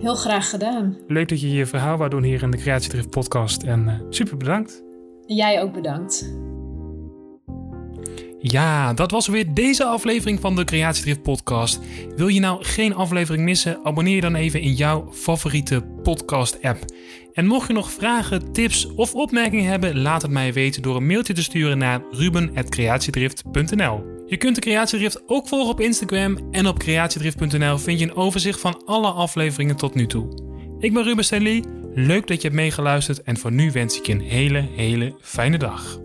Heel 0.00 0.14
graag 0.14 0.50
gedaan. 0.50 0.96
Leuk 1.08 1.28
dat 1.28 1.40
je 1.40 1.50
je 1.50 1.66
verhaal 1.66 1.96
wou 1.96 2.10
doen 2.10 2.22
hier 2.22 2.42
in 2.42 2.50
de 2.50 2.56
Creatiedrift 2.56 3.10
podcast. 3.10 3.62
En 3.62 3.86
uh, 3.86 3.92
super 4.10 4.36
bedankt. 4.36 4.82
Jij 5.26 5.62
ook 5.62 5.72
bedankt. 5.72 6.32
Ja, 8.46 8.92
dat 8.92 9.10
was 9.10 9.26
weer 9.26 9.54
deze 9.54 9.84
aflevering 9.84 10.40
van 10.40 10.56
de 10.56 10.64
Creatiedrift 10.64 11.22
podcast. 11.22 11.80
Wil 12.16 12.28
je 12.28 12.40
nou 12.40 12.64
geen 12.64 12.94
aflevering 12.94 13.44
missen? 13.44 13.78
Abonneer 13.82 14.14
je 14.14 14.20
dan 14.20 14.34
even 14.34 14.60
in 14.60 14.72
jouw 14.72 15.08
favoriete 15.12 15.82
podcast 16.02 16.62
app. 16.62 16.78
En 17.32 17.46
mocht 17.46 17.66
je 17.66 17.72
nog 17.72 17.90
vragen, 17.90 18.52
tips 18.52 18.94
of 18.94 19.14
opmerkingen 19.14 19.70
hebben, 19.70 19.98
laat 19.98 20.22
het 20.22 20.30
mij 20.30 20.52
weten 20.52 20.82
door 20.82 20.96
een 20.96 21.06
mailtje 21.06 21.32
te 21.32 21.42
sturen 21.42 21.78
naar 21.78 22.02
ruben.creatiedrift.nl. 22.10 24.04
Je 24.26 24.36
kunt 24.36 24.54
de 24.54 24.60
Creatiedrift 24.60 25.22
ook 25.26 25.48
volgen 25.48 25.72
op 25.72 25.80
Instagram 25.80 26.38
en 26.50 26.66
op 26.66 26.78
creatiedrift.nl 26.78 27.78
vind 27.78 27.98
je 27.98 28.04
een 28.04 28.16
overzicht 28.16 28.60
van 28.60 28.82
alle 28.84 29.10
afleveringen 29.10 29.76
tot 29.76 29.94
nu 29.94 30.06
toe. 30.06 30.28
Ik 30.78 30.92
ben 30.92 31.02
Ruben 31.02 31.24
Stanley, 31.24 31.64
leuk 31.94 32.26
dat 32.26 32.36
je 32.36 32.48
hebt 32.48 32.60
meegeluisterd 32.60 33.22
en 33.22 33.36
voor 33.36 33.52
nu 33.52 33.70
wens 33.70 33.98
ik 33.98 34.06
je 34.06 34.12
een 34.12 34.20
hele, 34.20 34.68
hele 34.76 35.14
fijne 35.20 35.58
dag. 35.58 36.03